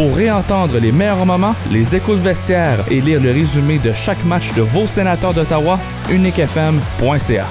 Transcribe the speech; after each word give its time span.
Pour 0.00 0.16
réentendre 0.16 0.78
les 0.78 0.92
meilleurs 0.92 1.26
moments, 1.26 1.54
les 1.70 1.94
échos 1.94 2.14
de 2.14 2.22
vestiaire 2.22 2.78
et 2.90 3.02
lire 3.02 3.20
le 3.20 3.32
résumé 3.32 3.76
de 3.76 3.92
chaque 3.92 4.24
match 4.24 4.54
de 4.54 4.62
vos 4.62 4.86
sénateurs 4.86 5.34
d'Ottawa, 5.34 5.78
uniquefm.ca. 6.08 7.44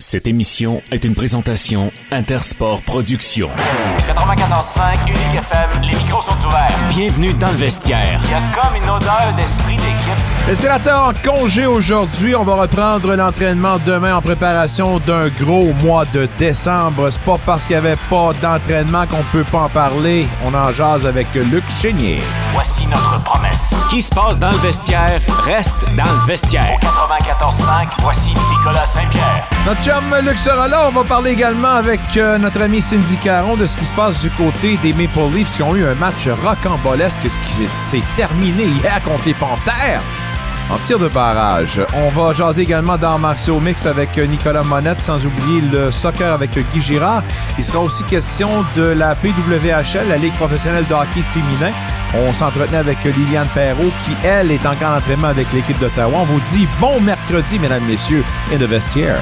Cette 0.00 0.26
émission 0.26 0.82
est 0.90 1.04
une 1.04 1.14
présentation 1.14 1.92
Intersport 2.10 2.82
Productions. 2.82 3.50
94.5 3.98 5.06
Unique 5.06 5.38
FM, 5.38 5.82
les 5.82 5.96
micros 5.96 6.22
sont 6.22 6.44
ouverts. 6.44 6.76
Bienvenue 6.88 7.32
dans 7.34 7.46
le 7.46 7.58
vestiaire. 7.58 8.20
Il 8.24 8.30
y 8.30 8.34
a 8.34 8.40
comme 8.60 8.74
une 8.74 8.90
odeur 8.90 9.32
d'esprit 9.36 9.76
d'équipe. 9.76 10.24
Les 10.48 10.54
sénateurs 10.54 11.08
en 11.08 11.12
congé 11.12 11.66
aujourd'hui. 11.66 12.34
On 12.34 12.42
va 12.42 12.54
reprendre 12.54 13.14
l'entraînement 13.14 13.76
demain 13.84 14.16
en 14.16 14.22
préparation 14.22 14.98
d'un 15.00 15.28
gros 15.28 15.74
mois 15.84 16.06
de 16.06 16.26
décembre. 16.38 17.10
C'est 17.10 17.20
pas 17.20 17.36
parce 17.44 17.64
qu'il 17.64 17.78
n'y 17.78 17.86
avait 17.86 17.98
pas 18.08 18.30
d'entraînement 18.40 19.06
qu'on 19.06 19.22
peut 19.30 19.44
pas 19.44 19.64
en 19.64 19.68
parler. 19.68 20.26
On 20.46 20.54
en 20.54 20.72
jase 20.72 21.04
avec 21.04 21.26
Luc 21.34 21.64
Chénier. 21.78 22.22
Voici 22.54 22.86
notre 22.86 23.22
promesse. 23.24 23.74
Ce 23.78 23.90
qui 23.90 24.00
se 24.00 24.08
passe 24.08 24.40
dans 24.40 24.50
le 24.50 24.56
vestiaire 24.56 25.20
reste 25.44 25.84
dans 25.94 26.04
le 26.04 26.26
vestiaire. 26.26 26.78
94.5, 26.80 27.88
voici 27.98 28.30
Nicolas 28.30 28.86
Saint-Pierre. 28.86 29.46
Notre 29.66 29.82
chum 29.82 30.02
Luc 30.22 30.38
sera 30.38 30.66
là. 30.66 30.88
On 30.88 30.92
va 30.92 31.04
parler 31.04 31.32
également 31.32 31.74
avec 31.74 32.00
euh, 32.16 32.38
notre 32.38 32.62
ami 32.62 32.80
Cindy 32.80 33.18
Caron 33.18 33.56
de 33.56 33.66
ce 33.66 33.76
qui 33.76 33.84
se 33.84 33.92
passe 33.92 34.22
du 34.22 34.30
côté 34.30 34.78
des 34.78 34.94
Maple 34.94 35.28
Leafs 35.30 35.54
qui 35.54 35.62
ont 35.62 35.76
eu 35.76 35.86
un 35.86 35.94
match 35.96 36.26
rocambolesque 36.42 37.20
qui 37.20 37.66
s'est 37.66 38.00
terminé 38.16 38.64
hier 38.64 39.02
contre 39.04 39.26
les 39.26 39.34
Panthères 39.34 40.00
en 40.70 40.78
tir 40.78 40.98
de 40.98 41.08
barrage. 41.08 41.80
On 41.94 42.08
va 42.10 42.32
jaser 42.32 42.62
également 42.62 42.96
dans 42.96 43.18
Marceau 43.18 43.60
Mix 43.60 43.86
avec 43.86 44.16
Nicolas 44.16 44.62
Monette, 44.62 45.00
sans 45.00 45.24
oublier 45.24 45.62
le 45.72 45.90
soccer 45.90 46.32
avec 46.32 46.50
Guy 46.50 46.82
Girard. 46.82 47.22
Il 47.58 47.64
sera 47.64 47.80
aussi 47.80 48.04
question 48.04 48.48
de 48.76 48.82
la 48.82 49.14
PWHL, 49.14 50.08
la 50.08 50.16
Ligue 50.16 50.34
professionnelle 50.34 50.86
de 50.86 50.94
hockey 50.94 51.22
féminin. 51.32 51.72
On 52.14 52.32
s'entretenait 52.32 52.78
avec 52.78 53.02
Liliane 53.04 53.48
Perrault, 53.54 53.92
qui, 54.04 54.26
elle, 54.26 54.50
est 54.50 54.66
encore 54.66 54.92
en 54.92 54.96
entraînement 54.96 55.28
avec 55.28 55.52
l'équipe 55.52 55.78
d'Ottawa. 55.78 56.18
On 56.20 56.24
vous 56.24 56.40
dit 56.52 56.66
bon 56.80 57.00
mercredi, 57.00 57.58
mesdames, 57.58 57.84
messieurs, 57.84 58.24
in 58.52 58.56
the 58.56 58.68
vestiaire. 58.68 59.20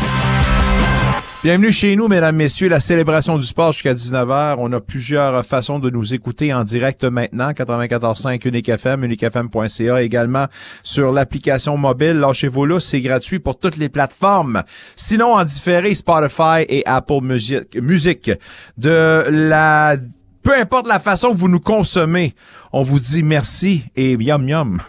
Bienvenue 1.47 1.71
chez 1.71 1.95
nous, 1.95 2.09
mesdames, 2.09 2.35
messieurs, 2.35 2.69
la 2.69 2.81
célébration 2.81 3.39
du 3.39 3.47
sport 3.47 3.71
jusqu'à 3.71 3.95
19h. 3.95 4.57
On 4.59 4.73
a 4.73 4.81
plusieurs 4.81 5.47
façons 5.47 5.79
de 5.79 5.91
nous 5.91 6.13
écouter 6.13 6.53
en 6.53 6.65
direct 6.65 7.05
maintenant. 7.05 7.53
94.5 7.53 8.49
Unique 8.49 8.69
FM, 8.69 9.05
uniquefm.ca, 9.05 10.03
également 10.03 10.47
sur 10.83 11.13
l'application 11.13 11.77
mobile. 11.77 12.15
Lâchez-vous 12.15 12.67
là, 12.67 12.81
c'est 12.81 13.01
gratuit 13.01 13.39
pour 13.39 13.61
toutes 13.61 13.77
les 13.77 13.89
plateformes. 13.89 14.65
Sinon, 14.97 15.35
en 15.35 15.45
différé, 15.45 15.95
Spotify 15.95 16.65
et 16.69 16.83
Apple 16.85 17.21
Music. 17.23 17.81
Music. 17.81 18.29
De 18.77 19.27
la 19.31 19.99
peu 20.43 20.53
importe 20.53 20.89
la 20.89 20.99
façon 20.99 21.31
que 21.31 21.37
vous 21.37 21.49
nous 21.49 21.61
consommez, 21.61 22.35
on 22.73 22.83
vous 22.83 22.99
dit 22.99 23.23
merci 23.23 23.85
et 23.95 24.15
yum 24.15 24.49
yum. 24.49 24.83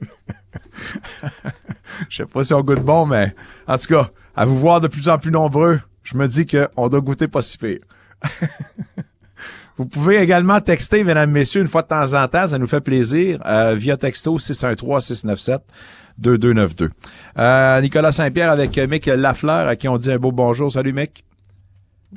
Je 2.08 2.16
sais 2.16 2.24
pas 2.24 2.44
si 2.44 2.54
on 2.54 2.62
goûte 2.62 2.80
bon, 2.80 3.04
mais 3.04 3.34
en 3.66 3.76
tout 3.76 3.88
cas, 3.88 4.08
à 4.34 4.46
vous 4.46 4.58
voir 4.58 4.80
de 4.80 4.88
plus 4.88 5.10
en 5.10 5.18
plus 5.18 5.32
nombreux, 5.32 5.80
je 6.08 6.16
me 6.16 6.26
dis 6.26 6.46
qu'on 6.46 6.88
doit 6.88 7.00
goûter 7.00 7.28
pas 7.28 7.42
si 7.42 7.58
pire. 7.58 7.80
Vous 9.76 9.84
pouvez 9.84 10.16
également 10.16 10.58
texter, 10.60 11.04
mesdames, 11.04 11.30
messieurs, 11.30 11.60
une 11.60 11.68
fois 11.68 11.82
de 11.82 11.88
temps 11.88 12.14
en 12.14 12.26
temps, 12.26 12.48
ça 12.48 12.58
nous 12.58 12.66
fait 12.66 12.80
plaisir, 12.80 13.42
euh, 13.46 13.74
via 13.74 13.98
texto 13.98 14.38
613-697-2292. 14.38 16.88
Euh, 17.38 17.80
Nicolas 17.82 18.10
Saint-Pierre 18.10 18.50
avec 18.50 18.76
Mick 18.76 19.06
Lafleur, 19.06 19.68
à 19.68 19.76
qui 19.76 19.86
on 19.86 19.98
dit 19.98 20.10
un 20.10 20.18
beau 20.18 20.32
bonjour. 20.32 20.72
Salut, 20.72 20.94
Mick. 20.94 21.24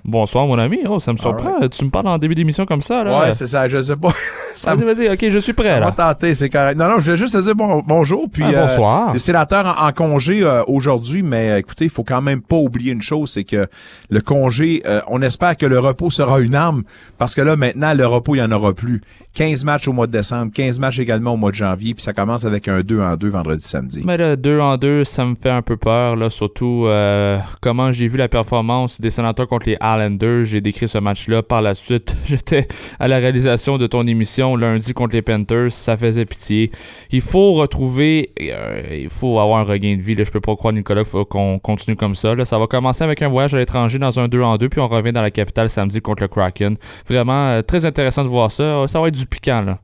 Bonsoir, 0.05 0.47
mon 0.47 0.57
ami. 0.57 0.79
Oh, 0.87 0.99
ça 0.99 1.11
me 1.11 1.17
surprend. 1.17 1.67
Tu 1.67 1.83
me 1.83 1.89
parles 1.89 2.07
en 2.07 2.17
début 2.17 2.33
d'émission 2.33 2.65
comme 2.65 2.81
ça, 2.81 3.03
là. 3.03 3.19
Ouais, 3.23 3.31
c'est 3.33 3.45
ça. 3.47 3.67
Je 3.67 3.81
sais 3.81 3.97
pas. 3.97 4.13
vas-y, 4.65 4.83
vas-y. 4.85 5.09
OK, 5.11 5.29
je 5.29 5.37
suis 5.37 5.51
prêt, 5.51 5.67
ça 5.67 5.79
là. 5.81 5.87
va 5.87 5.91
tenter, 5.91 6.33
c'est 6.33 6.49
correct. 6.49 6.77
Non, 6.77 6.87
non, 6.87 6.99
je 6.99 7.11
vais 7.11 7.17
juste 7.17 7.33
te 7.33 7.41
dire 7.41 7.53
bon, 7.55 7.83
bonjour. 7.85 8.27
Puis, 8.31 8.41
Ah, 8.45 8.67
bonsoir. 8.67 9.09
euh, 9.09 9.13
les 9.13 9.19
sénateurs 9.19 9.65
en, 9.81 9.87
en 9.87 9.91
congé 9.91 10.43
euh, 10.43 10.63
aujourd'hui, 10.67 11.23
mais 11.23 11.49
euh, 11.51 11.57
écoutez, 11.57 11.85
il 11.85 11.89
faut 11.91 12.05
quand 12.05 12.21
même 12.21 12.41
pas 12.41 12.55
oublier 12.55 12.93
une 12.93 13.01
chose, 13.01 13.31
c'est 13.31 13.43
que 13.43 13.67
le 14.09 14.21
congé, 14.21 14.81
euh, 14.85 15.01
on 15.09 15.21
espère 15.21 15.57
que 15.57 15.65
le 15.65 15.77
repos 15.79 16.09
sera 16.09 16.39
une 16.39 16.55
arme, 16.55 16.83
parce 17.17 17.35
que 17.35 17.41
là, 17.41 17.57
maintenant, 17.57 17.93
le 17.93 18.07
repos, 18.07 18.35
il 18.35 18.39
y 18.39 18.41
en 18.43 18.51
aura 18.53 18.71
plus. 18.73 19.01
15 19.33 19.63
matchs 19.65 19.87
au 19.89 19.93
mois 19.93 20.07
de 20.07 20.11
décembre, 20.13 20.51
15 20.53 20.79
matchs 20.79 20.99
également 20.99 21.33
au 21.33 21.37
mois 21.37 21.51
de 21.51 21.55
janvier, 21.55 21.93
puis 21.93 22.03
ça 22.03 22.13
commence 22.13 22.45
avec 22.45 22.67
un 22.69 22.79
2 22.81 23.01
en 23.01 23.15
2 23.17 23.29
vendredi, 23.29 23.61
samedi. 23.63 24.03
Mais 24.05 24.15
là, 24.17 24.35
deux 24.37 24.59
en 24.61 24.77
deux, 24.77 25.03
ça 25.03 25.25
me 25.25 25.35
fait 25.35 25.49
un 25.49 25.61
peu 25.61 25.75
peur, 25.75 26.15
là. 26.15 26.29
Surtout, 26.29 26.85
euh, 26.87 27.37
comment 27.61 27.91
j'ai 27.91 28.07
vu 28.07 28.17
la 28.17 28.29
performance 28.29 28.99
des 29.01 29.09
sénateurs 29.09 29.47
contre 29.47 29.67
les 29.67 29.77
Islanders. 29.81 30.45
J'ai 30.45 30.61
décrit 30.61 30.87
ce 30.87 30.97
match-là. 30.97 31.43
Par 31.43 31.61
la 31.61 31.73
suite, 31.73 32.15
j'étais 32.25 32.67
à 32.99 33.07
la 33.07 33.17
réalisation 33.17 33.77
de 33.77 33.87
ton 33.87 34.05
émission 34.05 34.55
lundi 34.55 34.93
contre 34.93 35.15
les 35.15 35.21
Panthers. 35.21 35.71
Ça 35.71 35.97
faisait 35.97 36.25
pitié. 36.25 36.71
Il 37.11 37.21
faut 37.21 37.53
retrouver, 37.53 38.31
euh, 38.39 38.99
il 39.03 39.09
faut 39.09 39.39
avoir 39.39 39.59
un 39.59 39.63
regain 39.63 39.95
de 39.95 40.01
vie, 40.01 40.15
là. 40.15 40.23
Je 40.23 40.31
peux 40.31 40.41
pas 40.41 40.55
croire, 40.55 40.73
Nicolas, 40.73 41.03
faut 41.03 41.25
qu'on 41.25 41.59
continue 41.59 41.95
comme 41.95 42.15
ça, 42.15 42.35
là. 42.35 42.45
Ça 42.45 42.57
va 42.59 42.67
commencer 42.67 43.03
avec 43.03 43.21
un 43.21 43.27
voyage 43.27 43.53
à 43.53 43.57
l'étranger 43.57 43.99
dans 43.99 44.19
un 44.19 44.27
2 44.27 44.41
en 44.41 44.57
2, 44.57 44.69
puis 44.69 44.79
on 44.79 44.87
revient 44.87 45.11
dans 45.11 45.21
la 45.21 45.31
capitale 45.31 45.69
samedi 45.69 46.01
contre 46.01 46.23
le 46.23 46.27
Kraken. 46.27 46.77
Vraiment, 47.07 47.47
euh, 47.47 47.61
très 47.61 47.85
intéressant 47.85 48.23
de 48.23 48.29
voir 48.29 48.51
ça. 48.51 48.87
Ça 48.87 49.01
va 49.01 49.07
être 49.07 49.17
du 49.17 49.25
piquant, 49.25 49.61
là. 49.61 49.79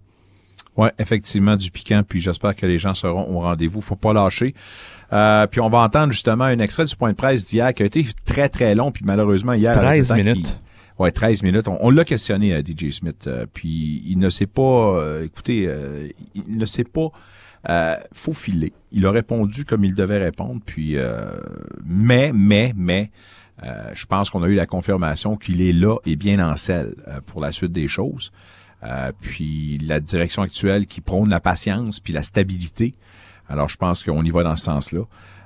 Ouais, 0.78 0.91
effectivement, 1.00 1.56
du 1.56 1.72
piquant, 1.72 2.03
puis 2.07 2.22
j'espère 2.22 2.56
que 2.56 2.66
les 2.68 2.78
gens 2.78 2.94
seront 2.94 3.28
au 3.36 3.40
rendez-vous. 3.40 3.81
Faut 3.81 3.96
pas 3.96 4.13
lâcher. 4.13 4.53
Euh, 5.13 5.47
puis 5.47 5.62
on 5.62 5.69
va 5.69 5.79
entendre 5.79 6.12
justement 6.12 6.44
un 6.44 6.59
extrait 6.59 6.85
du 6.85 6.95
point 6.95 7.12
de 7.12 7.16
presse 7.16 7.45
d'hier 7.45 7.73
qui 7.73 7.84
a 7.84 7.85
été 7.85 8.06
très, 8.25 8.50
très 8.50 8.75
long, 8.75 8.91
puis 8.91 9.06
malheureusement, 9.06 9.53
hier... 9.53 9.72
avec 9.78 9.84
13 9.84 9.97
le 9.97 10.07
temps 10.09 10.16
minutes. 10.31 10.59
Ouais, 11.00 11.12
13 11.12 11.44
minutes. 11.44 11.68
On, 11.68 11.78
on 11.81 11.90
l'a 11.91 12.03
questionné 12.03 12.53
à 12.53 12.59
DJ 12.62 12.90
Smith, 12.91 13.25
euh, 13.28 13.45
puis 13.53 14.03
il 14.06 14.18
ne 14.19 14.29
sait 14.29 14.47
pas... 14.47 14.62
euh, 14.62 15.23
écoutez, 15.23 15.66
euh, 15.68 16.09
il 16.35 16.57
ne 16.57 16.66
sait 16.66 16.84
pas 16.84 17.09
euh, 17.69 17.95
faufiler. 18.13 18.73
Il 18.91 19.06
a 19.06 19.12
répondu 19.12 19.63
comme 19.63 19.84
il 19.85 19.94
devait 19.95 20.18
répondre, 20.18 20.59
puis... 20.66 20.97
euh, 20.97 21.31
mais, 21.85 22.31
mais, 22.34 22.74
mais... 22.75 23.12
euh, 23.63 23.91
je 23.94 24.06
pense 24.07 24.29
qu'on 24.29 24.44
a 24.44 24.47
eu 24.47 24.56
la 24.56 24.66
confirmation 24.66 25.38
qu'il 25.38 25.62
est 25.62 25.74
là 25.74 25.97
et 26.06 26.16
bien 26.16 26.39
en 26.45 26.56
selle 26.57 26.95
euh, 27.07 27.22
pour 27.25 27.41
la 27.41 27.51
suite 27.51 27.72
des 27.72 27.88
choses. 27.88 28.31
Euh, 28.84 29.12
puis 29.22 29.78
la 29.79 30.00
direction 30.00 30.41
actuelle 30.44 30.85
qui 30.85 31.01
prône 31.01 31.29
la 31.29 31.39
patience 31.39 32.00
puis 32.00 32.13
la 32.13 32.24
stabilité. 32.24 32.94
Alors 33.47 33.69
je 33.69 33.78
pense 33.78 34.03
qu'on 34.03 34.24
y 34.24 34.30
va 34.30 34.44
dans 34.44 34.56
ce 34.56 34.66
sens-là. 34.66 35.02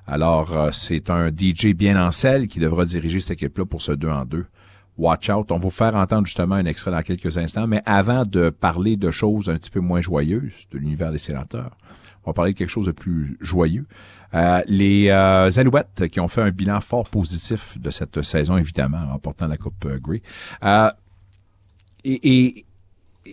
Alors 0.07 0.57
euh, 0.57 0.69
c'est 0.71 1.09
un 1.09 1.29
DJ 1.29 1.67
bien 1.67 2.03
en 2.03 2.11
selle 2.11 2.47
qui 2.47 2.59
devra 2.59 2.85
diriger 2.85 3.19
cette 3.19 3.31
équipe-là 3.31 3.65
pour 3.65 3.81
ce 3.81 3.91
2 3.91 4.09
en 4.09 4.25
2. 4.25 4.45
Watch 4.97 5.29
out. 5.29 5.51
On 5.51 5.55
va 5.55 5.61
vous 5.61 5.69
faire 5.69 5.95
entendre 5.95 6.25
justement 6.25 6.55
un 6.55 6.65
extrait 6.65 6.91
dans 6.91 7.01
quelques 7.01 7.37
instants. 7.37 7.67
Mais 7.67 7.81
avant 7.85 8.25
de 8.25 8.49
parler 8.49 8.97
de 8.97 9.09
choses 9.09 9.49
un 9.49 9.55
petit 9.55 9.69
peu 9.69 9.79
moins 9.79 10.01
joyeuses 10.01 10.67
de 10.71 10.77
l'univers 10.77 11.11
des 11.11 11.17
sénateurs, 11.17 11.71
on 12.23 12.31
va 12.31 12.33
parler 12.33 12.53
de 12.53 12.57
quelque 12.57 12.69
chose 12.69 12.85
de 12.85 12.91
plus 12.91 13.37
joyeux. 13.41 13.87
Euh, 14.33 14.61
les 14.67 15.09
euh, 15.09 15.49
Alouettes 15.55 16.07
qui 16.09 16.19
ont 16.19 16.27
fait 16.27 16.41
un 16.41 16.51
bilan 16.51 16.79
fort 16.81 17.09
positif 17.09 17.79
de 17.79 17.89
cette 17.89 18.21
saison, 18.21 18.57
évidemment, 18.57 18.97
en 18.97 19.13
remportant 19.13 19.47
la 19.47 19.57
Coupe 19.57 19.85
euh, 19.85 19.99
Grey. 19.99 20.21
Et, 22.03 22.65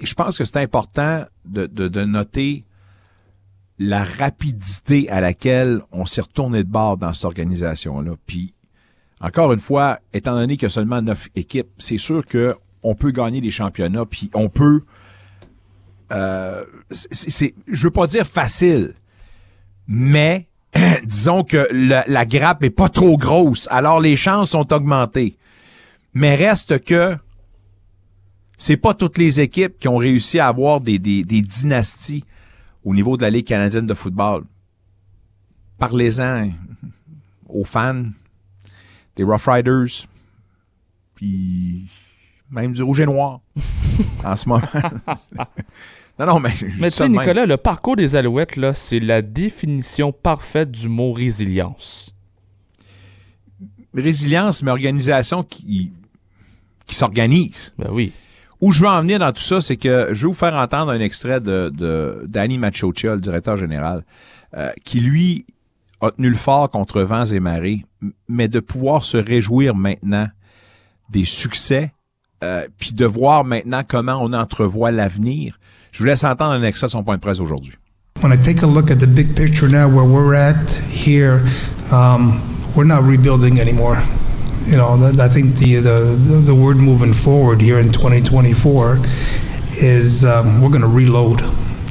je 0.02 0.14
pense 0.14 0.36
que 0.36 0.44
c'est 0.44 0.58
important 0.58 1.24
de 1.46 2.04
noter 2.04 2.64
la 3.78 4.04
rapidité 4.04 5.08
à 5.08 5.20
laquelle 5.20 5.80
on 5.92 6.04
s'est 6.04 6.20
retourné 6.20 6.64
de 6.64 6.68
bord 6.68 6.96
dans 6.96 7.12
cette 7.12 7.26
organisation-là. 7.26 8.12
Puis, 8.26 8.54
encore 9.20 9.52
une 9.52 9.60
fois, 9.60 10.00
étant 10.12 10.34
donné 10.34 10.56
qu'il 10.56 10.64
y 10.64 10.66
a 10.66 10.70
seulement 10.70 11.00
neuf 11.00 11.28
équipes, 11.36 11.68
c'est 11.78 11.98
sûr 11.98 12.26
que 12.26 12.54
on 12.82 12.94
peut 12.94 13.10
gagner 13.10 13.40
des 13.40 13.50
championnats, 13.50 14.04
puis 14.04 14.30
on 14.34 14.48
peut... 14.48 14.82
Euh, 16.12 16.64
c'est, 16.90 17.54
je 17.66 17.82
veux 17.84 17.90
pas 17.90 18.06
dire 18.06 18.26
facile, 18.26 18.94
mais 19.86 20.46
disons 21.04 21.44
que 21.44 21.68
la, 21.72 22.26
grappe 22.26 22.62
est 22.62 22.70
pas 22.70 22.88
trop 22.88 23.18
grosse, 23.18 23.68
alors 23.70 24.00
les 24.00 24.16
chances 24.16 24.50
sont 24.50 24.72
augmentées. 24.72 25.36
Mais 26.14 26.34
reste 26.34 26.82
que 26.84 27.16
c'est 28.56 28.76
pas 28.76 28.94
toutes 28.94 29.18
les 29.18 29.40
équipes 29.40 29.78
qui 29.78 29.88
ont 29.88 29.98
réussi 29.98 30.40
à 30.40 30.48
avoir 30.48 30.80
des 30.80 30.98
dynasties 30.98 32.24
au 32.88 32.94
niveau 32.94 33.18
de 33.18 33.22
la 33.22 33.28
Ligue 33.28 33.46
canadienne 33.46 33.86
de 33.86 33.92
football. 33.92 34.44
Parlez-en 35.76 36.48
aux 37.46 37.64
fans 37.64 38.06
des 39.14 39.24
Rough 39.24 39.46
Riders, 39.46 40.06
puis 41.14 41.86
même 42.50 42.72
du 42.72 42.82
Rouge 42.82 43.00
et 43.00 43.06
Noir 43.06 43.40
en 44.24 44.34
ce 44.34 44.48
moment. 44.48 44.62
non, 46.18 46.26
non, 46.26 46.40
mais... 46.40 46.54
Mais 46.78 46.90
tu 46.90 46.96
sais, 46.96 47.08
même. 47.10 47.20
Nicolas, 47.20 47.44
le 47.44 47.58
parcours 47.58 47.94
des 47.94 48.16
Alouettes, 48.16 48.56
là, 48.56 48.72
c'est 48.72 49.00
la 49.00 49.20
définition 49.20 50.10
parfaite 50.10 50.70
du 50.70 50.88
mot 50.88 51.12
résilience. 51.12 52.14
Résilience, 53.92 54.62
mais 54.62 54.70
organisation 54.70 55.42
qui, 55.42 55.92
qui 56.86 56.94
s'organise. 56.94 57.74
Ben 57.76 57.90
oui. 57.90 58.12
Où 58.60 58.72
je 58.72 58.80
veux 58.80 58.88
en 58.88 59.00
venir 59.02 59.18
dans 59.18 59.32
tout 59.32 59.42
ça, 59.42 59.60
c'est 59.60 59.76
que 59.76 60.08
je 60.12 60.22
vais 60.22 60.28
vous 60.28 60.34
faire 60.34 60.54
entendre 60.54 60.90
un 60.90 61.00
extrait 61.00 61.40
de, 61.40 61.70
de 61.72 62.24
Danny 62.26 62.58
Machocha, 62.58 63.14
le 63.14 63.20
directeur 63.20 63.56
général, 63.56 64.04
euh, 64.56 64.70
qui 64.84 65.00
lui 65.00 65.46
a 66.00 66.10
tenu 66.10 66.30
le 66.30 66.36
fort 66.36 66.70
contre 66.70 67.02
vents 67.02 67.24
et 67.24 67.40
marées, 67.40 67.84
mais 68.28 68.48
de 68.48 68.60
pouvoir 68.60 69.04
se 69.04 69.16
réjouir 69.16 69.74
maintenant 69.74 70.28
des 71.10 71.24
succès 71.24 71.92
euh, 72.44 72.66
puis 72.78 72.92
de 72.92 73.04
voir 73.04 73.44
maintenant 73.44 73.82
comment 73.86 74.18
on 74.20 74.32
entrevoit 74.32 74.92
l'avenir. 74.92 75.58
Je 75.90 75.98
vous 75.98 76.04
laisse 76.04 76.22
entendre 76.22 76.52
un 76.52 76.62
extrait 76.62 76.86
de 76.86 76.92
son 76.92 77.02
point 77.02 77.16
de 77.16 77.20
presse 77.20 77.40
aujourd'hui. 77.40 77.74
When 78.22 78.32
I 78.32 78.36
take 78.36 78.62
a 78.62 78.66
look 78.66 78.90
at 78.90 78.96
the 78.96 79.06
big 79.06 79.34
picture 79.34 79.68
now, 79.68 79.88
where 79.88 80.04
we're 80.04 80.34
at 80.34 80.70
here, 80.90 81.42
um, 81.90 82.40
we're 82.76 82.86
not 82.86 83.02
rebuilding 83.02 83.60
anymore. 83.60 83.98
You 84.68 84.76
know, 84.76 85.12
I 85.18 85.28
think 85.28 85.54
the, 85.54 85.76
the 85.76 86.42
the 86.44 86.54
word 86.54 86.76
moving 86.76 87.14
forward 87.14 87.62
here 87.62 87.78
in 87.78 87.88
2024 87.88 88.98
is 89.80 90.26
um, 90.26 90.60
we're 90.60 90.68
going 90.68 90.82
to 90.82 90.86
reload. 90.88 91.40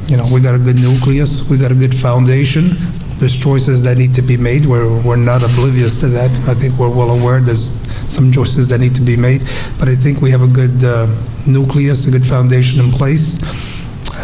You 0.08 0.16
know, 0.16 0.30
we 0.32 0.42
got 0.42 0.54
a 0.54 0.60
good 0.60 0.76
nucleus, 0.76 1.50
we 1.50 1.58
got 1.58 1.72
a 1.72 1.76
good 1.76 1.96
foundation. 1.96 2.78
There's 3.18 3.36
choices 3.36 3.82
that 3.82 3.98
need 3.98 4.14
to 4.14 4.22
be 4.22 4.38
made. 4.38 4.68
We're 4.68 5.02
we're 5.02 5.16
not 5.16 5.42
oblivious 5.42 5.96
to 6.02 6.08
that. 6.10 6.30
I 6.48 6.54
think 6.54 6.78
we're 6.78 6.96
well 6.96 7.10
aware 7.10 7.42
there's 7.42 7.72
some 8.14 8.32
choices 8.32 8.68
that 8.68 8.80
need 8.80 8.94
to 8.94 9.02
be 9.02 9.18
made, 9.18 9.42
but 9.80 9.90
I 9.90 9.96
think 9.96 10.22
we 10.22 10.30
have 10.30 10.44
a 10.44 10.48
good 10.48 10.84
uh, 10.84 11.08
nucleus, 11.48 12.08
a 12.08 12.12
good 12.12 12.28
foundation 12.28 12.80
in 12.80 12.92
place. 12.92 13.40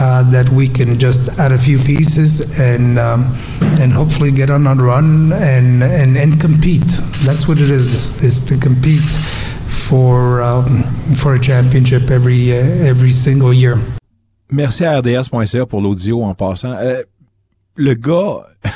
That 0.03 0.49
we 0.49 0.67
can 0.67 0.99
just 0.99 1.29
add 1.39 1.51
a 1.53 1.57
few 1.57 1.79
pieces 1.79 2.41
and 2.59 2.99
um, 2.99 3.25
and 3.79 3.93
hopefully 3.93 4.31
get 4.31 4.49
on 4.49 4.67
a 4.67 4.75
run 4.75 5.31
and, 5.31 5.81
and 5.81 6.17
and 6.17 6.41
compete. 6.41 6.99
That's 7.25 7.47
what 7.47 7.59
it 7.59 7.69
is: 7.69 8.21
is 8.21 8.43
to 8.45 8.57
compete 8.57 9.09
for 9.67 10.41
um, 10.41 10.83
for 11.15 11.35
a 11.35 11.39
championship 11.39 12.11
every 12.11 12.51
uh, 12.51 12.89
every 12.89 13.11
single 13.11 13.53
year. 13.53 13.77
Merci 14.51 14.83
à 14.83 14.99
RDS.ca 14.99 15.65
pour 15.65 15.81
l'audio 15.81 16.23
en 16.23 16.33
passant. 16.33 16.73
Euh, 16.73 17.03
le 17.75 17.93
gars, 17.95 18.45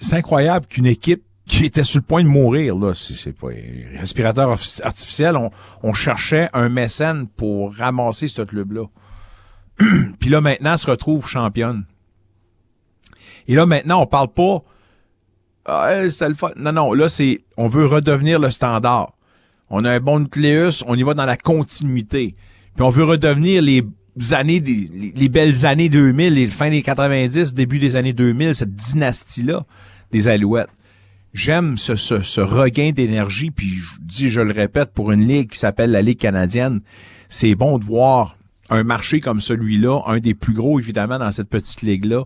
c'est 0.00 0.16
incroyable 0.16 0.66
qu'une 0.66 0.86
équipe 0.86 1.22
qui 1.46 1.66
était 1.66 1.84
sur 1.84 1.98
le 1.98 2.04
point 2.04 2.22
de 2.22 2.28
mourir, 2.28 2.74
là, 2.76 2.92
c'est 2.94 3.32
pas 3.32 3.48
un 3.48 4.00
respirateur 4.00 4.50
artificiel, 4.82 5.36
on, 5.36 5.50
on 5.82 5.92
cherchait 5.92 6.48
un 6.52 6.68
mécène 6.68 7.26
pour 7.26 7.74
ramasser 7.74 8.28
ce 8.28 8.42
club-là. 8.42 8.84
Puis 10.20 10.30
là, 10.30 10.40
maintenant, 10.40 10.72
elle 10.72 10.78
se 10.78 10.90
retrouve 10.90 11.26
championne. 11.28 11.84
Et 13.46 13.54
là, 13.54 13.66
maintenant, 13.66 14.02
on 14.02 14.06
parle 14.06 14.28
pas. 14.28 14.62
Ah, 15.64 16.02
le 16.02 16.34
fun. 16.34 16.50
Non, 16.56 16.72
non, 16.72 16.92
là, 16.92 17.08
c'est. 17.08 17.42
On 17.56 17.68
veut 17.68 17.86
redevenir 17.86 18.38
le 18.38 18.50
standard. 18.50 19.12
On 19.70 19.84
a 19.84 19.92
un 19.92 20.00
bon 20.00 20.20
nucléus, 20.20 20.82
on 20.86 20.94
y 20.94 21.02
va 21.02 21.14
dans 21.14 21.26
la 21.26 21.36
continuité. 21.36 22.34
Puis 22.74 22.82
on 22.82 22.88
veut 22.88 23.04
redevenir 23.04 23.60
les 23.60 23.84
années, 24.32 24.60
les, 24.60 25.28
belles 25.28 25.66
années 25.66 25.88
2000, 25.88 26.34
les 26.34 26.46
fin 26.46 26.70
des 26.70 26.82
90, 26.82 27.52
début 27.52 27.78
des 27.78 27.96
années 27.96 28.14
2000, 28.14 28.54
cette 28.54 28.74
dynastie-là 28.74 29.66
des 30.10 30.28
Alouettes. 30.28 30.70
J'aime 31.34 31.76
ce, 31.76 31.96
ce, 31.96 32.20
ce 32.20 32.40
regain 32.40 32.92
d'énergie, 32.92 33.50
puis 33.50 33.68
je 33.68 34.00
dis, 34.00 34.30
je 34.30 34.40
le 34.40 34.52
répète, 34.52 34.92
pour 34.94 35.12
une 35.12 35.28
ligue 35.28 35.50
qui 35.50 35.58
s'appelle 35.58 35.90
la 35.90 36.00
Ligue 36.00 36.18
canadienne, 36.18 36.80
c'est 37.28 37.54
bon 37.54 37.78
de 37.78 37.84
voir 37.84 38.37
un 38.70 38.82
marché 38.82 39.20
comme 39.20 39.40
celui-là, 39.40 40.02
un 40.06 40.18
des 40.18 40.34
plus 40.34 40.54
gros 40.54 40.78
évidemment 40.78 41.18
dans 41.18 41.30
cette 41.30 41.48
petite 41.48 41.82
ligue-là, 41.82 42.24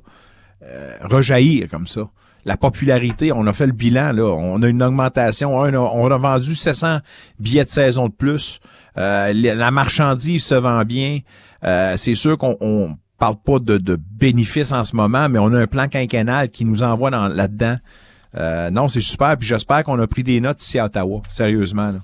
euh, 0.64 0.96
rejaillir 1.02 1.68
comme 1.68 1.86
ça. 1.86 2.08
La 2.44 2.56
popularité, 2.56 3.30
on 3.32 3.46
a 3.46 3.52
fait 3.52 3.66
le 3.66 3.72
bilan, 3.72 4.12
là, 4.12 4.24
on 4.24 4.60
a 4.62 4.68
une 4.68 4.82
augmentation, 4.82 5.54
on 5.54 6.10
a, 6.10 6.18
vendu 6.18 6.56
700 6.56 6.98
billets 7.38 7.64
de 7.64 7.70
saison 7.70 8.08
de 8.08 8.12
plus, 8.12 8.58
euh, 8.98 9.32
la 9.32 9.70
marchandise 9.70 10.44
se 10.44 10.56
vend 10.56 10.84
bien, 10.84 11.20
euh, 11.62 11.96
c'est 11.96 12.16
sûr 12.16 12.36
qu'on 12.36 12.56
on 12.60 12.96
parle 13.18 13.36
pas 13.36 13.60
de, 13.60 13.78
de, 13.78 13.96
bénéfices 13.96 14.72
en 14.72 14.82
ce 14.82 14.96
moment, 14.96 15.28
mais 15.28 15.38
on 15.38 15.54
a 15.54 15.60
un 15.60 15.68
plan 15.68 15.86
quinquennal 15.86 16.50
qui 16.50 16.64
nous 16.64 16.82
envoie 16.82 17.10
là-dedans. 17.10 17.76
non, 18.72 18.88
c'est 18.88 19.00
super, 19.00 19.36
puis 19.36 19.46
j'espère 19.46 19.84
qu'on 19.84 20.00
a 20.00 20.06
pris 20.08 20.24
des 20.24 20.40
notes 20.40 20.60
ici 20.60 20.80
à 20.80 20.86
Ottawa, 20.86 21.22
sérieusement. 21.28 21.92
Là 21.92 21.98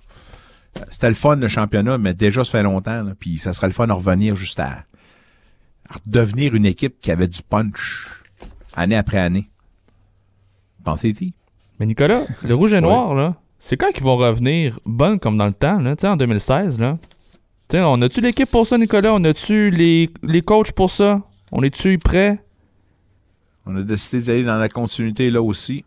c'était 0.90 1.08
le 1.08 1.14
fun 1.14 1.36
le 1.36 1.48
championnat, 1.48 1.98
mais 1.98 2.14
déjà 2.14 2.44
ça 2.44 2.50
fait 2.50 2.62
longtemps. 2.62 3.04
puis 3.18 3.38
ça 3.38 3.52
serait 3.52 3.68
le 3.68 3.72
fun 3.72 3.86
de 3.86 3.92
revenir 3.92 4.36
juste 4.36 4.60
à, 4.60 4.84
devenir 6.06 6.54
une 6.54 6.66
équipe 6.66 7.00
qui 7.00 7.10
avait 7.10 7.28
du 7.28 7.42
punch 7.42 8.22
année 8.74 8.96
après 8.96 9.18
année. 9.18 9.48
Pensez-y. 10.84 11.32
Mais 11.80 11.86
Nicolas, 11.86 12.24
le 12.42 12.54
rouge 12.54 12.74
et 12.74 12.80
noir, 12.80 13.14
là, 13.14 13.36
c'est 13.58 13.76
quand 13.76 13.90
qu'ils 13.90 14.04
vont 14.04 14.16
revenir 14.16 14.78
bonnes 14.84 15.18
comme 15.18 15.36
dans 15.36 15.46
le 15.46 15.52
temps, 15.52 15.78
là, 15.78 15.94
en 16.02 16.16
2016, 16.16 16.78
là? 16.78 16.98
T'sais, 17.68 17.82
on 17.82 18.00
a-tu 18.00 18.20
l'équipe 18.20 18.50
pour 18.50 18.66
ça, 18.66 18.78
Nicolas? 18.78 19.12
On 19.14 19.22
a-tu 19.24 19.70
les, 19.70 20.10
les 20.22 20.42
coachs 20.42 20.72
pour 20.72 20.90
ça? 20.90 21.20
On 21.52 21.62
est-tu 21.62 21.98
prêts? 21.98 22.42
On 23.66 23.76
a 23.76 23.82
décidé 23.82 24.26
d'aller 24.26 24.44
dans 24.44 24.56
la 24.56 24.70
continuité 24.70 25.30
là 25.30 25.42
aussi 25.42 25.84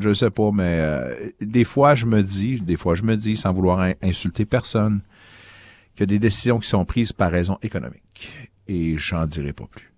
je 0.00 0.12
sais 0.12 0.30
pas, 0.30 0.50
mais 0.52 0.78
euh, 0.80 1.30
des 1.40 1.64
fois, 1.64 1.94
je 1.94 2.06
me 2.06 2.22
dis, 2.22 2.60
des 2.60 2.76
fois, 2.76 2.94
je 2.94 3.02
me 3.02 3.16
dis, 3.16 3.36
sans 3.36 3.52
vouloir 3.52 3.86
insulter 4.02 4.44
personne, 4.44 5.00
que 5.96 6.04
des 6.04 6.18
décisions 6.18 6.58
qui 6.58 6.68
sont 6.68 6.84
prises 6.84 7.12
par 7.12 7.30
raison 7.30 7.58
économique. 7.62 8.50
Et 8.66 8.96
j'en 8.96 9.26
dirai 9.26 9.52
pas 9.52 9.66
plus. 9.70 9.92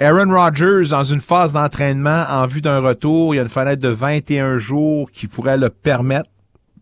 Aaron 0.00 0.32
Rodgers, 0.32 0.90
dans 0.90 1.02
une 1.02 1.20
phase 1.20 1.52
d'entraînement 1.52 2.24
en 2.28 2.46
vue 2.46 2.60
d'un 2.60 2.78
retour, 2.78 3.34
il 3.34 3.38
y 3.38 3.40
a 3.40 3.42
une 3.42 3.48
fenêtre 3.48 3.82
de 3.82 3.88
21 3.88 4.56
jours 4.58 5.10
qui 5.10 5.26
pourrait 5.26 5.58
le 5.58 5.70
permettre, 5.70 6.30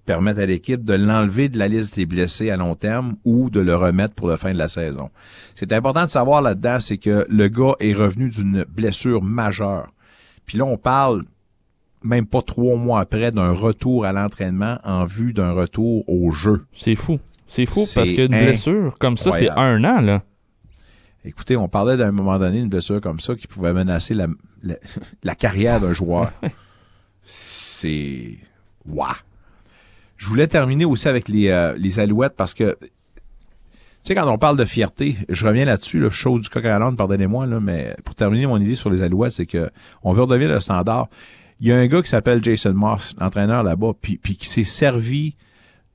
permettre 0.05 0.41
à 0.41 0.45
l'équipe 0.45 0.85
de 0.85 0.93
l'enlever 0.93 1.49
de 1.49 1.59
la 1.59 1.67
liste 1.67 1.97
des 1.97 2.05
blessés 2.05 2.51
à 2.51 2.59
long 2.59 2.75
terme 2.75 3.17
ou 3.25 3.49
de 3.49 3.61
le 3.61 3.75
remettre 3.75 4.15
pour 4.15 4.29
la 4.29 4.37
fin 4.37 4.53
de 4.53 4.59
la 4.59 4.69
saison. 4.69 5.09
C'est 5.55 5.73
important 5.73 6.05
de 6.05 6.11
savoir 6.11 6.43
là-dedans, 6.43 6.79
c'est 6.79 6.99
que 6.99 7.27
le 7.31 7.49
gars 7.49 7.75
est 7.81 7.95
revenu 7.95 8.29
d'une 8.29 8.67
blessure 8.69 9.23
majeure. 9.23 9.89
Puis 10.45 10.59
là, 10.59 10.67
on 10.67 10.77
parle 10.77 11.23
même 12.07 12.27
pas 12.27 12.43
trois 12.43 12.77
mois 12.77 13.01
après, 13.01 13.31
d'un 13.31 13.53
retour 13.53 14.05
à 14.05 14.13
l'entraînement 14.13 14.79
en 14.85 15.05
vue 15.05 15.33
d'un 15.33 15.53
retour 15.53 16.09
au 16.09 16.31
jeu. 16.31 16.65
C'est 16.73 16.95
fou. 16.95 17.19
C'est 17.49 17.67
fou 17.67 17.85
parce 17.95 18.11
qu'une 18.13 18.29
blessure 18.29 18.97
comme 18.99 19.17
ça, 19.17 19.33
c'est 19.33 19.51
un 19.51 19.83
an, 19.85 20.01
là. 20.01 20.23
Écoutez, 21.25 21.57
on 21.57 21.69
parlait 21.69 21.97
d'un 21.97 22.13
moment 22.13 22.39
donné 22.39 22.61
d'une 22.61 22.69
blessure 22.69 23.01
comme 23.01 23.19
ça 23.19 23.35
qui 23.35 23.49
pouvait 23.49 23.73
menacer 23.73 24.15
la, 24.15 24.29
la, 25.25 25.35
carrière 25.35 25.81
d'un 25.81 25.93
joueur. 25.93 26.31
c'est. 27.25 28.39
Waouh! 28.89 29.09
Je 30.17 30.29
voulais 30.29 30.47
terminer 30.47 30.85
aussi 30.85 31.09
avec 31.09 31.29
les, 31.29 31.49
euh, 31.49 31.75
les 31.77 31.99
alouettes 31.99 32.35
parce 32.37 32.55
que 32.55 32.77
tu 34.07 34.13
sais, 34.13 34.21
quand 34.21 34.33
on 34.33 34.39
parle 34.39 34.57
de 34.57 34.65
fierté, 34.65 35.17
je 35.29 35.45
reviens 35.45 35.65
là-dessus, 35.65 35.99
le 35.99 36.11
show 36.11 36.39
du 36.39 36.49
coq 36.49 36.65
à 36.65 36.79
pardonnez-moi, 36.97 37.45
là, 37.47 37.59
mais 37.59 37.97
pour 38.05 38.15
terminer 38.15 38.47
mon 38.47 38.61
idée 38.61 38.77
sur 38.77 38.89
les 38.89 39.03
Alouettes, 39.03 39.33
c'est 39.33 39.47
que 39.47 39.69
on 40.05 40.13
veut 40.13 40.23
redevenir 40.23 40.49
le 40.49 40.61
standard. 40.61 41.09
Il 41.61 41.69
y 41.69 41.73
a 41.73 41.79
un 41.79 41.87
gars 41.87 42.03
qui 42.03 42.09
s'appelle 42.09 42.43
Jason 42.45 42.75
Moss, 42.75 43.15
l'entraîneur 43.19 43.63
là-bas, 43.63 43.93
puis, 44.01 44.19
qui 44.19 44.47
s'est 44.47 44.65
servi 44.65 45.37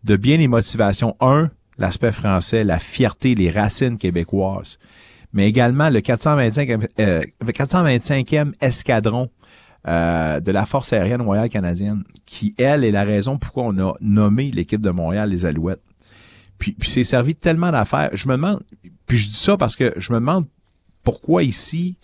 de 0.04 0.16
bien 0.16 0.38
les 0.38 0.48
motivations. 0.48 1.16
Un, 1.20 1.52
l'aspect 1.78 2.12
français, 2.12 2.64
la 2.64 2.80
fierté, 2.80 3.36
les 3.36 3.52
racines 3.52 3.98
québécoises, 3.98 4.80
mais 5.34 5.48
également 5.48 5.90
le 5.90 6.02
425, 6.02 6.90
euh, 7.00 7.22
425e 7.44 8.54
escadron 8.60 9.30
euh, 9.88 10.40
de 10.40 10.52
la 10.52 10.66
Force 10.66 10.94
aérienne 10.94 11.22
royale 11.22 11.50
canadienne, 11.50 12.04
qui, 12.26 12.56
elle, 12.58 12.84
est 12.84 12.92
la 12.92 13.04
raison 13.04 13.38
pourquoi 13.38 13.66
on 13.66 13.78
a 13.80 13.94
nommé 14.02 14.52
l'équipe 14.52 14.82
de 14.82 14.90
Montréal 14.90 15.30
les 15.30 15.46
Alouettes. 15.46 15.82
Puis, 16.58 16.74
puis 16.74 16.90
c'est 16.90 17.04
servi 17.04 17.36
tellement 17.36 17.72
d'affaires. 17.72 18.10
Je 18.14 18.28
me 18.28 18.34
demande, 18.34 18.62
puis 19.06 19.18
je 19.18 19.28
dis 19.28 19.36
ça 19.36 19.58
parce 19.58 19.76
que 19.76 19.94
je 19.98 20.14
me 20.14 20.20
demande 20.20 20.46
pourquoi 21.04 21.44
ici, 21.44 21.98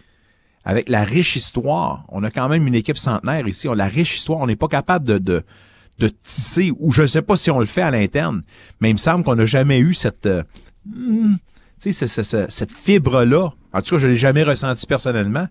avec 0.67 0.89
la 0.89 1.05
riche 1.05 1.37
histoire, 1.37 2.03
on 2.09 2.25
a 2.25 2.29
quand 2.29 2.49
même 2.49 2.67
une 2.67 2.75
équipe 2.75 2.97
centenaire 2.97 3.47
ici, 3.47 3.69
on 3.69 3.71
a 3.71 3.75
la 3.75 3.87
riche 3.87 4.17
histoire, 4.17 4.41
on 4.41 4.47
n'est 4.47 4.57
pas 4.57 4.67
capable 4.67 5.07
de, 5.07 5.17
de, 5.17 6.07
tisser, 6.09 6.73
ou 6.77 6.91
je 6.91 7.03
ne 7.03 7.07
sais 7.07 7.21
pas 7.21 7.37
si 7.37 7.49
on 7.49 7.59
le 7.59 7.65
fait 7.65 7.83
à 7.83 7.89
l'interne, 7.89 8.43
mais 8.81 8.89
il 8.89 8.93
me 8.93 8.97
semble 8.97 9.23
qu'on 9.23 9.35
n'a 9.35 9.45
jamais 9.45 9.79
eu 9.79 9.93
cette, 9.93 10.25
euh, 10.25 10.43
hmm, 10.85 11.35
sais, 11.77 11.93
cette 11.93 12.71
fibre-là. 12.73 13.53
En 13.71 13.81
tout 13.81 13.95
cas, 13.95 13.99
je 13.99 14.07
ne 14.07 14.11
l'ai 14.11 14.17
jamais 14.17 14.43
ressenti 14.43 14.85
personnellement. 14.85 15.47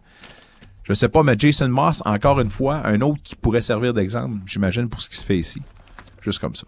Je 0.85 0.93
sais 0.93 1.09
pas, 1.09 1.23
mais 1.23 1.35
Jason 1.39 1.71
Moss, 1.71 2.03
encore 2.05 2.39
une 2.41 2.51
fois, 2.51 2.87
un 2.87 3.01
autre 3.01 3.23
qui 3.23 3.37
pourrait 3.37 3.63
servir 3.63 3.95
d'exemple, 3.95 4.37
j'imagine, 4.45 4.91
pour 4.91 5.01
ce 5.01 5.09
qui 5.09 5.17
se 5.17 5.25
fait 5.25 5.39
ici. 5.39 5.63
Juste 6.21 6.41
comme 6.41 6.55
ça. 6.55 6.67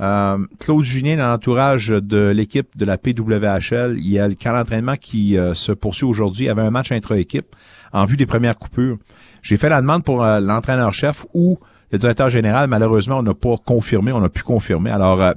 Euh, 0.00 0.38
Claude 0.58 0.84
Julien, 0.84 1.16
dans 1.16 1.28
l'entourage 1.28 1.88
de 1.88 2.28
l'équipe 2.34 2.76
de 2.76 2.84
la 2.84 2.96
PWHL, 2.96 3.98
il 3.98 4.10
y 4.10 4.18
a 4.18 4.28
le 4.28 4.34
camp 4.34 4.64
qui 4.98 5.36
euh, 5.36 5.52
se 5.54 5.72
poursuit 5.72 6.06
aujourd'hui. 6.06 6.44
Il 6.44 6.48
y 6.48 6.50
avait 6.50 6.62
un 6.62 6.70
match 6.70 6.90
intra-équipe 6.90 7.54
en 7.92 8.06
vue 8.06 8.16
des 8.16 8.26
premières 8.26 8.58
coupures. 8.58 8.96
J'ai 9.42 9.56
fait 9.56 9.68
la 9.68 9.80
demande 9.80 10.02
pour 10.02 10.24
euh, 10.24 10.40
l'entraîneur-chef 10.40 11.26
ou 11.34 11.58
le 11.92 11.98
directeur 11.98 12.30
général. 12.30 12.68
Malheureusement, 12.68 13.18
on 13.18 13.22
n'a 13.22 13.34
pas 13.34 13.56
confirmé, 13.64 14.12
on 14.12 14.20
n'a 14.20 14.28
pu 14.28 14.42
confirmer. 14.42 14.90
Alors, 14.90 15.34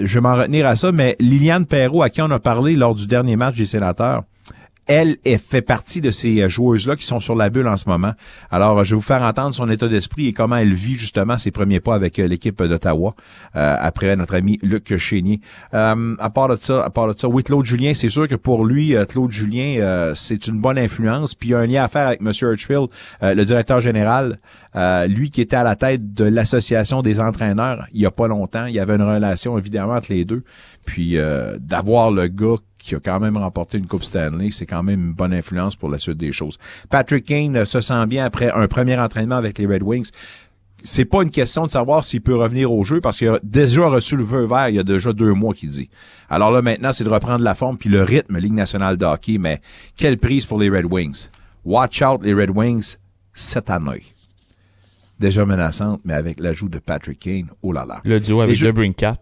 je 0.00 0.14
vais 0.14 0.20
m'en 0.20 0.36
retenir 0.36 0.64
à 0.66 0.76
ça. 0.76 0.92
Mais 0.92 1.16
Liliane 1.18 1.66
Perrault, 1.66 2.02
à 2.02 2.10
qui 2.10 2.22
on 2.22 2.30
a 2.30 2.38
parlé 2.38 2.76
lors 2.76 2.94
du 2.94 3.08
dernier 3.08 3.34
match 3.34 3.56
des 3.56 3.66
sénateurs, 3.66 4.22
elle, 4.86 5.16
elle 5.24 5.38
fait 5.38 5.62
partie 5.62 6.00
de 6.00 6.10
ces 6.10 6.48
joueuses-là 6.48 6.96
qui 6.96 7.06
sont 7.06 7.20
sur 7.20 7.36
la 7.36 7.50
bulle 7.50 7.68
en 7.68 7.76
ce 7.76 7.88
moment. 7.88 8.12
Alors, 8.50 8.84
je 8.84 8.90
vais 8.90 8.96
vous 8.96 9.02
faire 9.02 9.22
entendre 9.22 9.54
son 9.54 9.70
état 9.70 9.88
d'esprit 9.88 10.28
et 10.28 10.32
comment 10.32 10.56
elle 10.56 10.74
vit 10.74 10.96
justement 10.96 11.38
ses 11.38 11.50
premiers 11.50 11.80
pas 11.80 11.94
avec 11.94 12.16
l'équipe 12.16 12.62
d'Ottawa 12.62 13.14
après 13.54 14.14
notre 14.16 14.34
ami 14.34 14.58
Luc 14.62 14.96
Chénier. 14.96 15.40
à 15.72 16.30
part 16.34 16.48
de 16.48 16.56
ça, 16.56 16.84
à 16.84 16.90
part 16.90 17.12
de 17.12 17.18
ça, 17.18 17.28
oui, 17.28 17.42
Claude 17.42 17.64
Julien, 17.64 17.94
c'est 17.94 18.08
sûr 18.08 18.26
que 18.28 18.34
pour 18.34 18.64
lui, 18.64 18.94
Claude 19.08 19.30
Julien, 19.30 20.12
c'est 20.14 20.46
une 20.46 20.60
bonne 20.60 20.78
influence. 20.78 21.34
Puis 21.34 21.50
il 21.50 21.52
y 21.52 21.54
a 21.54 21.58
un 21.58 21.66
lien 21.66 21.84
à 21.84 21.88
faire 21.88 22.08
avec 22.08 22.20
M. 22.20 22.32
Hirschfield, 22.32 22.88
le 23.22 23.44
directeur 23.44 23.80
général, 23.80 24.40
lui 25.08 25.30
qui 25.30 25.40
était 25.40 25.56
à 25.56 25.62
la 25.64 25.76
tête 25.76 26.12
de 26.14 26.24
l'association 26.24 27.02
des 27.02 27.20
entraîneurs 27.20 27.86
il 27.92 28.00
y 28.00 28.06
a 28.06 28.10
pas 28.10 28.28
longtemps. 28.28 28.66
Il 28.66 28.74
y 28.74 28.80
avait 28.80 28.94
une 28.96 29.02
relation 29.02 29.58
évidemment 29.58 29.94
entre 29.94 30.12
les 30.12 30.24
deux. 30.24 30.42
Puis 30.84 31.16
d'avoir 31.60 32.10
le 32.10 32.26
gars 32.26 32.56
qui 32.82 32.96
a 32.96 33.00
quand 33.00 33.20
même 33.20 33.36
remporté 33.36 33.78
une 33.78 33.86
Coupe 33.86 34.02
Stanley, 34.02 34.50
c'est 34.50 34.66
quand 34.66 34.82
même 34.82 35.00
une 35.06 35.12
bonne 35.12 35.32
influence 35.32 35.76
pour 35.76 35.88
la 35.88 35.98
suite 35.98 36.18
des 36.18 36.32
choses. 36.32 36.58
Patrick 36.90 37.24
Kane 37.24 37.64
se 37.64 37.80
sent 37.80 38.06
bien 38.06 38.24
après 38.24 38.50
un 38.50 38.66
premier 38.66 38.98
entraînement 38.98 39.36
avec 39.36 39.58
les 39.58 39.66
Red 39.66 39.82
Wings. 39.82 40.10
C'est 40.82 41.04
pas 41.04 41.22
une 41.22 41.30
question 41.30 41.64
de 41.64 41.70
savoir 41.70 42.02
s'il 42.02 42.22
peut 42.22 42.34
revenir 42.34 42.72
au 42.72 42.82
jeu 42.82 43.00
parce 43.00 43.18
qu'il 43.18 43.28
a 43.28 43.38
déjà 43.44 43.86
reçu 43.86 44.16
le 44.16 44.24
vœu 44.24 44.46
vert 44.46 44.68
il 44.68 44.74
y 44.74 44.78
a 44.80 44.82
déjà 44.82 45.12
deux 45.12 45.32
mois 45.32 45.54
qu'il 45.54 45.68
dit. 45.68 45.90
Alors 46.28 46.50
là 46.50 46.60
maintenant 46.60 46.90
c'est 46.90 47.04
de 47.04 47.08
reprendre 47.08 47.44
la 47.44 47.54
forme 47.54 47.78
puis 47.78 47.88
le 47.88 48.02
rythme 48.02 48.36
Ligue 48.38 48.54
nationale 48.54 48.96
de 48.96 49.04
hockey, 49.04 49.38
mais 49.38 49.60
quelle 49.96 50.18
prise 50.18 50.44
pour 50.44 50.58
les 50.58 50.68
Red 50.68 50.86
Wings. 50.86 51.28
Watch 51.64 52.02
out 52.02 52.20
les 52.24 52.34
Red 52.34 52.50
Wings 52.50 52.96
cette 53.32 53.70
année. 53.70 54.02
Déjà 55.20 55.46
menaçante, 55.46 56.00
mais 56.04 56.14
avec 56.14 56.40
l'ajout 56.40 56.68
de 56.68 56.80
Patrick 56.80 57.20
Kane, 57.20 57.46
oh 57.62 57.70
là 57.70 57.84
là. 57.86 58.00
Le 58.02 58.18
duo 58.18 58.40
avec 58.40 58.58
le 58.58 58.72
Brinkat. 58.72 59.14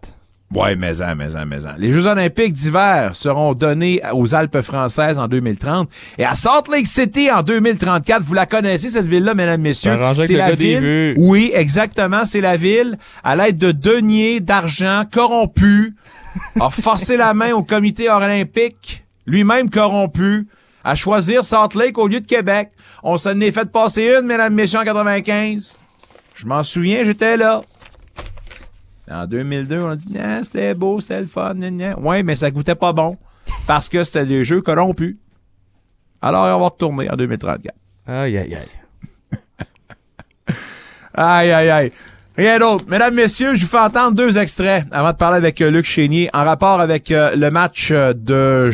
Ouais, 0.53 0.75
mais 0.75 1.01
en, 1.01 1.15
mais 1.15 1.35
en, 1.35 1.45
mais 1.45 1.65
en. 1.65 1.75
Les 1.77 1.91
Jeux 1.91 2.05
olympiques 2.05 2.53
d'hiver 2.53 3.11
seront 3.15 3.53
donnés 3.53 4.01
aux 4.13 4.35
Alpes 4.35 4.61
françaises 4.61 5.17
en 5.17 5.27
2030 5.27 5.89
et 6.17 6.25
à 6.25 6.35
Salt 6.35 6.69
Lake 6.69 6.87
City 6.87 7.31
en 7.31 7.41
2034. 7.41 8.21
Vous 8.23 8.33
la 8.33 8.45
connaissez 8.45 8.89
cette 8.89 9.05
ville-là, 9.05 9.33
mesdames, 9.33 9.61
messieurs? 9.61 9.95
C'est 10.23 10.33
la 10.33 10.51
ville. 10.51 11.13
Oui, 11.17 11.51
exactement, 11.53 12.25
c'est 12.25 12.41
la 12.41 12.57
ville 12.57 12.97
à 13.23 13.35
l'aide 13.35 13.57
de 13.57 13.71
deniers 13.71 14.39
d'argent 14.41 15.03
corrompus 15.09 15.93
a 16.59 16.69
forcé 16.69 17.17
la 17.17 17.33
main 17.33 17.53
au 17.53 17.63
comité 17.63 18.09
olympique, 18.09 19.03
lui-même 19.25 19.69
corrompu, 19.69 20.47
à 20.83 20.95
choisir 20.95 21.45
Salt 21.45 21.75
Lake 21.77 21.97
au 21.97 22.07
lieu 22.07 22.19
de 22.19 22.27
Québec. 22.27 22.71
On 23.03 23.17
s'en 23.17 23.39
est 23.39 23.51
fait 23.51 23.71
passer 23.71 24.15
une, 24.19 24.27
mesdames, 24.27 24.53
messieurs, 24.53 24.79
en 24.79 24.83
95. 24.83 25.77
Je 26.35 26.45
m'en 26.45 26.63
souviens, 26.63 27.03
j'étais 27.05 27.37
là. 27.37 27.61
En 29.11 29.27
2002, 29.27 29.79
on 29.81 29.89
a 29.89 29.95
dit, 29.95 30.17
c'était 30.43 30.73
beau, 30.73 31.01
c'était 31.01 31.21
le 31.21 31.27
fun. 31.27 31.55
Oui, 31.97 32.23
mais 32.23 32.35
ça 32.35 32.49
goûtait 32.49 32.75
pas 32.75 32.93
bon 32.93 33.17
parce 33.67 33.89
que 33.89 34.03
c'était 34.03 34.25
des 34.25 34.43
jeux 34.43 34.61
corrompus. 34.61 35.17
Alors, 36.21 36.43
on 36.43 36.59
va 36.59 36.65
retourner 36.65 37.09
en 37.09 37.15
2034. 37.15 37.75
Aïe, 38.07 38.37
aïe, 38.37 38.55
aïe. 38.55 38.67
aïe, 41.13 41.51
aïe, 41.51 41.69
aïe. 41.69 41.91
Rien 42.37 42.59
d'autre. 42.59 42.85
Mesdames, 42.87 43.13
messieurs, 43.13 43.55
je 43.55 43.61
vous 43.61 43.71
fais 43.71 43.79
entendre 43.79 44.15
deux 44.15 44.37
extraits 44.37 44.85
avant 44.91 45.11
de 45.11 45.17
parler 45.17 45.37
avec 45.37 45.61
euh, 45.61 45.69
Luc 45.69 45.85
Chénier 45.85 46.29
en 46.33 46.43
rapport 46.43 46.79
avec 46.79 47.11
euh, 47.11 47.35
le 47.35 47.51
match 47.51 47.89
euh, 47.91 48.13
de 48.13 48.71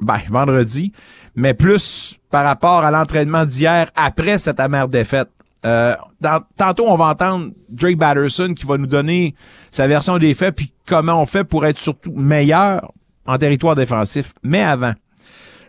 ben, 0.00 0.20
vendredi, 0.28 0.92
mais 1.34 1.54
plus 1.54 2.18
par 2.30 2.44
rapport 2.44 2.84
à 2.84 2.90
l'entraînement 2.90 3.44
d'hier 3.44 3.90
après 3.96 4.38
cette 4.38 4.60
amère 4.60 4.88
défaite. 4.88 5.28
Euh, 5.66 5.94
tantôt, 6.56 6.86
on 6.86 6.96
va 6.96 7.06
entendre 7.06 7.52
Drake 7.68 7.98
Batterson 7.98 8.54
qui 8.54 8.64
va 8.64 8.78
nous 8.78 8.86
donner 8.86 9.34
sa 9.70 9.86
version 9.86 10.18
des 10.18 10.34
faits 10.34 10.56
puis 10.56 10.72
comment 10.86 11.20
on 11.20 11.26
fait 11.26 11.44
pour 11.44 11.66
être 11.66 11.78
surtout 11.78 12.12
meilleur 12.12 12.92
en 13.26 13.36
territoire 13.36 13.74
défensif. 13.74 14.32
Mais 14.42 14.62
avant, 14.62 14.94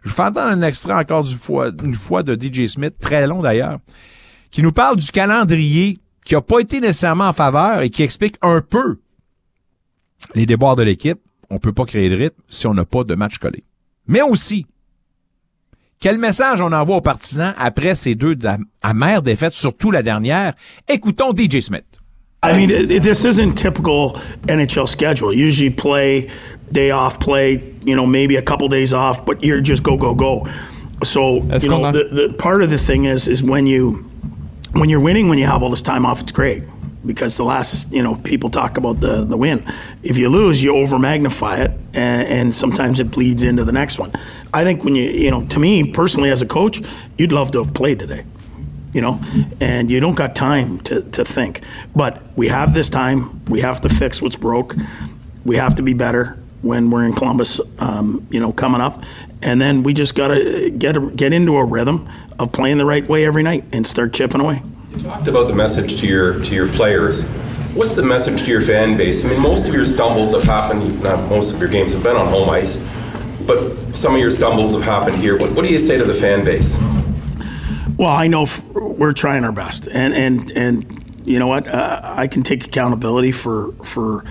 je 0.01 0.09
vous 0.09 0.15
fais 0.15 0.23
entendre 0.23 0.47
un 0.47 0.61
extrait 0.61 0.93
encore 0.93 1.23
du 1.23 1.35
fois, 1.35 1.71
une 1.83 1.93
fois 1.93 2.23
de 2.23 2.35
DJ 2.35 2.67
Smith, 2.67 2.95
très 2.99 3.27
long 3.27 3.41
d'ailleurs, 3.41 3.79
qui 4.49 4.63
nous 4.63 4.71
parle 4.71 4.97
du 4.97 5.11
calendrier 5.11 5.99
qui 6.25 6.35
n'a 6.35 6.41
pas 6.41 6.59
été 6.59 6.79
nécessairement 6.79 7.27
en 7.27 7.33
faveur 7.33 7.81
et 7.81 7.89
qui 7.89 8.03
explique 8.03 8.35
un 8.41 8.61
peu 8.61 8.99
les 10.35 10.45
déboires 10.45 10.75
de 10.75 10.83
l'équipe. 10.83 11.19
On 11.49 11.59
peut 11.59 11.73
pas 11.73 11.85
créer 11.85 12.09
de 12.09 12.15
rythme 12.15 12.41
si 12.47 12.67
on 12.67 12.73
n'a 12.73 12.85
pas 12.85 13.03
de 13.03 13.15
match 13.15 13.37
collé. 13.37 13.63
Mais 14.07 14.21
aussi, 14.21 14.65
quel 16.01 16.17
message 16.17 16.61
on 16.61 16.73
envoie 16.73 16.97
aux 16.97 17.01
partisans 17.01 17.53
après 17.57 17.95
ces 17.95 18.15
deux 18.15 18.35
amères 18.81 19.21
défaites, 19.21 19.53
surtout 19.53 19.91
la 19.91 20.03
dernière? 20.03 20.53
Écoutons 20.89 21.33
DJ 21.33 21.61
Smith. 21.61 21.85
I 22.43 22.53
mean, 22.53 22.69
this 22.87 23.23
isn't 23.23 23.53
typical 23.53 24.19
NHL 24.47 24.87
schedule. 24.87 25.31
Usually 25.31 25.69
play, 25.69 26.27
day 26.71 26.89
off, 26.89 27.19
play, 27.19 27.61
you 27.85 27.95
know, 27.95 28.07
maybe 28.07 28.35
a 28.35 28.41
couple 28.41 28.67
days 28.67 28.95
off, 28.95 29.23
but 29.23 29.43
you're 29.43 29.61
just 29.61 29.83
go, 29.83 29.95
go, 29.95 30.15
go. 30.15 30.47
So, 31.03 31.35
you 31.35 31.69
know, 31.69 31.91
the, 31.91 32.09
the 32.11 32.33
part 32.39 32.63
of 32.63 32.71
the 32.71 32.79
thing 32.79 33.05
is, 33.05 33.27
is 33.27 33.43
when 33.43 33.67
you, 33.67 34.03
when 34.73 34.89
you're 34.89 34.99
winning, 34.99 35.29
when 35.29 35.37
you 35.37 35.45
have 35.45 35.61
all 35.61 35.69
this 35.69 35.83
time 35.83 36.03
off, 36.03 36.19
it's 36.19 36.31
great 36.31 36.63
because 37.05 37.37
the 37.37 37.43
last, 37.43 37.91
you 37.91 38.03
know, 38.03 38.15
people 38.15 38.49
talk 38.49 38.77
about 38.77 38.99
the, 38.99 39.23
the 39.23 39.37
win. 39.37 39.65
If 40.03 40.17
you 40.17 40.29
lose, 40.29 40.63
you 40.63 40.75
over 40.75 40.99
magnify 40.99 41.57
it, 41.57 41.71
and, 41.93 42.27
and, 42.27 42.55
sometimes 42.55 42.99
it 42.99 43.11
bleeds 43.11 43.43
into 43.43 43.63
the 43.63 43.71
next 43.71 43.97
one. 43.97 44.11
I 44.53 44.63
think 44.63 44.83
when 44.83 44.95
you, 44.95 45.09
you 45.09 45.31
know, 45.31 45.45
to 45.47 45.59
me 45.59 45.91
personally 45.91 46.29
as 46.29 46.41
a 46.41 46.45
coach, 46.45 46.81
you'd 47.17 47.31
love 47.31 47.51
to 47.51 47.63
have 47.63 47.73
played 47.73 47.99
today, 47.99 48.23
you 48.93 49.01
know, 49.01 49.19
and 49.59 49.89
you 49.89 49.99
don't 49.99 50.15
got 50.15 50.35
time 50.35 50.79
to, 50.81 51.01
to 51.01 51.25
think. 51.25 51.61
But 51.95 52.21
we 52.35 52.49
have 52.49 52.73
this 52.73 52.89
time. 52.89 53.43
We 53.45 53.61
have 53.61 53.81
to 53.81 53.89
fix 53.89 54.21
what's 54.21 54.35
broke. 54.35 54.75
We 55.43 55.57
have 55.57 55.75
to 55.75 55.81
be 55.83 55.93
better 55.93 56.37
when 56.61 56.91
we're 56.91 57.05
in 57.05 57.13
Columbus, 57.13 57.59
um, 57.79 58.27
you 58.29 58.39
know, 58.39 58.51
coming 58.51 58.81
up. 58.81 59.03
And 59.41 59.59
then 59.59 59.81
we 59.81 59.93
just 59.93 60.13
got 60.13 60.27
to 60.27 60.69
get 60.69 60.95
a, 60.95 61.01
get 61.01 61.33
into 61.33 61.55
a 61.57 61.65
rhythm 61.65 62.07
of 62.37 62.51
playing 62.51 62.77
the 62.77 62.85
right 62.85 63.07
way 63.07 63.25
every 63.25 63.41
night 63.41 63.63
and 63.71 63.85
start 63.87 64.13
chipping 64.13 64.41
away. 64.41 64.61
You 64.91 64.99
talked 65.03 65.29
about 65.29 65.47
the 65.47 65.53
message 65.53 66.01
to 66.01 66.07
your 66.07 66.43
to 66.43 66.53
your 66.53 66.67
players. 66.67 67.23
What's 67.73 67.95
the 67.95 68.03
message 68.03 68.43
to 68.43 68.51
your 68.51 68.59
fan 68.59 68.97
base? 68.97 69.23
I 69.23 69.29
mean, 69.29 69.39
most 69.39 69.69
of 69.69 69.73
your 69.73 69.85
stumbles 69.85 70.33
have 70.33 70.43
happened. 70.43 71.01
Not 71.01 71.29
most 71.29 71.53
of 71.53 71.61
your 71.61 71.69
games 71.69 71.93
have 71.93 72.03
been 72.03 72.17
on 72.17 72.27
home 72.27 72.49
ice, 72.49 72.75
but 73.47 73.95
some 73.95 74.13
of 74.13 74.19
your 74.19 74.31
stumbles 74.31 74.73
have 74.73 74.83
happened 74.83 75.15
here. 75.15 75.37
What, 75.37 75.53
what 75.53 75.63
do 75.63 75.71
you 75.71 75.79
say 75.79 75.97
to 75.97 76.03
the 76.03 76.13
fan 76.13 76.43
base? 76.43 76.77
Well, 77.95 78.09
I 78.09 78.27
know 78.27 78.43
f- 78.43 78.65
we're 78.73 79.13
trying 79.13 79.45
our 79.45 79.53
best, 79.53 79.87
and 79.87 80.13
and 80.13 80.51
and 80.51 81.21
you 81.23 81.39
know 81.39 81.47
what? 81.47 81.67
Uh, 81.67 82.01
I 82.03 82.27
can 82.27 82.43
take 82.43 82.65
accountability 82.65 83.31
for 83.31 83.71
for. 83.83 84.25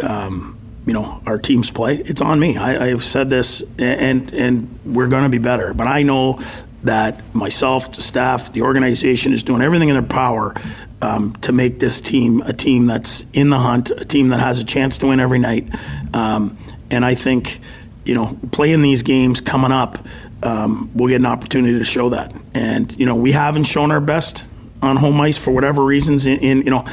Um, 0.00 0.54
you 0.86 0.94
know 0.94 1.20
our 1.26 1.36
team's 1.38 1.70
play. 1.70 1.96
It's 1.98 2.22
on 2.22 2.40
me. 2.40 2.56
I, 2.56 2.86
have 2.86 3.04
said 3.04 3.28
this, 3.28 3.62
and 3.78 4.32
and 4.32 4.78
we're 4.86 5.08
going 5.08 5.24
to 5.24 5.28
be 5.28 5.36
better. 5.36 5.74
But 5.74 5.86
I 5.86 6.02
know 6.02 6.40
that 6.82 7.34
myself, 7.34 7.92
the 7.92 8.02
staff, 8.02 8.52
the 8.52 8.62
organization 8.62 9.32
is 9.32 9.42
doing 9.42 9.62
everything 9.62 9.88
in 9.88 9.94
their 9.94 10.02
power 10.02 10.54
um, 11.02 11.34
to 11.36 11.52
make 11.52 11.78
this 11.78 12.00
team 12.00 12.40
a 12.42 12.52
team 12.52 12.86
that's 12.86 13.24
in 13.32 13.50
the 13.50 13.58
hunt, 13.58 13.90
a 13.90 14.04
team 14.04 14.28
that 14.28 14.40
has 14.40 14.58
a 14.58 14.64
chance 14.64 14.98
to 14.98 15.08
win 15.08 15.20
every 15.20 15.38
night. 15.38 15.68
Um, 16.14 16.58
and 16.90 17.04
I 17.04 17.14
think, 17.14 17.60
you 18.04 18.14
know, 18.14 18.38
playing 18.52 18.82
these 18.82 19.02
games 19.02 19.40
coming 19.40 19.72
up, 19.72 19.98
um, 20.42 20.90
we'll 20.94 21.08
get 21.08 21.16
an 21.16 21.26
opportunity 21.26 21.78
to 21.78 21.84
show 21.84 22.10
that. 22.10 22.32
And 22.54 22.96
you 22.98 23.06
know, 23.06 23.16
we 23.16 23.32
haven't 23.32 23.64
shown 23.64 23.90
our 23.90 24.00
best 24.00 24.44
on 24.82 24.96
home 24.96 25.20
ice 25.20 25.36
for 25.36 25.50
whatever 25.50 25.84
reasons. 25.84 26.26
In, 26.26 26.38
in 26.38 26.58
you 26.58 26.70
know, 26.70 26.86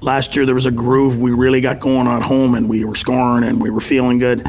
last 0.00 0.36
year 0.36 0.46
there 0.46 0.54
was 0.54 0.66
a 0.66 0.70
groove 0.70 1.18
we 1.18 1.30
really 1.30 1.60
got 1.60 1.80
going 1.80 2.06
on 2.06 2.22
home, 2.22 2.54
and 2.54 2.68
we 2.68 2.84
were 2.84 2.96
scoring 2.96 3.44
and 3.44 3.62
we 3.62 3.70
were 3.70 3.80
feeling 3.80 4.18
good 4.18 4.48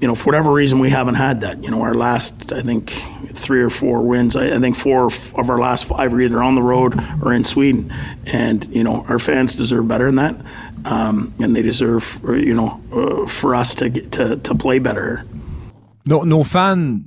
you 0.00 0.08
know, 0.08 0.14
for 0.14 0.26
whatever 0.26 0.52
reason, 0.52 0.78
we 0.78 0.90
haven't 0.90 1.16
had 1.16 1.42
that. 1.42 1.62
You 1.62 1.70
know, 1.70 1.82
our 1.82 1.94
last, 1.94 2.52
I 2.52 2.62
think, 2.62 2.90
three 3.34 3.60
or 3.60 3.70
four 3.70 4.02
wins, 4.02 4.34
I, 4.34 4.56
I, 4.56 4.58
think 4.58 4.76
four 4.76 5.06
of 5.06 5.50
our 5.50 5.58
last 5.58 5.84
five 5.86 6.14
are 6.14 6.20
either 6.20 6.42
on 6.42 6.54
the 6.54 6.62
road 6.62 6.94
or 7.22 7.32
in 7.32 7.44
Sweden. 7.44 7.92
And, 8.26 8.64
you 8.74 8.82
know, 8.82 9.04
our 9.08 9.18
fans 9.18 9.54
deserve 9.54 9.86
better 9.88 10.06
than 10.06 10.16
that. 10.16 10.36
Um, 10.86 11.34
and 11.38 11.54
they 11.54 11.62
deserve, 11.62 12.20
you 12.24 12.54
know, 12.54 12.80
uh, 12.92 13.26
for 13.26 13.54
us 13.54 13.74
to, 13.76 13.90
get, 13.90 14.12
to, 14.12 14.36
to 14.38 14.54
play 14.54 14.78
better. 14.78 15.24
Nos, 16.06 16.24
nos 16.24 16.44
fans 16.44 17.02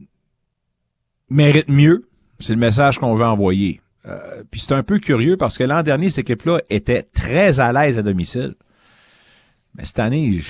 méritent 1.29 1.69
mieux. 1.69 2.07
C'est 2.39 2.53
le 2.53 2.59
message 2.59 2.99
qu'on 2.99 3.15
veut 3.15 3.25
envoyer. 3.25 3.81
Euh, 4.05 4.43
puis 4.51 4.61
c'est 4.61 4.73
un 4.73 4.83
peu 4.83 4.99
curieux 4.99 5.37
parce 5.37 5.57
que 5.57 5.63
l'an 5.63 5.81
dernier, 5.81 6.09
cette 6.09 6.29
équipe-là 6.29 6.59
était 6.69 7.03
très 7.03 7.59
à 7.59 7.71
l'aise 7.73 7.97
à 7.97 8.03
domicile. 8.03 8.53
Mais 9.75 9.85
cette 9.85 9.99
année, 9.99 10.41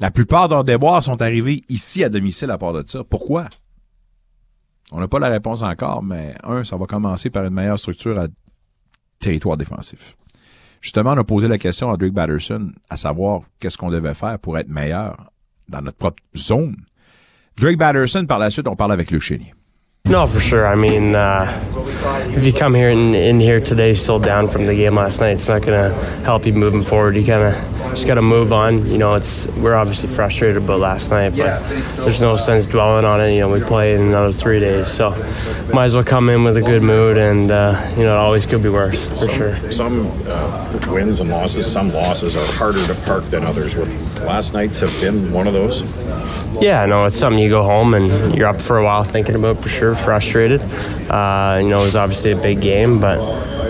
La 0.00 0.10
plupart 0.10 0.48
leurs 0.48 0.64
déboires 0.64 1.02
sont 1.02 1.20
arrivés 1.20 1.62
ici 1.68 2.04
à 2.04 2.08
domicile 2.08 2.50
à 2.50 2.58
part 2.58 2.72
de 2.72 2.86
ça. 2.86 3.02
Pourquoi? 3.04 3.46
On 4.92 5.00
n'a 5.00 5.08
pas 5.08 5.18
la 5.18 5.28
réponse 5.28 5.62
encore, 5.62 6.02
mais 6.02 6.34
un, 6.44 6.64
ça 6.64 6.76
va 6.76 6.86
commencer 6.86 7.30
par 7.30 7.44
une 7.44 7.54
meilleure 7.54 7.78
structure 7.78 8.18
à 8.18 8.28
territoire 9.18 9.56
défensif. 9.56 10.16
Justement, 10.80 11.12
on 11.12 11.18
a 11.18 11.24
posé 11.24 11.48
la 11.48 11.58
question 11.58 11.90
à 11.90 11.96
Drake 11.96 12.12
Batterson 12.12 12.72
à 12.88 12.96
savoir 12.96 13.42
qu'est-ce 13.58 13.76
qu'on 13.76 13.90
devait 13.90 14.14
faire 14.14 14.38
pour 14.38 14.56
être 14.56 14.68
meilleur 14.68 15.30
dans 15.68 15.82
notre 15.82 15.98
propre 15.98 16.22
zone. 16.36 16.76
Drake 17.56 17.76
Batterson, 17.76 18.24
par 18.26 18.38
la 18.38 18.50
suite, 18.50 18.68
on 18.68 18.76
parle 18.76 18.92
avec 18.92 19.10
le 19.10 19.18
Chénier. 19.18 19.52
No, 20.08 20.26
for 20.26 20.40
sure. 20.40 20.66
I 20.66 20.74
mean, 20.74 21.14
uh, 21.14 21.64
if 22.34 22.44
you 22.46 22.52
come 22.52 22.74
here 22.74 22.88
and 22.90 23.14
in 23.14 23.38
here 23.40 23.60
today 23.60 23.92
still 23.92 24.18
down 24.18 24.48
from 24.48 24.64
the 24.64 24.74
game 24.74 24.94
last 24.94 25.20
night, 25.20 25.32
it's 25.32 25.48
not 25.48 25.60
going 25.60 25.90
to 25.90 25.94
help 26.22 26.46
you 26.46 26.54
moving 26.54 26.82
forward. 26.82 27.14
You 27.14 27.24
kind 27.24 27.42
of 27.42 27.90
just 27.90 28.06
got 28.06 28.14
to 28.14 28.22
move 28.22 28.50
on. 28.50 28.86
You 28.86 28.96
know, 28.96 29.16
it's 29.16 29.46
we're 29.48 29.74
obviously 29.74 30.08
frustrated 30.08 30.56
about 30.56 30.80
last 30.80 31.10
night, 31.10 31.36
but 31.36 31.60
there's 31.96 32.22
no 32.22 32.36
sense 32.38 32.66
dwelling 32.66 33.04
on 33.04 33.20
it. 33.20 33.34
You 33.34 33.40
know, 33.40 33.50
we 33.50 33.60
play 33.60 33.94
in 33.94 34.00
another 34.00 34.32
three 34.32 34.60
days, 34.60 34.88
so 34.88 35.10
might 35.74 35.84
as 35.86 35.94
well 35.94 36.04
come 36.04 36.30
in 36.30 36.42
with 36.42 36.56
a 36.56 36.62
good 36.62 36.82
mood, 36.82 37.18
and 37.18 37.50
uh, 37.50 37.92
you 37.96 38.04
know, 38.04 38.14
it 38.14 38.18
always 38.18 38.46
could 38.46 38.62
be 38.62 38.70
worse 38.70 39.08
for 39.08 39.16
some, 39.16 39.34
sure. 39.34 39.70
Some 39.70 40.10
uh, 40.26 40.86
wins 40.88 41.20
and 41.20 41.28
losses, 41.28 41.70
some 41.70 41.92
losses 41.92 42.34
are 42.36 42.58
harder 42.58 42.84
to 42.86 42.94
park 43.02 43.24
than 43.24 43.44
others. 43.44 43.76
Would 43.76 43.88
last 44.20 44.54
nights 44.54 44.80
have 44.80 44.98
been 45.02 45.32
one 45.32 45.46
of 45.46 45.52
those? 45.52 45.82
Yeah, 46.62 46.86
no, 46.86 47.04
it's 47.04 47.16
something 47.16 47.38
you 47.38 47.48
go 47.48 47.62
home 47.62 47.94
and 47.94 48.34
you're 48.34 48.48
up 48.48 48.60
for 48.60 48.78
a 48.78 48.84
while 48.84 49.04
thinking 49.04 49.34
about 49.34 49.62
for 49.62 49.68
sure, 49.68 49.94
frustrated. 49.98 50.60
Uh, 51.10 51.58
you 51.60 51.68
know, 51.68 51.80
it 51.80 51.86
was 51.86 51.96
obviously 51.96 52.32
a 52.32 52.36
big 52.36 52.60
game, 52.60 53.00
but 53.00 53.18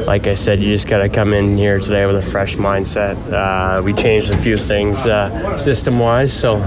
like 0.07 0.27
I 0.27 0.35
said, 0.35 0.61
you 0.61 0.73
just 0.73 0.89
got 0.89 0.99
to 0.99 1.09
come 1.09 1.33
in 1.33 1.57
here 1.57 1.79
today 1.79 2.07
with 2.07 2.17
a 2.17 2.23
fresh 2.23 2.57
mindset. 2.57 3.17
Uh, 3.33 3.83
we 3.83 3.93
changed 3.93 4.31
a 4.31 4.37
few 4.37 4.57
things 4.57 5.09
uh, 5.09 5.57
system 5.59 5.99
wise, 5.99 6.33
so 6.33 6.59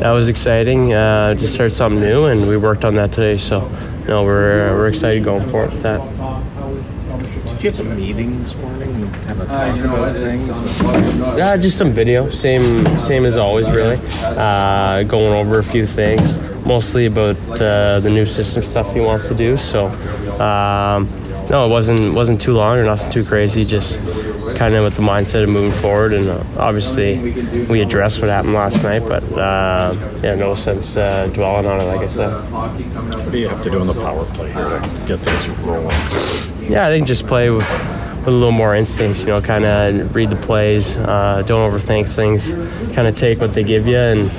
that 0.00 0.12
was 0.12 0.28
exciting 0.28 0.92
uh, 0.92 1.34
to 1.34 1.46
start 1.46 1.72
something 1.72 2.00
new, 2.00 2.26
and 2.26 2.48
we 2.48 2.56
worked 2.56 2.84
on 2.84 2.94
that 2.94 3.12
today. 3.12 3.38
So, 3.38 3.68
you 4.02 4.08
know, 4.08 4.24
we're, 4.24 4.76
we're 4.76 4.88
excited 4.88 5.22
going 5.24 5.46
forward 5.48 5.72
with 5.72 5.82
that. 5.82 6.00
Did 7.60 7.64
you 7.64 7.70
have 7.72 7.80
a 7.80 7.94
meeting 7.94 8.40
this 8.40 8.56
morning 8.56 8.90
and 8.90 9.14
kind 9.22 9.42
of 9.42 9.48
talk 9.48 9.78
about 9.78 10.14
things? 10.14 10.48
Yeah, 11.36 11.58
just 11.58 11.76
some 11.76 11.90
video, 11.90 12.30
same 12.30 12.86
same 12.98 13.26
as 13.26 13.36
always, 13.36 13.70
really. 13.70 13.98
Uh, 14.22 15.02
going 15.02 15.34
over 15.34 15.58
a 15.58 15.62
few 15.62 15.84
things, 15.84 16.38
mostly 16.64 17.06
about 17.06 17.36
uh, 17.60 18.00
the 18.00 18.10
new 18.10 18.26
system 18.26 18.62
stuff 18.62 18.92
he 18.94 19.00
wants 19.00 19.28
to 19.28 19.34
do. 19.34 19.56
So, 19.56 19.86
um, 20.40 21.08
no, 21.50 21.66
it 21.66 21.70
wasn't 21.70 22.14
wasn't 22.14 22.40
too 22.40 22.54
long 22.54 22.78
or 22.78 22.84
nothing 22.84 23.10
too 23.10 23.24
crazy. 23.24 23.64
Just 23.64 23.98
kind 24.56 24.74
of 24.74 24.84
with 24.84 24.94
the 24.96 25.02
mindset 25.02 25.42
of 25.42 25.48
moving 25.48 25.72
forward, 25.72 26.12
and 26.12 26.28
uh, 26.28 26.44
obviously 26.58 27.18
we 27.68 27.80
addressed 27.80 28.20
what 28.20 28.30
happened 28.30 28.54
last 28.54 28.82
night, 28.82 29.00
but 29.00 29.22
uh, 29.32 29.94
yeah, 30.22 30.34
no 30.34 30.54
sense 30.54 30.96
uh, 30.96 31.26
dwelling 31.28 31.66
on 31.66 31.80
it. 31.80 31.84
Like 31.84 32.00
I 32.00 32.06
said. 32.06 32.30
What 33.30 33.32
do 33.32 33.38
you 33.38 33.48
have 33.48 33.62
to 33.62 33.70
do 33.70 33.80
in 33.80 33.86
the 33.86 33.94
power 33.94 34.24
play 34.34 34.52
here 34.52 34.64
to 34.64 35.04
get 35.06 35.20
things 35.20 35.48
rolling? 35.60 35.90
Yeah, 36.70 36.86
I 36.86 36.90
think 36.90 37.06
just 37.06 37.26
play 37.26 37.50
with, 37.50 37.64
with 38.20 38.28
a 38.28 38.30
little 38.30 38.52
more 38.52 38.74
instincts. 38.74 39.20
You 39.20 39.28
know, 39.28 39.40
kind 39.40 39.64
of 39.64 40.14
read 40.14 40.30
the 40.30 40.36
plays, 40.36 40.96
uh, 40.96 41.42
don't 41.46 41.70
overthink 41.70 42.06
things, 42.06 42.52
kind 42.94 43.08
of 43.08 43.14
take 43.14 43.40
what 43.40 43.54
they 43.54 43.62
give 43.64 43.86
you, 43.86 43.96
and 43.96 44.30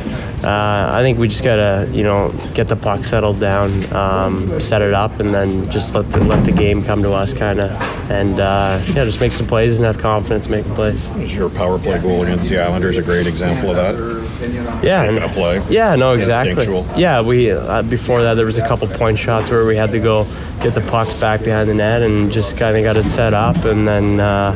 uh, 0.43 0.89
I 0.91 1.01
think 1.01 1.19
we 1.19 1.27
just 1.27 1.43
gotta, 1.43 1.87
you 1.91 2.03
know, 2.03 2.31
get 2.55 2.67
the 2.67 2.75
puck 2.75 3.05
settled 3.05 3.39
down, 3.39 3.93
um, 3.93 4.59
set 4.59 4.81
it 4.81 4.93
up, 4.93 5.19
and 5.19 5.33
then 5.33 5.69
just 5.69 5.93
let 5.93 6.09
the, 6.11 6.19
let 6.23 6.45
the 6.45 6.51
game 6.51 6.81
come 6.83 7.03
to 7.03 7.11
us, 7.11 7.33
kind 7.33 7.59
of, 7.59 7.71
and 8.09 8.39
uh, 8.39 8.81
yeah, 8.87 9.05
just 9.05 9.21
make 9.21 9.31
some 9.31 9.45
plays 9.45 9.75
and 9.77 9.85
have 9.85 9.99
confidence 9.99 10.49
making 10.49 10.73
plays. 10.73 11.07
Is 11.17 11.35
your 11.35 11.49
power 11.49 11.77
play 11.77 11.99
goal 11.99 12.23
against 12.23 12.49
the 12.49 12.59
Islanders 12.59 12.97
a 12.97 13.03
great 13.03 13.27
example 13.27 13.69
of 13.69 13.75
that? 13.75 14.81
Yeah, 14.83 15.11
Making 15.11 15.29
a 15.29 15.33
play. 15.33 15.63
Yeah, 15.69 15.95
no, 15.95 16.13
exactly. 16.13 16.65
Yeah, 16.99 17.21
we 17.21 17.51
uh, 17.51 17.83
before 17.83 18.23
that 18.23 18.33
there 18.33 18.45
was 18.45 18.57
a 18.57 18.67
couple 18.67 18.87
point 18.87 19.19
shots 19.19 19.51
where 19.51 19.65
we 19.65 19.75
had 19.75 19.91
to 19.91 19.99
go 19.99 20.25
get 20.61 20.75
the 20.75 20.81
pucks 20.81 21.19
back 21.19 21.43
behind 21.43 21.67
the 21.67 21.73
net 21.73 22.01
and 22.01 22.31
just 22.31 22.57
kind 22.57 22.77
of 22.77 22.83
got 22.83 22.95
it 22.95 23.03
set 23.03 23.33
up, 23.33 23.65
and 23.65 23.87
then 23.87 24.19
uh, 24.19 24.53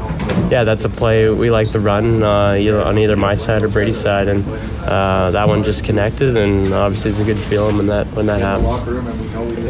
yeah, 0.52 0.64
that's 0.64 0.86
a 0.86 0.90
play 0.90 1.30
we 1.30 1.50
like 1.50 1.72
to 1.72 1.80
run 1.80 2.22
uh, 2.24 2.54
either 2.54 2.82
on 2.82 2.98
either 2.98 3.16
my 3.16 3.36
side 3.36 3.64
or 3.64 3.68
Brady's 3.68 4.00
side, 4.00 4.28
and 4.28 4.46
uh, 4.84 5.32
that 5.32 5.48
one 5.48 5.64
just 5.64 5.84
connected, 5.84 6.38
and 6.38 6.74
obviously 6.74 7.12
it's 7.12 7.20
a 7.20 7.26
good 7.26 7.40
feeling 7.40 7.78
when 7.78 7.88
that 7.88 8.08
when 8.08 8.28
that 8.28 8.42
happens. 8.42 8.88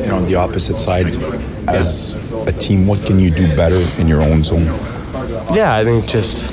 And 0.03 0.11
on 0.11 0.25
the 0.25 0.35
opposite 0.35 0.77
side, 0.77 1.07
as 1.67 2.17
a 2.47 2.51
team, 2.51 2.85
what 2.85 3.05
can 3.05 3.19
you 3.19 3.31
do 3.31 3.47
better 3.55 3.81
in 3.99 4.07
your 4.07 4.21
own 4.21 4.43
zone? 4.43 4.65
Yeah, 5.55 5.75
I 5.75 5.83
think 5.83 6.05
just 6.05 6.49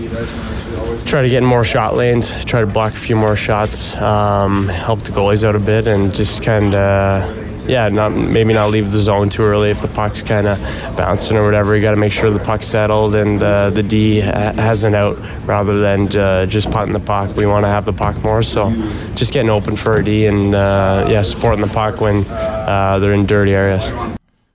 try 1.06 1.22
to 1.22 1.28
get 1.28 1.42
in 1.42 1.44
more 1.44 1.64
shot 1.64 1.96
lanes, 1.96 2.44
try 2.44 2.60
to 2.60 2.66
block 2.66 2.94
a 2.94 2.96
few 2.96 3.16
more 3.16 3.36
shots, 3.36 3.96
um, 3.96 4.68
help 4.68 5.00
the 5.00 5.10
goalies 5.10 5.44
out 5.44 5.56
a 5.56 5.60
bit, 5.60 5.86
and 5.86 6.14
just 6.14 6.42
kind 6.42 6.74
of. 6.74 7.41
Yeah, 7.66 7.88
not 7.88 8.10
maybe 8.12 8.52
not 8.52 8.70
leave 8.70 8.90
the 8.90 8.98
zone 8.98 9.28
too 9.28 9.42
early 9.42 9.70
if 9.70 9.80
the 9.82 9.88
puck's 9.88 10.22
kind 10.22 10.46
of 10.48 10.58
bouncing 10.96 11.36
or 11.36 11.44
whatever. 11.44 11.76
You 11.76 11.82
got 11.82 11.92
to 11.92 11.96
make 11.96 12.12
sure 12.12 12.30
the 12.30 12.40
puck's 12.40 12.66
settled 12.66 13.14
and 13.14 13.40
uh, 13.42 13.70
the 13.70 13.82
D 13.82 14.20
ha- 14.20 14.52
has 14.56 14.84
an 14.84 14.94
out 14.94 15.16
rather 15.46 15.78
than 15.78 16.14
uh, 16.16 16.46
just 16.46 16.70
punting 16.70 16.92
the 16.92 17.00
puck. 17.00 17.36
We 17.36 17.46
want 17.46 17.64
to 17.64 17.68
have 17.68 17.84
the 17.84 17.92
puck 17.92 18.16
more, 18.24 18.42
so 18.42 18.70
just 19.14 19.32
getting 19.32 19.50
open 19.50 19.76
for 19.76 19.96
a 19.96 20.04
D 20.04 20.26
and 20.26 20.54
uh, 20.54 21.06
yeah, 21.08 21.22
supporting 21.22 21.64
the 21.64 21.72
puck 21.72 22.00
when 22.00 22.24
uh, 22.26 22.98
they're 22.98 23.12
in 23.12 23.26
dirty 23.26 23.54
areas. 23.54 23.92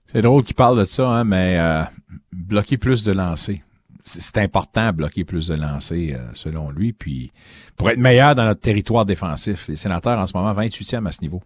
C'est 0.07 0.21
drôle 0.21 0.43
qu'il 0.43 0.55
parle 0.55 0.77
de 0.79 0.85
ça, 0.85 1.07
hein, 1.09 1.23
mais 1.25 1.57
euh, 1.59 1.83
bloquer 2.31 2.77
plus 2.77 3.03
de 3.03 3.11
lancers. 3.11 3.57
C'est 4.03 4.37
important, 4.37 4.93
bloquer 4.93 5.25
plus 5.25 5.47
de 5.47 5.55
lancers, 5.55 6.13
euh, 6.13 6.29
selon 6.33 6.71
lui. 6.71 6.93
Puis, 6.93 7.31
pour 7.75 7.89
être 7.89 7.99
meilleur 7.99 8.33
dans 8.35 8.45
notre 8.45 8.61
territoire 8.61 9.05
défensif, 9.05 9.67
les 9.67 9.75
sénateurs, 9.75 10.17
en 10.17 10.25
ce 10.25 10.35
moment, 10.35 10.53
28e 10.53 11.05
à 11.05 11.11
ce 11.11 11.21
niveau. 11.21 11.41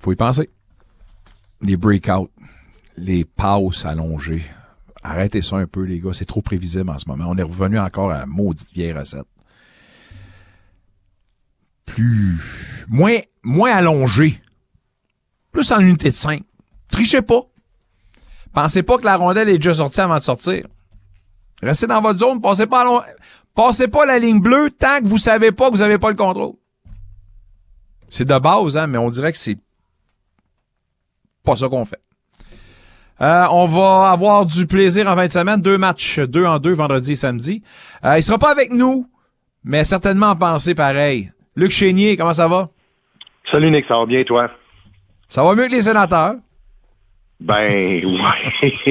Faut 0.00 0.12
y 0.12 0.16
penser. 0.16 0.50
Les 1.62 1.76
breakouts, 1.76 2.30
les 2.96 3.24
passes 3.24 3.84
allongées. 3.84 4.44
Arrêtez 5.02 5.42
ça 5.42 5.56
un 5.56 5.66
peu, 5.66 5.82
les 5.82 5.98
gars. 6.00 6.12
C'est 6.12 6.24
trop 6.26 6.42
prévisible 6.42 6.90
en 6.90 6.98
ce 6.98 7.08
moment. 7.08 7.26
On 7.28 7.36
est 7.36 7.42
revenu 7.42 7.78
encore 7.78 8.12
à 8.12 8.26
maudite 8.26 8.72
vieille 8.72 8.92
recette. 8.92 9.26
Plus. 11.84 12.84
Moins, 12.88 13.18
moins 13.42 13.72
allongé. 13.74 14.40
Plus 15.52 15.70
en 15.72 15.80
unité 15.80 16.10
de 16.10 16.14
5. 16.14 16.42
Trichez 16.88 17.22
pas. 17.22 17.42
Pensez 18.52 18.82
pas 18.82 18.98
que 18.98 19.04
la 19.04 19.16
rondelle 19.16 19.48
est 19.48 19.58
déjà 19.58 19.74
sortie 19.74 20.00
avant 20.00 20.16
de 20.16 20.22
sortir. 20.22 20.66
Restez 21.62 21.86
dans 21.86 22.00
votre 22.00 22.18
zone. 22.18 22.40
Passez 22.40 22.66
pas, 22.66 22.84
long- 22.84 23.02
passez 23.54 23.88
pas 23.88 24.04
la 24.06 24.18
ligne 24.18 24.40
bleue 24.40 24.70
tant 24.70 25.00
que 25.00 25.06
vous 25.06 25.18
savez 25.18 25.52
pas 25.52 25.68
que 25.70 25.76
vous 25.76 25.82
avez 25.82 25.98
pas 25.98 26.10
le 26.10 26.16
contrôle. 26.16 26.54
C'est 28.10 28.24
de 28.24 28.38
base, 28.38 28.76
hein, 28.76 28.86
mais 28.86 28.98
on 28.98 29.10
dirait 29.10 29.32
que 29.32 29.38
c'est 29.38 29.58
pas 31.46 31.56
ça 31.56 31.68
qu'on 31.68 31.84
fait. 31.86 32.00
Euh, 33.22 33.46
on 33.50 33.66
va 33.66 34.10
avoir 34.10 34.44
du 34.44 34.66
plaisir 34.66 35.08
en 35.08 35.16
fin 35.16 35.26
de 35.26 35.32
semaine. 35.32 35.62
Deux 35.62 35.78
matchs, 35.78 36.18
deux 36.20 36.44
en 36.44 36.58
deux, 36.58 36.74
vendredi 36.74 37.12
et 37.12 37.16
samedi. 37.16 37.62
Euh, 38.04 38.18
il 38.18 38.22
sera 38.22 38.38
pas 38.38 38.50
avec 38.50 38.70
nous, 38.70 39.08
mais 39.64 39.84
certainement 39.84 40.26
en 40.26 40.36
pensée 40.36 40.74
pareil. 40.74 41.32
Luc 41.54 41.70
Chénier, 41.70 42.18
comment 42.18 42.34
ça 42.34 42.46
va? 42.46 42.68
Salut 43.50 43.70
Nick, 43.70 43.86
ça 43.86 43.96
va 43.96 44.04
bien 44.04 44.22
toi? 44.24 44.50
Ça 45.28 45.42
va 45.42 45.54
mieux 45.54 45.66
que 45.66 45.72
les 45.72 45.82
sénateurs. 45.82 46.34
Ben 47.40 48.04
ouais. 48.04 48.82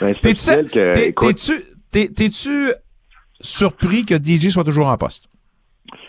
ben, 0.00 0.14
que, 0.14 1.62
t'es-tu 1.90 2.72
surpris 3.40 4.04
que 4.04 4.14
DJ 4.14 4.50
soit 4.50 4.64
toujours 4.64 4.88
en 4.88 4.96
poste? 4.96 5.24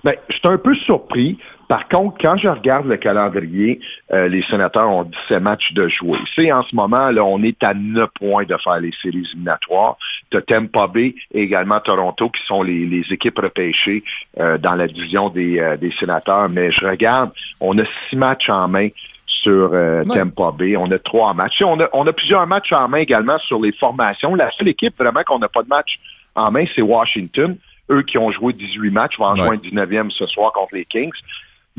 ben, 0.04 0.16
je 0.30 0.36
suis 0.36 0.48
un 0.48 0.58
peu 0.58 0.76
surpris. 0.76 1.38
Par 1.70 1.88
contre, 1.88 2.18
quand 2.20 2.36
je 2.36 2.48
regarde 2.48 2.88
le 2.88 2.98
calendrier, 2.98 3.80
euh, 4.12 4.28
les 4.28 4.42
sénateurs 4.44 4.90
ont 4.90 5.04
17 5.04 5.40
matchs 5.42 5.72
de 5.74 5.88
jouer. 5.88 6.18
C'est 6.36 6.52
en 6.52 6.64
ce 6.64 6.76
moment, 6.76 7.12
là, 7.12 7.24
on 7.24 7.44
est 7.44 7.64
à 7.64 7.76
9 7.76 8.10
points 8.20 8.44
de 8.44 8.58
faire 8.58 8.80
les 8.80 8.92
séries 9.02 9.20
éliminatoires. 9.32 9.96
Tu 10.32 10.42
Tampa 10.42 10.88
Bay 10.88 11.14
et 11.32 11.44
également 11.44 11.80
Toronto 11.80 12.30
qui 12.32 12.44
sont 12.46 12.64
les, 12.64 12.88
les 12.88 13.06
équipes 13.14 13.38
repêchées 13.38 14.04
euh, 14.40 14.58
dans 14.58 14.74
la 14.74 14.88
division 14.88 15.30
des, 15.30 15.60
euh, 15.60 15.78
des 15.78 15.92
sénateurs. 15.92 16.50
Mais 16.50 16.72
je 16.72 16.84
regarde, 16.86 17.32
on 17.62 17.78
a 17.78 17.84
six 18.10 18.16
matchs 18.18 18.50
en 18.50 18.68
main 18.68 18.90
sur 19.28 19.72
Ouais. 19.72 20.04
Tampa 20.06 20.52
Bay. 20.58 20.76
On 20.76 20.90
a 20.92 20.98
trois 20.98 21.36
matchs. 21.36 21.62
Et 21.62 21.66
On 21.66 21.80
a, 21.80 21.88
on 21.94 22.06
a 22.08 22.14
plusieurs 22.14 22.48
matchs 22.48 22.72
en 22.74 22.88
main 22.88 22.98
également 22.98 23.38
sur 23.38 23.62
les 23.62 23.74
formations. 23.74 24.34
La 24.34 24.50
seule 24.54 24.70
équipe 24.70 24.98
vraiment 24.98 25.22
qu'on 25.24 25.38
n'a 25.38 25.48
pas 25.50 25.62
de 25.62 25.68
match 25.70 26.00
en 26.34 26.50
main, 26.50 26.66
c'est 26.76 26.82
Washington. 26.82 27.56
Eux 27.92 28.02
qui 28.02 28.18
ont 28.18 28.32
joué 28.32 28.54
18 28.54 28.90
matchs 28.90 29.20
vont 29.20 29.26
en 29.26 29.34
Ouais. 29.40 29.46
jouer 29.46 29.56
un 29.56 29.86
19e 29.86 30.10
ce 30.10 30.26
soir 30.26 30.52
contre 30.52 30.74
les 30.74 30.86
Kings. 30.86 31.12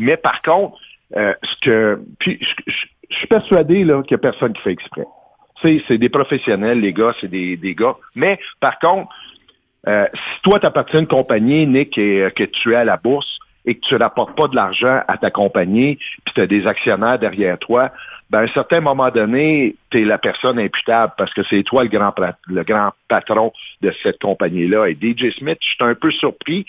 Mais 0.00 0.16
par 0.16 0.42
contre, 0.42 0.76
euh. 1.16 1.34
Puis 2.18 2.38
je, 2.40 3.16
suis 3.16 3.26
persuadé 3.26 3.84
là, 3.84 4.02
qu'il 4.02 4.16
n'y 4.16 4.20
a 4.20 4.30
personne 4.30 4.52
qui 4.52 4.62
fait 4.62 4.72
exprès. 4.72 5.04
C'est, 5.62 5.82
c'est 5.88 5.98
des 5.98 6.08
professionnels, 6.08 6.80
les 6.80 6.92
gars, 6.92 7.12
c'est 7.20 7.28
des, 7.28 7.56
des 7.56 7.74
gars. 7.74 7.96
Mais 8.14 8.38
par 8.60 8.78
contre, 8.78 9.12
euh, 9.88 10.06
si 10.14 10.42
toi, 10.42 10.60
tu 10.60 10.66
appartiens 10.66 11.00
à 11.00 11.02
une 11.02 11.08
compagnie, 11.08 11.66
Nick, 11.66 11.98
et 11.98 12.22
euh, 12.22 12.30
que 12.30 12.44
tu 12.44 12.72
es 12.72 12.76
à 12.76 12.84
la 12.84 12.96
bourse 12.96 13.38
et 13.66 13.74
que 13.74 13.80
tu 13.80 13.94
ne 13.94 13.98
rapportes 13.98 14.36
pas 14.36 14.48
de 14.48 14.56
l'argent 14.56 15.02
à 15.06 15.18
ta 15.18 15.30
compagnie, 15.30 15.96
puis 16.24 16.34
tu 16.34 16.40
as 16.40 16.46
des 16.46 16.66
actionnaires 16.66 17.18
derrière 17.18 17.58
toi, 17.58 17.90
ben, 18.30 18.38
à 18.38 18.42
un 18.42 18.48
certain 18.48 18.80
moment 18.80 19.10
donné, 19.10 19.74
tu 19.90 20.00
es 20.00 20.04
la 20.04 20.18
personne 20.18 20.58
imputable 20.58 21.12
parce 21.18 21.34
que 21.34 21.42
c'est 21.42 21.62
toi 21.64 21.82
le 21.82 21.90
grand, 21.90 22.14
le 22.46 22.62
grand 22.62 22.92
patron 23.08 23.52
de 23.82 23.92
cette 24.02 24.20
compagnie-là. 24.20 24.86
Et 24.88 24.94
DJ 24.94 25.36
Smith, 25.36 25.58
je 25.60 25.74
suis 25.74 25.76
un 25.80 25.94
peu 25.94 26.10
surpris 26.12 26.64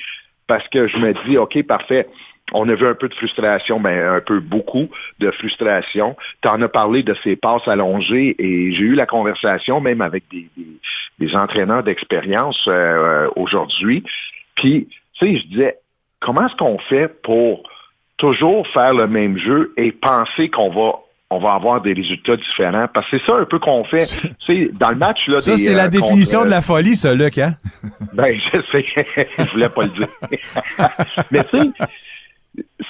parce 0.48 0.67
que 0.70 0.88
je 0.88 0.98
me 0.98 1.13
dis, 1.26 1.38
OK, 1.38 1.62
parfait. 1.63 2.08
On 2.53 2.67
a 2.69 2.75
vu 2.75 2.85
un 2.87 2.93
peu 2.95 3.07
de 3.09 3.13
frustration, 3.13 3.79
mais 3.79 3.99
un 4.01 4.19
peu 4.21 4.39
beaucoup 4.39 4.89
de 5.19 5.31
frustration. 5.31 6.15
Tu 6.41 6.47
en 6.49 6.61
as 6.61 6.67
parlé 6.67 7.01
de 7.03 7.15
ces 7.23 7.35
passes 7.35 7.67
allongées 7.67 8.35
et 8.39 8.73
j'ai 8.73 8.83
eu 8.83 8.93
la 8.95 9.05
conversation 9.05 9.79
même 9.81 10.01
avec 10.01 10.23
des, 10.31 10.47
des- 10.57 10.65
des 11.19 11.35
entraîneurs 11.35 11.83
d'expérience 11.83 12.61
euh, 12.67 13.29
aujourd'hui. 13.35 14.03
Puis, 14.55 14.87
tu 15.19 15.25
sais, 15.25 15.37
je 15.37 15.47
disais, 15.47 15.77
comment 16.19 16.47
est-ce 16.47 16.55
qu'on 16.55 16.77
fait 16.79 17.07
pour 17.23 17.63
toujours 18.17 18.67
faire 18.67 18.93
le 18.93 19.07
même 19.07 19.37
jeu 19.37 19.73
et 19.77 19.91
penser 19.91 20.49
qu'on 20.49 20.69
va 20.69 20.93
on 21.33 21.39
va 21.39 21.53
avoir 21.53 21.79
des 21.79 21.93
résultats 21.93 22.35
différents? 22.35 22.87
Parce 22.93 23.09
que 23.09 23.17
c'est 23.17 23.25
ça 23.25 23.37
un 23.37 23.45
peu 23.45 23.57
qu'on 23.57 23.85
fait. 23.85 24.03
C'est 24.45 24.69
dans 24.73 24.89
le 24.89 24.97
match 24.97 25.29
là. 25.29 25.39
Ça, 25.39 25.55
c'est 25.55 25.71
euh, 25.71 25.77
la 25.77 25.87
définition 25.87 26.39
contre- 26.39 26.49
de 26.49 26.55
la 26.55 26.61
folie, 26.61 26.95
ça, 26.97 27.15
Luc, 27.15 27.37
hein? 27.37 27.53
Ben, 28.11 28.37
je 28.37 28.61
sais, 28.69 28.85
je 29.39 29.51
voulais 29.51 29.69
pas 29.69 29.83
le 29.83 29.89
dire. 29.91 30.09
Mais 31.31 31.43
tu 31.45 31.57
sais, 31.57 31.69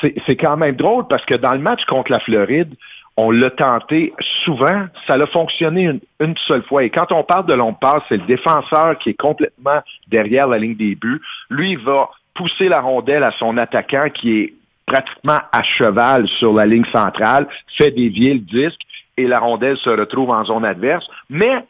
c'est- 0.01 0.35
quand 0.35 0.57
même 0.57 0.75
drôle 0.75 1.07
parce 1.07 1.25
que 1.25 1.35
dans 1.35 1.53
le 1.53 1.59
match 1.59 1.85
contre 1.85 2.11
la 2.11 2.19
Floride, 2.19 2.73
on 3.17 3.31
l'a 3.31 3.49
tenté 3.49 4.13
souvent, 4.45 4.85
ça 5.05 5.15
a 5.15 5.25
fonctionné 5.27 5.99
une, 6.19 6.37
seule 6.47 6.63
fois. 6.63 6.83
Et 6.83 6.89
quand 6.89 7.11
on 7.11 7.23
parle 7.23 7.45
de 7.45 7.53
long 7.53 7.73
passe, 7.73 8.03
c'est 8.09 8.17
le 8.17 8.25
défenseur 8.25 8.97
qui 8.99 9.09
est 9.09 9.19
complètement 9.19 9.81
derrière 10.07 10.47
la 10.47 10.57
ligne 10.57 10.75
des 10.75 10.95
buts. 10.95 11.21
Lui, 11.49 11.71
il 11.71 11.77
va 11.79 12.09
pousser 12.33 12.69
la 12.69 12.79
rondelle 12.79 13.23
à 13.23 13.31
son 13.31 13.57
attaquant 13.57 14.07
qui 14.09 14.39
est 14.39 14.53
pratiquement 14.85 15.39
à 15.51 15.63
cheval 15.63 16.27
sur 16.27 16.53
la 16.53 16.65
ligne 16.65 16.85
centrale, 16.85 17.47
fait 17.77 17.91
dévier 17.91 18.33
le 18.33 18.39
disque 18.39 18.81
et 19.17 19.27
la 19.27 19.39
rondelle 19.39 19.77
se 19.77 19.89
retrouve 19.89 20.29
en 20.31 20.43
zone 20.45 20.65
adverse. 20.65 21.07
Mais 21.29 21.65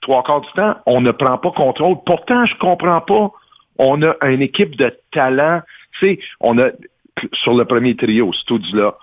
trois 0.00 0.22
quarts 0.22 0.42
du 0.42 0.52
temps, 0.52 0.76
on 0.86 1.00
ne 1.00 1.10
prend 1.10 1.38
pas 1.38 1.50
contrôle. 1.50 1.96
Pourtant, 2.06 2.44
je 2.44 2.56
comprends 2.56 3.00
pas. 3.00 3.30
On 3.78 4.02
a 4.02 4.14
une 4.28 4.42
équipe 4.42 4.76
de 4.76 4.94
talent. 5.10 5.62
Tu 5.98 6.06
sais, 6.06 6.18
on 6.40 6.58
a 6.58 6.68
sur 7.32 7.54
le 7.54 7.64
premier 7.64 7.94
trio, 7.96 8.32
là, 8.72 8.94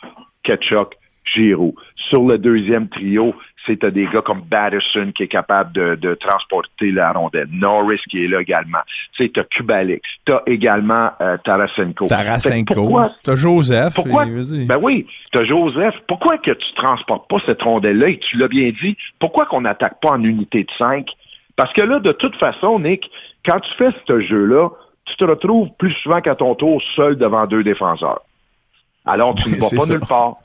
Ketchuk, 0.43 0.95
Giroud. 1.23 1.73
Sur 1.95 2.23
le 2.23 2.37
deuxième 2.37 2.89
trio, 2.89 3.35
c'est 3.65 3.77
t'as 3.79 3.91
des 3.91 4.07
gars 4.07 4.21
comme 4.21 4.41
Batterson 4.41 5.11
qui 5.15 5.23
est 5.23 5.27
capable 5.27 5.71
de, 5.71 5.95
de 5.95 6.15
transporter 6.15 6.91
la 6.91 7.11
rondelle. 7.11 7.47
Norris 7.51 8.01
qui 8.09 8.23
est 8.25 8.27
là 8.27 8.41
également. 8.41 8.79
Tu 9.13 9.23
sais, 9.25 9.31
t'as 9.33 9.43
Kubalix. 9.43 10.01
T'as 10.25 10.41
également 10.47 11.11
euh, 11.21 11.37
Tarasenko. 11.43 12.07
Tarasenko. 12.07 12.73
pourquoi- 12.73 13.11
T'as 13.23 13.35
Joseph. 13.35 13.93
pourquoi? 13.93 14.25
et. 14.25 14.65
Ben 14.65 14.79
oui, 14.81 15.05
t'as 15.31 15.43
Joseph. 15.43 15.93
Pourquoi 16.07 16.39
que 16.39 16.51
tu 16.51 16.73
transportes 16.73 17.29
pas 17.29 17.37
cette 17.45 17.61
rondelle-là? 17.61 18.09
Et 18.09 18.17
tu 18.17 18.37
l'as 18.37 18.47
bien 18.47 18.71
dit, 18.81 18.97
pourquoi 19.19 19.45
qu'on 19.45 19.61
n'attaque 19.61 19.99
pas 20.01 20.09
en 20.09 20.23
unité 20.23 20.63
de 20.63 20.71
5? 20.79 21.07
Parce 21.55 21.71
que 21.73 21.81
là, 21.81 21.99
de 21.99 22.11
toute 22.13 22.35
façon, 22.37 22.79
Nick, 22.79 23.11
quand 23.45 23.59
tu 23.59 23.71
fais 23.77 23.89
ce 24.07 24.21
jeu-là, 24.21 24.69
tu 25.11 25.17
te 25.17 25.23
retrouves 25.25 25.69
plus 25.77 25.91
souvent 26.03 26.21
qu'à 26.21 26.35
ton 26.35 26.55
tour 26.55 26.81
seul 26.95 27.15
devant 27.17 27.45
deux 27.47 27.63
défenseurs. 27.63 28.21
Alors, 29.05 29.35
tu 29.35 29.49
ne 29.49 29.55
vas 29.59 29.69
pas 29.69 29.85
ça. 29.85 29.93
nulle 29.93 30.05
part. 30.07 30.35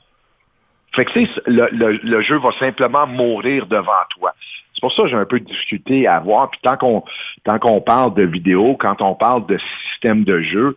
Fait 0.93 1.05
que 1.05 1.19
le, 1.47 1.67
le- 1.71 1.99
le 2.03 2.21
jeu 2.21 2.37
va 2.39 2.51
simplement 2.59 3.05
mourir 3.05 3.67
devant 3.67 3.91
toi. 4.17 4.33
C'est 4.73 4.81
pour 4.81 4.91
ça 4.93 5.03
que 5.03 5.09
j'ai 5.09 5.15
un 5.15 5.25
peu 5.25 5.39
de 5.39 5.45
difficulté 5.45 6.07
à 6.07 6.19
voir. 6.19 6.49
Puis 6.49 6.59
tant 6.63 6.77
qu'on 6.77 7.03
tant 7.43 7.59
qu'on 7.59 7.81
parle 7.81 8.13
de 8.13 8.23
vidéo, 8.23 8.75
quand 8.79 9.01
on 9.01 9.13
parle 9.15 9.45
de 9.47 9.59
système 9.91 10.23
de 10.23 10.39
jeu, 10.41 10.75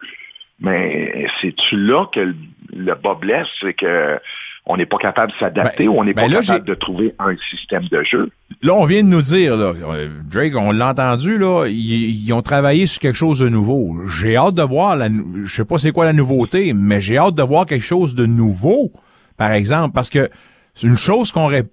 mais 0.59 1.27
c'est-tu 1.41 1.77
là 1.77 2.07
que 2.13 2.21
le, 2.21 2.35
le 2.75 2.95
bas 2.95 3.15
blesse, 3.15 3.49
c'est 3.61 3.75
que 3.75 4.19
on 4.67 4.77
n'est 4.77 4.87
pas 4.87 4.99
capable 4.99 5.33
de 5.33 5.37
s'adapter 5.39 5.85
Ben- 5.85 5.89
ou 5.89 5.99
on 5.99 6.05
n'est 6.05 6.13
ben 6.13 6.23
pas 6.23 6.29
là, 6.29 6.41
capable 6.43 6.67
de 6.69 6.75
trouver 6.75 7.15
un 7.19 7.35
système 7.51 7.85
de 7.89 8.03
jeu. 8.05 8.31
Là, 8.63 8.75
on 8.75 8.85
vient 8.85 9.03
de 9.03 9.09
nous 9.09 9.23
dire, 9.23 9.57
là, 9.57 9.73
euh, 9.75 10.09
Drake, 10.31 10.55
on 10.57 10.71
l'a 10.73 10.89
entendu, 10.91 11.39
là, 11.39 11.67
ils, 11.67 12.25
ils 12.27 12.33
ont 12.33 12.43
travaillé 12.43 12.87
sur 12.87 13.01
quelque 13.01 13.17
chose 13.17 13.39
de 13.41 13.49
nouveau. 13.49 13.97
J'ai 14.21 14.37
hâte 14.37 14.55
de 14.55 14.63
voir, 14.63 14.97
la, 14.97 15.09
je 15.45 15.53
sais 15.55 15.65
pas 15.65 15.79
c'est 15.79 15.93
quoi 15.93 16.05
la 16.05 16.13
nouveauté, 16.13 16.73
mais 16.75 17.01
j'ai 17.01 17.17
hâte 17.19 17.35
de 17.35 17.43
voir 17.43 17.67
quelque 17.67 17.85
chose 17.85 18.15
de 18.15 18.27
nouveau, 18.27 18.93
par 19.37 19.51
exemple, 19.53 19.95
parce 19.95 20.11
que 20.11 20.29
c'est 20.75 20.87
une 20.87 20.97
chose 20.99 21.33
qu'on 21.33 21.47
ré- 21.47 21.65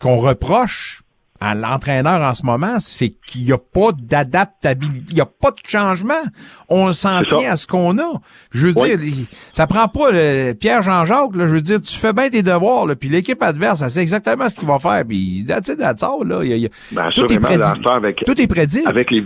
qu'on 0.00 0.16
reproche 0.18 1.02
à 1.40 1.54
l'entraîneur 1.54 2.20
en 2.20 2.34
ce 2.34 2.44
moment, 2.44 2.80
c'est 2.80 3.10
qu'il 3.26 3.44
n'y 3.44 3.52
a 3.52 3.58
pas 3.58 3.90
d'adaptabilité, 3.96 5.06
il 5.10 5.14
n'y 5.14 5.20
a 5.20 5.26
pas 5.26 5.50
de 5.50 5.56
changement. 5.66 6.14
On 6.68 6.92
s'en 6.92 7.22
tient 7.22 7.52
à 7.52 7.56
ce 7.56 7.66
qu'on 7.66 7.96
a. 7.98 8.12
Je 8.50 8.66
veux 8.68 8.72
Oui. 8.76 8.96
dire, 8.96 9.26
ça 9.52 9.66
prend 9.66 9.88
pas 9.88 10.10
le 10.10 10.52
Pierre 10.54 10.82
Jean-Jacques, 10.82 11.34
là, 11.34 11.46
je 11.46 11.54
veux 11.54 11.60
dire, 11.60 11.80
tu 11.80 11.96
fais 11.96 12.12
bien 12.12 12.28
tes 12.28 12.42
devoirs, 12.42 12.86
là, 12.86 12.96
puis 12.96 13.08
l'équipe 13.08 13.42
adverse, 13.42 13.82
elle 13.82 13.90
sait 13.90 14.02
exactement 14.02 14.48
ce 14.48 14.56
qu'il 14.58 14.68
va 14.68 14.78
faire, 14.78 15.04
puis 15.08 15.44
that's 15.46 15.68
it, 15.68 15.78
that's 15.78 16.02
all, 16.02 16.26
là. 16.26 16.40
Il 16.42 16.48
y 16.50 16.52
a- 16.52 16.56
il 16.56 16.62
y 16.62 16.66
a- 16.66 16.70
Ben, 16.92 17.10
tout, 17.14 17.32
est 17.32 17.38
prédit, 17.38 17.62
avec, 17.88 18.24
tout 18.24 18.40
est 18.40 18.46
prédit. 18.46 18.82
avec 18.86 19.10
les 19.10 19.24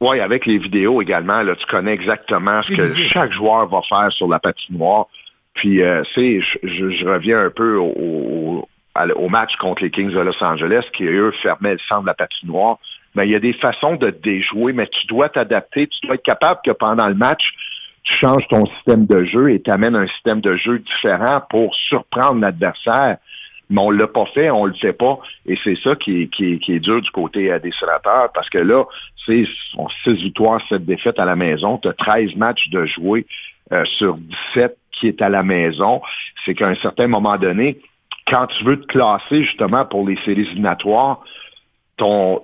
ouais, 0.00 0.20
avec 0.20 0.44
les 0.44 0.58
vidéos 0.58 1.00
également, 1.00 1.40
là, 1.42 1.54
tu 1.56 1.64
connais 1.66 1.92
exactement 1.94 2.60
ce 2.62 2.72
que 2.74 2.86
chaque 3.08 3.32
joueur 3.32 3.68
va 3.68 3.80
faire 3.88 4.12
sur 4.12 4.28
la 4.28 4.38
patinoire. 4.38 5.06
Puis, 5.54 5.82
euh, 5.82 6.02
c'est, 6.14 6.40
je, 6.40 6.58
je- 6.68 6.90
je 6.90 7.06
reviens 7.06 7.40
un 7.46 7.50
peu 7.50 7.76
au, 7.76 7.92
au- 7.96 8.68
au 9.16 9.28
match 9.28 9.56
contre 9.56 9.82
les 9.82 9.90
Kings 9.90 10.12
de 10.12 10.20
Los 10.20 10.42
Angeles, 10.42 10.84
qui 10.92 11.04
eux 11.04 11.32
fermaient 11.42 11.72
le 11.72 11.78
centre 11.88 12.02
de 12.02 12.06
la 12.06 12.14
patinoire. 12.14 12.78
Mais 13.14 13.26
il 13.26 13.32
y 13.32 13.36
a 13.36 13.40
des 13.40 13.52
façons 13.52 13.96
de 13.96 14.10
déjouer, 14.10 14.72
mais 14.72 14.86
tu 14.86 15.06
dois 15.06 15.28
t'adapter, 15.28 15.86
tu 15.86 16.06
dois 16.06 16.16
être 16.16 16.22
capable 16.22 16.60
que 16.64 16.72
pendant 16.72 17.08
le 17.08 17.14
match, 17.14 17.52
tu 18.02 18.14
changes 18.14 18.46
ton 18.48 18.66
système 18.66 19.06
de 19.06 19.24
jeu 19.24 19.50
et 19.50 19.62
tu 19.62 19.70
amènes 19.70 19.96
un 19.96 20.06
système 20.06 20.40
de 20.40 20.56
jeu 20.56 20.78
différent 20.78 21.42
pour 21.48 21.74
surprendre 21.74 22.40
l'adversaire. 22.40 23.18
Mais 23.70 23.80
on 23.80 23.90
l'a 23.90 24.06
pas 24.06 24.26
fait, 24.26 24.50
on 24.50 24.66
le 24.66 24.74
fait 24.74 24.92
pas. 24.92 25.18
Et 25.46 25.58
c'est 25.64 25.76
ça 25.76 25.96
qui 25.96 26.22
est, 26.22 26.26
qui, 26.28 26.58
qui 26.58 26.74
est 26.74 26.80
dur 26.80 27.00
du 27.00 27.10
côté 27.10 27.50
euh, 27.50 27.58
des 27.58 27.72
sénateurs, 27.72 28.30
parce 28.34 28.50
que 28.50 28.58
là, 28.58 28.84
c'est 29.24 29.46
6 30.04 30.12
victoires, 30.12 30.60
7 30.68 30.84
défaites 30.84 31.18
à 31.18 31.24
la 31.24 31.34
maison. 31.34 31.78
Tu 31.78 31.88
as 31.88 31.94
13 31.94 32.36
matchs 32.36 32.68
de 32.68 32.84
jouer 32.84 33.26
euh, 33.72 33.84
sur 33.96 34.18
17 34.54 34.76
qui 34.92 35.08
est 35.08 35.22
à 35.22 35.30
la 35.30 35.42
maison. 35.42 36.02
C'est 36.44 36.54
qu'à 36.54 36.68
un 36.68 36.74
certain 36.76 37.06
moment 37.06 37.38
donné, 37.38 37.78
quand 38.26 38.46
tu 38.46 38.64
veux 38.64 38.80
te 38.80 38.86
classer 38.86 39.44
justement 39.44 39.84
pour 39.84 40.06
les 40.06 40.16
séries 40.24 40.42
éliminatoires, 40.42 41.20
ton, 41.96 42.40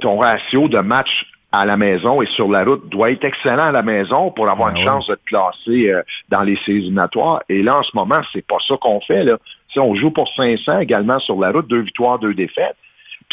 ton 0.00 0.18
ratio 0.18 0.68
de 0.68 0.78
matchs 0.78 1.26
à 1.50 1.64
la 1.64 1.76
maison 1.78 2.20
et 2.20 2.26
sur 2.26 2.48
la 2.48 2.62
route 2.62 2.88
doit 2.90 3.10
être 3.10 3.24
excellent 3.24 3.68
à 3.68 3.72
la 3.72 3.82
maison 3.82 4.30
pour 4.30 4.48
avoir 4.50 4.68
Ah 4.68 4.70
une 4.72 4.78
ouais. 4.78 4.84
chance 4.84 5.06
de 5.06 5.14
te 5.14 5.24
classer 5.24 5.90
euh, 5.90 6.02
dans 6.28 6.42
les 6.42 6.56
séries 6.56 6.78
éliminatoires. 6.78 7.42
Et 7.48 7.62
là, 7.62 7.78
en 7.78 7.82
ce 7.82 7.90
moment, 7.94 8.20
c'est 8.32 8.46
pas 8.46 8.58
ça 8.66 8.76
qu'on 8.76 9.00
fait. 9.00 9.24
Là. 9.24 9.38
Si 9.72 9.80
on 9.80 9.94
joue 9.94 10.10
pour 10.10 10.28
500 10.34 10.80
également 10.80 11.18
sur 11.20 11.40
la 11.40 11.50
route, 11.50 11.66
deux 11.66 11.80
victoires, 11.80 12.18
deux 12.18 12.34
défaites. 12.34 12.76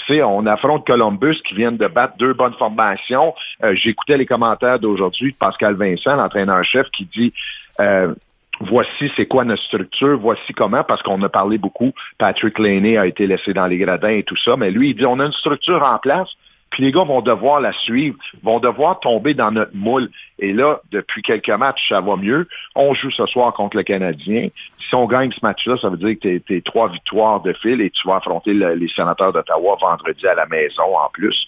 Puis, 0.08 0.22
on 0.22 0.46
affronte 0.46 0.86
Columbus 0.86 1.42
qui 1.46 1.56
viennent 1.56 1.78
de 1.78 1.88
battre 1.88 2.16
deux 2.18 2.34
bonnes 2.34 2.54
formations. 2.54 3.34
Euh, 3.64 3.76
J'écoutais 3.76 4.18
les 4.18 4.26
commentaires 4.26 4.80
d'aujourd'hui 4.80 5.32
de 5.32 5.38
Pascal 5.38 5.76
Vincent, 5.76 6.16
l'entraîneur-chef, 6.16 6.90
qui 6.92 7.06
dit 7.06 7.34
euh, 7.80 8.14
voici 8.62 9.12
c'est 9.16 9.26
quoi 9.26 9.44
notre 9.46 9.64
structure, 9.64 10.18
voici 10.20 10.54
comment, 10.54 10.84
parce 10.84 11.02
qu'on 11.04 11.22
a 11.22 11.30
parlé 11.30 11.58
beaucoup. 11.58 11.92
Patrick 12.18 12.60
Laney 12.60 12.98
a 12.98 13.06
été 13.06 13.28
laissé 13.28 13.54
dans 13.54 13.68
les 13.68 13.78
gradins 13.78 14.10
et 14.10 14.24
tout 14.24 14.38
ça, 14.38 14.56
mais 14.58 14.72
lui, 14.72 14.90
il 14.92 14.96
dit 14.96 15.06
on 15.06 15.20
a 15.20 15.26
une 15.26 15.32
structure 15.34 15.84
en 15.84 15.98
place, 16.00 16.30
puis 16.72 16.84
les 16.84 16.92
gars 16.92 17.04
vont 17.04 17.22
devoir 17.22 17.62
la 17.62 17.72
suivre, 17.72 18.18
vont 18.44 18.60
devoir 18.60 19.00
tomber 19.00 19.34
dans 19.34 19.52
notre 19.52 19.74
moule. 19.74 20.10
Et 20.40 20.52
là, 20.52 20.82
depuis 20.92 21.22
quelques 21.22 21.50
matchs, 21.50 21.88
ça 21.88 22.02
va 22.02 22.18
mieux. 22.18 22.50
On 22.76 22.94
joue 22.94 23.12
ce 23.12 23.26
soir 23.28 23.54
contre 23.54 23.78
le 23.78 23.84
Canadien. 23.84 24.50
Si 24.90 24.94
on 24.96 25.06
gagne 25.06 25.32
ce 25.32 25.40
match-là, 25.42 25.78
ça 25.78 25.90
veut 25.90 25.96
dire 25.98 26.16
que 26.22 26.38
tu 26.40 26.62
trois 26.64 26.90
victoires 26.90 27.42
de 27.42 27.54
fil 27.54 27.80
et 27.80 27.92
tu 27.92 28.06
vas 28.08 28.18
affronter 28.18 28.54
le- 28.54 28.74
les 28.74 28.90
sénateurs 28.90 29.32
d'Ottawa 29.32 29.78
vendredi 29.80 30.28
à 30.28 30.34
la 30.34 30.48
maison 30.48 30.98
en 30.98 31.10
plus. 31.14 31.48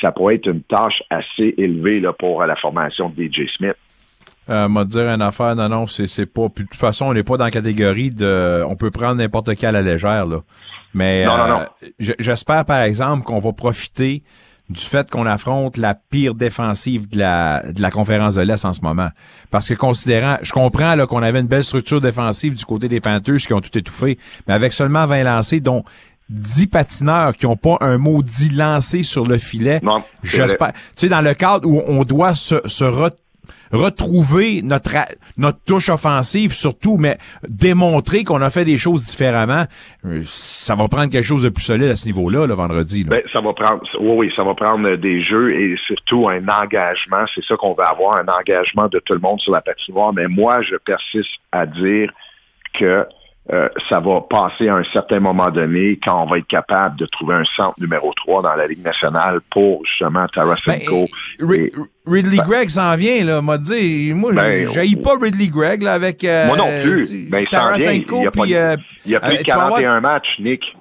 Ça 0.00 0.10
pourrait 0.10 0.36
être 0.36 0.46
une 0.46 0.62
tâche 0.62 1.02
assez 1.10 1.54
élevée 1.58 2.02
pour 2.18 2.42
la 2.44 2.56
formation 2.56 3.10
de 3.10 3.24
DJ 3.24 3.48
Smith. 3.54 3.76
Euh, 4.50 4.66
m'a 4.68 4.84
dire 4.84 5.08
une 5.08 5.22
affaire, 5.22 5.54
non, 5.54 5.68
non, 5.68 5.86
c'est, 5.86 6.08
c'est 6.08 6.26
pas. 6.26 6.48
Puis 6.48 6.64
de 6.64 6.68
toute 6.68 6.78
façon, 6.80 7.06
on 7.06 7.14
n'est 7.14 7.22
pas 7.22 7.36
dans 7.36 7.44
la 7.44 7.50
catégorie 7.52 8.10
de. 8.10 8.64
On 8.68 8.74
peut 8.76 8.90
prendre 8.90 9.14
n'importe 9.14 9.54
quel 9.56 9.76
à 9.76 9.82
la 9.82 9.92
légère, 9.92 10.26
là. 10.26 10.38
Mais 10.94 11.24
Non, 11.24 11.32
euh, 11.38 11.48
non. 11.48 11.64
j'espère, 12.18 12.64
par 12.64 12.80
exemple, 12.82 13.22
qu'on 13.24 13.38
va 13.38 13.52
profiter 13.52 14.22
du 14.68 14.80
fait 14.80 15.08
qu'on 15.10 15.26
affronte 15.26 15.76
la 15.76 15.94
pire 15.94 16.34
défensive 16.34 17.08
de 17.08 17.18
la, 17.18 17.62
de 17.72 17.80
la 17.82 17.90
conférence 17.90 18.34
de 18.36 18.42
l'Est 18.42 18.64
en 18.64 18.72
ce 18.72 18.80
moment. 18.80 19.08
Parce 19.50 19.68
que 19.68 19.74
considérant, 19.74 20.38
je 20.42 20.52
comprends 20.52 20.94
là, 20.94 21.06
qu'on 21.06 21.22
avait 21.22 21.40
une 21.40 21.46
belle 21.46 21.64
structure 21.64 22.00
défensive 22.00 22.54
du 22.54 22.64
côté 22.64 22.88
des 22.88 23.00
Panthers 23.00 23.36
qui 23.36 23.52
ont 23.52 23.60
tout 23.60 23.76
étouffé, 23.76 24.18
mais 24.48 24.54
avec 24.54 24.72
seulement 24.72 25.04
20 25.06 25.24
lancés, 25.24 25.60
dont 25.60 25.84
10 26.30 26.68
patineurs 26.68 27.34
qui 27.36 27.44
n'ont 27.46 27.56
pas 27.56 27.76
un 27.80 27.98
maudit 27.98 28.48
lancé 28.50 29.02
sur 29.02 29.26
le 29.26 29.36
filet, 29.36 29.80
Non, 29.82 30.02
j'espère. 30.22 30.72
Tu 30.72 30.80
sais, 30.96 31.08
dans 31.10 31.20
le 31.20 31.34
cadre 31.34 31.68
où 31.68 31.82
on 31.86 32.04
doit 32.04 32.34
se, 32.34 32.56
se 32.66 32.84
re- 32.84 33.10
retrouver 33.72 34.62
notre 34.62 34.92
notre 35.36 35.58
touche 35.64 35.88
offensive 35.88 36.52
surtout, 36.54 36.96
mais 36.98 37.18
démontrer 37.48 38.24
qu'on 38.24 38.40
a 38.42 38.50
fait 38.50 38.64
des 38.64 38.78
choses 38.78 39.06
différemment, 39.06 39.64
euh, 40.06 40.22
ça 40.24 40.74
va 40.74 40.88
prendre 40.88 41.10
quelque 41.10 41.24
chose 41.24 41.42
de 41.42 41.48
plus 41.48 41.64
solide 41.64 41.88
à 41.88 41.96
ce 41.96 42.06
niveau-là, 42.06 42.46
le 42.46 42.54
vendredi. 42.54 43.04
là. 43.04 43.10
Ben, 43.10 43.22
ça 43.32 43.40
va 43.40 43.52
prendre, 43.52 43.82
oui, 44.00 44.14
oui, 44.16 44.32
ça 44.34 44.44
va 44.44 44.54
prendre 44.54 44.88
euh, 44.88 44.96
des 44.96 45.22
jeux 45.22 45.54
et 45.54 45.76
surtout 45.86 46.28
un 46.28 46.46
engagement. 46.48 47.24
C'est 47.34 47.44
ça 47.44 47.56
qu'on 47.56 47.74
veut 47.74 47.84
avoir, 47.84 48.16
un 48.16 48.26
engagement 48.28 48.88
de 48.88 48.98
tout 48.98 49.14
le 49.14 49.20
monde 49.20 49.40
sur 49.40 49.52
la 49.52 49.60
patinoire. 49.60 50.12
Mais 50.12 50.26
moi, 50.28 50.62
je 50.62 50.76
persiste 50.76 51.30
à 51.50 51.66
dire 51.66 52.12
que 52.74 53.06
euh, 53.52 53.68
ça 53.88 53.98
va 53.98 54.20
passer 54.20 54.68
à 54.68 54.76
un 54.76 54.84
certain 54.92 55.18
moment 55.18 55.50
donné 55.50 55.98
quand 56.02 56.22
on 56.22 56.26
va 56.26 56.38
être 56.38 56.46
capable 56.46 56.96
de 56.96 57.06
trouver 57.06 57.34
un 57.34 57.44
centre 57.56 57.74
numéro 57.80 58.12
3 58.14 58.42
dans 58.42 58.54
la 58.54 58.66
Ligue 58.68 58.84
nationale 58.84 59.40
pour 59.50 59.84
justement 59.84 60.26
Tarasenko. 60.28 61.06
Ben, 61.40 61.52
Et- 61.54 61.72
Ridley 62.06 62.38
Gregg 62.38 62.68
s'en 62.70 62.94
vient, 62.94 63.24
là, 63.24 63.42
m'a 63.42 63.58
dit. 63.58 64.12
Moi, 64.14 64.32
Ben, 64.32 64.68
j'haïs 64.72 64.94
pas 64.96 65.14
Ridley 65.20 65.48
Gregg, 65.48 65.82
là, 65.82 65.94
avec. 65.94 66.22
euh, 66.22 66.46
moi 66.46 66.56
non 66.56 66.70
plus. 66.82 67.06
sais, 67.06 67.26
Ben. 67.28 67.44
Tarasenko, 67.50 68.18
Il 68.18 68.22
y 68.22 68.26
a, 68.26 68.30
pas 68.30 68.42
puis, 68.42 68.50
de- 68.52 68.56
euh, 68.56 68.76
il 69.06 69.12
y 69.12 69.16
a 69.16 69.20
plus 69.20 69.34
euh, 69.34 69.38
de 69.38 69.42
tu 69.42 69.50
vas 69.50 69.54
avoir- 69.64 69.80
41 69.80 70.00
matchs, 70.00 70.38
Nick. 70.38 70.76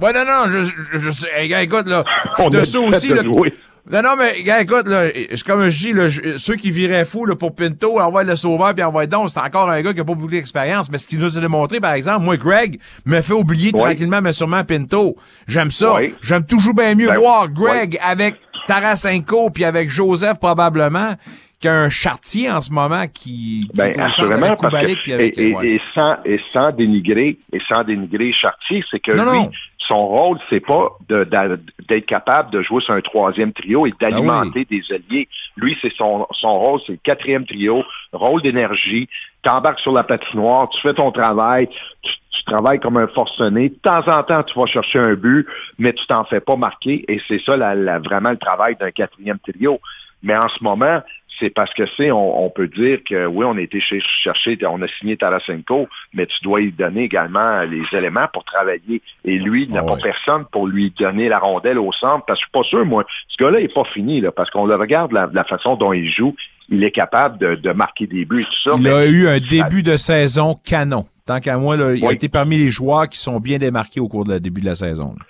Ouais, 0.00 0.12
non, 0.12 0.20
non, 0.24 0.50
je, 0.52 0.60
je, 0.62 1.10
je 1.10 1.62
écoute, 1.64 1.88
là, 1.88 2.04
je 2.38 2.42
On 2.42 2.50
suis 2.50 2.60
dessus 2.60 2.78
aussi, 2.78 3.08
là. 3.08 3.22
jouer. 3.24 3.52
Non, 3.90 4.02
non, 4.02 4.16
mais 4.18 4.42
gars, 4.42 4.60
écoute, 4.60 4.86
là, 4.86 5.04
c'est 5.30 5.42
comme 5.44 5.68
je 5.68 5.78
dis, 5.78 5.92
là, 5.92 6.08
ceux 6.36 6.56
qui 6.56 6.70
viraient 6.70 7.06
fou 7.06 7.24
là, 7.24 7.34
pour 7.34 7.54
Pinto, 7.54 7.98
envoie 7.98 8.22
le 8.22 8.36
sauveur 8.36 8.74
puis 8.74 8.84
envoie 8.84 9.06
donc, 9.06 9.30
c'est 9.30 9.40
encore 9.40 9.70
un 9.70 9.80
gars 9.80 9.94
qui 9.94 10.00
a 10.00 10.04
pas 10.04 10.14
beaucoup 10.14 10.30
d'expérience. 10.30 10.90
Mais 10.90 10.98
ce 10.98 11.08
qu'il 11.08 11.18
nous 11.18 11.38
a 11.38 11.40
démontré, 11.40 11.80
par 11.80 11.92
exemple, 11.92 12.24
moi, 12.24 12.36
Greg, 12.36 12.78
me 13.06 13.20
fait 13.22 13.32
oublier 13.32 13.72
tranquillement, 13.72 14.20
mais 14.20 14.32
sûrement 14.32 14.62
Pinto. 14.64 15.16
J'aime 15.46 15.70
ça. 15.70 15.94
Ouais. 15.94 16.14
J'aime 16.20 16.44
toujours 16.44 16.74
bien 16.74 16.94
mieux 16.94 17.08
Ben, 17.08 17.18
voir 17.18 17.48
Greg 17.48 17.98
avec 18.02 18.36
Tarasenko 18.66 19.50
puis 19.50 19.64
avec 19.64 19.88
Joseph 19.88 20.38
probablement 20.38 21.14
qu'un 21.60 21.90
chartier 21.90 22.50
en 22.50 22.60
ce 22.60 22.72
moment 22.72 23.06
qui, 23.08 23.66
qui 23.68 23.70
Ben, 23.74 23.86
est 23.92 23.98
assurément, 23.98 24.54
parce 24.54 24.72
que, 24.72 24.76
avec, 24.78 25.08
et, 25.08 25.48
et- 25.50 25.54
ouais. 25.56 25.66
et 25.68 25.80
sans, 25.92 26.16
et 26.24 26.40
sans 26.52 26.70
dénigrer, 26.70 27.38
et 27.52 27.58
sans 27.68 27.82
dénigrer 27.82 28.32
Chartier, 28.32 28.84
c'est 28.90 29.00
que 29.00 29.10
Non, 29.12 29.24
lui, 29.32 29.38
non. 29.40 29.50
son 29.78 30.06
rôle, 30.06 30.38
c'est 30.48 30.60
pas 30.64 30.88
d'être 31.08 32.06
capable 32.06 32.50
de 32.52 32.62
jouer 32.62 32.80
sur 32.80 32.94
un 32.94 33.00
troisième 33.00 33.52
trio 33.52 33.86
et 33.86 33.94
d'alimenter 34.00 34.66
des 34.66 34.82
alliés. 34.92 35.28
Lui, 35.56 35.76
c'est 35.82 35.92
son, 35.94 36.26
son 36.30 36.56
rôle, 36.58 36.80
c'est 36.86 36.92
le 36.92 36.98
quatrième 37.02 37.44
trio, 37.44 37.82
rôle 38.12 38.40
d'énergie, 38.42 39.08
t'embarques 39.42 39.80
sur 39.80 39.92
la 39.92 40.04
patinoire, 40.04 40.68
tu 40.68 40.80
fais 40.80 40.94
ton 40.94 41.10
travail, 41.10 41.68
tu, 42.02 42.12
tu 42.30 42.44
travailles 42.44 42.78
comme 42.78 42.98
un 42.98 43.08
forcené. 43.08 43.70
De 43.70 43.74
temps 43.74 44.06
en 44.06 44.22
temps, 44.22 44.44
tu 44.44 44.56
vas 44.56 44.66
chercher 44.66 45.00
un 45.00 45.14
but, 45.14 45.44
mais 45.78 45.92
tu 45.92 46.06
t'en 46.06 46.24
fais 46.24 46.40
pas 46.40 46.54
marquer, 46.56 47.04
et 47.08 47.20
c'est 47.26 47.40
ça 47.44 47.56
la- 47.56 47.74
la- 47.74 47.98
vraiment 47.98 48.30
le 48.30 48.36
travail 48.38 48.76
d'un 48.78 48.92
quatrième 48.92 49.38
trio. 49.40 49.80
Mais 50.22 50.36
en 50.36 50.48
ce 50.48 50.62
moment, 50.62 51.00
c'est 51.38 51.50
parce 51.50 51.72
que 51.74 51.84
c'est, 51.96 52.10
on, 52.10 52.44
on 52.44 52.50
peut 52.50 52.68
dire 52.68 53.00
que 53.08 53.26
oui, 53.26 53.44
on 53.46 53.56
a 53.56 53.60
été 53.60 53.80
chercher, 53.80 54.58
on 54.66 54.82
a 54.82 54.88
signé 54.88 55.16
Tarasenko, 55.16 55.88
mais 56.14 56.26
tu 56.26 56.36
dois 56.42 56.60
lui 56.60 56.72
donner 56.72 57.04
également 57.04 57.62
les 57.62 57.82
éléments 57.92 58.26
pour 58.32 58.44
travailler. 58.44 59.02
Et 59.24 59.38
lui, 59.38 59.64
il 59.64 59.72
n'a 59.72 59.82
pas 59.82 59.96
personne 59.96 60.44
pour 60.50 60.66
lui 60.66 60.92
donner 60.98 61.28
la 61.28 61.38
rondelle 61.38 61.78
au 61.78 61.92
centre, 61.92 62.24
parce 62.26 62.40
que 62.40 62.46
je 62.46 62.48
suis 62.48 62.64
pas 62.64 62.68
sûr, 62.68 62.86
moi, 62.86 63.04
ce 63.28 63.36
gars-là 63.42 63.60
n'est 63.60 63.68
pas 63.68 63.84
fini, 63.84 64.20
là, 64.20 64.32
parce 64.32 64.50
qu'on 64.50 64.66
le 64.66 64.74
regarde 64.76 65.12
la, 65.12 65.28
la 65.32 65.44
façon 65.44 65.76
dont 65.76 65.92
il 65.92 66.08
joue, 66.10 66.34
il 66.68 66.84
est 66.84 66.90
capable 66.90 67.38
de, 67.38 67.54
de 67.54 67.72
marquer 67.72 68.06
des 68.06 68.24
buts 68.24 68.42
et 68.42 68.44
tout 68.44 68.60
ça. 68.70 68.70
Il 68.76 68.82
mais 68.82 68.90
a 68.90 69.06
eu 69.06 69.28
un 69.28 69.38
début 69.38 69.82
de 69.82 69.96
saison 69.96 70.58
canon. 70.64 71.06
Tant 71.26 71.40
qu'à 71.40 71.58
moi, 71.58 71.76
là, 71.76 71.94
il 71.94 72.04
a 72.06 72.12
été 72.12 72.28
parmi 72.28 72.56
les 72.58 72.70
joueurs 72.70 73.08
qui 73.08 73.18
sont 73.18 73.38
bien 73.40 73.58
démarqués 73.58 74.00
au 74.00 74.08
cours 74.08 74.24
du 74.24 74.38
début 74.40 74.60
de 74.60 74.66
la 74.66 74.74
saison. 74.74 75.14
là. 75.18 75.24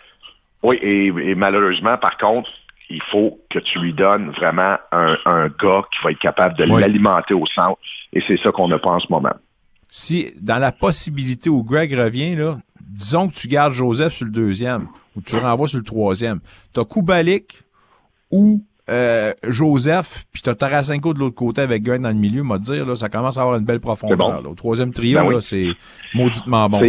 Oui, 0.62 0.76
et, 0.82 1.06
et 1.06 1.34
malheureusement, 1.36 1.96
par 1.98 2.16
contre, 2.18 2.50
il 2.90 3.02
faut 3.10 3.38
que 3.50 3.58
tu 3.58 3.78
lui 3.80 3.92
donnes 3.92 4.30
vraiment 4.30 4.76
un, 4.92 5.16
un 5.26 5.48
gars 5.48 5.82
qui 5.92 6.02
va 6.04 6.10
être 6.12 6.18
capable 6.18 6.56
de 6.56 6.64
Oui. 6.64 6.80
l'alimenter 6.80 7.34
au 7.34 7.44
centre. 7.46 7.78
Et 8.12 8.22
c'est 8.26 8.38
ça 8.38 8.50
qu'on 8.50 8.68
n'a 8.68 8.78
pas 8.78 8.90
en 8.90 9.00
ce 9.00 9.06
moment. 9.10 9.34
Si, 9.90 10.32
dans 10.40 10.58
la 10.58 10.72
possibilité 10.72 11.50
où 11.50 11.62
Greg 11.62 11.92
revient, 11.94 12.34
là, 12.36 12.58
disons 12.80 13.28
que 13.28 13.34
tu 13.34 13.48
gardes 13.48 13.72
Joseph 13.74 14.12
sur 14.14 14.24
le 14.26 14.32
deuxième 14.32 14.88
ou 15.16 15.20
tu 15.20 15.36
renvoies 15.36 15.68
sur 15.68 15.78
le 15.78 15.84
troisième, 15.84 16.40
t'as 16.72 16.84
Kubalik 16.84 17.62
ou 18.30 18.62
euh, 18.90 19.32
Joseph, 19.46 20.24
puis 20.32 20.40
t'as 20.40 20.54
Tarasenko 20.54 21.12
de 21.12 21.18
l'autre 21.18 21.34
côté 21.34 21.60
avec 21.60 21.82
Greg 21.82 22.00
dans 22.00 22.08
le 22.08 22.14
milieu, 22.14 22.42
m'a 22.42 22.58
dire, 22.58 22.86
là, 22.86 22.96
ça 22.96 23.10
commence 23.10 23.36
à 23.36 23.42
avoir 23.42 23.56
une 23.58 23.64
belle 23.64 23.80
profondeur. 23.80 24.16
C'est 24.16 24.36
bon. 24.36 24.42
là. 24.42 24.48
Au 24.48 24.54
troisième 24.54 24.92
trio, 24.92 25.18
Ben 25.18 25.26
oui. 25.26 25.42
c'est 25.42 25.68
mauditement 26.14 26.68
bon. 26.70 26.80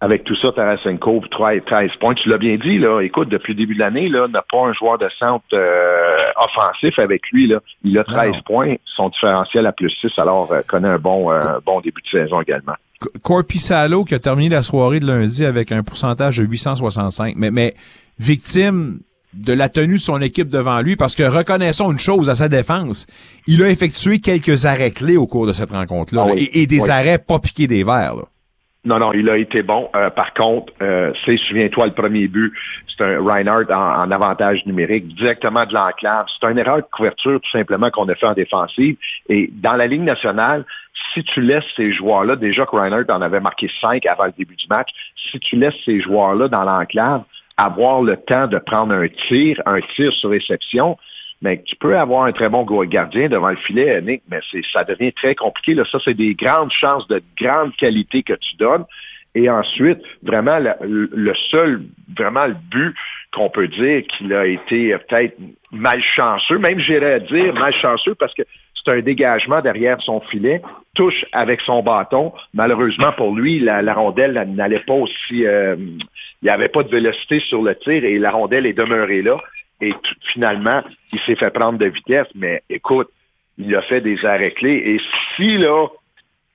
Avec 0.00 0.24
tout 0.24 0.36
ça, 0.36 0.52
Tarasenko, 0.52 1.22
13, 1.30 1.62
13 1.64 1.90
points. 1.98 2.14
Tu 2.14 2.28
l'as 2.28 2.36
bien 2.36 2.56
dit, 2.56 2.78
là. 2.78 3.00
Écoute, 3.00 3.30
depuis 3.30 3.54
le 3.54 3.58
début 3.60 3.74
de 3.74 3.78
l'année, 3.78 4.08
là, 4.08 4.28
n'a 4.28 4.42
pas 4.42 4.58
un 4.66 4.72
joueur 4.74 4.98
de 4.98 5.08
centre 5.18 5.44
euh, 5.54 6.16
offensif 6.36 6.98
avec 6.98 7.22
lui, 7.32 7.46
là. 7.46 7.60
Il 7.82 7.98
a 7.98 8.04
13 8.04 8.32
Non. 8.32 8.42
points. 8.44 8.74
Son 8.84 9.08
différentiel 9.08 9.64
à 9.66 9.72
plus 9.72 9.88
6, 9.90 10.12
alors 10.18 10.52
euh, 10.52 10.60
connaît 10.68 10.88
un 10.88 10.98
bon, 10.98 11.32
euh, 11.32 11.40
bon 11.64 11.80
début 11.80 12.02
de 12.02 12.08
saison 12.08 12.42
également. 12.42 12.74
Corpi 13.22 13.58
Salo 13.58 14.04
qui 14.04 14.14
a 14.14 14.18
terminé 14.18 14.50
la 14.50 14.62
soirée 14.62 15.00
de 15.00 15.06
lundi 15.06 15.44
avec 15.46 15.72
un 15.72 15.82
pourcentage 15.82 16.38
de 16.38 16.44
865, 16.44 17.34
mais, 17.36 17.50
mais 17.50 17.74
victime 18.18 19.00
de 19.34 19.52
la 19.52 19.68
tenue 19.68 19.96
de 19.96 20.00
son 20.00 20.20
équipe 20.22 20.48
devant 20.48 20.80
lui, 20.80 20.96
parce 20.96 21.14
que 21.14 21.22
reconnaissons 21.22 21.92
une 21.92 21.98
chose 21.98 22.30
à 22.30 22.34
sa 22.34 22.48
défense, 22.48 23.06
il 23.46 23.62
a 23.62 23.68
effectué 23.70 24.18
quelques 24.18 24.64
arrêts 24.66 24.90
clés 24.92 25.16
au 25.18 25.26
cours 25.26 25.46
de 25.46 25.52
cette 25.52 25.70
rencontre-là, 25.70 26.24
Ah 26.26 26.32
oui. 26.32 26.48
et, 26.52 26.62
et 26.62 26.66
des 26.66 26.84
Oui. 26.84 26.90
arrêts 26.90 27.18
pas 27.18 27.38
piqués 27.38 27.66
des 27.66 27.84
verres. 27.84 28.14
Là. 28.16 28.22
Non, 28.86 29.00
non, 29.00 29.12
il 29.12 29.28
a 29.28 29.36
été 29.36 29.62
bon. 29.62 29.90
Euh, 29.96 30.10
par 30.10 30.32
contre, 30.32 30.72
euh, 30.80 31.12
c'est, 31.24 31.36
souviens-toi, 31.36 31.86
le 31.86 31.92
premier 31.92 32.28
but, 32.28 32.52
c'est 32.86 33.02
un 33.04 33.20
Reinhardt 33.20 33.68
en, 33.68 34.04
en 34.04 34.10
avantage 34.12 34.64
numérique, 34.64 35.08
directement 35.08 35.66
de 35.66 35.74
l'enclave. 35.74 36.26
C'est 36.28 36.48
une 36.48 36.58
erreur 36.58 36.76
de 36.76 36.86
couverture, 36.92 37.40
tout 37.40 37.50
simplement, 37.50 37.90
qu'on 37.90 38.08
a 38.08 38.14
fait 38.14 38.26
en 38.26 38.34
défensive. 38.34 38.96
Et 39.28 39.50
dans 39.52 39.74
la 39.74 39.88
Ligue 39.88 40.02
nationale, 40.02 40.64
si 41.12 41.24
tu 41.24 41.40
laisses 41.40 41.66
ces 41.74 41.92
joueurs-là, 41.92 42.36
déjà 42.36 42.64
que 42.64 42.76
Reinhardt 42.76 43.10
en 43.10 43.22
avait 43.22 43.40
marqué 43.40 43.68
cinq 43.80 44.06
avant 44.06 44.26
le 44.26 44.32
début 44.38 44.54
du 44.54 44.68
match, 44.68 44.90
si 45.16 45.40
tu 45.40 45.56
laisses 45.56 45.74
ces 45.84 46.00
joueurs-là 46.00 46.46
dans 46.46 46.62
l'enclave 46.62 47.24
avoir 47.56 48.02
le 48.02 48.16
temps 48.16 48.46
de 48.46 48.58
prendre 48.58 48.94
un 48.94 49.08
tir, 49.08 49.60
un 49.66 49.80
tir 49.80 50.12
sur 50.12 50.30
réception, 50.30 50.96
mais 51.42 51.62
tu 51.64 51.76
peux 51.76 51.98
avoir 51.98 52.24
un 52.24 52.32
très 52.32 52.48
bon 52.48 52.64
gardien 52.84 53.28
devant 53.28 53.50
le 53.50 53.56
filet, 53.56 54.00
Nick, 54.00 54.22
mais 54.30 54.40
ça 54.72 54.84
devient 54.84 55.12
très 55.12 55.34
compliqué. 55.34 55.74
Là. 55.74 55.84
Ça, 55.90 55.98
c'est 56.04 56.14
des 56.14 56.34
grandes 56.34 56.72
chances 56.72 57.06
de 57.08 57.22
grande 57.40 57.74
qualité 57.76 58.22
que 58.22 58.34
tu 58.34 58.56
donnes. 58.56 58.84
Et 59.34 59.50
ensuite, 59.50 60.00
vraiment, 60.22 60.58
le 60.80 61.34
seul, 61.50 61.82
vraiment 62.16 62.46
le 62.46 62.56
but 62.70 62.94
qu'on 63.32 63.50
peut 63.50 63.68
dire 63.68 64.02
qu'il 64.06 64.32
a 64.32 64.46
été 64.46 64.96
peut-être 64.96 65.36
malchanceux, 65.70 66.58
même 66.58 66.78
j'irais 66.78 67.20
dire 67.20 67.52
malchanceux 67.52 68.14
parce 68.14 68.32
que 68.34 68.42
c'est 68.74 68.90
un 68.92 69.00
dégagement 69.00 69.60
derrière 69.60 70.00
son 70.00 70.20
filet, 70.20 70.62
touche 70.94 71.24
avec 71.32 71.60
son 71.60 71.82
bâton. 71.82 72.32
Malheureusement 72.54 73.12
pour 73.12 73.34
lui, 73.34 73.58
la, 73.58 73.82
rondelle 73.92 74.38
elle 74.40 74.54
n'allait 74.54 74.80
pas 74.80 74.94
aussi, 74.94 75.46
euh, 75.46 75.76
il 75.78 76.44
n'y 76.44 76.48
avait 76.48 76.68
pas 76.68 76.82
de 76.82 76.88
vélocité 76.88 77.40
sur 77.40 77.62
le 77.62 77.74
tir 77.74 78.04
et 78.04 78.18
la 78.18 78.30
rondelle 78.30 78.64
est 78.64 78.72
demeurée 78.72 79.22
là. 79.22 79.38
Et 79.80 79.94
finalement, 80.32 80.82
il 81.12 81.20
s'est 81.20 81.36
fait 81.36 81.50
prendre 81.50 81.78
de 81.78 81.86
vitesse, 81.86 82.28
mais 82.34 82.62
écoute, 82.70 83.08
il 83.58 83.74
a 83.74 83.82
fait 83.82 84.00
des 84.00 84.24
arrêts 84.24 84.52
clés. 84.52 84.82
Et 84.84 85.00
si 85.36 85.58
là, 85.58 85.88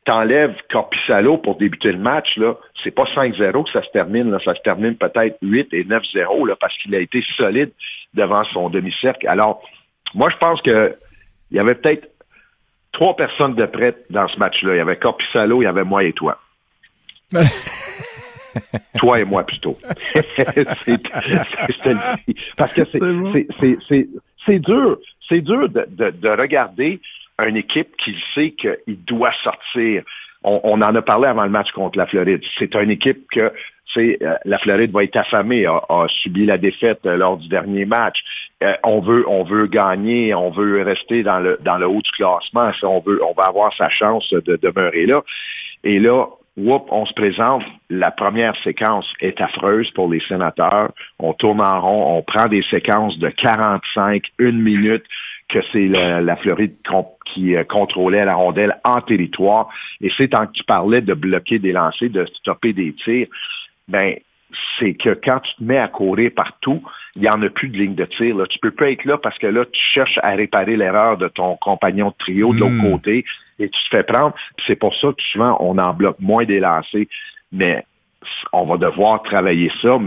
t'enlèves 0.06 0.56
Corpissalo 0.70 1.38
pour 1.38 1.58
débuter 1.58 1.92
le 1.92 2.00
match, 2.00 2.36
là, 2.38 2.58
c'est 2.84 2.92
pas 2.92 3.04
5-0 3.04 3.66
que 3.66 3.72
ça 3.72 3.84
se 3.84 3.90
termine, 3.92 4.32
là, 4.32 4.40
ça 4.44 4.56
se 4.56 4.62
termine 4.62 4.96
peut-être 4.96 5.38
8 5.42 5.74
et 5.74 5.84
9-0, 5.84 6.48
là, 6.48 6.56
parce 6.60 6.76
qu'il 6.78 6.96
a 6.96 7.00
été 7.00 7.24
solide 7.38 7.72
devant 8.14 8.44
son 8.46 8.70
demi-cercle. 8.70 9.28
Alors, 9.28 9.62
moi, 10.14 10.30
je 10.30 10.38
pense 10.38 10.62
que 10.62 10.96
il 11.52 11.58
y 11.58 11.60
avait 11.60 11.76
peut-être 11.76 12.08
trois 12.92 13.16
personnes 13.16 13.56
de 13.56 13.66
près 13.66 13.96
dans 14.10 14.28
ce 14.28 14.38
match-là. 14.38 14.74
Il 14.74 14.78
y 14.78 14.82
avait 14.82 14.98
Corpissalo, 14.98 15.62
il 15.62 15.66
y 15.66 15.68
avait 15.68 15.84
moi 15.84 16.04
et 16.04 16.14
toi. 16.14 16.40
toi 18.98 19.20
et 19.20 19.26
moi, 19.26 19.44
plutôt. 19.46 19.78
Parce 22.58 22.74
que 22.74 22.82
c'est 22.92 23.00
c'est- 23.00 23.48
c'est- 23.60 23.78
c'est- 23.88 24.08
c'est 24.46 24.60
dur. 24.60 24.98
C'est 25.30 25.42
dur 25.42 25.70
de, 25.70 25.86
de- 25.90 26.10
de 26.12 26.30
regarder 26.30 27.00
une 27.46 27.58
équipe 27.58 27.96
qui 27.98 28.16
sait 28.36 28.52
qu'il 28.52 29.04
doit 29.06 29.32
sortir. 29.44 30.04
On, 30.44 30.60
on 30.64 30.82
en 30.82 30.96
a 30.96 31.02
parlé 31.02 31.28
avant 31.28 31.44
le 31.44 31.50
match 31.50 31.72
contre 31.72 31.98
la 31.98 32.08
Floride. 32.08 32.42
C'est 32.58 32.76
une 32.76 32.90
équipe 32.92 33.28
que 33.32 33.52
c'est 33.94 34.18
euh, 34.24 34.36
la 34.46 34.58
Floride 34.58 34.92
va 34.92 35.04
être 35.04 35.18
affamée, 35.18 35.66
a, 35.66 35.76
a 35.90 36.08
subi 36.08 36.46
la 36.46 36.58
défaite 36.58 37.00
euh, 37.06 37.16
lors 37.18 37.38
du 37.38 37.48
dernier 37.48 37.86
match. 37.86 38.20
Euh, 38.64 38.74
on 38.84 39.00
veut, 39.02 39.24
on 39.28 39.44
veut 39.44 39.68
gagner, 39.68 40.34
on 40.34 40.50
veut 40.50 40.82
rester 40.82 41.24
dans 41.24 41.40
le 41.40 41.60
dans 41.62 41.78
le 41.78 41.88
haut 41.88 42.02
du 42.02 42.12
classement. 42.12 42.72
On 42.84 43.00
veut, 43.00 43.22
on 43.24 43.34
va 43.34 43.44
avoir 43.46 43.76
sa 43.76 43.90
chance 43.90 44.32
de 44.34 44.56
demeurer 44.56 45.06
là. 45.06 45.22
Et 45.84 46.00
là, 46.00 46.26
whoop, 46.58 46.88
on 46.92 47.06
se 47.06 47.14
présente. 47.14 47.64
La 47.90 48.12
première 48.12 48.56
séquence 48.64 49.12
est 49.20 49.42
affreuse 49.42 49.90
pour 49.92 50.10
les 50.10 50.22
sénateurs. 50.22 50.92
On 51.20 51.34
tourne 51.34 51.62
en 51.62 51.82
rond, 51.82 52.18
on 52.18 52.22
prend 52.22 52.48
des 52.48 52.64
séquences 52.64 53.18
de 53.20 53.30
45, 53.30 54.24
une 54.40 54.62
minute 54.62 55.04
que 55.50 55.60
c'est 55.74 55.88
la, 55.88 56.36
Floride 56.38 56.76
qui 57.26 57.56
euh, 57.56 57.64
contrôlait 57.66 58.24
la 58.24 58.36
rondelle 58.36 58.80
en 58.84 59.02
territoire. 59.02 59.68
Et 60.00 60.10
c'est 60.16 60.30
tant 60.30 60.48
que 60.48 60.54
tu 60.54 60.64
parlais 60.64 61.02
de 61.02 61.14
bloquer 61.14 61.60
des 61.60 61.74
lancers, 61.74 62.10
de 62.10 62.26
stopper 62.26 62.74
des 62.74 62.94
tirs, 62.94 63.28
ben 63.88 64.16
c'est 64.80 64.94
que 64.94 65.10
quand 65.10 65.40
tu 65.40 65.56
te 65.56 65.64
mets 65.64 65.78
à 65.78 65.88
courir 65.88 66.32
partout, 66.36 66.84
il 67.16 67.22
n'y 67.22 67.30
en 67.30 67.42
a 67.42 67.50
plus 67.50 67.70
de 67.70 67.78
ligne 67.78 67.96
de 67.96 68.06
tir. 68.06 68.36
Là. 68.36 68.46
Tu 68.48 68.60
peux 68.60 68.72
pas 68.72 68.92
être 68.92 69.06
là 69.06 69.18
parce 69.18 69.38
que 69.38 69.48
là, 69.48 69.66
tu 69.66 69.82
cherches 69.94 70.20
à 70.24 70.32
réparer 70.32 70.76
l'erreur 70.78 71.18
de 71.18 71.28
ton 71.28 71.56
compagnon 71.58 72.10
de 72.10 72.16
trio 72.18 72.54
de 72.54 72.60
l'autre 72.60 72.74
Mm. 72.74 72.92
côté 72.92 73.26
et 73.60 73.70
tu 73.70 73.84
te 73.84 73.90
fais 73.90 74.04
prendre. 74.04 74.34
C'est 74.66 74.76
pour 74.76 74.96
ça 74.96 75.10
que 75.10 75.24
souvent, 75.24 75.58
on 75.60 75.78
en 75.78 75.94
bloque 75.94 76.20
moins 76.20 76.46
des 76.46 76.60
lancers. 76.60 77.06
Mais 77.52 77.86
on 78.54 78.66
va 78.66 78.78
devoir 78.78 79.24
travailler 79.24 79.72
ça, 79.82 79.98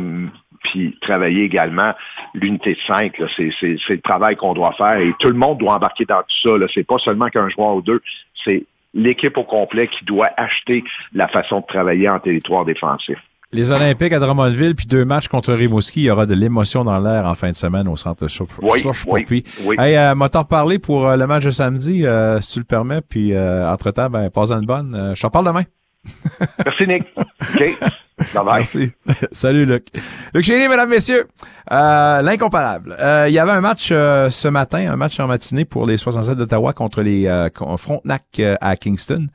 puis 0.63 0.97
travailler 1.01 1.43
également 1.45 1.93
l'unité 2.33 2.75
de 2.75 2.81
5. 2.87 3.19
là. 3.19 3.27
C'est 3.37 3.51
le 3.61 4.01
travail 4.01 4.37
qu'on 4.37 4.55
doit 4.55 4.73
faire 4.73 4.97
et 4.99 5.13
tout 5.19 5.29
le 5.29 5.35
monde 5.35 5.59
doit 5.59 5.75
embarquer 5.75 6.05
dans 6.05 6.23
tout 6.23 6.39
ça. 6.43 6.57
là. 6.57 6.67
C'est 6.73 6.87
pas 6.87 6.99
seulement 6.99 7.29
qu'un 7.29 7.49
joueur 7.49 7.75
ou 7.77 7.83
deux, 7.83 8.01
c'est 8.45 8.65
l'équipe 8.95 9.37
au 9.37 9.45
complet 9.45 9.89
qui 9.89 10.05
doit 10.05 10.31
acheter 10.37 10.85
la 11.13 11.29
façon 11.29 11.61
de 11.61 11.67
travailler 11.67 12.09
en 12.09 12.21
territoire 12.21 12.65
défensif. 12.65 13.19
Les 13.55 13.71
Olympiques 13.71 14.13
à 14.13 14.19
Drummondville, 14.19 14.75
puis 14.75 14.87
deux 14.87 15.05
matchs 15.05 15.29
contre 15.29 15.53
Rimouski, 15.53 16.01
il 16.01 16.05
y 16.07 16.11
aura 16.11 16.27
de 16.27 16.35
l'émotion 16.35 16.83
dans 16.83 16.99
l'air 16.99 17.25
en 17.25 17.37
fin 17.37 17.53
de 17.53 17.57
semaine 17.57 17.87
au 17.87 17.95
centre 17.95 18.27
Slush 18.27 18.49
Oui, 19.07 19.25
oui, 19.31 19.45
oui. 19.65 19.77
Hey, 19.79 19.97
euh, 19.97 20.17
m'a 20.17 20.29
t'en 20.29 20.41
reparlé 20.41 20.81
pour 20.81 21.09
euh, 21.09 21.17
le 21.17 21.25
match 21.29 21.45
de 21.45 21.53
samedi, 21.53 22.05
euh, 22.05 22.41
si 22.41 22.55
tu 22.55 22.59
le 22.59 22.65
permets, 22.65 23.01
puis 23.01 23.33
euh, 23.33 23.73
entre-temps, 23.73 24.11
ben, 24.11 24.29
passe 24.29 24.51
une 24.51 24.67
bonne. 24.67 25.13
Je 25.15 25.23
t'en 25.23 25.31
parle 25.31 25.47
demain. 25.47 25.63
Merci, 26.65 26.87
Nick. 26.89 27.05
OK. 27.17 27.79
Bye 28.35 28.45
bye. 28.45 28.45
Merci. 28.57 28.93
Salut, 29.33 29.67
Luc. 29.67 29.87
Luc 30.35 30.45
Chénier, 30.45 30.69
mesdames, 30.69 30.91
messieurs. 30.91 31.29
Euh, 31.71 32.23
L'incomparable. 32.23 32.97
Euh, 32.99 33.27
il 33.29 33.35
y 33.35 33.39
avait 33.39 33.53
un 33.53 33.61
match 33.61 33.91
euh, 33.93 34.31
ce 34.31 34.49
matin, 34.49 34.93
un 34.93 34.97
match 34.97 35.19
en 35.21 35.29
matinée 35.29 35.65
pour 35.65 35.87
les 35.87 35.97
67 35.97 36.37
d'Ottawa 36.37 36.73
contre 36.73 37.03
les 37.03 37.49
Frontenac 37.77 38.41
à 38.61 38.77
Kingston. 38.77 39.29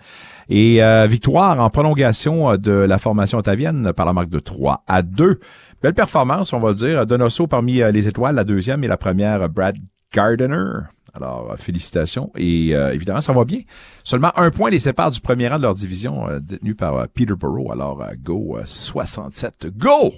Et 0.49 0.83
euh, 0.83 1.07
victoire 1.07 1.59
en 1.59 1.69
prolongation 1.69 2.57
de 2.57 2.71
la 2.71 2.97
formation 2.97 3.37
ottavienne 3.37 3.93
par 3.93 4.05
la 4.05 4.13
marque 4.13 4.29
de 4.29 4.39
3 4.39 4.83
à 4.87 5.01
2. 5.01 5.39
Belle 5.81 5.93
performance, 5.93 6.53
on 6.53 6.59
va 6.59 6.73
dire. 6.73 7.05
Donoso 7.05 7.47
parmi 7.47 7.75
les 7.75 8.07
étoiles, 8.07 8.35
la 8.35 8.43
deuxième 8.43 8.83
et 8.83 8.87
la 8.87 8.97
première, 8.97 9.47
Brad 9.47 9.77
Gardiner. 10.13 10.65
Alors, 11.13 11.55
félicitations. 11.57 12.31
Et 12.35 12.69
évidemment, 12.69 13.21
ça 13.21 13.31
va 13.31 13.45
bien. 13.45 13.59
Seulement 14.03 14.31
un 14.35 14.51
point 14.51 14.69
les 14.69 14.79
sépare 14.79 15.11
du 15.11 15.21
premier 15.21 15.47
rang 15.47 15.57
de 15.57 15.63
leur 15.63 15.75
division, 15.75 16.27
détenu 16.41 16.75
par 16.75 17.07
Peterborough. 17.09 17.71
Alors, 17.71 18.03
go 18.21 18.57
67. 18.65 19.67
Go! 19.77 20.13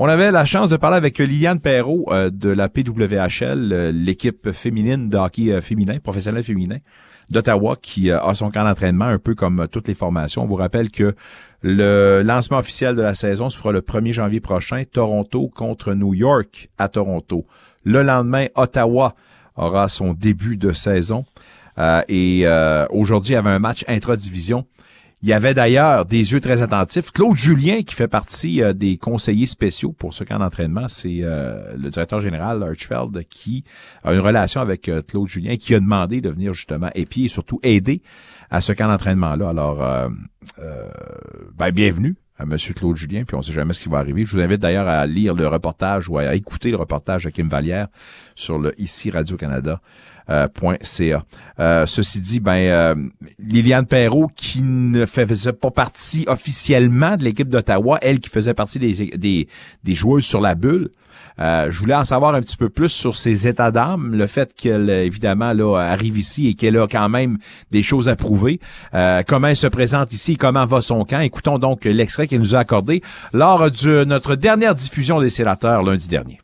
On 0.00 0.06
avait 0.06 0.30
la 0.30 0.44
chance 0.44 0.70
de 0.70 0.76
parler 0.76 0.96
avec 0.96 1.18
Liliane 1.18 1.58
Perrault 1.58 2.06
euh, 2.12 2.30
de 2.30 2.50
la 2.50 2.68
PWHL, 2.68 3.72
euh, 3.72 3.90
l'équipe 3.90 4.52
féminine 4.52 5.08
de 5.08 5.16
hockey 5.16 5.50
euh, 5.50 5.60
féminin, 5.60 5.96
professionnel 5.98 6.44
féminin 6.44 6.78
d'Ottawa, 7.30 7.76
qui 7.80 8.10
a 8.10 8.34
son 8.34 8.50
camp 8.50 8.64
d'entraînement, 8.64 9.06
un 9.06 9.18
peu 9.18 9.34
comme 9.34 9.66
toutes 9.70 9.88
les 9.88 9.94
formations. 9.94 10.42
On 10.42 10.46
vous 10.46 10.54
rappelle 10.54 10.90
que 10.90 11.14
le 11.62 12.22
lancement 12.22 12.58
officiel 12.58 12.94
de 12.96 13.02
la 13.02 13.14
saison 13.14 13.48
se 13.50 13.58
fera 13.58 13.72
le 13.72 13.80
1er 13.80 14.12
janvier 14.12 14.40
prochain, 14.40 14.84
Toronto 14.90 15.48
contre 15.48 15.94
New 15.94 16.14
York 16.14 16.70
à 16.78 16.88
Toronto. 16.88 17.46
Le 17.84 18.02
lendemain, 18.02 18.46
Ottawa 18.54 19.14
aura 19.56 19.88
son 19.88 20.14
début 20.14 20.56
de 20.56 20.72
saison. 20.72 21.24
et 22.08 22.46
aujourd'hui, 22.90 23.32
il 23.32 23.34
y 23.34 23.38
avait 23.38 23.50
un 23.50 23.58
match 23.58 23.84
intra-division 23.88 24.66
il 25.22 25.28
y 25.28 25.32
avait 25.32 25.54
d'ailleurs 25.54 26.04
des 26.04 26.32
yeux 26.32 26.40
très 26.40 26.62
attentifs. 26.62 27.10
Claude 27.10 27.34
Julien, 27.34 27.82
qui 27.82 27.94
fait 27.94 28.06
partie 28.06 28.62
euh, 28.62 28.72
des 28.72 28.96
conseillers 28.98 29.46
spéciaux 29.46 29.92
pour 29.92 30.14
ce 30.14 30.22
camp 30.22 30.38
d'entraînement, 30.38 30.86
c'est 30.88 31.20
euh, 31.22 31.76
le 31.76 31.90
directeur 31.90 32.20
général 32.20 32.62
Archfeld 32.62 33.24
qui 33.28 33.64
a 34.04 34.12
une 34.12 34.20
relation 34.20 34.60
avec 34.60 34.88
euh, 34.88 35.02
Claude 35.02 35.26
Julien, 35.26 35.56
qui 35.56 35.74
a 35.74 35.80
demandé 35.80 36.20
de 36.20 36.30
venir 36.30 36.52
justement 36.52 36.90
épier 36.94 37.24
et 37.24 37.28
surtout 37.28 37.58
aider 37.64 38.00
à 38.48 38.60
ce 38.60 38.72
camp 38.72 38.86
d'entraînement-là. 38.86 39.48
Alors, 39.48 40.08
ben, 41.58 41.70
bienvenue 41.70 42.16
à 42.38 42.44
M. 42.44 42.56
Claude 42.56 42.96
Julien, 42.96 43.24
puis 43.24 43.36
on 43.36 43.42
sait 43.42 43.52
jamais 43.52 43.74
ce 43.74 43.82
qui 43.82 43.88
va 43.88 43.98
arriver. 43.98 44.24
Je 44.24 44.36
vous 44.36 44.42
invite 44.42 44.60
d'ailleurs 44.60 44.88
à 44.88 45.04
lire 45.06 45.34
le 45.34 45.46
reportage 45.48 46.08
ou 46.08 46.18
à 46.18 46.34
écouter 46.34 46.70
le 46.70 46.76
reportage 46.76 47.24
de 47.24 47.30
Kim 47.30 47.48
Vallière 47.48 47.88
sur 48.34 48.58
le 48.58 48.72
Ici 48.80 49.10
Radio-Canada 49.10 49.80
euh. 50.30 50.46
Euh, 51.60 51.86
ceci 51.86 52.20
dit, 52.20 52.40
ben 52.40 52.52
euh, 52.52 52.94
Liliane 53.38 53.86
Perrault, 53.86 54.30
qui 54.34 54.62
ne 54.62 55.06
faisait 55.06 55.52
pas 55.52 55.70
partie 55.70 56.24
officiellement 56.28 57.16
de 57.16 57.24
l'équipe 57.24 57.48
d'Ottawa, 57.48 57.98
elle 58.02 58.20
qui 58.20 58.30
faisait 58.30 58.54
partie 58.54 58.78
des, 58.78 59.16
des, 59.16 59.48
des 59.84 59.94
joueuses 59.94 60.24
sur 60.24 60.40
la 60.40 60.54
bulle, 60.54 60.90
euh, 61.40 61.70
je 61.70 61.78
voulais 61.78 61.94
en 61.94 62.04
savoir 62.04 62.34
un 62.34 62.40
petit 62.40 62.56
peu 62.56 62.68
plus 62.68 62.88
sur 62.88 63.14
ses 63.14 63.46
états 63.46 63.70
d'âme, 63.70 64.14
le 64.14 64.26
fait 64.26 64.52
qu'elle, 64.54 64.90
évidemment, 64.90 65.52
là, 65.52 65.76
arrive 65.76 66.18
ici 66.18 66.48
et 66.48 66.54
qu'elle 66.54 66.76
a 66.76 66.86
quand 66.86 67.08
même 67.08 67.38
des 67.70 67.82
choses 67.82 68.08
à 68.08 68.16
prouver. 68.16 68.60
Euh, 68.94 69.22
comment 69.26 69.48
elle 69.48 69.56
se 69.56 69.66
présente 69.66 70.12
ici, 70.12 70.36
comment 70.36 70.66
va 70.66 70.80
son 70.80 71.04
camp? 71.04 71.20
Écoutons 71.20 71.58
donc 71.58 71.84
l'extrait 71.84 72.26
qu'elle 72.26 72.40
nous 72.40 72.56
a 72.56 72.60
accordé 72.60 73.02
lors 73.32 73.70
de 73.70 74.04
notre 74.04 74.34
dernière 74.34 74.74
diffusion 74.74 75.20
des 75.20 75.30
sénateurs 75.30 75.82
lundi 75.82 76.08
dernier. 76.08 76.40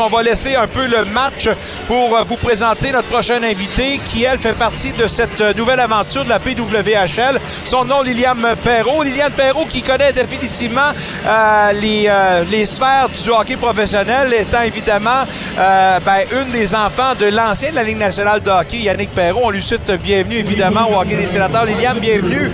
On 0.00 0.08
va 0.08 0.24
laisser 0.24 0.56
un 0.56 0.66
peu 0.66 0.88
le 0.88 1.04
match 1.04 1.48
pour 1.86 2.18
vous 2.26 2.34
présenter 2.34 2.90
notre 2.90 3.06
prochain 3.06 3.40
invité 3.44 4.00
qui, 4.08 4.24
elle, 4.24 4.40
fait 4.40 4.58
partie 4.58 4.90
de 4.90 5.06
cette 5.06 5.56
nouvelle 5.56 5.78
aventure 5.78 6.24
de 6.24 6.30
la 6.30 6.40
PWHL. 6.40 7.38
Son 7.64 7.84
nom, 7.84 8.02
Liliane 8.02 8.44
Perrault. 8.64 9.04
Liliane 9.04 9.30
Perrault 9.30 9.66
qui 9.66 9.82
connaît 9.82 10.12
définitivement 10.12 10.90
euh, 11.28 11.72
les, 11.80 12.06
euh, 12.08 12.42
les 12.50 12.66
sphères 12.66 13.08
du 13.08 13.30
hockey 13.30 13.54
professionnel, 13.54 14.34
étant 14.34 14.62
évidemment 14.62 15.22
euh, 15.60 16.00
ben, 16.04 16.22
une 16.40 16.50
des 16.50 16.74
enfants 16.74 17.14
de 17.16 17.26
l'ancien 17.26 17.70
de 17.70 17.76
la 17.76 17.84
Ligue 17.84 17.98
nationale 17.98 18.42
de 18.42 18.50
hockey, 18.50 18.78
Yannick 18.78 19.10
Perrault. 19.10 19.42
On 19.44 19.50
lui 19.50 19.62
souhaite 19.62 19.92
bienvenue, 20.02 20.38
évidemment, 20.38 20.90
au 20.90 21.00
hockey 21.00 21.14
des 21.14 21.28
sénateurs. 21.28 21.66
Liliane, 21.66 22.00
bienvenue. 22.00 22.50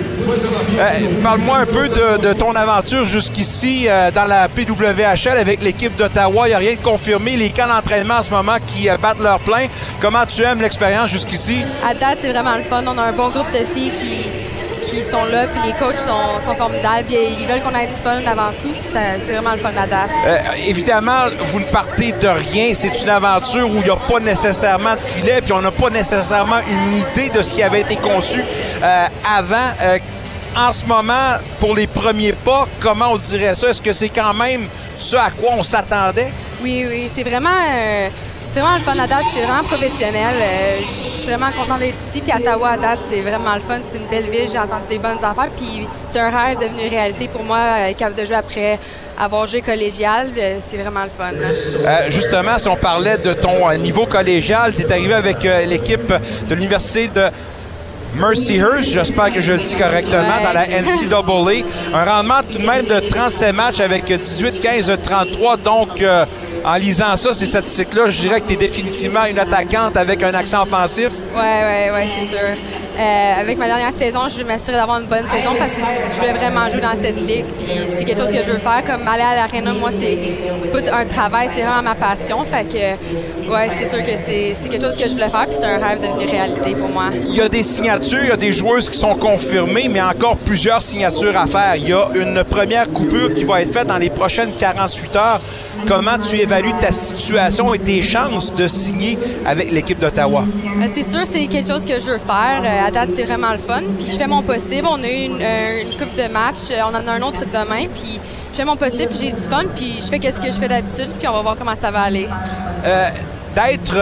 Parle-moi 1.22 1.56
un 1.56 1.66
peu 1.66 1.88
de, 1.88 2.18
de 2.18 2.32
ton 2.34 2.54
aventure 2.54 3.06
jusqu'ici 3.06 3.88
dans 4.14 4.26
la 4.26 4.46
PWHL 4.48 5.38
avec 5.38 5.62
l'équipe 5.62 5.96
d'Ottawa. 5.96 6.46
Il 6.46 6.50
n'y 6.50 6.54
a 6.54 6.58
rien 6.58 6.74
de 6.74 6.80
confirmé 6.80 7.30
les 7.40 7.50
camps 7.50 7.66
d'entraînement 7.66 8.18
en 8.18 8.22
ce 8.22 8.30
moment 8.30 8.56
qui 8.66 8.88
euh, 8.88 8.96
battent 8.98 9.20
leur 9.20 9.40
plein. 9.40 9.66
Comment 10.00 10.26
tu 10.26 10.42
aimes 10.42 10.60
l'expérience 10.60 11.10
jusqu'ici? 11.10 11.62
À 11.84 11.94
date, 11.94 12.18
c'est 12.20 12.32
vraiment 12.32 12.56
le 12.56 12.62
fun. 12.62 12.84
On 12.86 12.98
a 12.98 13.02
un 13.02 13.12
bon 13.12 13.30
groupe 13.30 13.50
de 13.52 13.64
filles 13.74 13.90
qui, 13.98 14.90
qui 14.90 15.02
sont 15.02 15.24
là, 15.24 15.46
puis 15.46 15.62
les 15.64 15.72
coachs 15.72 16.00
sont, 16.00 16.38
sont 16.44 16.54
formidables. 16.54 17.06
ils 17.10 17.46
veulent 17.46 17.62
qu'on 17.62 17.74
ait 17.74 17.86
du 17.86 17.92
fun 17.92 18.20
avant 18.26 18.52
tout, 18.60 18.72
c'est 18.82 19.32
vraiment 19.32 19.52
le 19.52 19.58
fun 19.58 19.72
à 19.76 19.86
date. 19.86 20.10
Euh, 20.26 20.38
évidemment, 20.68 21.28
vous 21.46 21.60
ne 21.60 21.64
partez 21.64 22.12
de 22.12 22.28
rien. 22.28 22.74
C'est 22.74 23.02
une 23.02 23.08
aventure 23.08 23.68
où 23.70 23.76
il 23.76 23.84
n'y 23.84 23.90
a 23.90 23.96
pas 23.96 24.20
nécessairement 24.20 24.94
de 24.94 25.00
filet, 25.00 25.40
puis 25.40 25.52
on 25.52 25.62
n'a 25.62 25.70
pas 25.70 25.90
nécessairement 25.90 26.60
une 26.68 26.96
idée 26.96 27.30
de 27.30 27.40
ce 27.42 27.52
qui 27.52 27.62
avait 27.62 27.80
été 27.80 27.96
conçu 27.96 28.40
euh, 28.82 29.06
avant. 29.36 29.56
En 30.56 30.72
ce 30.72 30.84
moment, 30.84 31.38
pour 31.58 31.76
les 31.76 31.86
premiers 31.86 32.32
pas, 32.32 32.66
comment 32.80 33.12
on 33.12 33.18
dirait 33.18 33.54
ça? 33.54 33.70
Est-ce 33.70 33.82
que 33.82 33.92
c'est 33.92 34.08
quand 34.08 34.34
même 34.34 34.66
ce 34.96 35.16
à 35.16 35.30
quoi 35.30 35.50
on 35.56 35.62
s'attendait? 35.62 36.32
Oui, 36.62 36.84
oui, 36.88 37.10
c'est 37.12 37.22
vraiment, 37.22 37.48
euh, 37.48 38.08
c'est 38.50 38.60
vraiment 38.60 38.76
le 38.76 38.82
fun 38.82 38.98
à 38.98 39.06
date, 39.06 39.24
c'est 39.32 39.42
vraiment 39.42 39.64
professionnel. 39.64 40.36
Euh, 40.40 40.78
je 40.80 41.20
suis 41.20 41.26
vraiment 41.26 41.50
content 41.52 41.78
d'être 41.78 41.96
ici. 42.00 42.20
Puis 42.20 42.32
Ottawa 42.36 42.70
à 42.70 42.76
date, 42.76 43.00
c'est 43.04 43.20
vraiment 43.20 43.54
le 43.54 43.60
fun. 43.60 43.78
C'est 43.82 43.98
une 43.98 44.08
belle 44.08 44.28
ville, 44.28 44.48
j'ai 44.50 44.58
entendu 44.58 44.86
des 44.88 44.98
bonnes 44.98 45.24
affaires. 45.24 45.50
Puis 45.56 45.86
c'est 46.06 46.20
un 46.20 46.30
rêve 46.30 46.58
devenu 46.58 46.88
réalité 46.88 47.28
pour 47.28 47.44
moi, 47.44 47.58
euh, 47.58 47.92
capable 47.92 48.20
de 48.20 48.26
jouer 48.26 48.36
après 48.36 48.78
avoir 49.18 49.46
joué 49.46 49.60
collégial, 49.60 50.30
c'est 50.60 50.78
vraiment 50.78 51.04
le 51.04 51.10
fun. 51.10 51.32
justement, 52.08 52.56
si 52.56 52.68
on 52.68 52.76
parlait 52.76 53.18
de 53.18 53.34
ton 53.34 53.70
niveau 53.76 54.06
collégial, 54.06 54.74
tu 54.74 54.80
es 54.80 54.90
arrivé 54.90 55.12
avec 55.12 55.42
l'équipe 55.68 56.10
de 56.48 56.54
l'Université 56.54 57.08
de 57.08 57.24
Mercyhurst, 58.14 58.90
j'espère 58.90 59.32
que 59.32 59.40
je 59.40 59.52
le 59.52 59.58
dis 59.58 59.74
correctement, 59.76 60.42
dans 60.42 60.52
la 60.52 60.66
NCAA. 60.66 61.64
Un 61.94 62.04
rendement 62.04 62.40
tout 62.48 62.58
de 62.58 62.66
même 62.66 62.84
de 62.86 63.00
37 63.00 63.54
matchs 63.54 63.80
avec 63.80 64.04
18, 64.04 64.60
15, 64.60 64.92
33. 65.02 65.56
Donc, 65.58 66.02
euh, 66.02 66.24
en 66.64 66.74
lisant 66.74 67.16
ça, 67.16 67.32
ces 67.32 67.46
statistiques-là, 67.46 68.10
je 68.10 68.20
dirais 68.20 68.40
que 68.40 68.48
tu 68.48 68.54
es 68.54 68.56
définitivement 68.56 69.24
une 69.24 69.38
attaquante 69.38 69.96
avec 69.96 70.22
un 70.22 70.34
accent 70.34 70.62
offensif. 70.62 71.10
Oui, 71.34 71.40
oui, 71.42 71.90
oui, 71.94 72.10
c'est 72.20 72.36
sûr. 72.36 72.56
Euh, 72.98 73.40
avec 73.40 73.56
ma 73.56 73.66
dernière 73.66 73.92
saison, 73.92 74.28
je 74.28 74.36
vais 74.38 74.44
m'assurer 74.44 74.76
d'avoir 74.76 75.00
une 75.00 75.06
bonne 75.06 75.26
saison 75.26 75.54
parce 75.58 75.72
que 75.72 75.80
je 75.80 76.16
voulais 76.16 76.34
vraiment 76.34 76.68
jouer 76.70 76.80
dans 76.80 76.94
cette 76.94 77.16
ligue. 77.16 77.46
Puis 77.56 77.68
c'est 77.88 78.04
quelque 78.04 78.20
chose 78.20 78.30
que 78.30 78.44
je 78.44 78.52
veux 78.52 78.58
faire. 78.58 78.82
Comme 78.84 79.08
aller 79.08 79.22
à 79.22 79.36
l'aréna, 79.36 79.72
moi, 79.72 79.90
c'est 79.90 80.18
pas 80.70 80.96
un 80.98 81.06
travail, 81.06 81.48
c'est 81.54 81.62
vraiment 81.62 81.82
ma 81.82 81.94
passion. 81.94 82.44
Fait 82.44 82.64
que, 82.64 83.50
ouais, 83.50 83.68
c'est 83.70 83.86
sûr 83.86 84.04
que 84.04 84.16
c'est 84.18 84.68
quelque 84.68 84.84
chose 84.84 84.98
que 84.98 85.04
je 85.04 85.12
voulais 85.12 85.30
faire. 85.30 85.46
Puis 85.46 85.56
c'est 85.58 85.66
un 85.66 85.78
rêve 85.78 86.00
devenu 86.00 86.26
réalité 86.30 86.74
pour 86.74 86.88
moi. 86.90 87.04
Il 87.24 87.34
y 87.34 87.40
a 87.40 87.48
des 87.48 87.62
signatures, 88.02 88.24
il 88.24 88.28
y 88.28 88.32
a 88.32 88.36
des 88.36 88.52
joueuses 88.52 88.88
qui 88.88 88.98
sont 88.98 89.14
confirmées, 89.14 89.88
mais 89.88 90.00
encore 90.00 90.36
plusieurs 90.36 90.82
signatures 90.82 91.36
à 91.36 91.46
faire. 91.46 91.76
Il 91.76 91.88
y 91.88 91.92
a 91.92 92.08
une 92.14 92.42
première 92.44 92.90
coupure 92.90 93.32
qui 93.34 93.44
va 93.44 93.62
être 93.62 93.72
faite 93.72 93.86
dans 93.86 93.98
les 93.98 94.10
prochaines 94.10 94.52
48 94.52 95.16
heures. 95.16 95.40
Comment 95.86 96.18
tu 96.18 96.36
évalues 96.36 96.72
ta 96.80 96.90
situation 96.92 97.72
et 97.74 97.78
tes 97.78 98.02
chances 98.02 98.54
de 98.54 98.66
signer 98.66 99.18
avec 99.46 99.70
l'équipe 99.70 99.98
d'Ottawa? 99.98 100.44
Euh, 100.44 100.86
c'est 100.94 101.02
sûr, 101.02 101.20
c'est 101.24 101.46
quelque 101.46 101.68
chose 101.68 101.84
que 101.84 101.94
je 102.00 102.06
veux 102.06 102.18
faire. 102.18 102.62
Euh, 102.62 102.86
à 102.86 102.90
date, 102.90 103.10
c'est 103.12 103.24
vraiment 103.24 103.52
le 103.52 103.58
fun. 103.58 103.82
Puis 103.98 104.10
je 104.10 104.16
fais 104.16 104.26
mon 104.26 104.42
possible. 104.42 104.86
On 104.90 105.02
a 105.02 105.08
eu 105.08 105.24
une, 105.24 105.38
euh, 105.40 105.82
coupe 105.98 106.14
de 106.16 106.32
match. 106.32 106.70
On 106.84 106.94
en 106.94 107.06
a 107.06 107.12
un 107.12 107.22
autre 107.22 107.44
demain. 107.46 107.86
Puis 107.94 108.20
je 108.52 108.56
fais 108.56 108.64
mon 108.64 108.76
possible. 108.76 109.12
J'ai 109.18 109.32
du 109.32 109.40
fun. 109.40 109.62
Puis 109.74 110.00
je 110.02 110.08
fais 110.08 110.30
ce 110.30 110.40
que 110.40 110.46
je 110.46 110.58
fais 110.58 110.68
d'habitude. 110.68 111.08
Puis 111.18 111.28
on 111.28 111.32
va 111.32 111.42
voir 111.42 111.56
comment 111.56 111.74
ça 111.74 111.90
va 111.90 112.00
aller. 112.02 112.28
D'être, 113.54 113.94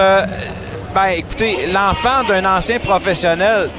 ben 0.99 1.11
écoutez, 1.17 1.69
l'enfant 1.73 2.25
d'un 2.25 2.45
ancien 2.45 2.81
professionnel, 2.81 3.71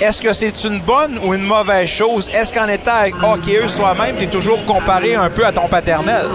est-ce 0.00 0.22
que 0.22 0.32
c'est 0.32 0.62
une 0.62 0.80
bonne 0.80 1.18
ou 1.24 1.34
une 1.34 1.42
mauvaise 1.42 1.88
chose? 1.88 2.30
Est-ce 2.32 2.52
qu'en 2.52 2.68
étant 2.68 2.92
hockeyeuse 3.22 3.74
toi-même, 3.74 4.16
tu 4.16 4.24
es 4.24 4.26
toujours 4.28 4.64
comparé 4.64 5.16
un 5.16 5.30
peu 5.30 5.44
à 5.44 5.50
ton 5.50 5.66
paternel? 5.66 6.26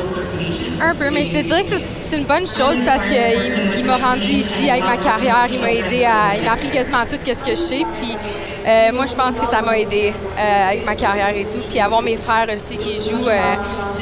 Un 0.81 0.93
peu, 0.95 1.09
mais 1.09 1.25
je 1.25 1.37
te 1.37 1.43
dirais 1.43 1.63
que 1.63 1.79
c'est 1.79 2.17
une 2.17 2.25
bonne 2.25 2.47
chose 2.47 2.83
parce 2.85 3.03
qu'il 3.07 3.85
m'a 3.85 3.95
rendu 3.95 4.31
ici 4.43 4.69
avec 4.69 4.83
ma 4.83 4.97
carrière, 4.97 5.47
il 5.49 5.59
m'a 5.61 5.71
aidé 5.71 6.03
à. 6.03 6.35
Il 6.35 6.43
m'a 6.43 6.53
appris 6.53 6.69
quasiment 6.69 7.05
tout 7.09 7.17
ce 7.25 7.43
que 7.43 7.51
je 7.51 7.55
sais. 7.55 7.85
Puis 8.01 8.17
euh, 8.65 8.91
moi, 8.93 9.05
je 9.05 9.15
pense 9.15 9.39
que 9.39 9.47
ça 9.47 9.61
m'a 9.61 9.77
aidé 9.77 10.13
euh, 10.13 10.69
avec 10.69 10.85
ma 10.85 10.95
carrière 10.95 11.35
et 11.35 11.45
tout. 11.45 11.61
Puis 11.69 11.79
avoir 11.79 12.01
mes 12.01 12.17
frères 12.17 12.47
aussi 12.55 12.77
qui 12.77 12.95
jouent, 12.95 13.27
euh, 13.27 13.55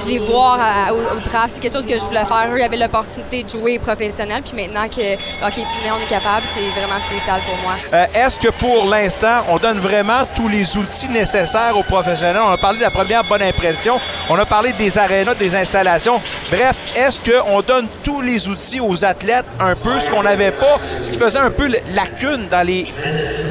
les 0.08 0.20
vois 0.20 0.58
au, 0.92 1.20
draft, 1.20 1.52
c'est 1.54 1.60
quelque 1.60 1.74
chose 1.76 1.88
que 1.88 1.96
je 1.96 2.04
voulais 2.04 2.26
faire. 2.26 2.50
Eux 2.54 2.64
avaient 2.64 2.78
l'opportunité 2.78 3.44
de 3.44 3.50
jouer 3.50 3.80
professionnel. 3.80 4.42
Puis 4.44 4.56
maintenant 4.56 4.88
que 4.88 5.14
OK, 5.16 5.54
on 5.58 6.04
est 6.04 6.10
capable, 6.10 6.46
c'est 6.54 6.70
vraiment 6.80 7.00
spécial 7.00 7.42
pour 7.46 7.58
moi. 7.64 7.76
Est-ce 8.14 8.38
que 8.38 8.50
pour 8.50 8.86
l'instant, 8.86 9.44
on 9.50 9.58
donne 9.58 9.80
vraiment 9.80 10.26
tous 10.36 10.48
les 10.48 10.78
outils 10.78 11.10
nécessaires 11.10 11.78
aux 11.78 11.84
professionnels? 11.84 12.42
On 12.44 12.52
a 12.52 12.58
parlé 12.58 12.80
de 12.80 12.84
la 12.84 12.92
première 12.92 13.24
bonne 13.24 13.42
impression. 13.42 14.00
On 14.30 14.36
a 14.36 14.46
parlé 14.46 14.74
des 14.74 14.98
arénas, 14.98 15.36
des 15.36 15.56
installations. 15.56 16.22
Bref, 16.50 16.78
est-ce 16.96 17.20
qu'on 17.20 17.62
donne 17.62 17.88
tous 18.04 18.22
les 18.22 18.50
outils 18.50 18.80
aux 18.80 19.06
athlètes 19.06 19.46
un 19.60 19.76
peu, 19.76 20.00
ce 20.00 20.10
qu'on 20.10 20.24
n'avait 20.24 20.52
pas, 20.52 20.80
ce 21.02 21.12
qui 21.12 21.18
faisait 21.18 21.40
un 21.40 21.52
peu 21.52 21.68
lacune 21.94 22.48
dans 22.50 22.66
les, 22.66 22.88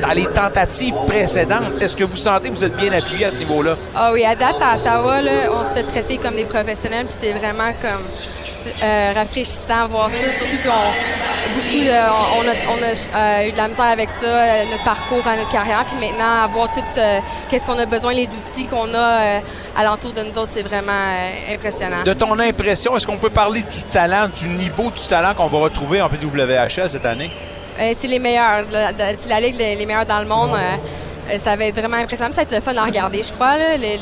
dans 0.02 0.12
les 0.12 0.26
tentatives 0.26 0.96
précédentes. 1.06 1.80
Est-ce 1.80 1.96
que 1.96 2.04
vous 2.04 2.16
sentez 2.16 2.48
que 2.48 2.54
vous 2.54 2.64
êtes 2.64 2.76
bien 2.76 2.92
appuyé 2.92 3.26
à 3.26 3.30
ce 3.30 3.36
niveau-là? 3.36 3.76
Ah 3.94 4.10
oui, 4.12 4.24
à 4.24 4.34
date, 4.34 4.56
à 4.60 4.76
Ottawa, 4.76 5.20
là, 5.22 5.32
on 5.52 5.64
se 5.64 5.74
fait 5.74 5.82
traiter 5.82 6.18
comme 6.18 6.36
des 6.36 6.44
professionnels, 6.44 7.06
puis 7.06 7.14
c'est 7.16 7.32
vraiment 7.32 7.72
comme 7.80 8.04
euh, 8.82 9.12
rafraîchissant 9.14 9.84
à 9.84 9.86
voir 9.86 10.10
ça, 10.10 10.32
surtout 10.32 10.56
qu'on 10.58 10.92
beaucoup 11.54 11.76
on 11.76 12.48
a, 12.48 12.54
on 12.68 12.82
a 12.82 13.40
euh, 13.42 13.48
eu 13.48 13.52
de 13.52 13.56
la 13.56 13.68
misère 13.68 13.86
avec 13.86 14.10
ça, 14.10 14.26
euh, 14.26 14.64
notre 14.70 14.84
parcours, 14.84 15.26
à 15.26 15.36
notre 15.36 15.50
carrière, 15.50 15.84
puis 15.84 16.06
maintenant 16.06 16.42
avoir 16.44 16.70
tout 16.70 16.80
ce, 16.88 17.20
qu'est-ce 17.48 17.66
qu'on 17.66 17.78
a 17.78 17.86
besoin, 17.86 18.12
les 18.12 18.28
outils 18.28 18.66
qu'on 18.66 18.92
a 18.94 19.20
euh, 19.20 19.40
alentour 19.76 20.12
de 20.12 20.22
nous 20.22 20.38
autres, 20.38 20.50
c'est 20.50 20.62
vraiment 20.62 20.92
impressionnant. 21.52 22.02
De 22.04 22.12
ton 22.12 22.38
impression, 22.38 22.96
est-ce 22.96 23.06
qu'on 23.06 23.18
peut 23.18 23.30
parler 23.30 23.62
du 23.62 23.82
talent, 23.90 24.28
du 24.28 24.48
niveau 24.48 24.90
du 24.90 25.02
talent 25.08 25.34
qu'on 25.34 25.48
va 25.48 25.58
retrouver 25.58 26.00
en 26.02 26.08
PWHL 26.08 26.88
cette 26.88 27.06
année? 27.06 27.30
Euh, 27.80 27.92
c'est 27.94 28.08
les 28.08 28.18
meilleurs, 28.18 28.64
c'est 29.16 29.28
la 29.28 29.40
ligue 29.40 29.56
les, 29.58 29.84
meilleurs 29.84 30.06
dans 30.06 30.20
le 30.20 30.26
monde. 30.26 30.50
euh, 30.54 31.34
euh, 31.34 31.38
ça 31.38 31.56
va 31.56 31.66
être 31.66 31.78
vraiment 31.78 31.96
impressionnant. 31.96 32.32
Ça 32.32 32.42
va 32.42 32.42
être 32.42 32.54
le 32.54 32.60
fun 32.60 32.76
à 32.80 32.84
regarder, 32.84 33.22
je 33.22 33.32
crois. 33.32 33.56
Le, 33.76 33.96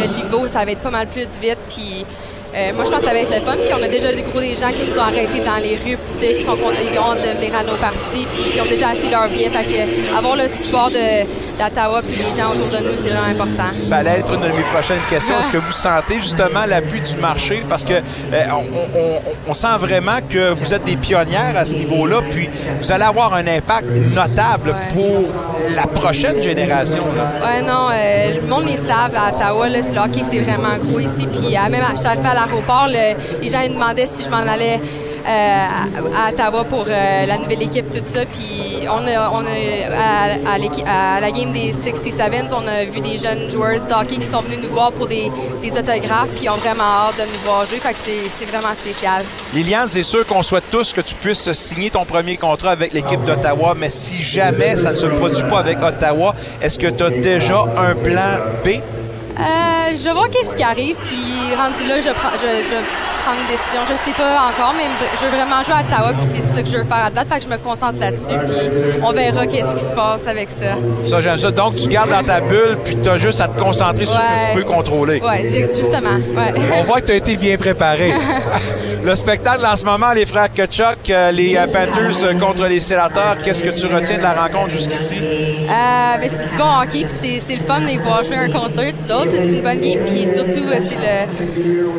le 0.00 0.22
niveau, 0.22 0.46
ça 0.46 0.64
va 0.64 0.70
être 0.70 0.80
pas 0.80 0.90
mal 0.90 1.06
plus 1.08 1.36
vite. 1.38 1.58
Puis 1.68 2.06
euh, 2.54 2.72
moi, 2.74 2.84
je 2.84 2.90
pense 2.90 3.00
que 3.00 3.06
ça 3.06 3.12
va 3.12 3.20
être 3.20 3.28
le 3.34 3.42
fun. 3.44 3.56
Puis 3.56 3.74
on 3.78 3.82
a 3.82 3.88
déjà 3.88 4.12
des 4.12 4.22
gros 4.22 4.40
des 4.40 4.56
gens 4.56 4.68
qui 4.68 4.82
nous 4.90 4.98
ont 4.98 5.02
arrêtés 5.02 5.40
dans 5.40 5.56
les 5.62 5.76
rues 5.76 5.96
pour 5.98 6.16
dire 6.16 6.30
qu'ils 6.30 6.42
sont 6.42 6.56
contents 6.56 6.80
ils 6.80 6.98
ont 6.98 7.12
hâte 7.12 7.22
de 7.22 7.36
venir 7.38 7.54
à 7.58 7.62
nos 7.62 7.76
parties, 7.76 8.26
puis 8.32 8.50
qui 8.50 8.60
ont 8.60 8.64
déjà 8.66 8.88
acheté 8.90 9.08
leur 9.10 9.28
billet. 9.28 9.50
Fait 9.50 9.64
que 9.64 10.16
avoir 10.16 10.36
le 10.36 10.48
support 10.48 10.90
d'Ottawa 10.90 12.02
puis 12.06 12.16
les 12.16 12.34
gens 12.36 12.50
autour 12.52 12.68
de 12.68 12.78
nous, 12.88 12.96
c'est 12.96 13.10
vraiment 13.10 13.28
important. 13.42 13.70
Ça 13.82 13.96
allait 13.96 14.20
être 14.20 14.32
une 14.32 14.40
de 14.40 14.46
mes 14.48 14.62
prochaines 14.72 15.00
questions. 15.10 15.34
Est-ce 15.38 15.50
que 15.50 15.58
vous 15.58 15.72
sentez 15.72 16.20
justement 16.20 16.64
l'appui 16.66 17.00
du 17.00 17.16
marché? 17.18 17.62
Parce 17.68 17.84
que 17.84 17.94
euh, 17.94 18.44
on, 18.52 18.98
on- 18.98 19.20
on 19.50 19.54
sent 19.54 19.76
vraiment 19.78 20.18
que 20.28 20.52
vous 20.52 20.74
êtes 20.74 20.84
des 20.84 20.96
pionnières 20.96 21.54
à 21.56 21.64
ce 21.64 21.74
niveau-là, 21.74 22.20
puis 22.30 22.48
vous 22.80 22.92
allez 22.92 23.04
avoir 23.04 23.34
un 23.34 23.46
impact 23.46 23.86
notable 24.14 24.74
pour 24.92 25.24
la 25.74 25.86
prochaine 25.86 26.42
génération. 26.42 27.02
là. 27.16 27.46
Ouais, 27.46 27.62
non, 27.62 27.88
euh, 27.92 28.40
le 28.42 28.46
monde 28.48 28.64
les 28.66 28.76
savent 28.76 29.14
à 29.16 29.28
Ottawa, 29.34 29.68
là, 29.68 29.82
c'est 29.82 29.94
le 29.94 30.00
hockey, 30.00 30.22
c'était 30.22 30.40
vraiment 30.40 30.76
gros 30.82 31.00
ici. 31.00 31.26
Puis 31.26 31.56
euh, 31.56 31.70
même 31.70 31.82
je 32.00 32.06
à 32.08 32.37
les 33.40 33.48
gens 33.48 33.60
ils 33.64 33.70
me 33.70 33.74
demandaient 33.74 34.06
si 34.06 34.22
je 34.22 34.30
m'en 34.30 34.36
allais 34.36 34.80
euh, 35.28 35.66
à, 36.16 36.30
Ottawa 36.30 36.64
pour 36.64 36.86
euh, 36.88 37.26
la 37.26 37.36
nouvelle 37.36 37.62
équipe, 37.62 37.90
tout 37.90 38.00
ça. 38.02 38.24
Puis 38.24 38.80
on 38.88 39.06
a, 39.06 39.20
à, 39.20 41.20
la 41.20 41.30
game 41.30 41.52
des 41.52 41.72
67s, 41.72 42.50
on 42.52 42.66
a 42.66 42.84
vu 42.84 43.00
des 43.00 43.18
jeunes 43.18 43.50
joueurs 43.50 43.74
de 43.74 43.92
hockey 43.92 44.16
qui 44.16 44.26
sont 44.26 44.40
venus 44.40 44.60
nous 44.62 44.70
voir 44.70 44.90
pour 44.92 45.06
des, 45.06 45.30
des 45.62 45.72
autographes, 45.72 46.30
puis 46.34 46.44
ils 46.44 46.50
ont 46.50 46.56
vraiment 46.56 46.82
hâte 46.82 47.18
de 47.18 47.24
nous 47.24 47.42
voir 47.44 47.66
jouer. 47.66 47.78
Fait 47.78 47.92
que 47.92 47.98
c'est 48.28 48.46
vraiment 48.46 48.74
spécial. 48.74 49.24
Liliane, 49.52 49.90
c'est 49.90 50.02
sûr 50.02 50.26
qu'on 50.26 50.42
souhaite 50.42 50.70
tous 50.70 50.94
que 50.94 51.02
tu 51.02 51.14
puisses 51.14 51.52
signer 51.52 51.90
ton 51.90 52.06
premier 52.06 52.38
contrat 52.38 52.70
avec 52.70 52.94
l'équipe 52.94 53.22
d'Ottawa, 53.24 53.74
mais 53.76 53.90
si 53.90 54.22
jamais 54.22 54.76
ça 54.76 54.92
ne 54.92 54.96
se 54.96 55.06
produit 55.06 55.44
pas 55.44 55.58
avec 55.58 55.82
Ottawa, 55.82 56.34
est-ce 56.62 56.78
que 56.78 56.86
tu 56.86 57.02
as 57.02 57.10
déjà 57.10 57.64
un 57.76 57.94
plan 57.94 58.38
B? 58.64 58.80
Euh, 59.38 59.96
je 59.96 60.12
voir 60.12 60.28
qu'est-ce 60.30 60.56
qui 60.56 60.62
arrive, 60.64 60.96
puis 61.04 61.54
rendu 61.54 61.86
là, 61.86 62.00
je, 62.00 62.10
prends, 62.10 62.32
je, 62.34 62.64
je 62.64 62.76
prendre 63.28 63.40
une 63.42 63.54
décision. 63.56 63.80
Je 63.86 63.96
sais 63.96 64.16
pas 64.16 64.48
encore, 64.48 64.74
mais 64.76 64.84
je 65.20 65.24
veux 65.24 65.30
vraiment 65.30 65.62
jouer 65.62 65.74
à 65.74 65.80
Ottawa, 65.80 66.12
puis 66.18 66.28
c'est 66.32 66.42
ça 66.42 66.62
que 66.62 66.68
je 66.68 66.78
veux 66.78 66.84
faire 66.84 67.04
à 67.06 67.10
date. 67.10 67.28
Fait 67.28 67.38
que 67.40 67.44
je 67.44 67.48
me 67.50 67.58
concentre 67.58 68.00
là-dessus, 68.00 68.34
puis 68.38 68.98
on 69.02 69.12
verra 69.12 69.46
qu'est-ce 69.46 69.74
qui 69.74 69.84
se 69.84 69.92
passe 69.92 70.26
avec 70.26 70.50
ça. 70.50 70.76
Ça, 71.04 71.20
j'aime 71.20 71.38
ça. 71.38 71.50
Donc, 71.50 71.74
tu 71.76 71.88
gardes 71.88 72.10
dans 72.10 72.22
ta 72.22 72.40
bulle, 72.40 72.78
puis 72.84 72.96
tu 73.02 73.08
as 73.08 73.18
juste 73.18 73.40
à 73.40 73.48
te 73.48 73.58
concentrer 73.58 74.06
sur 74.06 74.14
ce 74.14 74.18
que 74.20 74.52
tu 74.52 74.58
peux 74.64 74.64
contrôler. 74.72 75.20
J'ai- 75.50 75.68
justement. 75.76 76.16
Ouais. 76.36 76.54
On 76.78 76.84
voit 76.84 77.00
que 77.00 77.06
tu 77.06 77.12
as 77.12 77.16
été 77.16 77.36
bien 77.36 77.56
préparé. 77.56 78.12
Le 79.02 79.14
spectacle 79.14 79.64
en 79.64 79.76
ce 79.76 79.84
moment, 79.84 80.12
les 80.12 80.26
frères 80.26 80.52
Kachuk, 80.52 81.08
euh, 81.08 81.30
les 81.30 81.56
euh, 81.56 81.66
Panthers 81.66 82.24
euh, 82.24 82.34
contre 82.34 82.66
les 82.66 82.80
Sénateurs, 82.80 83.36
qu'est-ce 83.42 83.62
que 83.62 83.70
tu 83.70 83.86
retiens 83.86 84.18
de 84.18 84.22
la 84.22 84.32
rencontre 84.34 84.72
jusqu'ici? 84.72 85.16
Euh, 85.18 86.18
ben, 86.20 86.28
c'est 86.28 86.50
du 86.50 86.56
bon 86.56 86.64
hockey, 86.82 87.04
puis 87.06 87.40
c'est, 87.40 87.54
le 87.54 87.62
fun 87.62 87.80
de 87.80 87.86
les 87.86 87.98
voir 87.98 88.24
jouer 88.24 88.36
un 88.36 88.48
contre 88.50 88.82
l'autre. 89.08 89.30
C'est 89.30 89.44
une 89.56 89.62
bonne 89.62 89.80
game, 89.80 90.00
puis 90.04 90.26
surtout, 90.26 90.66
c'est 90.80 90.96
le, 90.96 91.26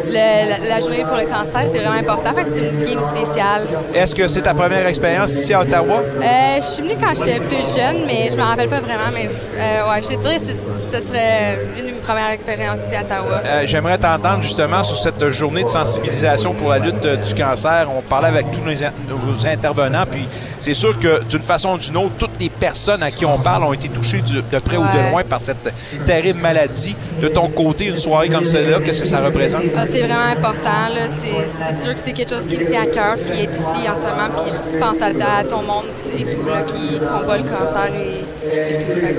le- 0.06 0.12
la, 0.12 0.68
la 0.76 0.82
journée 0.82 1.06
pour 1.08 1.16
le 1.22 1.28
cancer, 1.28 1.62
c'est 1.68 1.80
vraiment 1.80 2.00
important. 2.00 2.34
Fait 2.36 2.44
que 2.44 2.50
c'est 2.50 2.70
une 2.70 2.84
game 2.84 3.02
spéciale. 3.02 3.68
Est-ce 3.94 4.16
que 4.16 4.28
c'est 4.28 4.42
ta 4.42 4.54
première 4.54 4.86
expérience 4.88 5.32
ici 5.34 5.54
à 5.54 5.62
Ottawa? 5.62 5.98
Euh, 5.98 6.58
je 6.58 6.66
suis 6.66 6.84
venue 6.84 6.96
quand 7.00 7.14
j'étais 7.16 7.40
plus 7.40 7.64
jeune, 7.76 8.06
mais 8.06 8.30
je 8.32 8.38
me 8.38 8.42
rappelle 8.42 8.70
pas 8.70 8.80
vraiment. 8.80 9.12
Mais 9.14 9.28
euh, 9.28 9.90
ouais, 9.90 10.02
je 10.02 10.10
te 10.10 10.22
dirais 10.22 10.38
que 10.38 10.42
ce 10.42 11.02
serait 11.02 11.60
une 11.78 11.99
premières 12.00 12.32
expériences 12.32 12.80
ici 12.86 12.96
à 12.96 13.02
Ottawa. 13.02 13.42
Euh, 13.46 13.62
J'aimerais 13.66 13.98
t'entendre 13.98 14.42
justement 14.42 14.84
sur 14.84 14.98
cette 14.98 15.30
journée 15.30 15.64
de 15.64 15.70
sensibilisation 15.70 16.54
pour 16.54 16.70
la 16.70 16.80
lutte 16.80 17.04
euh, 17.06 17.16
du 17.18 17.34
cancer. 17.36 17.88
On 17.96 18.02
parlait 18.02 18.28
avec 18.30 18.52
tous 18.52 18.62
nos, 18.62 18.72
in- 18.84 18.92
nos 19.10 19.46
intervenants, 19.48 20.06
puis 20.10 20.28
c'est 20.60 20.74
sûr 20.74 20.98
que 21.00 21.24
d'une 21.24 21.42
façon 21.42 21.74
ou 21.74 21.78
d'une 21.78 21.98
autre, 21.98 22.12
toutes 22.18 22.40
les 22.40 22.50
personnes 22.50 23.04
à 23.04 23.12
qui 23.12 23.26
on 23.26 23.38
parle 23.40 23.64
ont 23.64 23.74
été 23.74 23.90
touchées 23.90 24.22
du- 24.22 24.42
de 24.42 24.60
près 24.60 24.78
ou 24.78 24.84
de 24.84 25.12
loin 25.12 25.24
par 25.24 25.42
cette 25.42 25.74
terrible 26.06 26.40
maladie. 26.42 26.96
De 27.22 27.28
ton 27.28 27.48
côté, 27.50 27.86
une 27.86 27.98
soirée 27.98 28.30
comme 28.30 28.46
celle-là, 28.46 28.80
qu'est-ce 28.84 29.02
que 29.02 29.08
ça 29.08 29.20
représente? 29.20 29.64
Ah, 29.76 29.86
c'est 29.86 30.02
vraiment 30.04 30.32
important. 30.32 30.70
c'est 31.08 31.74
sûr 31.74 31.94
que 31.94 32.00
c'est 32.00 32.14
quelque 32.14 32.30
chose 32.34 32.48
qui 32.48 32.58
me 32.58 32.66
tient 32.66 32.84
à 32.84 32.86
cœur, 32.86 33.16
puis 33.16 33.40
être 33.44 33.54
ici 33.54 33.90
en 33.90 33.98
ce 33.98 34.04
moment, 34.04 34.30
puis 34.44 34.54
tu 34.72 34.78
penses 34.80 35.02
à, 35.02 35.08
à 35.40 35.44
ton 35.44 35.62
monde 35.62 35.86
et 36.18 36.26
tout, 36.26 36.46
là, 36.46 36.62
qui 36.64 37.00
combat 37.00 37.38
le 37.38 37.44
cancer 37.44 37.90
et, 37.96 38.39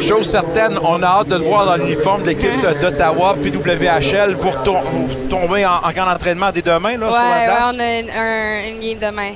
Chose 0.01 0.29
certaine, 0.31 0.79
on 0.83 1.03
a 1.03 1.07
hâte 1.07 1.29
de 1.29 1.37
te 1.39 1.43
voir 1.43 1.67
dans 1.67 1.77
l'uniforme 1.77 2.23
de 2.23 2.29
l'équipe 2.29 2.51
d'Ottawa, 2.81 3.37
PWHL. 3.43 4.35
Vous, 4.35 4.51
retour- 4.51 4.83
vous 4.93 5.15
tombez 5.29 5.67
en, 5.67 5.75
en 5.77 5.93
camp 5.93 6.07
d'entraînement 6.07 6.51
dès 6.53 6.63
demain, 6.63 6.97
là, 6.97 7.07
Ouais, 7.07 7.13
sur 7.13 7.21
la 7.23 7.47
ouais, 7.47 7.63
on 7.75 7.79
a 7.81 7.99
une, 8.01 8.11
un- 8.11 8.69
une 8.75 8.81
game 8.81 9.11
demain. 9.11 9.33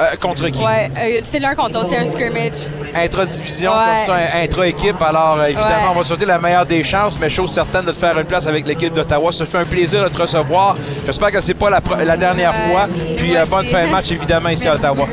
Euh, 0.00 0.14
contre 0.20 0.46
qui? 0.48 0.60
Ouais, 0.62 0.88
euh, 0.96 1.20
c'est 1.24 1.40
l'un 1.40 1.56
contre 1.56 1.72
l'autre, 1.74 1.88
c'est 1.90 1.96
un 1.98 2.06
scrimmage. 2.06 2.52
Intra-division, 2.94 3.72
Ouais. 3.72 3.76
comme 4.06 4.14
ça, 4.14 4.38
intra-équipe. 4.42 5.02
Alors, 5.02 5.38
euh, 5.40 5.46
évidemment, 5.46 5.66
Ouais. 5.68 5.88
on 5.90 5.94
va 5.94 6.02
te 6.02 6.06
souhaiter 6.06 6.24
la 6.26 6.38
meilleure 6.38 6.66
des 6.66 6.84
chances, 6.84 7.18
mais 7.20 7.28
chose 7.28 7.52
certaine 7.52 7.84
de 7.84 7.90
te 7.90 7.96
faire 7.98 8.16
une 8.16 8.24
place 8.24 8.46
avec 8.46 8.64
l'équipe 8.66 8.94
d'Ottawa. 8.94 9.32
Ça 9.32 9.44
fait 9.44 9.58
un 9.58 9.64
plaisir 9.64 10.04
de 10.04 10.08
te 10.08 10.22
recevoir. 10.22 10.76
J'espère 11.04 11.32
que 11.32 11.40
c'est 11.40 11.54
pas 11.54 11.68
la, 11.70 12.16
dernière 12.16 12.54
fois. 12.54 12.86
Puis, 13.16 13.36
euh, 13.36 13.44
bonne 13.46 13.66
fin 13.66 13.86
de 13.86 13.90
match, 13.90 14.10
évidemment, 14.12 14.50
ici 14.50 14.68
à 14.68 14.74
Ottawa. 14.76 15.08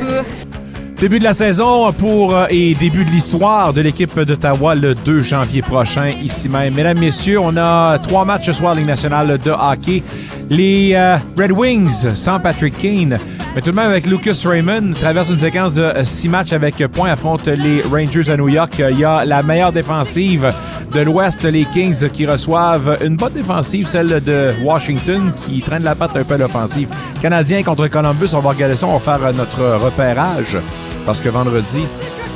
Début 0.98 1.18
de 1.18 1.24
la 1.24 1.34
saison 1.34 1.92
pour 1.92 2.34
euh, 2.34 2.46
et 2.48 2.74
début 2.74 3.04
de 3.04 3.10
l'histoire 3.10 3.74
de 3.74 3.82
l'équipe 3.82 4.18
d'Ottawa 4.18 4.74
le 4.74 4.94
2 4.94 5.22
janvier 5.22 5.60
prochain 5.60 6.08
ici 6.08 6.48
même. 6.48 6.72
Mesdames, 6.72 6.98
Messieurs, 6.98 7.38
on 7.38 7.54
a 7.58 7.98
trois 7.98 8.24
matchs 8.24 8.46
ce 8.46 8.54
soir 8.54 8.74
Ligue 8.74 8.86
nationale 8.86 9.36
de 9.36 9.50
hockey. 9.50 10.02
Les 10.48 10.94
euh, 10.94 11.18
Red 11.36 11.52
Wings 11.52 12.14
sans 12.14 12.40
Patrick 12.40 12.78
Kane, 12.78 13.18
mais 13.56 13.62
tout 13.62 13.70
de 13.70 13.76
même 13.76 13.90
avec 13.90 14.04
Lucas 14.04 14.38
Raymond, 14.44 14.92
traverse 15.00 15.30
une 15.30 15.38
séquence 15.38 15.72
de 15.72 15.82
euh, 15.82 16.04
six 16.04 16.28
matchs 16.28 16.52
avec 16.52 16.78
euh, 16.82 16.88
points 16.88 17.10
affrontent 17.10 17.50
les 17.56 17.80
Rangers 17.80 18.30
à 18.30 18.36
New 18.36 18.50
York. 18.50 18.74
Il 18.90 19.00
y 19.00 19.04
a 19.04 19.24
la 19.24 19.42
meilleure 19.42 19.72
défensive 19.72 20.52
de 20.92 21.00
l'Ouest, 21.00 21.42
les 21.44 21.64
Kings 21.64 22.10
qui 22.10 22.26
reçoivent 22.26 22.98
une 23.02 23.16
bonne 23.16 23.32
défensive, 23.32 23.86
celle 23.86 24.22
de 24.22 24.52
Washington 24.62 25.32
qui 25.34 25.60
traîne 25.60 25.84
la 25.84 25.94
patte 25.94 26.14
un 26.16 26.24
peu 26.24 26.34
à 26.34 26.36
l'offensive. 26.36 26.90
Canadiens 27.22 27.62
contre 27.62 27.88
Columbus, 27.88 28.34
on 28.34 28.40
va 28.40 28.50
regarder 28.50 28.76
ça, 28.76 28.88
on 28.88 28.98
va 28.98 29.00
faire 29.00 29.26
euh, 29.26 29.32
notre 29.32 29.62
repérage 29.82 30.58
parce 31.06 31.22
que 31.22 31.30
vendredi, 31.30 31.84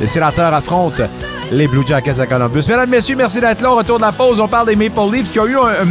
les 0.00 0.06
sénateurs 0.06 0.54
affrontent 0.54 1.04
les 1.52 1.68
Blue 1.68 1.86
Jackets 1.86 2.18
à 2.18 2.26
Columbus. 2.26 2.62
Mesdames, 2.66 2.88
Messieurs, 2.88 3.16
merci 3.16 3.42
d'être 3.42 3.60
là. 3.60 3.68
Retour 3.68 3.98
de 3.98 4.04
la 4.04 4.12
pause, 4.12 4.40
on 4.40 4.48
parle 4.48 4.68
des 4.68 4.76
Maple 4.76 5.12
Leafs 5.12 5.30
qui 5.30 5.38
ont 5.38 5.46
eu 5.46 5.58
un, 5.58 5.82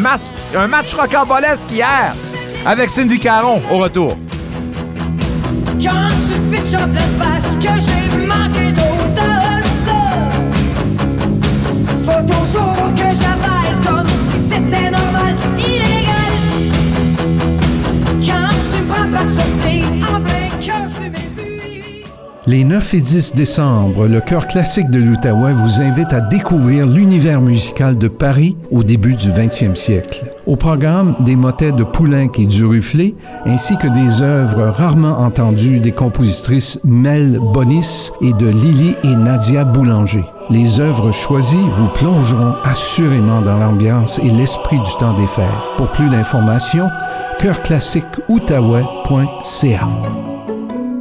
un 0.57 0.67
match 0.67 0.95
rocambolesque 0.95 1.69
hier 1.71 2.15
avec 2.65 2.89
Cindy 2.89 3.19
Caron 3.19 3.61
au 3.69 3.77
retour. 3.77 4.17
Quand 5.81 6.09
tu 6.27 6.35
pitches 6.51 6.75
en 6.75 6.89
pleine 6.89 7.15
face 7.17 7.55
que 7.57 7.79
j'ai 7.79 8.27
manqué 8.27 8.71
d'eau 8.71 8.81
Faut 12.03 12.21
toujours 12.25 12.93
que 12.93 13.13
j'avale 13.13 13.79
comme 13.81 14.07
si 14.29 14.37
c'était 14.49 14.91
normal, 14.91 15.18
Les 22.49 22.63
9 22.63 22.93
et 22.95 23.01
10 23.01 23.35
décembre, 23.35 24.07
le 24.07 24.21
Chœur 24.21 24.47
classique 24.47 24.89
de 24.89 24.97
l'Outaouais 24.97 25.53
vous 25.53 25.81
invite 25.81 26.13
à 26.13 26.19
découvrir 26.19 26.87
l'univers 26.87 27.41
musical 27.41 27.95
de 27.95 28.07
Paris 28.07 28.57
au 28.71 28.81
début 28.81 29.13
du 29.13 29.29
20e 29.29 29.75
siècle. 29.75 30.25
Au 30.47 30.55
programme, 30.55 31.13
des 31.19 31.35
motets 31.35 31.71
de 31.71 31.83
Poulenc 31.83 32.31
et 32.39 32.47
du 32.47 32.65
Rufflé, 32.65 33.13
ainsi 33.45 33.77
que 33.77 33.85
des 33.85 34.23
œuvres 34.23 34.63
rarement 34.63 35.19
entendues 35.19 35.79
des 35.79 35.91
compositrices 35.91 36.79
Mel 36.83 37.37
Bonis 37.53 38.09
et 38.23 38.33
de 38.33 38.47
Lily 38.47 38.95
et 39.03 39.15
Nadia 39.15 39.63
Boulanger. 39.63 40.25
Les 40.49 40.79
œuvres 40.79 41.11
choisies 41.11 41.69
vous 41.77 41.89
plongeront 41.89 42.55
assurément 42.63 43.43
dans 43.43 43.59
l'ambiance 43.59 44.17
et 44.23 44.31
l'esprit 44.31 44.79
du 44.79 44.91
temps 44.97 45.13
des 45.13 45.27
fêtes. 45.27 45.45
Pour 45.77 45.91
plus 45.91 46.09
d'informations, 46.09 46.89
chœurclassiqueoutaouais.ca. 47.37 49.87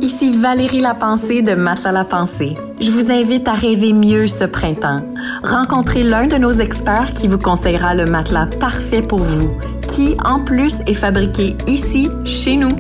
Ici 0.01 0.37
Valérie 0.37 0.81
Lapensée 0.81 1.43
de 1.43 1.55
Matelas 1.55 1.93
La 1.93 2.05
Pensée. 2.05 2.57
Je 2.81 2.91
vous 2.91 3.11
invite 3.11 3.49
à 3.49 3.55
rêver 3.55 3.93
mieux 3.93 4.29
ce 4.29 4.45
printemps. 4.45 5.03
Rencontrez 5.43 6.03
l'un 6.03 6.27
de 6.27 6.37
nos 6.37 6.53
experts 6.53 7.13
qui 7.13 7.27
vous 7.27 7.39
conseillera 7.39 7.95
le 7.95 8.05
matelas 8.05 8.47
parfait 8.47 9.03
pour 9.03 9.21
vous. 9.21 9.51
qui, 9.89 10.17
en 10.25 10.41
plus, 10.41 10.81
est 10.87 10.95
fabriqué 10.95 11.57
ici, 11.67 12.09
chez 12.25 12.57
nous. 12.57 12.77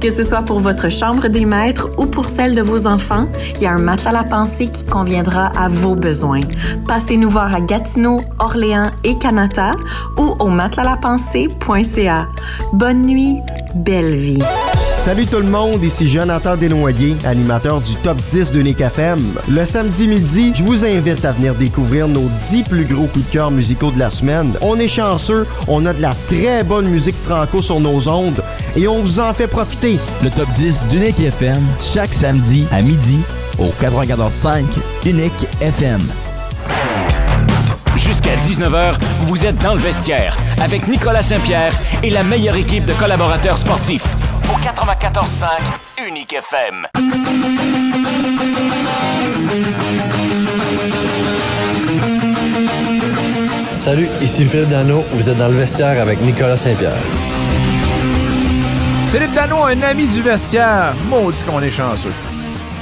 Que 0.00 0.08
ce 0.08 0.22
soit 0.22 0.42
pour 0.42 0.60
votre 0.60 0.88
chambre 0.88 1.26
des 1.26 1.44
maîtres 1.44 1.90
ou 1.98 2.06
pour 2.06 2.28
celle 2.28 2.54
de 2.54 2.62
vos 2.62 2.86
enfants, 2.86 3.26
il 3.56 3.62
y 3.62 3.66
a 3.66 3.72
un 3.72 3.78
matelas 3.78 4.10
à 4.10 4.12
la 4.12 4.24
pensée 4.24 4.68
qui 4.68 4.86
conviendra 4.86 5.46
à 5.58 5.68
vos 5.68 5.96
besoins. 5.96 6.42
Passez 6.86 7.16
nous 7.16 7.28
voir 7.28 7.54
à 7.54 7.60
Gatineau, 7.60 8.20
Orléans 8.38 8.90
et 9.02 9.18
Canada 9.18 9.72
ou 10.16 10.36
au 10.38 10.48
matelasapensée.ca. 10.48 12.28
Bonne 12.72 13.02
nuit, 13.02 13.40
belle 13.74 14.14
vie. 14.14 14.42
Salut 15.04 15.26
tout 15.26 15.36
le 15.36 15.42
monde, 15.42 15.84
ici 15.84 16.08
Jonathan 16.08 16.56
Desnoyers, 16.56 17.14
animateur 17.26 17.78
du 17.82 17.94
Top 17.96 18.16
10 18.16 18.52
de 18.52 18.62
Nick 18.62 18.80
FM. 18.80 19.20
Le 19.50 19.66
samedi 19.66 20.08
midi, 20.08 20.54
je 20.56 20.62
vous 20.62 20.82
invite 20.82 21.26
à 21.26 21.32
venir 21.32 21.54
découvrir 21.54 22.08
nos 22.08 22.26
10 22.40 22.62
plus 22.62 22.86
gros 22.86 23.04
coups 23.08 23.26
de 23.26 23.30
cœur 23.30 23.50
musicaux 23.50 23.90
de 23.90 23.98
la 23.98 24.08
semaine. 24.08 24.54
On 24.62 24.78
est 24.78 24.88
chanceux, 24.88 25.46
on 25.68 25.84
a 25.84 25.92
de 25.92 26.00
la 26.00 26.14
très 26.26 26.64
bonne 26.64 26.88
musique 26.88 27.16
franco 27.16 27.60
sur 27.60 27.80
nos 27.80 28.08
ondes 28.08 28.42
et 28.76 28.88
on 28.88 29.02
vous 29.02 29.20
en 29.20 29.34
fait 29.34 29.46
profiter. 29.46 29.98
Le 30.22 30.30
Top 30.30 30.48
10 30.54 30.86
d'Unique 30.88 31.20
FM, 31.20 31.62
chaque 31.82 32.14
samedi 32.14 32.64
à 32.72 32.80
midi 32.80 33.20
au 33.58 33.74
94.5 33.84 34.62
Unique 35.04 35.32
FM. 35.60 36.00
Jusqu'à 37.96 38.36
19h, 38.36 38.94
vous 39.24 39.44
êtes 39.44 39.58
dans 39.58 39.74
le 39.74 39.80
vestiaire 39.80 40.34
avec 40.62 40.88
Nicolas 40.88 41.22
Saint-Pierre 41.22 41.78
et 42.02 42.08
la 42.08 42.22
meilleure 42.22 42.56
équipe 42.56 42.86
de 42.86 42.94
collaborateurs 42.94 43.58
sportifs 43.58 44.06
94.5 44.62 46.06
Unique 46.06 46.32
FM. 46.32 46.86
Salut, 53.78 54.08
ici 54.20 54.44
Philippe 54.44 54.68
Dano. 54.68 55.02
Vous 55.12 55.28
êtes 55.28 55.36
dans 55.36 55.48
le 55.48 55.54
vestiaire 55.54 56.00
avec 56.00 56.20
Nicolas 56.20 56.56
Saint-Pierre. 56.56 56.92
Philippe 59.10 59.34
Dano, 59.34 59.64
un 59.64 59.82
ami 59.82 60.06
du 60.06 60.22
vestiaire. 60.22 60.94
Maudit 61.08 61.44
qu'on 61.44 61.60
est 61.60 61.70
chanceux. 61.70 62.12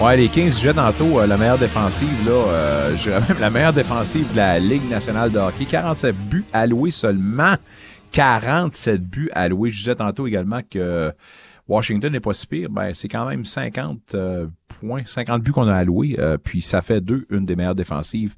Ouais, 0.01 0.17
les 0.17 0.29
Kings, 0.29 0.53
je 0.53 0.71
tantôt 0.71 1.21
euh, 1.21 1.27
la 1.27 1.37
meilleure 1.37 1.59
défensive, 1.59 2.27
là, 2.27 2.33
euh, 2.33 2.91
je 2.97 3.05
dirais 3.05 3.21
même 3.29 3.41
la 3.41 3.51
meilleure 3.51 3.73
défensive 3.73 4.31
de 4.33 4.37
la 4.37 4.59
Ligue 4.59 4.89
nationale 4.91 5.31
de 5.31 5.39
hockey. 5.39 5.65
47 5.65 6.15
buts 6.15 6.45
alloués 6.53 6.91
seulement. 6.91 7.55
47 8.13 9.01
buts 9.01 9.31
alloués. 9.33 9.71
Je 9.71 9.79
disais 9.79 9.95
tantôt 9.95 10.27
également 10.27 10.61
que 10.71 11.13
Washington 11.73 12.13
n'est 12.13 12.21
pas 12.21 12.33
si 12.33 12.47
pire. 12.47 12.69
Ben, 12.71 12.93
c'est 12.95 13.09
quand 13.09 13.27
même 13.27 13.45
50 13.45 14.15
euh, 14.15 14.47
points, 14.81 15.05
50 15.05 15.43
buts 15.43 15.53
qu'on 15.53 15.69
a 15.69 15.75
alloués. 15.75 16.17
euh, 16.19 16.37
puis 16.37 16.61
ça 16.61 16.83
fait 16.83 17.01
deux, 17.01 17.27
une 17.31 17.47
des 17.47 17.57
meilleures 17.57 17.75
défensives 17.75 18.35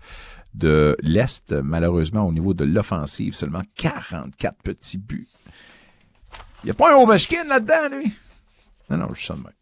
de 0.55 0.97
l'Est. 1.03 1.53
Malheureusement, 1.53 2.27
au 2.27 2.33
niveau 2.33 2.55
de 2.55 2.65
l'offensive, 2.65 3.35
seulement 3.35 3.63
44 3.77 4.57
petits 4.63 4.99
buts. 4.99 5.27
Il 6.63 6.67
n'y 6.67 6.71
a 6.71 6.75
pas 6.75 6.95
un 6.95 6.97
Ovechkin 6.97 7.45
là-dedans, 7.45 7.99
lui? 7.99 8.13
Non, 8.91 8.99
non, 8.99 9.09
je 9.13 9.19
suis 9.19 9.27
ça 9.27 9.35
de. 9.35 9.53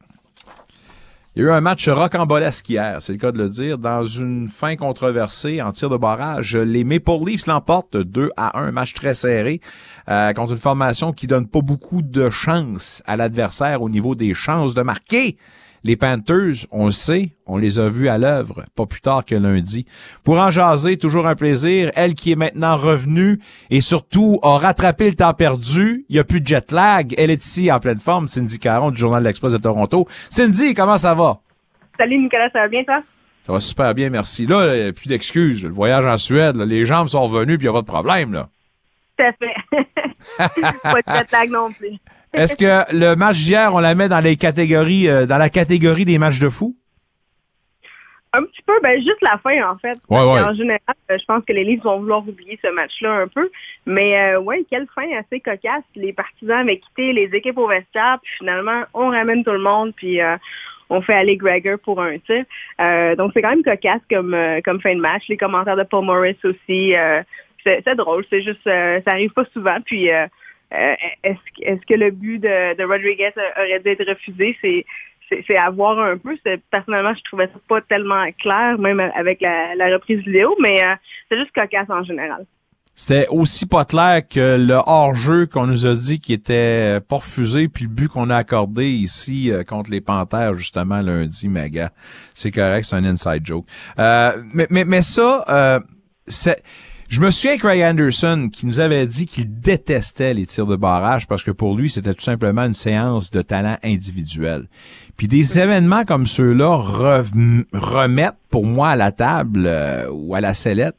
Il 1.34 1.40
y 1.40 1.46
a 1.46 1.48
eu 1.48 1.50
un 1.50 1.62
match 1.62 1.88
rocambolesque 1.88 2.68
hier, 2.68 3.00
c'est 3.00 3.14
le 3.14 3.18
cas 3.18 3.32
de 3.32 3.38
le 3.38 3.48
dire, 3.48 3.78
dans 3.78 4.04
une 4.04 4.48
fin 4.48 4.76
controversée 4.76 5.62
en 5.62 5.72
tir 5.72 5.88
de 5.88 5.96
barrage. 5.96 6.54
Les 6.54 6.84
Maple 6.84 7.24
Leafs 7.24 7.46
l'emportent 7.46 7.96
2 7.96 8.28
à 8.36 8.60
1, 8.60 8.66
un 8.66 8.70
match 8.70 8.92
très 8.92 9.14
serré 9.14 9.62
euh, 10.10 10.34
contre 10.34 10.52
une 10.52 10.58
formation 10.58 11.14
qui 11.14 11.26
donne 11.26 11.48
pas 11.48 11.62
beaucoup 11.62 12.02
de 12.02 12.28
chance 12.28 13.02
à 13.06 13.16
l'adversaire 13.16 13.80
au 13.80 13.88
niveau 13.88 14.14
des 14.14 14.34
chances 14.34 14.74
de 14.74 14.82
marquer. 14.82 15.38
Les 15.84 15.96
Panthers, 15.96 16.66
on 16.70 16.86
le 16.86 16.92
sait, 16.92 17.30
on 17.46 17.56
les 17.56 17.80
a 17.80 17.88
vus 17.88 18.08
à 18.08 18.16
l'œuvre, 18.16 18.64
pas 18.76 18.86
plus 18.86 19.00
tard 19.00 19.24
que 19.24 19.34
lundi. 19.34 19.84
Pour 20.22 20.38
en 20.38 20.50
jaser, 20.52 20.96
toujours 20.96 21.26
un 21.26 21.34
plaisir. 21.34 21.90
Elle 21.96 22.14
qui 22.14 22.30
est 22.30 22.36
maintenant 22.36 22.76
revenue 22.76 23.40
et 23.68 23.80
surtout 23.80 24.38
a 24.44 24.58
rattrapé 24.58 25.08
le 25.10 25.16
temps 25.16 25.34
perdu. 25.34 26.04
Il 26.08 26.14
n'y 26.14 26.20
a 26.20 26.24
plus 26.24 26.40
de 26.40 26.46
jet 26.46 26.70
lag. 26.70 27.12
Elle 27.18 27.30
est 27.30 27.44
ici 27.44 27.72
en 27.72 27.80
pleine 27.80 27.98
forme. 27.98 28.28
Cindy 28.28 28.60
Caron 28.60 28.92
du 28.92 28.96
Journal 28.98 29.22
de 29.22 29.28
l'Express 29.28 29.52
de 29.52 29.58
Toronto. 29.58 30.06
Cindy, 30.30 30.72
comment 30.74 30.98
ça 30.98 31.14
va? 31.14 31.40
Salut 31.98 32.18
Nicolas, 32.18 32.48
ça 32.50 32.60
va 32.60 32.68
bien 32.68 32.84
toi? 32.84 33.02
Ça 33.44 33.52
va 33.52 33.58
super 33.58 33.92
bien, 33.92 34.08
merci. 34.08 34.46
Là, 34.46 34.76
il 34.76 34.82
n'y 34.84 34.88
a 34.88 34.92
plus 34.92 35.08
d'excuses. 35.08 35.64
Le 35.64 35.70
voyage 35.70 36.04
en 36.06 36.16
Suède, 36.16 36.54
là, 36.56 36.64
les 36.64 36.86
jambes 36.86 37.08
sont 37.08 37.26
revenues 37.26 37.58
puis 37.58 37.66
il 37.66 37.70
n'y 37.70 37.76
a 37.76 37.80
pas 37.80 37.82
de 37.82 37.86
problème. 37.86 38.32
là. 38.32 38.48
Tout 39.18 39.24
à 39.24 39.32
fait. 39.32 39.54
pas 40.82 41.00
de 41.02 41.18
jet 41.18 41.32
lag 41.32 41.50
non 41.50 41.72
plus. 41.72 41.98
Est-ce 42.34 42.56
que 42.56 42.94
le 42.96 43.14
match 43.14 43.36
d'hier, 43.36 43.74
on 43.74 43.80
la 43.80 43.94
met 43.94 44.08
dans 44.08 44.20
les 44.20 44.36
catégories, 44.36 45.08
euh, 45.08 45.26
dans 45.26 45.38
la 45.38 45.50
catégorie 45.50 46.04
des 46.04 46.18
matchs 46.18 46.40
de 46.40 46.48
fou? 46.48 46.74
Un 48.34 48.44
petit 48.44 48.62
peu, 48.66 48.72
ben 48.82 48.96
juste 48.96 49.20
la 49.20 49.36
fin 49.38 49.70
en 49.70 49.76
fait. 49.76 49.98
Ouais, 50.08 50.16
Parce 50.16 50.34
ouais. 50.34 50.40
En 50.40 50.54
général, 50.54 50.80
euh, 51.10 51.18
je 51.18 51.24
pense 51.26 51.44
que 51.44 51.52
les 51.52 51.64
Leafs 51.64 51.82
vont 51.82 51.98
vouloir 51.98 52.26
oublier 52.26 52.58
ce 52.62 52.68
match-là 52.72 53.12
un 53.12 53.28
peu. 53.28 53.50
Mais 53.84 54.18
euh, 54.18 54.40
ouais, 54.40 54.64
quelle 54.70 54.86
fin 54.94 55.06
assez 55.18 55.40
cocasse. 55.40 55.84
Les 55.96 56.14
partisans 56.14 56.60
avaient 56.60 56.78
quitté 56.78 57.12
les 57.12 57.28
équipes 57.34 57.58
au 57.58 57.68
vestiaire, 57.68 58.18
puis 58.22 58.32
finalement, 58.38 58.84
on 58.94 59.10
ramène 59.10 59.44
tout 59.44 59.50
le 59.50 59.58
monde, 59.58 59.92
puis 59.94 60.22
euh, 60.22 60.36
on 60.88 61.02
fait 61.02 61.12
aller 61.12 61.36
Gregor 61.36 61.78
pour 61.80 62.00
un 62.00 62.16
tir. 62.20 62.44
Euh, 62.80 63.14
donc 63.16 63.32
c'est 63.34 63.42
quand 63.42 63.50
même 63.50 63.62
cocasse 63.62 64.00
comme 64.08 64.32
euh, 64.32 64.62
comme 64.64 64.80
fin 64.80 64.94
de 64.94 65.00
match. 65.00 65.24
Les 65.28 65.36
commentaires 65.36 65.76
de 65.76 65.82
Paul 65.82 66.06
Morris 66.06 66.38
aussi. 66.42 66.94
c'est 67.64 67.94
drôle, 67.96 68.24
c'est 68.30 68.40
juste 68.40 68.64
ça 68.64 69.10
arrive 69.10 69.32
pas 69.32 69.44
souvent. 69.52 69.76
Puis 69.84 70.08
euh, 70.72 70.94
euh, 71.26 71.34
est-ce 71.58 71.86
que- 71.86 71.94
le 71.94 72.10
but 72.10 72.38
de, 72.38 72.76
de 72.76 72.84
Rodriguez 72.84 73.32
aurait 73.56 73.80
dû 73.80 73.88
être 73.90 74.08
refusé? 74.08 74.56
C'est 74.60 74.84
c'est 75.46 75.56
à 75.56 75.70
voir 75.70 75.98
un 75.98 76.18
peu. 76.18 76.36
Personnellement, 76.70 77.14
je 77.14 77.22
trouvais 77.22 77.46
ça 77.46 77.58
pas 77.66 77.80
tellement 77.80 78.26
clair, 78.38 78.78
même 78.78 79.00
avec 79.00 79.40
la, 79.40 79.74
la 79.76 79.86
reprise 79.94 80.18
vidéo, 80.18 80.54
mais 80.60 80.82
euh, 80.84 80.94
c'est 81.28 81.38
juste 81.38 81.52
cocasse 81.54 81.88
en 81.88 82.02
général. 82.04 82.44
C'était 82.94 83.26
aussi 83.28 83.64
pas 83.66 83.86
clair 83.86 84.20
que 84.28 84.58
le 84.58 84.74
hors-jeu 84.74 85.46
qu'on 85.46 85.66
nous 85.66 85.86
a 85.86 85.94
dit 85.94 86.20
qui 86.20 86.34
était 86.34 87.00
pas 87.00 87.16
refusé, 87.16 87.68
puis 87.68 87.84
le 87.84 87.90
but 87.90 88.08
qu'on 88.08 88.28
a 88.28 88.36
accordé 88.36 88.90
ici 88.90 89.50
euh, 89.50 89.64
contre 89.64 89.90
les 89.90 90.02
Panthères, 90.02 90.54
justement, 90.54 91.00
lundi, 91.00 91.48
mais 91.48 91.70
gars, 91.70 91.92
c'est 92.34 92.50
correct, 92.50 92.84
c'est 92.84 92.96
un 92.96 93.04
inside 93.04 93.46
joke. 93.46 93.64
Euh, 93.98 94.32
mais, 94.52 94.66
mais, 94.68 94.84
mais 94.84 95.00
ça, 95.00 95.42
euh, 95.48 95.80
c'est... 96.26 96.62
Je 97.12 97.20
me 97.20 97.30
souviens 97.30 97.56
que 97.58 97.60
Craig 97.66 97.82
Anderson 97.82 98.48
qui 98.50 98.64
nous 98.64 98.80
avait 98.80 99.06
dit 99.06 99.26
qu'il 99.26 99.60
détestait 99.60 100.32
les 100.32 100.46
tirs 100.46 100.64
de 100.64 100.76
barrage 100.76 101.26
parce 101.28 101.42
que 101.42 101.50
pour 101.50 101.76
lui, 101.76 101.90
c'était 101.90 102.14
tout 102.14 102.22
simplement 102.22 102.62
une 102.64 102.72
séance 102.72 103.30
de 103.30 103.42
talent 103.42 103.76
individuel. 103.84 104.66
Puis 105.18 105.28
des 105.28 105.58
événements 105.58 106.06
comme 106.06 106.24
ceux-là 106.24 106.74
re- 106.78 107.64
remettent 107.74 108.38
pour 108.48 108.64
moi 108.64 108.88
à 108.88 108.96
la 108.96 109.12
table 109.12 109.64
euh, 109.66 110.08
ou 110.10 110.34
à 110.34 110.40
la 110.40 110.54
sellette 110.54 110.96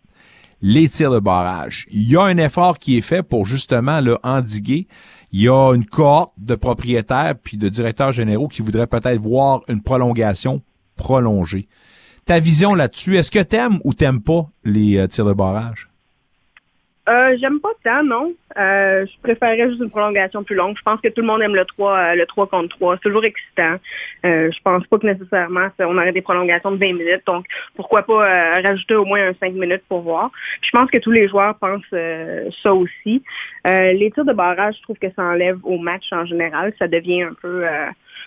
les 0.62 0.88
tirs 0.88 1.10
de 1.10 1.18
barrage. 1.18 1.88
Il 1.92 2.08
y 2.08 2.16
a 2.16 2.22
un 2.22 2.38
effort 2.38 2.78
qui 2.78 2.96
est 2.96 3.02
fait 3.02 3.24
pour 3.24 3.48
justement 3.48 4.00
le 4.00 4.20
endiguer. 4.22 4.88
Il 5.32 5.42
y 5.42 5.50
a 5.50 5.74
une 5.74 5.84
cohorte 5.88 6.34
de 6.38 6.54
propriétaires 6.54 7.34
puis 7.42 7.58
de 7.58 7.70
directeurs 7.70 8.12
généraux 8.12 8.50
qui 8.50 8.62
voudraient 8.62 8.86
peut-être 8.86 9.20
voir 9.20 9.62
une 9.68 9.82
prolongation 9.82 10.62
prolongée. 10.96 11.68
Ta 12.28 12.40
vision 12.40 12.76
là-dessus, 12.76 13.18
est-ce 13.18 13.32
que 13.32 13.40
t'aimes 13.40 13.80
ou 13.84 13.96
t'aimes 13.96 14.22
pas 14.22 14.48
les 14.64 14.98
euh, 14.98 15.08
tirs 15.08 15.26
de 15.26 15.34
barrage? 15.34 15.90
Euh, 17.10 17.36
j'aime 17.38 17.60
pas 17.60 17.72
tant, 17.84 18.02
non. 18.02 18.34
Euh, 18.58 19.06
je 19.06 19.20
préférerais 19.22 19.68
juste 19.70 19.82
une 19.82 19.90
prolongation 19.90 20.42
plus 20.44 20.56
longue. 20.56 20.78
Je 20.78 20.84
pense 20.84 21.02
que 21.02 21.10
tout 21.10 21.20
le 21.20 21.28
monde 21.28 21.42
aime 21.42 21.54
le 21.54 21.66
3, 21.66 21.98
euh, 21.98 22.16
le 22.16 22.26
3 22.26 22.48
contre 22.48 22.70
3. 22.78 22.96
C'est 22.96 23.02
toujours 23.10 23.26
excitant. 23.26 23.76
Euh, 24.26 24.50
je 24.50 24.62
pense 24.64 24.88
pas 24.88 24.98
que 25.00 25.08
nécessairement 25.08 25.68
ça- 25.78 25.90
on 25.90 25.98
aurait 25.98 26.14
des 26.14 26.22
prolongations 26.22 26.72
de 26.72 26.78
20 26.78 26.94
minutes. 26.94 27.24
Donc, 27.26 27.46
pourquoi 27.76 28.04
pas 28.04 28.14
euh, 28.26 28.62
rajouter 28.62 28.96
au 28.96 29.04
moins 29.04 29.28
un 29.28 29.34
5 29.34 29.52
minutes 29.54 29.84
pour 29.90 30.00
voir. 30.02 30.32
Je 30.62 30.70
pense 30.72 30.90
que 30.90 30.98
tous 30.98 31.12
les 31.12 31.28
joueurs 31.28 31.56
pensent 31.56 31.82
euh, 31.92 32.50
ça 32.62 32.74
aussi. 32.74 33.22
Les 33.66 34.12
tirs 34.14 34.24
de 34.26 34.34
barrage, 34.34 34.76
je 34.78 34.84
trouve 34.84 34.98
que 34.98 35.12
ça 35.14 35.24
enlève 35.24 35.58
au 35.64 35.78
match 35.78 36.06
en 36.14 36.26
général. 36.26 36.74
Ça 36.80 36.88
devient 36.88 37.24
un 37.24 37.34
peu... 37.34 37.66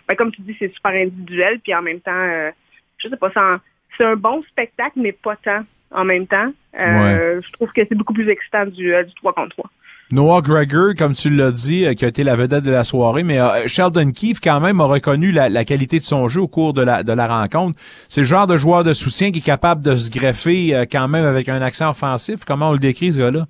ben, 0.07 0.15
comme 0.17 0.33
tu 0.33 0.43
dis, 0.43 0.57
c'est 0.59 0.73
super 0.75 0.93
individuel. 0.93 1.61
Puis 1.61 1.75
en 1.75 1.83
même 1.83 2.01
temps, 2.01 2.51
je 2.99 3.09
sais 3.09 3.17
pas, 3.17 3.31
ça 3.33 3.61
c'est 3.97 4.05
un 4.05 4.17
bon 4.17 4.43
spectacle, 4.51 4.93
mais 4.97 5.13
pas 5.13 5.37
tant 5.37 5.63
en 5.93 6.05
même 6.05 6.27
temps. 6.27 6.51
Euh, 6.79 7.41
Je 7.47 7.53
trouve 7.53 7.69
que 7.73 7.83
c'est 7.89 7.95
beaucoup 7.95 8.13
plus 8.13 8.29
excitant 8.29 8.67
du, 8.67 8.95
euh, 8.95 9.03
du 9.05 9.15
3 9.15 9.33
contre 9.33 9.51
3. 9.51 9.71
Noah 10.13 10.41
Gregor, 10.41 10.95
comme 10.97 11.15
tu 11.15 11.31
l'as 11.31 11.51
dit, 11.51 11.85
euh, 11.85 11.95
qui 11.95 12.05
a 12.05 12.09
été 12.09 12.23
la 12.23 12.37
vedette 12.37 12.63
de 12.63 12.71
la 12.71 12.85
soirée, 12.85 13.25
mais 13.25 13.41
euh, 13.41 13.67
Sheldon 13.67 14.13
Keefe, 14.13 14.39
quand 14.41 14.61
même, 14.61 14.81
a 14.81 14.85
reconnu 14.85 15.33
la, 15.33 15.49
la 15.49 15.65
qualité 15.65 15.99
de 15.99 16.05
son 16.05 16.29
jeu 16.29 16.43
au 16.43 16.47
cours 16.47 16.75
de 16.75 16.83
la, 16.83 17.03
de 17.03 17.13
la 17.13 17.27
rencontre. 17.27 17.77
C'est 18.09 18.21
le 18.21 18.27
genre 18.27 18.47
de 18.47 18.57
joueur 18.57 18.85
de 18.85 18.93
soutien 18.93 19.33
qui 19.33 19.39
est 19.39 19.43
capable 19.45 19.83
de 19.83 19.97
se 19.97 20.09
greffer 20.09 20.77
euh, 20.77 20.85
quand 20.91 21.09
même 21.09 21.25
avec 21.25 21.49
un 21.49 21.61
accent 21.61 21.91
offensif. 21.91 22.45
Comment 22.47 22.69
on 22.71 22.73
le 22.73 22.79
décrit, 22.79 23.13
ce 23.15 23.19
gars-là? 23.19 23.47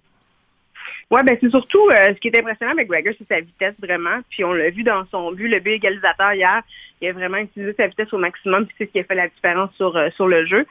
Ouais, 1.08 1.22
ben 1.22 1.38
c'est 1.40 1.50
surtout 1.50 1.88
euh, 1.90 2.14
ce 2.14 2.18
qui 2.18 2.28
est 2.28 2.36
impressionnant 2.36 2.72
avec 2.72 2.88
Gregor, 2.88 3.14
c'est 3.16 3.28
sa 3.28 3.40
vitesse 3.40 3.74
vraiment. 3.80 4.18
Puis 4.28 4.42
on 4.42 4.52
l'a 4.52 4.70
vu 4.70 4.82
dans 4.82 5.04
son 5.12 5.30
but, 5.30 5.46
le 5.46 5.60
but 5.60 5.74
égalisateur 5.74 6.32
hier, 6.32 6.62
il 7.00 7.08
a 7.08 7.12
vraiment 7.12 7.36
utilisé 7.36 7.74
sa 7.74 7.86
vitesse 7.86 8.12
au 8.12 8.18
maximum, 8.18 8.66
puis 8.66 8.74
c'est 8.76 8.86
ce 8.86 8.90
qui 8.90 8.98
a 8.98 9.04
fait 9.04 9.14
la 9.14 9.28
différence 9.28 9.72
sur 9.76 9.96
euh, 9.96 10.10
sur 10.16 10.26
le 10.26 10.44
jeu. 10.46 10.66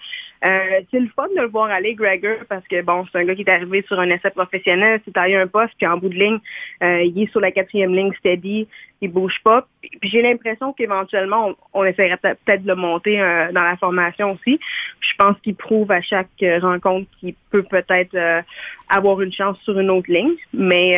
Euh, 0.46 0.82
c'est 0.92 1.00
le 1.00 1.08
fun 1.16 1.28
de 1.30 1.42
le 1.42 1.48
voir 1.48 1.70
aller, 1.70 1.96
Gregor, 1.96 2.40
parce 2.50 2.68
que 2.68 2.82
bon, 2.82 3.06
c'est 3.10 3.20
un 3.20 3.24
gars 3.24 3.36
qui 3.36 3.44
est 3.44 3.50
arrivé 3.50 3.82
sur 3.88 3.98
un 3.98 4.10
essai 4.10 4.30
professionnel, 4.32 5.00
s'est 5.06 5.12
taillé 5.12 5.38
un 5.38 5.48
poste, 5.48 5.74
puis 5.78 5.88
en 5.88 5.98
bout 5.98 6.10
de 6.10 6.16
ligne, 6.16 6.40
euh, 6.84 7.02
il 7.04 7.24
est 7.24 7.32
sur 7.32 7.40
la 7.40 7.52
quatrième 7.52 7.96
ligne 7.96 8.12
steady. 8.20 8.68
Bouge 9.10 9.40
pas. 9.44 9.68
J'ai 10.02 10.22
l'impression 10.22 10.74
qu'éventuellement, 10.74 11.50
on, 11.74 11.82
on 11.82 11.84
essaierait 11.86 12.18
peut- 12.18 12.36
peut-être 12.46 12.64
de 12.64 12.68
le 12.68 12.76
monter 12.76 13.22
euh, 13.22 13.52
dans 13.52 13.64
la 13.64 13.78
formation 13.78 14.32
aussi. 14.32 14.60
Je 15.00 15.14
pense 15.18 15.36
qu'il 15.44 15.56
prouve 15.56 15.92
à 15.92 16.02
chaque 16.02 16.28
euh, 16.42 16.60
rencontre 16.60 17.08
qu'il 17.20 17.36
peut 17.52 17.64
peut-être 17.64 18.16
euh, 18.16 18.42
avoir 18.90 19.22
une 19.22 19.32
chance 19.32 19.58
sur 19.64 19.80
une 19.80 19.90
autre 19.90 20.12
ligne. 20.12 20.34
Mais 20.54 20.98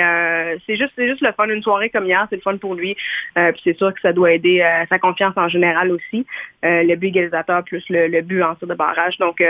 c'est 0.66 0.76
juste 0.76 0.92
c'est 0.96 1.08
juste 1.08 1.22
le 1.22 1.32
fun. 1.34 1.48
Une 1.48 1.64
soirée 1.64 1.90
comme 1.90 2.06
hier, 2.06 2.26
c'est 2.30 2.36
le 2.36 2.42
fun 2.42 2.58
pour 2.58 2.76
lui. 2.76 2.96
Puis 3.36 3.62
c'est 3.64 3.78
sûr 3.78 3.94
que 3.94 4.02
ça 4.02 4.12
doit 4.12 4.34
aider 4.34 4.62
sa 4.90 5.00
confiance 5.00 5.34
en 5.38 5.48
général 5.48 5.92
aussi. 5.92 6.26
Le 6.64 6.96
but 6.96 7.08
égalisateur 7.08 7.64
plus 7.64 7.84
le, 7.90 8.22
but 8.22 8.44
en 8.44 8.56
tir 8.56 8.68
de 8.68 8.74
barrage. 8.74 9.18
Donc 9.20 9.42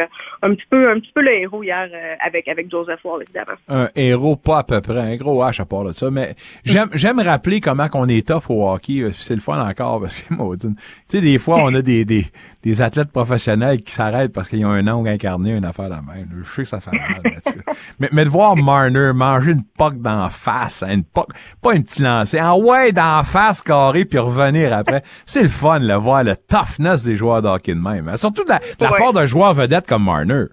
un 0.43 0.53
petit 0.53 0.67
peu 0.69 0.87
un 0.89 0.99
petit 0.99 1.11
peu 1.15 1.21
le 1.21 1.33
héros 1.33 1.63
hier 1.63 1.89
avec 2.23 2.47
avec 2.47 2.69
Joseph 2.69 2.99
Wall 3.03 3.23
évidemment. 3.23 3.57
un 3.69 3.87
héros 3.95 4.35
pas 4.35 4.59
à 4.59 4.63
peu 4.63 4.81
près, 4.81 4.99
un 4.99 5.15
gros 5.15 5.43
H 5.43 5.59
à 5.59 5.65
part 5.65 5.85
de 5.85 5.91
ça, 5.91 6.11
mais 6.11 6.35
j'aime 6.63 6.89
j'aime 6.93 7.19
rappeler 7.19 7.59
comment 7.59 7.87
qu'on 7.87 8.07
est 8.07 8.27
tough 8.27 8.46
au 8.53 8.69
hockey, 8.69 8.99
euh, 9.01 9.11
c'est 9.11 9.33
le 9.35 9.39
fun 9.41 9.59
encore 9.59 10.01
parce 10.01 10.19
que 10.21 10.33
maudine. 10.33 10.75
Tu 10.75 11.17
sais 11.17 11.21
des 11.21 11.37
fois 11.37 11.57
on 11.63 11.73
a 11.73 11.81
des, 11.81 12.05
des, 12.05 12.25
des 12.63 12.81
athlètes 12.81 13.11
professionnels 13.11 13.81
qui 13.83 13.93
s'arrêtent 13.93 14.33
parce 14.33 14.49
qu'ils 14.49 14.65
ont 14.65 14.71
un 14.71 14.87
ongle 14.87 15.09
incarné, 15.09 15.51
une 15.51 15.65
affaire 15.65 15.89
de 15.89 15.95
même. 15.95 16.29
Je 16.43 16.49
sais 16.49 16.61
que 16.63 16.67
ça 16.67 16.79
fait 16.79 16.91
mal. 16.91 17.21
mais, 17.99 18.09
mais, 18.11 18.23
de 18.25 18.29
voir 18.29 18.55
Marner 18.55 19.11
manger 19.13 19.51
une 19.51 19.63
poque 19.63 20.01
d'en 20.01 20.29
face, 20.29 20.83
hein, 20.83 20.93
une 20.93 21.03
poque, 21.03 21.29
pas 21.61 21.73
un 21.73 21.81
petit 21.81 22.01
lancer, 22.01 22.39
en 22.41 22.59
ouais 22.59 22.91
d'en 22.91 23.23
face 23.23 23.61
carré 23.61 24.05
puis 24.05 24.19
revenir 24.19 24.73
après, 24.73 25.03
c'est 25.25 25.43
le 25.43 25.49
fun 25.49 25.79
de 25.79 25.93
voir 25.93 26.23
le 26.23 26.35
toughness 26.35 27.03
des 27.03 27.15
joueurs 27.15 27.41
de 27.41 27.47
hockey 27.47 27.73
de 27.75 27.79
même. 27.81 28.07
hein. 28.09 28.17
Surtout 28.17 28.43
de 28.43 28.49
la, 28.49 28.59
de 28.59 28.65
la 28.83 28.91
Ouais. 28.91 28.97
part 28.99 29.13
d'un 29.13 29.25
joueur 29.25 29.53
vedette 29.53 29.87
comme 29.87 30.03
Marner. 30.05 30.45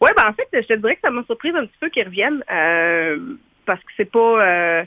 Oui, 0.00 0.10
ben 0.14 0.24
en 0.28 0.32
fait, 0.34 0.46
je 0.52 0.66
te 0.66 0.74
dirais 0.78 0.94
que 0.96 1.00
ça 1.02 1.10
m'a 1.10 1.22
surprise 1.24 1.54
un 1.56 1.64
petit 1.64 1.76
peu 1.80 1.88
qu'ils 1.88 2.04
reviennent 2.04 2.42
euh, 2.52 3.18
parce 3.64 3.80
que 3.80 3.86
c'est 3.96 4.10
pas, 4.10 4.18
euh, 4.18 4.84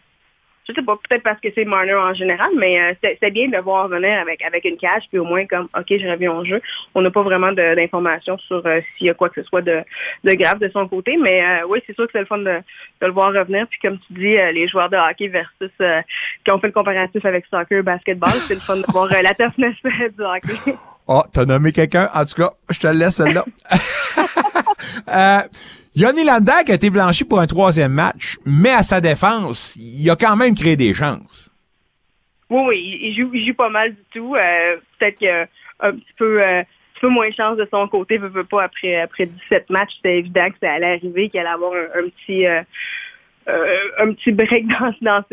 je 0.70 0.76
sais 0.76 0.82
pas, 0.84 0.96
peut-être 0.96 1.24
parce 1.24 1.40
que 1.42 1.50
c'est 1.56 1.66
Marner 1.66 1.96
en 1.96 2.14
général, 2.14 2.50
mais 2.58 2.80
euh, 2.80 2.94
c'est 3.02 3.32
bien 3.32 3.48
de 3.48 3.54
le 3.54 3.62
voir 3.62 3.88
venir 3.88 4.20
avec 4.20 4.44
avec 4.44 4.66
une 4.66 4.78
cage, 4.78 5.04
puis 5.10 5.18
au 5.18 5.26
moins 5.26 5.46
comme, 5.48 5.68
ok, 5.76 5.88
je 5.90 6.08
reviens 6.08 6.32
au 6.32 6.46
jeu. 6.46 6.62
On 6.94 7.02
n'a 7.02 7.10
pas 7.10 7.24
vraiment 7.24 7.52
d'informations 7.52 8.38
sur 8.38 8.66
euh, 8.66 8.80
s'il 8.98 9.08
y 9.08 9.10
a 9.10 9.16
quoi 9.16 9.30
que 9.30 9.42
ce 9.42 9.48
soit 9.48 9.62
de, 9.62 9.84
grave 10.24 10.60
de 10.60 10.70
son 10.70 10.88
côté, 10.88 11.18
mais 11.18 11.44
euh, 11.44 11.68
oui, 11.68 11.80
c'est 11.88 11.96
sûr 11.96 12.06
que 12.06 12.12
c'est 12.14 12.20
le 12.20 12.26
fun 12.26 12.38
de, 12.38 12.60
le 13.02 13.12
voir 13.12 13.34
revenir. 13.34 13.68
Puis 13.68 13.80
comme 13.82 13.98
tu 14.00 14.14
dis, 14.14 14.36
les 14.54 14.68
joueurs 14.68 14.90
de 14.90 14.98
hockey 14.98 15.28
versus 15.28 15.72
qui 16.46 16.52
ont 16.52 16.60
fait 16.60 16.68
le 16.68 16.74
comparatif 16.74 17.26
avec 17.26 17.46
soccer, 17.48 17.84
basketball, 17.84 18.34
c'est 18.48 18.56
le 18.56 18.60
fun 18.60 18.78
de 18.78 18.86
voir 18.90 19.10
la 19.10 19.34
toughness 19.34 19.76
du 19.84 20.24
hockey. 20.24 20.74
Ah, 21.08 21.24
t'as 21.34 21.46
nommé 21.46 21.72
quelqu'un. 21.72 22.08
En 22.14 22.24
tout 22.24 22.36
cas, 22.36 22.52
je 22.70 22.80
te 22.80 22.88
laisse 22.88 23.16
celle-là. 23.16 23.44
Yoni 26.00 26.24
Landa 26.24 26.64
qui 26.64 26.72
a 26.72 26.76
été 26.76 26.90
blanchi 26.90 27.26
pour 27.26 27.42
un 27.42 27.46
troisième 27.46 27.92
match, 27.92 28.38
mais 28.46 28.70
à 28.70 28.84
sa 28.84 29.02
défense, 29.02 29.76
il 29.76 30.10
a 30.10 30.16
quand 30.16 30.38
même 30.38 30.56
créé 30.56 30.78
des 30.78 30.94
chances. 30.94 31.52
Oui, 32.50 32.62
oui, 32.70 33.00
il- 33.02 33.46
joue, 33.46 33.54
pas 33.54 33.68
mal 33.68 33.94
du 33.94 34.02
tout. 34.14 34.34
Euh, 34.34 34.78
Peut-être 34.98 35.18
qu'il 35.18 35.28
a 35.28 35.46
un 35.82 35.92
petit 35.92 36.14
peu, 36.18 36.42
euh, 36.42 36.62
petit 36.94 37.02
peu 37.02 37.10
moins 37.10 37.28
de 37.28 37.34
chance 37.34 37.58
de 37.58 37.68
son 37.70 37.86
côté. 37.90 38.18
Veut, 38.18 38.30
veut 38.30 38.46
pas 38.46 38.64
après 38.64 38.96
après 39.02 39.26
17 39.26 39.70
matchs, 39.70 39.96
c'était 39.98 40.20
évident 40.20 40.50
que 40.50 40.56
ça 40.62 40.72
allait 40.72 40.94
arriver, 40.94 41.28
qu'il 41.30 41.42
allait 41.42 41.50
avoir 41.50 41.74
un, 41.74 42.08
petit 42.10 42.48
euh, 42.48 42.62
un 43.98 44.14
petit 44.14 44.32
break 44.32 44.68
dans, 45.02 45.24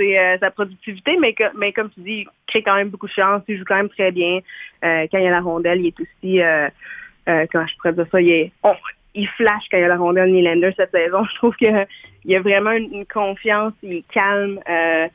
sa 0.40 0.50
productivité, 0.50 1.16
mais, 1.20 1.72
comme 1.72 1.90
tu 1.90 2.00
dis, 2.00 2.22
il 2.22 2.26
crée 2.48 2.64
quand 2.64 2.74
même 2.74 2.88
beaucoup 2.88 3.06
de 3.06 3.12
chance, 3.12 3.42
il 3.46 3.56
joue 3.58 3.64
quand 3.64 3.76
même 3.76 3.88
très 3.88 4.10
bien. 4.10 4.40
Quand 4.82 5.18
il 5.18 5.22
y 5.22 5.28
a 5.28 5.30
la 5.30 5.40
rondelle, 5.40 5.80
il 5.80 5.86
est 5.86 6.00
aussi, 6.00 6.40
euh, 6.42 6.68
comment 7.52 7.68
je 7.68 7.76
pourrais 7.76 7.92
dire 7.92 8.06
ça, 8.10 8.20
il, 8.20 8.30
est, 8.30 8.52
on- 8.64 8.74
il 9.16 9.28
flash 9.28 9.64
quand 9.70 9.78
il 9.78 9.80
y 9.80 9.84
a 9.84 9.88
la 9.88 9.96
rondelle 9.96 10.30
Nylander 10.30 10.72
cette 10.76 10.92
saison. 10.92 11.24
Je 11.30 11.34
trouve 11.36 11.56
qu'il 11.56 11.86
y 12.24 12.36
a 12.36 12.40
vraiment 12.40 12.72
une, 12.72 13.04
confiance, 13.06 13.72
il 13.82 13.94
est 13.94 14.04
calme, 14.12 14.60
euh, 14.68 15.08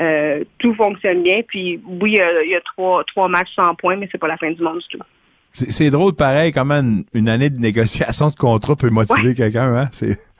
euh, 0.00 0.44
tout 0.58 0.74
fonctionne 0.74 1.22
bien. 1.22 1.40
Puis 1.46 1.80
oui, 1.86 2.12
il 2.12 2.16
y 2.16 2.20
a, 2.20 2.42
il 2.42 2.50
y 2.50 2.56
a 2.56 2.60
trois, 2.60 3.04
trois 3.04 3.28
matchs 3.28 3.54
sans 3.54 3.74
points, 3.74 3.96
mais 3.96 4.08
c'est 4.10 4.18
pas 4.18 4.28
la 4.28 4.36
fin 4.36 4.50
du 4.50 4.62
monde 4.62 4.78
du 4.78 4.98
tout. 4.98 5.04
C'est 5.52 5.90
drôle, 5.90 6.14
pareil, 6.14 6.50
comment 6.50 6.80
une, 6.80 7.04
une 7.14 7.28
année 7.28 7.48
de 7.48 7.58
négociation 7.58 8.28
de 8.28 8.34
contrat 8.34 8.74
peut 8.74 8.90
motiver 8.90 9.34
quelqu'un, 9.34 9.72
hein? 9.76 9.88
C'est 9.92 10.18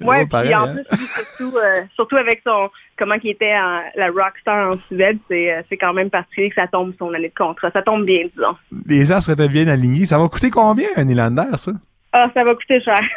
Ouais, 0.00 0.26
pareil, 0.26 0.48
puis 0.48 0.54
en 0.54 0.68
hein? 0.68 0.76
plus, 0.76 1.06
surtout, 1.06 1.56
euh, 1.58 1.82
surtout 1.94 2.16
avec 2.16 2.40
son 2.46 2.70
comment 2.98 3.16
il 3.22 3.30
était 3.30 3.54
en, 3.54 3.80
la 3.96 4.08
rockstar 4.08 4.72
en 4.72 4.78
Suède, 4.86 5.18
c'est 5.28 5.76
quand 5.76 5.92
même 5.92 6.10
particulier 6.10 6.48
que 6.48 6.54
ça 6.54 6.66
tombe 6.66 6.94
son 6.98 7.12
année 7.12 7.28
de 7.28 7.34
contrat. 7.34 7.70
Ça 7.70 7.82
tombe 7.82 8.04
bien, 8.04 8.26
disons. 8.34 8.56
Les 8.86 9.04
gens 9.04 9.20
seraient 9.20 9.48
bien 9.48 9.68
alignés. 9.68 10.06
Ça 10.06 10.18
va 10.18 10.28
coûter 10.28 10.50
combien, 10.50 10.88
un 10.96 11.04
Nylander, 11.04 11.56
ça? 11.56 11.72
Ah, 12.12 12.30
ça 12.34 12.44
va 12.44 12.54
coûter 12.54 12.80
cher. 12.80 13.00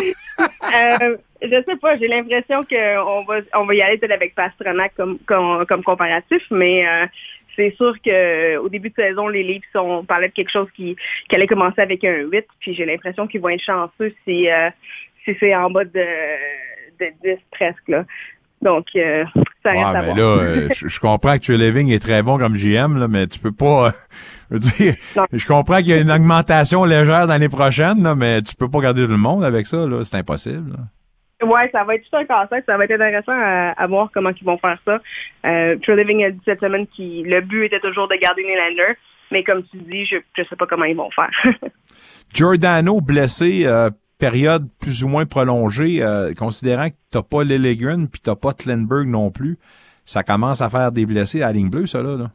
euh, 0.00 1.16
je 1.42 1.62
sais 1.66 1.76
pas, 1.80 1.96
j'ai 1.98 2.08
l'impression 2.08 2.64
qu'on 2.64 3.24
va 3.24 3.40
on 3.54 3.64
va 3.66 3.74
y 3.74 3.82
aller 3.82 3.98
peut-être 3.98 4.12
avec 4.12 4.34
Pastranac 4.34 4.94
comme, 4.96 5.18
comme, 5.26 5.64
comme 5.66 5.82
comparatif, 5.82 6.42
mais 6.50 6.86
euh, 6.88 7.06
c'est 7.56 7.74
sûr 7.76 7.94
que 8.04 8.56
au 8.58 8.68
début 8.68 8.90
de 8.90 8.94
saison, 8.94 9.28
les 9.28 9.42
Leafs 9.42 9.62
on 9.74 10.04
parlait 10.04 10.28
de 10.28 10.32
quelque 10.32 10.50
chose 10.50 10.68
qui, 10.74 10.96
qui 11.28 11.36
allait 11.36 11.46
commencer 11.46 11.80
avec 11.80 12.02
un 12.04 12.16
8, 12.30 12.44
puis 12.60 12.74
j'ai 12.74 12.84
l'impression 12.86 13.26
qu'ils 13.26 13.40
vont 13.40 13.50
être 13.50 13.62
chanceux 13.62 14.12
si, 14.24 14.50
euh, 14.50 14.70
si 15.24 15.36
c'est 15.38 15.54
en 15.54 15.70
bas 15.70 15.84
de, 15.84 15.90
de 17.00 17.06
10 17.22 17.36
presque. 17.52 17.88
Là. 17.88 18.04
Donc, 18.62 18.86
euh, 18.96 19.24
ça 19.62 19.72
reste 19.72 19.82
Ouais, 19.82 19.84
à 19.84 19.92
mais 20.00 20.04
voir. 20.06 20.16
là, 20.16 20.22
euh, 20.42 20.68
je 20.74 20.88
je 20.88 20.98
comprends 21.00 21.38
que 21.38 21.52
Living 21.52 21.92
est 21.92 21.98
très 22.00 22.22
bon 22.22 22.38
comme 22.38 22.54
GM, 22.56 22.98
là, 22.98 23.08
mais 23.08 23.26
tu 23.26 23.38
peux 23.38 23.52
pas. 23.52 23.92
Je 24.54 24.84
veux 24.84 24.92
dire, 24.92 24.94
je 25.32 25.46
comprends 25.46 25.76
qu'il 25.78 25.88
y 25.88 25.92
a 25.92 25.98
une 25.98 26.10
augmentation 26.10 26.84
légère 26.84 27.26
l'année 27.26 27.48
prochaine, 27.48 28.02
là, 28.02 28.14
mais 28.14 28.42
tu 28.42 28.54
peux 28.54 28.68
pas 28.70 28.80
garder 28.80 29.02
tout 29.04 29.10
le 29.10 29.16
monde 29.16 29.44
avec 29.44 29.66
ça, 29.66 29.86
là. 29.86 30.04
C'est 30.04 30.16
impossible. 30.16 30.70
là. 30.70 31.46
Ouais, 31.46 31.68
ça 31.72 31.84
va 31.84 31.96
être 31.96 32.04
tout 32.08 32.16
un 32.16 32.24
casse-tête. 32.24 32.64
Ça 32.66 32.76
va 32.76 32.84
être 32.84 32.92
intéressant 32.92 33.32
à, 33.32 33.72
à 33.76 33.86
voir 33.86 34.08
comment 34.14 34.30
ils 34.30 34.44
vont 34.44 34.56
faire 34.58 34.78
ça. 34.84 34.98
Euh, 35.44 35.76
True 35.82 35.96
Living 35.96 36.24
a 36.24 36.30
dit 36.30 36.40
cette 36.44 36.60
semaine 36.60 36.86
que 36.86 37.02
le 37.02 37.40
but 37.40 37.64
était 37.66 37.80
toujours 37.80 38.08
de 38.08 38.14
garder 38.14 38.42
Nylander. 38.42 38.96
Mais 39.30 39.42
comme 39.42 39.62
tu 39.64 39.78
dis, 39.78 40.04
je 40.06 40.16
ne 40.16 40.44
sais 40.44 40.56
pas 40.56 40.66
comment 40.66 40.84
ils 40.84 40.96
vont 40.96 41.10
faire. 41.10 41.30
Giordano 42.32 43.00
blessé, 43.00 43.62
euh, 43.66 43.90
période 44.18 44.68
plus 44.80 45.04
ou 45.04 45.08
moins 45.08 45.26
prolongée, 45.26 46.02
euh, 46.02 46.32
considérant 46.34 46.88
que 46.88 46.94
t'as 47.10 47.22
pas 47.22 47.44
Lilligren 47.44 48.06
puis 48.08 48.20
t'as 48.22 48.36
pas 48.36 48.52
Tlenberg 48.52 49.06
non 49.08 49.30
plus, 49.30 49.58
ça 50.04 50.22
commence 50.22 50.62
à 50.62 50.70
faire 50.70 50.92
des 50.92 51.04
blessés 51.04 51.42
à 51.42 51.48
la 51.48 51.52
ligne 51.52 51.68
bleue, 51.68 51.86
ça 51.86 52.02
là. 52.02 52.16
là. 52.16 52.30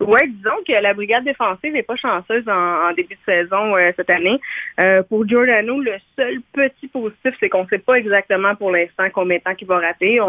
Oui, 0.00 0.20
disons 0.28 0.62
que 0.64 0.80
la 0.80 0.94
brigade 0.94 1.24
défensive 1.24 1.72
n'est 1.72 1.82
pas 1.82 1.96
chanceuse 1.96 2.48
en, 2.48 2.92
début 2.92 3.16
de 3.16 3.32
saison 3.32 3.76
euh, 3.76 3.90
cette 3.96 4.10
année. 4.10 4.38
Euh, 4.78 5.02
pour 5.02 5.26
Giordano, 5.26 5.80
le 5.80 5.94
seul 6.14 6.40
petit 6.52 6.86
positif, 6.86 7.34
c'est 7.40 7.48
qu'on 7.48 7.64
ne 7.64 7.68
sait 7.68 7.80
pas 7.80 7.94
exactement 7.94 8.54
pour 8.54 8.70
l'instant 8.70 9.08
combien 9.12 9.38
de 9.38 9.42
temps 9.42 9.56
qu'il 9.56 9.66
va 9.66 9.80
rater. 9.80 10.20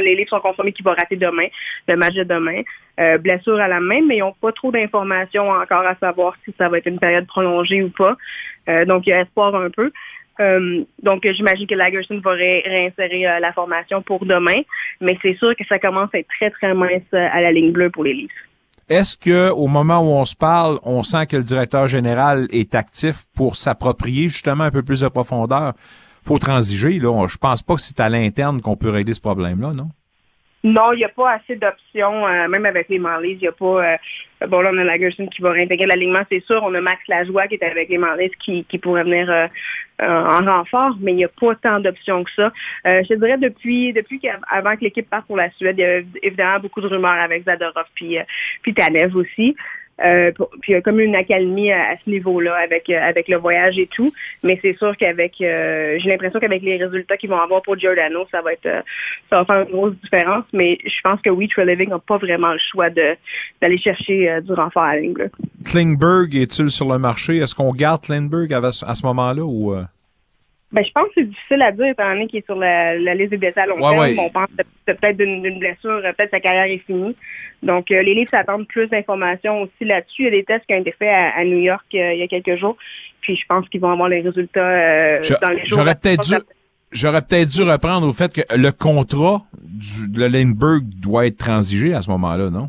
Les 0.00 0.16
livres 0.16 0.28
sont 0.28 0.40
confirmés 0.40 0.72
qu'il 0.72 0.84
va 0.84 0.92
rater 0.92 1.16
demain, 1.16 1.46
le 1.88 1.96
match 1.96 2.12
de 2.12 2.24
demain. 2.24 2.60
Euh, 3.00 3.16
blessure 3.16 3.58
à 3.58 3.68
la 3.68 3.80
main, 3.80 4.02
mais 4.06 4.18
ils 4.18 4.20
n'ont 4.20 4.34
pas 4.34 4.52
trop 4.52 4.70
d'informations 4.70 5.48
encore 5.48 5.86
à 5.86 5.94
savoir 5.94 6.36
si 6.44 6.54
ça 6.58 6.68
va 6.68 6.76
être 6.76 6.86
une 6.86 6.98
période 6.98 7.26
prolongée 7.26 7.82
ou 7.82 7.88
pas. 7.88 8.16
Donc, 8.84 9.06
il 9.06 9.10
y 9.10 9.12
a 9.14 9.22
espoir 9.22 9.54
un 9.54 9.70
peu. 9.70 9.92
Donc, 11.02 11.26
j'imagine 11.26 11.66
que 11.66 11.74
Lagerson 11.74 12.20
va 12.20 12.32
ré- 12.32 12.64
réinsérer 12.66 13.40
la 13.40 13.52
formation 13.52 14.02
pour 14.02 14.26
demain, 14.26 14.60
mais 15.00 15.16
c'est 15.22 15.34
sûr 15.34 15.56
que 15.56 15.64
ça 15.64 15.78
commence 15.78 16.10
à 16.14 16.18
être 16.18 16.28
très, 16.28 16.50
très 16.50 16.74
mince 16.74 17.12
à 17.12 17.40
la 17.40 17.52
ligne 17.52 17.72
bleue 17.72 17.90
pour 17.90 18.04
les 18.04 18.12
livres. 18.12 18.34
Est-ce 18.88 19.16
que 19.16 19.50
au 19.50 19.66
moment 19.66 19.98
où 19.98 20.12
on 20.12 20.24
se 20.24 20.36
parle, 20.36 20.78
on 20.84 21.02
sent 21.02 21.26
que 21.26 21.36
le 21.36 21.42
directeur 21.42 21.88
général 21.88 22.46
est 22.50 22.74
actif 22.76 23.26
pour 23.34 23.56
s'approprier 23.56 24.28
justement 24.28 24.64
un 24.64 24.70
peu 24.70 24.82
plus 24.82 25.00
de 25.00 25.08
profondeur? 25.08 25.74
Faut 26.22 26.38
transiger, 26.38 27.00
là. 27.00 27.26
Je 27.26 27.36
pense 27.36 27.62
pas 27.62 27.74
que 27.74 27.80
c'est 27.80 27.98
à 27.98 28.08
l'interne 28.08 28.60
qu'on 28.60 28.76
peut 28.76 28.90
régler 28.90 29.14
ce 29.14 29.20
problème-là, 29.20 29.72
non? 29.72 29.90
Non, 30.66 30.92
il 30.92 30.96
n'y 30.96 31.04
a 31.04 31.08
pas 31.08 31.34
assez 31.34 31.54
d'options, 31.54 32.26
euh, 32.26 32.48
même 32.48 32.66
avec 32.66 32.88
les 32.88 32.98
Marlies. 32.98 33.34
Il 33.34 33.38
n'y 33.38 33.46
a 33.46 33.52
pas. 33.52 33.92
euh, 33.92 34.46
bon, 34.48 34.62
là, 34.62 34.72
on 34.74 34.78
a 34.78 34.82
Lagerson 34.82 35.28
qui 35.28 35.40
va 35.40 35.52
réintégrer 35.52 35.86
l'alignement, 35.86 36.22
c'est 36.28 36.44
sûr. 36.44 36.60
On 36.64 36.74
a 36.74 36.80
Max 36.80 37.06
Lajoie 37.06 37.46
qui 37.46 37.54
est 37.54 37.62
avec 37.62 37.88
les 37.88 37.98
Marlies 37.98 38.32
qui, 38.40 38.78
pourrait 38.78 39.04
venir 39.04 39.30
euh, 39.30 39.46
en 40.00 40.44
renfort, 40.44 40.96
mais 41.00 41.12
il 41.12 41.18
n'y 41.18 41.24
a 41.24 41.28
pas 41.28 41.54
tant 41.54 41.78
d'options 41.78 42.24
que 42.24 42.32
ça. 42.32 42.52
Je 42.84 43.14
dirais 43.14 43.38
depuis 43.38 43.92
depuis 43.92 44.18
qu'avant 44.18 44.74
que 44.74 44.82
l'équipe 44.82 45.08
parte 45.08 45.28
pour 45.28 45.36
la 45.36 45.50
Suède, 45.52 45.76
il 45.78 45.82
y 45.82 45.84
a 45.84 46.00
évidemment 46.24 46.58
beaucoup 46.58 46.80
de 46.80 46.88
rumeurs 46.88 47.12
avec 47.12 47.44
Zadorov 47.44 47.86
puis, 47.94 48.18
puis 48.62 48.74
Tanev 48.74 49.14
aussi. 49.14 49.54
Euh, 50.04 50.30
pour- 50.32 50.50
puis 50.60 50.72
il 50.72 50.74
y 50.74 50.74
a 50.76 50.82
comme 50.82 51.00
une 51.00 51.16
accalmie 51.16 51.72
à, 51.72 51.92
à 51.92 51.96
ce 52.04 52.10
niveau-là 52.10 52.54
avec 52.56 52.90
euh, 52.90 53.00
avec 53.00 53.28
le 53.28 53.36
voyage 53.38 53.78
et 53.78 53.86
tout. 53.86 54.12
Mais 54.42 54.58
c'est 54.60 54.76
sûr 54.76 54.94
qu'avec 54.98 55.40
euh, 55.40 55.96
j'ai 55.98 56.10
l'impression 56.10 56.38
qu'avec 56.38 56.62
les 56.62 56.76
résultats 56.76 57.16
qu'ils 57.16 57.30
vont 57.30 57.40
avoir 57.40 57.62
pour 57.62 57.78
Giordano, 57.78 58.26
ça 58.30 58.42
va 58.42 58.52
être 58.52 58.68
ça 59.30 59.42
va 59.42 59.44
faire 59.46 59.62
une 59.66 59.72
grosse 59.74 59.94
différence. 60.02 60.44
Mais 60.52 60.76
je 60.84 61.00
pense 61.02 61.20
que 61.22 61.30
oui, 61.30 61.48
Trey 61.48 61.64
Living 61.64 61.88
n'a 61.88 61.98
pas 61.98 62.18
vraiment 62.18 62.52
le 62.52 62.58
choix 62.58 62.90
de 62.90 63.16
d'aller 63.62 63.78
chercher 63.78 64.38
du 64.42 64.52
renfort 64.52 64.82
à 64.82 64.96
ligne. 64.98 65.14
Klingberg 65.64 66.34
est-il 66.36 66.70
sur 66.70 66.88
le 66.92 66.98
marché? 66.98 67.38
Est-ce 67.38 67.54
qu'on 67.54 67.72
garde 67.72 68.02
Klingberg 68.02 68.52
à, 68.52 68.58
à 68.66 68.70
ce 68.72 69.06
moment-là 69.06 69.42
ou? 69.44 69.74
Ben, 70.72 70.84
je 70.84 70.90
pense 70.90 71.06
que 71.06 71.12
c'est 71.14 71.28
difficile 71.30 71.62
à 71.62 71.70
dire 71.70 71.86
étant 71.86 72.10
donné 72.12 72.26
qu'il 72.26 72.40
est 72.40 72.44
sur 72.44 72.56
la, 72.56 72.98
la 72.98 73.14
liste 73.14 73.30
des 73.30 73.36
blessés 73.36 73.60
à 73.60 73.66
long 73.66 73.76
Ouais, 73.76 73.82
terme. 73.82 73.98
ouais. 74.00 74.16
On 74.18 74.30
pense 74.30 74.48
peut-être 74.84 75.16
d'une 75.16 75.58
blessure, 75.60 76.02
peut-être 76.02 76.30
sa 76.32 76.40
carrière 76.40 76.64
est 76.64 76.82
finie. 76.86 77.16
Donc, 77.62 77.90
euh, 77.90 78.02
les 78.02 78.14
livres 78.14 78.30
s'attendent 78.30 78.68
plus 78.68 78.86
d'informations 78.88 79.62
aussi 79.62 79.84
là-dessus. 79.84 80.22
Il 80.22 80.24
y 80.24 80.28
a 80.28 80.30
des 80.32 80.44
tests 80.44 80.66
qui 80.66 80.74
ont 80.74 80.80
été 80.80 80.92
faits 80.92 81.08
à, 81.08 81.36
à 81.38 81.44
New 81.44 81.58
York 81.58 81.84
euh, 81.94 82.12
il 82.14 82.20
y 82.20 82.22
a 82.22 82.28
quelques 82.28 82.56
jours. 82.56 82.76
Puis, 83.22 83.36
je 83.36 83.44
pense 83.48 83.68
qu'ils 83.68 83.80
vont 83.80 83.90
avoir 83.90 84.08
les 84.08 84.20
résultats 84.20 84.60
euh, 84.60 85.22
Je- 85.22 85.34
dans 85.40 85.48
les 85.50 85.64
jours. 85.64 85.78
J'aurais 85.78 85.94
peut-être 85.94 86.22
dû, 86.22 86.34
j'aurais 86.92 87.22
peut-être 87.22 87.48
dû 87.48 87.62
reprendre 87.62 88.06
au 88.06 88.12
fait 88.12 88.32
que 88.32 88.42
le 88.56 88.70
contrat 88.72 89.42
du, 89.62 90.08
de 90.08 90.24
Lindbergh 90.24 90.84
doit 91.00 91.26
être 91.26 91.38
transigé 91.38 91.94
à 91.94 92.02
ce 92.02 92.10
moment-là, 92.10 92.50
non? 92.50 92.68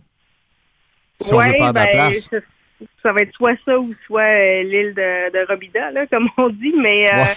Si 1.20 1.34
on 1.34 1.38
veut 1.40 1.48
Ouais, 1.52 1.58
faire 1.58 1.74
de 1.74 1.80
la 1.80 1.86
ben, 1.86 1.92
place. 1.92 2.30
Ça, 2.32 2.38
ça 3.04 3.12
va 3.12 3.22
être 3.22 3.34
soit 3.34 3.56
ça 3.66 3.78
ou 3.80 3.94
soit 4.06 4.22
euh, 4.22 4.64
l'île 4.64 4.94
de, 4.96 5.32
de 5.34 5.48
Robida, 5.48 5.92
là, 5.92 6.06
comme 6.12 6.30
on 6.38 6.50
dit, 6.50 6.74
mais 6.78 7.12
euh, 7.12 7.24
Ouais. 7.24 7.36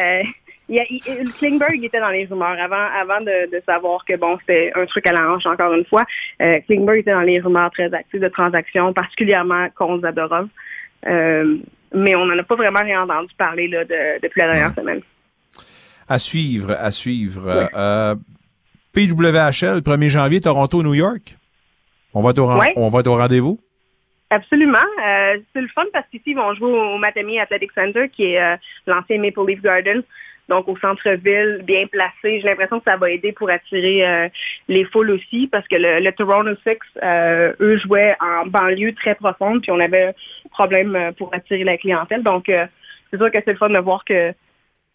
euh, 0.00 0.22
il 0.68 0.84
il- 0.90 1.32
Klingberg 1.38 1.82
était 1.84 2.00
dans 2.00 2.08
les 2.10 2.24
rumeurs 2.26 2.58
avant, 2.60 2.86
avant 3.00 3.20
de, 3.20 3.50
de 3.50 3.62
savoir 3.64 4.04
que 4.04 4.16
bon, 4.16 4.36
c'était 4.40 4.72
un 4.74 4.84
truc 4.86 5.06
à 5.06 5.12
la 5.12 5.30
hanche, 5.30 5.46
encore 5.46 5.72
une 5.74 5.84
fois. 5.84 6.04
Euh, 6.42 6.58
Klingberg 6.66 6.98
était 6.98 7.12
dans 7.12 7.20
les 7.20 7.38
rumeurs 7.40 7.70
très 7.70 7.92
actives 7.94 8.20
de 8.20 8.28
transactions, 8.28 8.92
particulièrement 8.92 9.68
contre 9.76 10.02
Zadorov. 10.02 10.48
Euh, 11.06 11.56
mais 11.94 12.16
on 12.16 12.26
n'en 12.26 12.36
a 12.38 12.42
pas 12.42 12.56
vraiment 12.56 12.80
rien 12.82 13.02
entendu 13.02 13.32
parler 13.38 13.68
là, 13.68 13.84
de- 13.84 14.20
depuis 14.22 14.40
la 14.40 14.46
dernière 14.52 14.74
semaine. 14.74 15.00
À 16.08 16.18
suivre, 16.18 16.72
à 16.72 16.90
suivre. 16.90 17.46
Euh, 17.48 17.66
euh, 17.74 18.14
PWHL, 18.92 19.82
1er 19.82 20.08
janvier, 20.08 20.40
Toronto, 20.40 20.82
New 20.82 20.94
York. 20.94 21.36
On 22.14 22.22
va 22.22 22.30
au, 22.30 22.60
on 22.76 22.88
va 22.88 23.00
être 23.00 23.06
au 23.08 23.16
rendez-vous? 23.16 23.60
Absolument. 24.30 24.78
C'est 25.52 25.60
le 25.60 25.68
fun 25.68 25.84
parce 25.92 26.06
qu'ici, 26.10 26.30
ils 26.30 26.36
vont 26.36 26.52
jouer 26.54 26.72
au, 26.72 26.96
Matami 26.98 27.38
Athletic 27.38 27.70
Center, 27.72 28.08
qui 28.08 28.24
est 28.32 28.58
l'ancien 28.86 29.18
Maple 29.20 29.46
Leaf 29.46 29.60
Garden. 29.60 30.02
Donc, 30.48 30.68
au 30.68 30.76
centre-ville, 30.78 31.62
bien 31.64 31.86
placé. 31.86 32.40
J'ai 32.40 32.48
l'impression 32.48 32.78
que 32.78 32.84
ça 32.84 32.96
va 32.96 33.10
aider 33.10 33.32
pour 33.32 33.50
attirer 33.50 34.06
euh, 34.06 34.28
les 34.68 34.84
foules 34.84 35.10
aussi, 35.10 35.48
parce 35.48 35.66
que 35.66 35.76
le, 35.76 36.00
le 36.00 36.12
Toronto 36.12 36.50
Six, 36.64 36.78
euh, 37.02 37.52
eux 37.60 37.76
jouaient 37.78 38.16
en 38.20 38.46
banlieue 38.46 38.94
très 38.94 39.16
profonde, 39.16 39.62
puis 39.62 39.72
on 39.72 39.80
avait 39.80 40.06
un 40.06 40.48
problème 40.50 40.94
euh, 40.94 41.12
pour 41.12 41.34
attirer 41.34 41.64
la 41.64 41.76
clientèle. 41.76 42.22
Donc, 42.22 42.48
euh, 42.48 42.66
c'est 43.10 43.16
sûr 43.16 43.30
que 43.30 43.38
c'est 43.44 43.52
le 43.52 43.58
fun 43.58 43.70
de 43.70 43.78
voir 43.78 44.04
que 44.04 44.32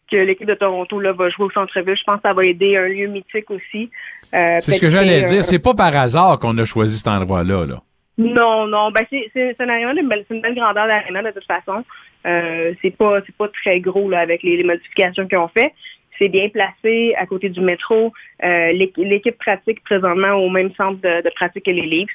que 0.09 0.17
l'équipe 0.17 0.47
de 0.47 0.53
Toronto 0.55 0.99
là, 0.99 1.13
va 1.13 1.29
jouer 1.29 1.45
au 1.45 1.51
centre-ville. 1.51 1.95
Je 1.95 2.03
pense 2.03 2.17
que 2.17 2.23
ça 2.23 2.33
va 2.33 2.45
aider 2.45 2.75
un 2.75 2.87
lieu 2.87 3.07
mythique 3.07 3.49
aussi. 3.49 3.89
Euh, 4.33 4.57
C'est 4.59 4.73
ce 4.73 4.81
que 4.81 4.89
j'allais 4.89 5.21
dire. 5.21 5.43
C'est 5.43 5.59
pas 5.59 5.73
par 5.73 5.95
hasard 5.95 6.37
qu'on 6.39 6.57
a 6.57 6.65
choisi 6.65 6.97
cet 6.97 7.07
endroit-là. 7.07 7.65
Là. 7.65 7.81
Non, 8.21 8.67
non, 8.67 8.91
ben 8.91 9.05
c'est 9.09 9.55
un 9.59 9.69
aréna 9.69 10.01
c'est 10.27 10.35
une 10.35 10.41
belle 10.41 10.55
grandeur 10.55 10.87
d'aréna 10.87 11.23
de 11.23 11.31
toute 11.31 11.45
façon. 11.45 11.83
Euh, 12.25 12.73
c'est 12.81 12.95
pas 12.95 13.19
c'est 13.25 13.35
pas 13.35 13.47
très 13.47 13.79
gros 13.79 14.09
là 14.09 14.19
avec 14.19 14.43
les, 14.43 14.63
modifications 14.63 15.27
qu'ils 15.27 15.37
ont 15.37 15.47
fait. 15.47 15.73
C'est 16.19 16.29
bien 16.29 16.49
placé 16.49 17.15
à 17.17 17.25
côté 17.25 17.49
du 17.49 17.61
métro. 17.61 18.13
Euh, 18.43 18.71
l'équ- 18.73 19.03
L'équipe 19.03 19.37
pratique 19.37 19.83
présentement 19.83 20.33
au 20.33 20.49
même 20.49 20.71
centre 20.75 21.01
de, 21.01 21.29
pratique 21.33 21.65
que 21.65 21.71
les 21.71 21.87
Leafs. 21.87 22.09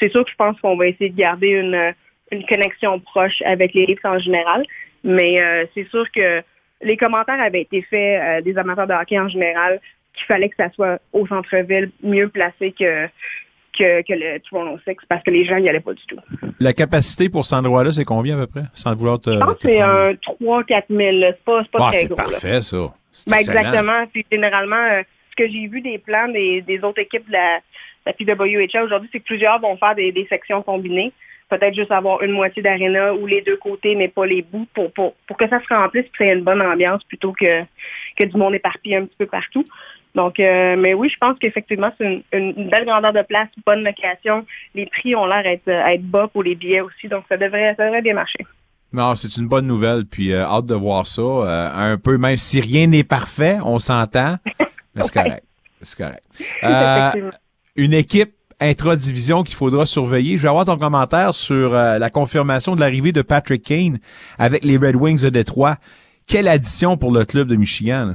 C'est 0.00 0.10
sûr 0.10 0.24
que 0.24 0.30
je 0.30 0.36
pense 0.36 0.60
qu'on 0.60 0.76
va 0.76 0.88
essayer 0.88 1.10
de 1.10 1.16
garder 1.16 1.50
une, 1.50 1.94
une 2.32 2.44
connexion 2.46 2.98
proche 2.98 3.40
avec 3.42 3.74
les 3.74 3.86
Leafs 3.86 4.04
en 4.04 4.18
général. 4.18 4.64
Mais 5.04 5.40
euh, 5.40 5.64
c'est 5.74 5.88
sûr 5.90 6.10
que 6.10 6.42
les 6.82 6.96
commentaires 6.96 7.40
avaient 7.40 7.62
été 7.62 7.82
faits 7.82 8.20
euh, 8.20 8.40
des 8.40 8.58
amateurs 8.58 8.88
de 8.88 8.94
hockey 8.94 9.18
en 9.18 9.28
général 9.28 9.80
qu'il 10.14 10.26
fallait 10.26 10.48
que 10.48 10.56
ça 10.56 10.70
soit 10.70 11.00
au 11.12 11.26
centre-ville, 11.26 11.90
mieux 12.02 12.28
placé 12.28 12.72
que, 12.72 13.08
que, 13.76 14.02
que 14.02 14.12
le 14.12 14.38
Toronto 14.40 14.78
Six, 14.86 14.96
parce 15.08 15.22
que 15.22 15.30
les 15.30 15.44
gens 15.44 15.58
n'y 15.58 15.68
allaient 15.68 15.80
pas 15.80 15.94
du 15.94 16.02
tout. 16.06 16.16
La 16.60 16.72
capacité 16.72 17.28
pour 17.28 17.44
cet 17.46 17.58
endroit-là, 17.58 17.92
c'est 17.92 18.04
combien 18.04 18.36
à 18.36 18.40
peu 18.40 18.46
près? 18.46 18.62
Sans 18.74 18.94
vouloir 18.94 19.20
te. 19.20 19.30
Je 19.30 19.38
pense 19.38 19.54
que 19.54 19.68
c'est 19.68 19.80
un 19.80 20.12
3-4 20.12 20.84
000. 20.90 21.18
là. 21.18 21.32
C'est 21.32 21.44
pas, 21.44 21.62
c'est 21.62 21.70
pas 21.70 21.78
Ah, 21.80 21.90
très 21.90 21.98
c'est 22.00 22.06
gros. 22.06 22.16
là. 22.16 22.22
parfait, 22.24 22.60
ça. 22.60 22.76
C'est 23.12 23.30
Ben, 23.30 23.36
exactement. 23.36 24.06
Puis 24.12 24.24
généralement, 24.30 24.76
euh, 24.76 25.02
ce 25.30 25.36
que 25.44 25.50
j'ai 25.50 25.66
vu 25.66 25.80
des 25.80 25.98
plans 25.98 26.28
des, 26.28 26.60
des 26.62 26.82
autres 26.84 27.00
équipes 27.00 27.26
de 27.26 27.32
la, 27.32 27.60
la 28.06 28.12
PWHL 28.12 28.84
aujourd'hui, 28.84 29.08
c'est 29.12 29.20
que 29.20 29.24
plusieurs 29.24 29.60
vont 29.60 29.76
faire 29.76 29.94
des, 29.94 30.12
des 30.12 30.26
sections 30.26 30.62
combinées. 30.62 31.12
Peut-être 31.48 31.74
juste 31.74 31.92
avoir 31.92 32.22
une 32.22 32.32
moitié 32.32 32.62
d'aréna 32.62 33.12
ou 33.14 33.26
les 33.26 33.42
deux 33.42 33.58
côtés, 33.58 33.94
mais 33.94 34.08
pas 34.08 34.24
les 34.24 34.40
bouts, 34.40 34.66
pour, 34.72 34.90
pour, 34.92 35.14
pour 35.26 35.36
que 35.36 35.46
ça 35.48 35.60
se 35.60 35.74
remplisse 35.74 36.06
et 36.06 36.08
que 36.08 36.16
ça 36.18 36.24
ait 36.24 36.32
une 36.32 36.44
bonne 36.44 36.62
ambiance 36.62 37.04
plutôt 37.04 37.32
que, 37.32 37.62
que 38.16 38.24
du 38.24 38.36
monde 38.38 38.54
éparpillé 38.54 38.96
un 38.96 39.04
petit 39.04 39.16
peu 39.18 39.26
partout. 39.26 39.66
Donc, 40.14 40.38
euh, 40.40 40.76
mais 40.78 40.92
oui, 40.94 41.08
je 41.08 41.16
pense 41.18 41.38
qu'effectivement, 41.38 41.90
c'est 41.96 42.04
une, 42.04 42.22
une- 42.32 42.54
une 42.56 42.68
belle 42.68 42.84
grandeur 42.84 43.12
de 43.14 43.22
place, 43.22 43.48
bonne 43.64 43.82
location. 43.82 44.44
Les 44.74 44.86
prix 44.86 45.14
ont 45.16 45.24
l'air 45.26 45.42
d'être 45.42 45.68
à 45.68 45.94
être 45.94 46.02
bas 46.04 46.28
pour 46.30 46.42
les 46.42 46.54
billets 46.54 46.82
aussi, 46.82 47.08
donc 47.08 47.24
ça 47.28 47.36
devrait, 47.36 47.74
ça 47.76 47.86
devrait 47.86 48.02
bien 48.02 48.14
marcher. 48.14 48.44
Non, 48.92 49.14
c'est 49.14 49.34
une 49.38 49.48
bonne 49.48 49.66
nouvelle, 49.66 50.04
puis 50.04 50.32
euh, 50.34 50.42
hâte 50.44 50.66
de 50.66 50.74
voir 50.74 51.06
ça. 51.06 51.22
Euh, 51.22 51.70
un 51.92 51.96
peu, 51.96 52.18
même 52.18 52.36
si 52.36 52.60
rien 52.60 52.86
n'est 52.88 53.04
parfait, 53.04 53.56
on 53.64 53.78
s'entend, 53.78 54.36
mais 54.94 55.02
c'est 55.02 55.14
correct. 55.14 55.44
C'est 55.80 55.96
correct. 55.96 56.22
Euh, 56.62 57.30
une 57.76 57.94
équipe 57.94 58.34
intra-division 58.60 59.42
qu'il 59.42 59.56
faudra 59.56 59.86
surveiller. 59.86 60.36
Je 60.36 60.42
vais 60.42 60.48
avoir 60.48 60.64
ton 60.66 60.76
commentaire 60.76 61.34
sur 61.34 61.74
euh, 61.74 61.98
la 61.98 62.10
confirmation 62.10 62.74
de 62.76 62.80
l'arrivée 62.80 63.12
de 63.12 63.22
Patrick 63.22 63.62
Kane 63.64 63.98
avec 64.38 64.62
les 64.62 64.76
Red 64.76 64.94
Wings 64.96 65.22
de 65.24 65.30
Détroit. 65.30 65.76
Quelle 66.26 66.46
addition 66.46 66.96
pour 66.96 67.12
le 67.12 67.24
club 67.24 67.48
de 67.48 67.56
Michigan. 67.56 68.04
là. 68.06 68.14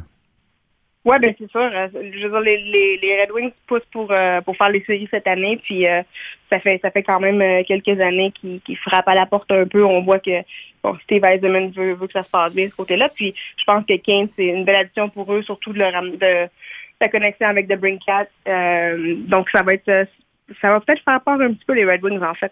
Ouais, 1.06 1.20
ben 1.20 1.34
c'est 1.38 1.50
sûr. 1.50 1.62
Euh, 1.62 1.88
Je 1.94 2.28
veux 2.28 2.42
dire, 2.42 2.42
les, 2.42 3.22
Red 3.22 3.32
Wings 3.32 3.54
poussent 3.66 3.86
pour 3.92 4.12
euh, 4.12 4.42
pour 4.42 4.58
faire 4.58 4.70
les 4.70 4.84
séries 4.84 5.08
cette 5.10 5.28
année, 5.28 5.58
puis 5.64 5.88
euh, 5.88 6.02
ça 6.50 6.60
fait 6.60 6.80
ça 6.82 6.92
fait 6.92 7.04
quand 7.04 7.22
même 7.22 7.64
quelques 7.64 8.00
années 8.02 8.32
qu'ils 8.32 8.78
frappent 8.78 9.08
à 9.08 9.16
la 9.16 9.26
porte 9.26 9.50
un 9.52 9.66
peu. 9.66 9.86
On 9.86 10.02
voit 10.02 10.20
que 10.20 10.42
bon, 10.84 10.98
Steve 11.04 11.24
Eisenman 11.24 11.72
veut, 11.72 11.94
veut 11.94 12.08
que 12.08 12.14
ça 12.14 12.24
se 12.24 12.30
passe 12.30 12.54
bien 12.54 12.66
de 12.66 12.72
ce 12.72 12.76
côté-là. 12.76 13.10
Puis 13.16 13.34
je 13.58 13.64
pense 13.64 13.86
que 13.86 13.96
Kane, 13.96 14.28
c'est 14.36 14.48
une 14.48 14.66
belle 14.66 14.76
addition 14.76 15.08
pour 15.10 15.32
eux, 15.34 15.44
surtout 15.44 15.72
de, 15.72 15.80
leur 15.80 16.02
de 16.02 16.50
la 17.00 17.10
connexion 17.10 17.48
avec 17.48 17.68
The 17.70 17.76
Brinkat. 17.76 18.28
Euh, 18.48 19.16
donc 19.20 19.50
ça 19.50 19.64
va 19.64 19.76
être 19.76 20.08
ça 20.62 20.72
va 20.72 20.80
peut-être 20.82 21.04
faire 21.04 21.22
peur 21.22 21.40
un 21.40 21.54
petit 21.54 21.66
peu 21.66 21.74
les 21.74 21.86
Red 21.86 22.04
Wings 22.04 22.22
en 22.22 22.34
fait. 22.34 22.52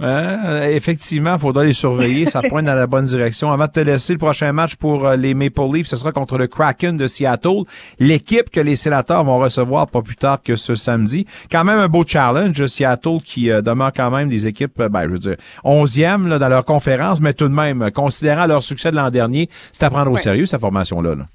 Euh, 0.00 0.68
effectivement, 0.70 1.34
il 1.34 1.38
faudra 1.40 1.64
les 1.64 1.72
surveiller. 1.72 2.26
Ça 2.26 2.40
pointe 2.48 2.64
dans 2.64 2.74
la 2.74 2.86
bonne 2.86 3.04
direction. 3.04 3.52
Avant 3.52 3.66
de 3.66 3.70
te 3.72 3.80
laisser, 3.80 4.14
le 4.14 4.18
prochain 4.18 4.52
match 4.52 4.76
pour 4.76 5.06
euh, 5.06 5.16
les 5.16 5.34
Maple 5.34 5.60
Leafs, 5.72 5.88
ce 5.88 5.96
sera 5.96 6.12
contre 6.12 6.38
le 6.38 6.46
Kraken 6.46 6.96
de 6.96 7.06
Seattle. 7.06 7.64
L'équipe 7.98 8.50
que 8.50 8.60
les 8.60 8.76
sénateurs 8.76 9.24
vont 9.24 9.38
recevoir 9.38 9.88
pas 9.88 10.00
plus 10.02 10.16
tard 10.16 10.40
que 10.42 10.56
ce 10.56 10.74
samedi. 10.74 11.26
Quand 11.50 11.64
même 11.64 11.78
un 11.78 11.88
beau 11.88 12.04
challenge. 12.06 12.64
Seattle 12.66 13.18
qui 13.24 13.50
euh, 13.50 13.60
demeure 13.62 13.92
quand 13.94 14.10
même 14.10 14.28
des 14.28 14.46
équipes, 14.46 14.80
ben, 14.82 15.02
je 15.04 15.08
veux 15.08 15.18
dire, 15.18 15.36
onzième 15.64 16.28
là, 16.28 16.38
dans 16.38 16.48
leur 16.48 16.64
conférence, 16.64 17.20
mais 17.20 17.34
tout 17.34 17.48
de 17.48 17.54
même, 17.54 17.90
considérant 17.92 18.46
leur 18.46 18.62
succès 18.62 18.90
de 18.90 18.96
l'an 18.96 19.10
dernier, 19.10 19.48
c'est 19.72 19.82
à 19.84 19.90
prendre 19.90 20.10
au 20.10 20.14
Ouais. 20.14 20.20
sérieux, 20.20 20.46
cette 20.46 20.60
formation-là. 20.60 21.14
là. 21.14 21.26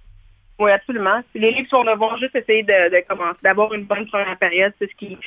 Oui, 0.57 0.71
absolument. 0.71 1.21
Les 1.33 1.51
Leafs 1.51 1.69
vont 1.69 1.83
devoir 1.83 2.17
juste 2.17 2.35
essayer 2.35 2.63
de, 2.63 3.05
commencer, 3.07 3.39
d'avoir 3.43 3.73
une 3.73 3.83
bonne 3.83 4.07
première 4.07 4.37
période. 4.37 4.71
C'est 4.79 4.89
ce 4.89 4.95
qui, 4.95 5.17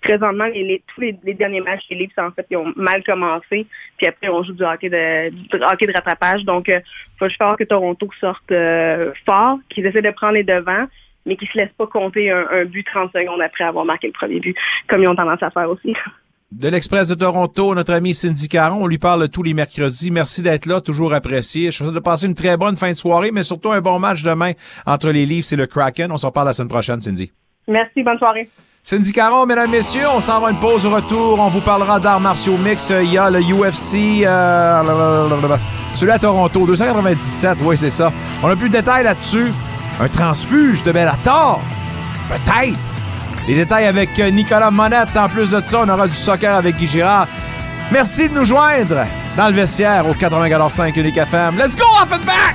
présentement, 0.00 0.48
tous 0.94 1.00
les, 1.02 1.12
derniers 1.34 1.60
matchs, 1.60 1.84
les 1.90 1.96
Leafs, 1.96 2.16
en 2.16 2.30
fait, 2.30 2.46
ils 2.50 2.56
ont 2.56 2.72
mal 2.74 3.04
commencé. 3.04 3.66
Puis 3.98 4.06
après, 4.06 4.28
on 4.28 4.42
joue 4.42 4.54
du 4.54 4.64
hockey 4.64 4.88
de, 4.88 5.28
du 5.28 5.62
hockey 5.62 5.86
de 5.86 5.92
rattrapage. 5.92 6.44
Donc, 6.44 6.68
il 6.68 6.82
faut 7.18 7.26
juste 7.26 7.36
falloir 7.36 7.58
que 7.58 7.64
Toronto 7.64 8.08
sorte 8.18 8.50
euh, 8.50 9.12
fort, 9.26 9.58
qu'ils 9.68 9.84
essaient 9.84 10.00
de 10.00 10.10
prendre 10.10 10.34
les 10.34 10.44
devants, 10.44 10.86
mais 11.26 11.36
qu'ils 11.36 11.48
se 11.48 11.58
laissent 11.58 11.76
pas 11.76 11.86
compter 11.86 12.30
un 12.30 12.64
but 12.64 12.86
30 12.86 13.12
secondes 13.12 13.42
après 13.42 13.64
avoir 13.64 13.84
marqué 13.84 14.06
le 14.06 14.14
premier 14.14 14.40
but, 14.40 14.56
comme 14.88 15.02
ils 15.02 15.08
ont 15.08 15.16
tendance 15.16 15.42
à 15.42 15.50
faire 15.50 15.68
aussi. 15.68 15.94
De 16.50 16.68
l'Express 16.68 17.08
de 17.08 17.14
Toronto, 17.14 17.74
notre 17.74 17.92
ami 17.92 18.14
Cindy 18.14 18.48
Caron, 18.48 18.84
on 18.84 18.86
lui 18.86 18.96
parle 18.96 19.28
tous 19.28 19.42
les 19.42 19.52
mercredis. 19.52 20.10
Merci 20.10 20.40
d'être 20.40 20.64
là, 20.64 20.80
toujours 20.80 21.12
apprécié. 21.12 21.66
Je 21.66 21.70
suis 21.72 21.84
souhaite 21.84 21.94
de 21.94 22.00
passer 22.00 22.24
une 22.24 22.34
très 22.34 22.56
bonne 22.56 22.74
fin 22.74 22.90
de 22.90 22.96
soirée, 22.96 23.30
mais 23.32 23.42
surtout 23.42 23.70
un 23.70 23.82
bon 23.82 23.98
match 23.98 24.22
demain 24.22 24.52
entre 24.86 25.10
les 25.10 25.26
Leafs 25.26 25.52
et 25.52 25.56
le 25.56 25.66
Kraken. 25.66 26.10
On 26.10 26.16
s'en 26.16 26.30
parle 26.30 26.46
la 26.46 26.54
semaine 26.54 26.70
prochaine, 26.70 27.02
Cindy. 27.02 27.30
Merci, 27.68 28.02
bonne 28.02 28.16
soirée. 28.16 28.48
Cindy 28.82 29.12
Caron, 29.12 29.44
mesdames, 29.44 29.70
messieurs, 29.70 30.06
on 30.08 30.20
s'en 30.20 30.40
va 30.40 30.50
une 30.50 30.56
pause 30.56 30.86
au 30.86 30.90
retour. 30.90 31.38
On 31.38 31.48
vous 31.48 31.60
parlera 31.60 32.00
d'arts 32.00 32.20
martiaux 32.20 32.56
mix. 32.56 32.90
Il 32.98 33.12
y 33.12 33.18
a 33.18 33.28
le 33.28 33.40
UFC, 33.40 34.24
euh, 34.24 35.56
celui 35.96 36.12
à 36.12 36.18
Toronto, 36.18 36.64
297, 36.64 37.58
oui, 37.62 37.76
c'est 37.76 37.90
ça. 37.90 38.10
On 38.42 38.48
a 38.48 38.56
plus 38.56 38.70
de 38.70 38.74
détails 38.78 39.04
là-dessus. 39.04 39.52
Un 40.00 40.08
transfuge 40.08 40.82
de 40.82 40.92
Bellator, 40.92 41.60
peut-être. 42.30 42.78
Les 43.48 43.54
détails 43.54 43.86
avec 43.86 44.18
euh, 44.18 44.30
Nicolas 44.30 44.70
Monette. 44.70 45.16
En 45.16 45.26
plus 45.26 45.52
de 45.52 45.62
ça, 45.66 45.80
on 45.82 45.88
aura 45.88 46.06
du 46.06 46.14
soccer 46.14 46.54
avec 46.54 46.76
Guy 46.76 46.86
Girard. 46.86 47.26
Merci 47.90 48.28
de 48.28 48.34
nous 48.34 48.44
joindre 48.44 49.06
dans 49.38 49.48
le 49.48 49.54
vestiaire 49.54 50.06
au 50.06 50.12
94.5 50.12 50.98
Unique 51.00 51.16
FM. 51.16 51.56
Let's 51.56 51.74
go 51.74 51.84
off 52.02 52.12
and 52.12 52.26
back! 52.26 52.54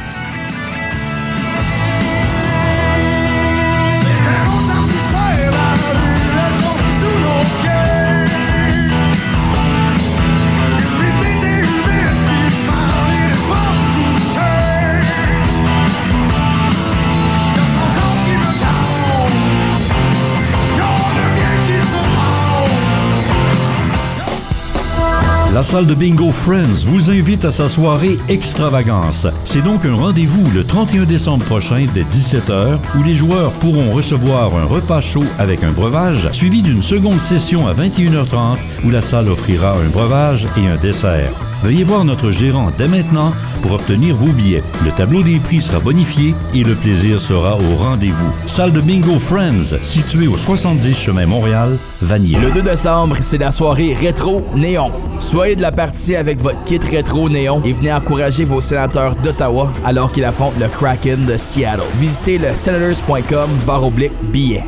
La 25.53 25.61
salle 25.61 25.85
de 25.85 25.93
bingo 25.93 26.31
Friends 26.31 26.83
vous 26.87 27.11
invite 27.11 27.45
à 27.45 27.51
sa 27.51 27.69
soirée 27.69 28.17
extravagance. 28.27 29.27
C'est 29.45 29.61
donc 29.61 29.85
un 29.85 29.93
rendez-vous 29.93 30.49
le 30.49 30.63
31 30.63 31.03
décembre 31.03 31.45
prochain 31.45 31.85
dès 31.93 32.01
17h 32.01 32.79
où 32.97 33.03
les 33.03 33.13
joueurs 33.13 33.51
pourront 33.51 33.93
recevoir 33.93 34.55
un 34.55 34.65
repas 34.65 35.01
chaud 35.01 35.25
avec 35.37 35.63
un 35.63 35.71
breuvage 35.71 36.27
suivi 36.31 36.63
d'une 36.63 36.81
seconde 36.81 37.21
session 37.21 37.67
à 37.67 37.75
21h30 37.75 38.57
où 38.83 38.89
la 38.89 39.03
salle 39.03 39.29
offrira 39.29 39.73
un 39.73 39.89
breuvage 39.89 40.47
et 40.57 40.67
un 40.67 40.77
dessert. 40.77 41.52
Veuillez 41.63 41.85
voir 41.85 42.03
notre 42.03 42.31
gérant 42.31 42.71
dès 42.77 42.89
maintenant 42.89 43.31
pour 43.61 43.71
obtenir 43.71 44.15
vos 44.15 44.33
billets. 44.33 44.61
Le 44.83 44.91
tableau 44.91 45.23
des 45.23 45.37
prix 45.37 45.61
sera 45.61 45.79
bonifié 45.79 46.35
et 46.53 46.61
le 46.61 46.75
plaisir 46.75 47.21
sera 47.21 47.55
au 47.55 47.75
rendez-vous. 47.77 48.33
Salle 48.47 48.73
de 48.73 48.81
bingo 48.81 49.17
Friends, 49.17 49.77
située 49.81 50.27
au 50.27 50.35
70 50.35 50.93
chemin 50.93 51.25
Montréal, 51.25 51.77
Vanier. 52.01 52.37
Le 52.37 52.51
2 52.51 52.63
décembre, 52.63 53.15
c'est 53.21 53.37
la 53.37 53.51
soirée 53.51 53.93
rétro 53.93 54.45
néon. 54.53 54.91
Soyez 55.21 55.55
de 55.55 55.61
la 55.61 55.71
partie 55.71 56.17
avec 56.17 56.41
votre 56.41 56.61
kit 56.63 56.79
rétro 56.79 57.29
néon 57.29 57.61
et 57.63 57.71
venez 57.71 57.93
encourager 57.93 58.43
vos 58.43 58.59
sénateurs 58.59 59.15
d'Ottawa 59.15 59.71
alors 59.85 60.11
qu'ils 60.11 60.25
affrontent 60.25 60.59
le 60.59 60.67
Kraken 60.67 61.23
de 61.23 61.37
Seattle. 61.37 61.83
Visitez 61.97 62.39
le 62.39 62.53
senators.com 62.53 63.49
barre 63.65 63.85
oblique 63.85 64.11
billets. 64.21 64.65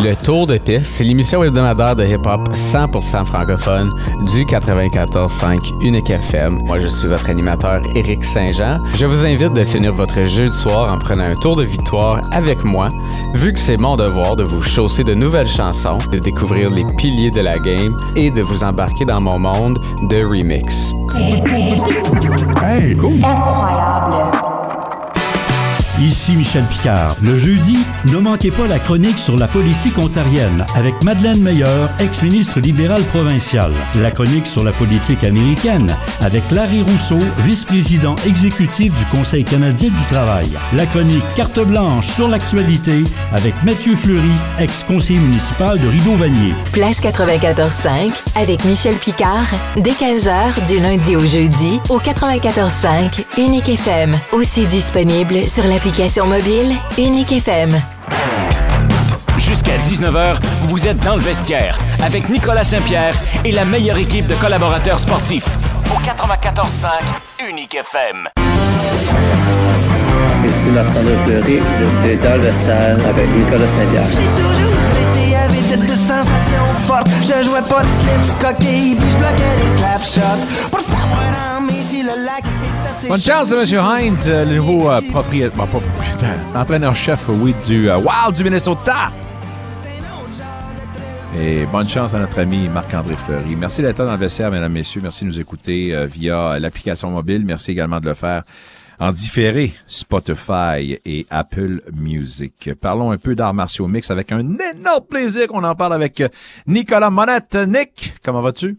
Le 0.00 0.14
Tour 0.14 0.46
de 0.46 0.58
piste, 0.58 0.84
c'est 0.86 1.02
l'émission 1.04 1.42
hebdomadaire 1.42 1.96
de 1.96 2.04
hip-hop 2.04 2.48
100% 2.52 3.26
francophone 3.26 3.88
du 4.32 4.44
94.5 4.44 5.58
Unique 5.84 6.10
FM. 6.10 6.52
Moi, 6.66 6.78
je 6.78 6.86
suis 6.86 7.08
votre 7.08 7.28
animateur 7.28 7.80
Éric 7.96 8.24
Saint-Jean. 8.24 8.78
Je 8.94 9.06
vous 9.06 9.24
invite 9.24 9.52
de 9.52 9.64
finir 9.64 9.92
votre 9.92 10.24
jeu 10.24 10.46
de 10.46 10.52
soir 10.52 10.94
en 10.94 10.98
prenant 10.98 11.24
un 11.24 11.34
tour 11.34 11.56
de 11.56 11.64
victoire 11.64 12.20
avec 12.30 12.62
moi, 12.62 12.88
vu 13.34 13.52
que 13.52 13.58
c'est 13.58 13.80
mon 13.80 13.96
devoir 13.96 14.36
de 14.36 14.44
vous 14.44 14.62
chausser 14.62 15.02
de 15.02 15.14
nouvelles 15.14 15.48
chansons, 15.48 15.98
de 16.12 16.20
découvrir 16.20 16.70
les 16.70 16.84
piliers 16.96 17.32
de 17.32 17.40
la 17.40 17.58
game 17.58 17.96
et 18.14 18.30
de 18.30 18.42
vous 18.42 18.62
embarquer 18.62 19.04
dans 19.04 19.20
mon 19.20 19.38
monde 19.38 19.78
de 20.08 20.24
remix. 20.24 20.94
Hey, 22.62 22.96
cool. 22.96 23.24
Incroyable. 23.24 24.47
Ici 26.00 26.36
Michel 26.36 26.62
Picard. 26.66 27.16
Le 27.20 27.36
jeudi, 27.36 27.76
ne 28.12 28.18
manquez 28.18 28.52
pas 28.52 28.68
la 28.68 28.78
chronique 28.78 29.18
sur 29.18 29.36
la 29.36 29.48
politique 29.48 29.98
ontarienne 29.98 30.64
avec 30.76 30.94
Madeleine 31.02 31.42
Meilleur, 31.42 31.90
ex-ministre 31.98 32.60
libéral 32.60 33.02
provincial. 33.02 33.72
La 34.00 34.12
chronique 34.12 34.46
sur 34.46 34.62
la 34.62 34.70
politique 34.70 35.24
américaine 35.24 35.88
avec 36.20 36.44
Larry 36.52 36.82
Rousseau, 36.82 37.18
vice-président 37.38 38.14
exécutif 38.24 38.94
du 38.94 39.04
Conseil 39.06 39.42
canadien 39.42 39.88
du 39.88 40.04
travail. 40.08 40.46
La 40.76 40.86
chronique 40.86 41.24
Carte 41.34 41.58
blanche 41.58 42.06
sur 42.06 42.28
l'actualité 42.28 43.02
avec 43.32 43.60
Mathieu 43.64 43.96
Fleury, 43.96 44.30
ex-conseiller 44.60 45.18
municipal 45.18 45.80
de 45.80 45.88
Rideau-Vanier. 45.88 46.54
Place 46.72 47.00
94.5 47.00 48.12
avec 48.36 48.64
Michel 48.64 48.94
Picard, 48.94 49.48
dès 49.76 49.90
15h 49.90 50.64
du 50.68 50.78
lundi 50.78 51.16
au 51.16 51.26
jeudi 51.26 51.80
au 51.88 51.98
94.5 51.98 53.24
Unique 53.36 53.68
FM. 53.68 54.12
Aussi 54.32 54.64
disponible 54.66 55.44
sur 55.44 55.64
l'application 55.64 55.87
mobile 56.26 56.74
Unique 56.98 57.32
FM. 57.32 57.70
Jusqu'à 59.38 59.76
19h, 59.78 60.36
vous 60.64 60.86
êtes 60.86 60.98
dans 60.98 61.16
le 61.16 61.22
vestiaire 61.22 61.78
avec 62.04 62.28
Nicolas 62.28 62.64
Saint-Pierre 62.64 63.14
et 63.44 63.52
la 63.52 63.64
meilleure 63.64 63.96
équipe 63.96 64.26
de 64.26 64.34
collaborateurs 64.34 64.98
sportifs. 64.98 65.46
Au 65.90 65.98
94.5 66.00 66.88
Unique 67.48 67.74
FM. 67.74 68.28
Ici 70.46 70.68
Marc-André 70.68 71.14
Fleury, 71.24 71.60
j'étais 71.78 72.16
dans 72.16 72.36
le 72.36 72.42
vestiaire 72.42 72.96
avec 73.08 73.28
Nicolas 73.30 73.68
Saint-Pierre. 73.68 74.87
Je 76.88 77.44
jouais 77.44 77.60
pas 77.68 77.82
de 77.82 77.88
slip 77.88 78.38
coquille, 78.40 78.96
puis 78.96 79.10
je 79.10 79.16
bloquais 79.18 79.56
les 79.58 79.78
slap 79.78 80.02
shots. 80.02 80.68
Pour 80.70 80.80
savoir 80.80 81.56
en 81.56 81.60
mai 81.60 81.74
si 81.86 82.02
le 82.02 82.24
lac 82.24 82.44
est 82.44 82.88
assez 82.88 83.08
Bonne 83.08 83.20
chance 83.20 83.52
à 83.52 83.56
M. 83.56 84.06
Hines, 84.06 84.16
euh, 84.26 84.44
le 84.46 84.56
nouveau 84.56 84.88
euh, 84.90 85.02
propriétaire, 85.10 85.50
bon, 85.58 85.66
pas 85.66 85.80
propriétaire, 85.80 86.38
entraîneur-chef, 86.54 87.28
oui, 87.28 87.54
du 87.66 87.90
euh, 87.90 87.98
Wild 87.98 88.34
du 88.34 88.42
Minnesota. 88.44 89.10
Et 91.38 91.66
bonne 91.66 91.88
chance 91.88 92.14
à 92.14 92.18
notre 92.20 92.38
ami 92.40 92.68
Marc-André 92.68 93.14
Fleury. 93.16 93.54
Merci 93.54 93.82
d'être 93.82 94.02
dans 94.02 94.10
le 94.10 94.16
vestiaire, 94.18 94.50
mesdames, 94.50 94.72
messieurs. 94.72 95.02
Merci 95.02 95.24
de 95.24 95.28
nous 95.28 95.38
écouter 95.38 95.94
euh, 95.94 96.06
via 96.06 96.58
l'application 96.58 97.10
mobile. 97.10 97.44
Merci 97.44 97.72
également 97.72 98.00
de 98.00 98.06
le 98.06 98.14
faire 98.14 98.44
en 99.00 99.12
différé 99.12 99.72
Spotify 99.86 100.98
et 101.04 101.26
Apple 101.30 101.80
Music. 101.94 102.70
Parlons 102.80 103.10
un 103.12 103.16
peu 103.18 103.34
d'arts 103.34 103.54
martiaux 103.54 103.86
mix 103.88 104.10
avec 104.10 104.32
un 104.32 104.40
énorme 104.40 105.04
plaisir 105.08 105.46
qu'on 105.48 105.62
en 105.64 105.74
parle 105.74 105.94
avec 105.94 106.22
Nicolas 106.66 107.10
Monette. 107.10 107.54
Nick, 107.68 108.14
comment 108.24 108.40
vas-tu? 108.40 108.76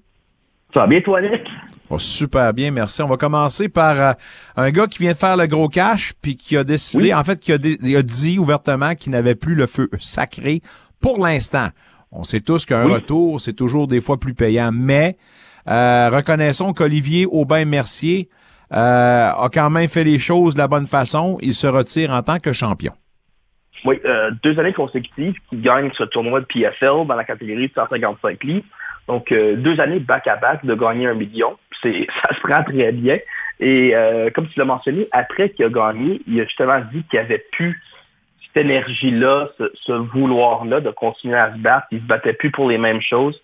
Ça 0.74 0.82
va 0.82 0.88
bien, 0.88 1.02
toi, 1.02 1.22
Nick? 1.22 1.42
Oh, 1.90 1.98
super 1.98 2.54
bien, 2.54 2.70
merci. 2.70 3.02
On 3.02 3.08
va 3.08 3.18
commencer 3.18 3.68
par 3.70 4.00
euh, 4.00 4.12
un 4.56 4.70
gars 4.70 4.86
qui 4.86 5.00
vient 5.00 5.14
de 5.14 5.18
faire 5.18 5.36
le 5.38 5.48
gros 5.48 5.68
cash, 5.70 6.14
puis 6.22 6.38
qui 6.38 6.56
a 6.56 6.64
décidé, 6.64 7.06
Oui. 7.06 7.14
en 7.16 7.24
fait, 7.24 7.40
qui 7.40 7.52
a, 7.52 7.58
dé- 7.58 7.80
il 7.82 7.96
a 7.96 8.04
dit 8.04 8.38
ouvertement 8.38 8.94
qu'il 8.94 9.12
n'avait 9.14 9.34
plus 9.34 9.56
le 9.56 9.66
feu 9.66 9.90
sacré 10.00 10.62
pour 11.00 11.18
l'instant. 11.26 11.70
On 12.12 12.24
sait 12.24 12.42
tous 12.42 12.66
qu'un 12.66 12.86
Oui. 12.86 12.94
retour, 12.94 13.42
c'est 13.42 13.54
toujours 13.54 13.88
des 13.88 14.02
fois 14.02 14.20
plus 14.20 14.36
payant, 14.36 14.70
mais 14.72 15.18
euh, 15.68 16.12
reconnaissons 16.14 16.74
qu'Olivier 16.74 17.26
Aubin-Mercier 17.26 18.30
euh, 18.72 19.32
a 19.32 19.50
quand 19.52 19.70
même 19.70 19.88
fait 19.88 20.04
les 20.04 20.20
choses 20.20 20.54
de 20.54 20.60
la 20.60 20.68
bonne 20.68 20.88
façon. 20.88 21.38
Il 21.42 21.54
se 21.54 21.68
retire 21.68 22.12
en 22.12 22.22
tant 22.22 22.38
que 22.38 22.54
champion. 22.54 22.94
Oui, 23.86 24.00
euh, 24.06 24.32
deux 24.44 24.60
années 24.60 24.74
consécutives 24.74 25.36
qui 25.50 25.58
gagne 25.58 25.90
ce 25.94 26.04
tournoi 26.04 26.42
de 26.42 26.46
PFL 26.46 27.08
dans 27.08 27.16
la 27.16 27.24
catégorie 27.24 27.70
de 27.70 27.74
155 27.74 28.44
livres. 28.44 28.66
Donc, 29.08 29.32
euh, 29.32 29.56
deux 29.56 29.80
années 29.80 30.00
back-à-back 30.00 30.66
de 30.66 30.76
gagner 30.76 31.08
un 31.08 31.16
million. 31.16 31.58
Ça 31.82 31.90
se 31.90 32.42
prend 32.42 32.64
très 32.64 32.92
bien. 32.92 33.18
Et 33.62 33.94
comme 34.34 34.48
tu 34.48 34.58
l'as 34.58 34.66
mentionné, 34.66 35.08
après 35.12 35.50
qu'il 35.50 35.66
a 35.66 35.70
gagné, 35.70 36.22
il 36.28 36.40
a 36.40 36.46
justement 36.46 36.80
dit 36.94 37.04
qu'il 37.10 37.20
avait 37.20 37.44
plus 37.52 37.82
cette 38.42 38.64
énergie-là, 38.64 39.50
ce, 39.58 39.92
vouloir-là 39.92 40.80
de 40.80 40.92
continuer 40.92 41.38
à 41.38 41.52
se 41.52 41.58
battre. 41.58 41.88
Il 41.92 42.00
se 42.00 42.06
battait 42.06 42.32
plus 42.32 42.52
pour 42.52 42.70
les 42.70 42.78
mêmes 42.78 43.02
choses. 43.02 43.42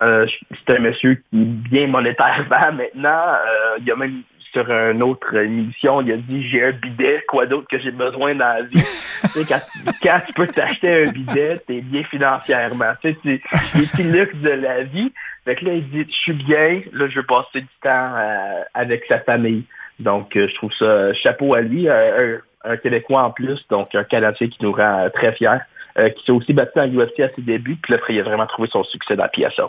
C'est 0.00 0.76
un 0.76 0.78
monsieur 0.78 1.16
qui 1.16 1.42
est 1.42 1.44
bien 1.44 1.88
monétairement 1.88 2.72
maintenant. 2.72 3.34
Il 3.80 3.90
a 3.90 3.96
même 3.96 4.22
sur 4.52 4.70
une 4.70 5.02
autre 5.02 5.34
émission, 5.36 6.00
il 6.00 6.12
a 6.12 6.16
dit 6.16 6.48
j'ai 6.48 6.64
un 6.64 6.72
bidet, 6.72 7.24
quoi 7.28 7.46
d'autre 7.46 7.66
que 7.70 7.78
j'ai 7.78 7.90
besoin 7.90 8.34
dans 8.34 8.46
la 8.46 8.62
vie? 8.62 8.82
tu 9.22 9.28
sais, 9.28 9.44
quand, 9.44 9.60
quand 10.02 10.20
tu 10.26 10.32
peux 10.32 10.46
t'acheter 10.46 11.04
un 11.04 11.10
bidet, 11.10 11.58
t'es 11.66 11.80
bien 11.80 12.04
financièrement. 12.04 12.92
Tu 13.02 13.12
sais, 13.12 13.18
c'est 13.24 13.78
les 13.78 13.86
petits 13.86 14.02
luxe 14.02 14.36
de 14.36 14.50
la 14.50 14.82
vie. 14.84 15.12
Fait 15.44 15.56
que 15.56 15.64
là, 15.64 15.74
il 15.74 15.88
dit 15.90 16.06
je 16.08 16.16
suis 16.16 16.32
bien, 16.32 16.82
là, 16.92 17.08
je 17.08 17.16
veux 17.16 17.26
passer 17.26 17.60
du 17.60 17.68
temps 17.82 18.12
euh, 18.16 18.62
avec 18.74 19.04
sa 19.08 19.20
famille. 19.20 19.64
Donc, 19.98 20.36
euh, 20.36 20.48
je 20.48 20.54
trouve 20.54 20.72
ça 20.72 21.12
chapeau 21.14 21.54
à 21.54 21.60
lui, 21.60 21.88
euh, 21.88 22.38
un, 22.64 22.72
un 22.72 22.76
Québécois 22.76 23.22
en 23.22 23.30
plus, 23.30 23.64
donc 23.68 23.94
un 23.94 24.04
Canadien 24.04 24.48
qui 24.48 24.58
nous 24.62 24.72
rend 24.72 25.08
très 25.12 25.32
fiers, 25.32 25.58
euh, 25.98 26.10
qui 26.10 26.24
s'est 26.24 26.32
aussi 26.32 26.52
battu 26.52 26.78
en 26.78 26.86
UFC 26.86 27.20
à 27.20 27.28
ses 27.34 27.42
débuts, 27.42 27.76
puis 27.82 27.92
là, 27.92 27.98
il 28.08 28.20
a 28.20 28.22
vraiment 28.22 28.46
trouvé 28.46 28.68
son 28.70 28.84
succès 28.84 29.16
dans 29.16 29.24
la 29.24 29.28
PSL. 29.28 29.66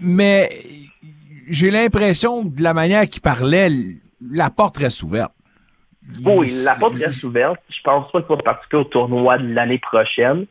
Mais 0.00 0.48
j'ai 1.48 1.70
l'impression 1.70 2.42
de 2.44 2.62
la 2.62 2.72
manière 2.72 3.06
qu'il 3.06 3.20
parlait, 3.20 3.68
la 4.20 4.50
porte 4.50 4.78
reste 4.78 5.02
ouverte. 5.02 5.32
Oui, 6.24 6.50
la 6.64 6.74
porte 6.74 6.94
reste 6.96 7.22
ouverte. 7.24 7.60
Je 7.68 7.80
pense 7.82 8.10
pas 8.10 8.22
qu'il 8.22 8.36
va 8.36 8.42
participer 8.42 8.76
au 8.78 8.84
tournoi 8.84 9.38
de 9.38 9.52
l'année 9.52 9.78
prochaine. 9.78 10.46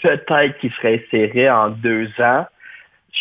Peut-être 0.00 0.58
qu'il 0.58 0.72
serait 0.72 1.02
inséré 1.04 1.50
en 1.50 1.70
deux 1.70 2.08
ans. 2.18 2.46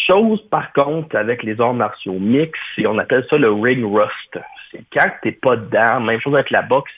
Chose, 0.08 0.42
par 0.50 0.74
contre, 0.74 1.16
avec 1.16 1.44
les 1.44 1.60
arts 1.62 1.74
martiaux 1.74 2.20
mix, 2.20 2.60
et 2.78 2.88
on 2.88 2.98
appelle 2.98 3.26
ça 3.30 3.38
le 3.38 3.52
ring 3.52 3.86
rust. 3.86 4.40
C'est 4.72 4.84
quand 4.92 5.10
t'es 5.22 5.32
pas 5.32 5.56
dedans, 5.56 6.00
même 6.00 6.20
chose 6.20 6.34
avec 6.34 6.50
la 6.50 6.64
boxe. 6.64 6.92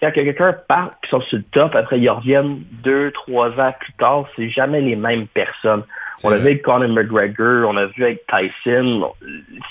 Quand 0.00 0.10
quelqu'un 0.10 0.54
part, 0.68 0.90
qui 1.02 1.08
sont 1.08 1.22
sur 1.22 1.38
le 1.38 1.44
top, 1.44 1.74
après 1.74 1.98
ils 1.98 2.10
reviennent 2.10 2.62
deux, 2.82 3.10
trois 3.12 3.48
ans 3.58 3.72
plus 3.80 3.92
tard, 3.94 4.26
c'est 4.36 4.50
jamais 4.50 4.82
les 4.82 4.96
mêmes 4.96 5.26
personnes. 5.26 5.84
On 6.24 6.30
l'a 6.30 6.36
vu 6.36 6.46
avec 6.46 6.62
Conor 6.62 6.88
McGregor, 6.88 7.68
on 7.68 7.72
l'a 7.72 7.86
vu 7.86 8.04
avec 8.04 8.24
Tyson. 8.26 9.12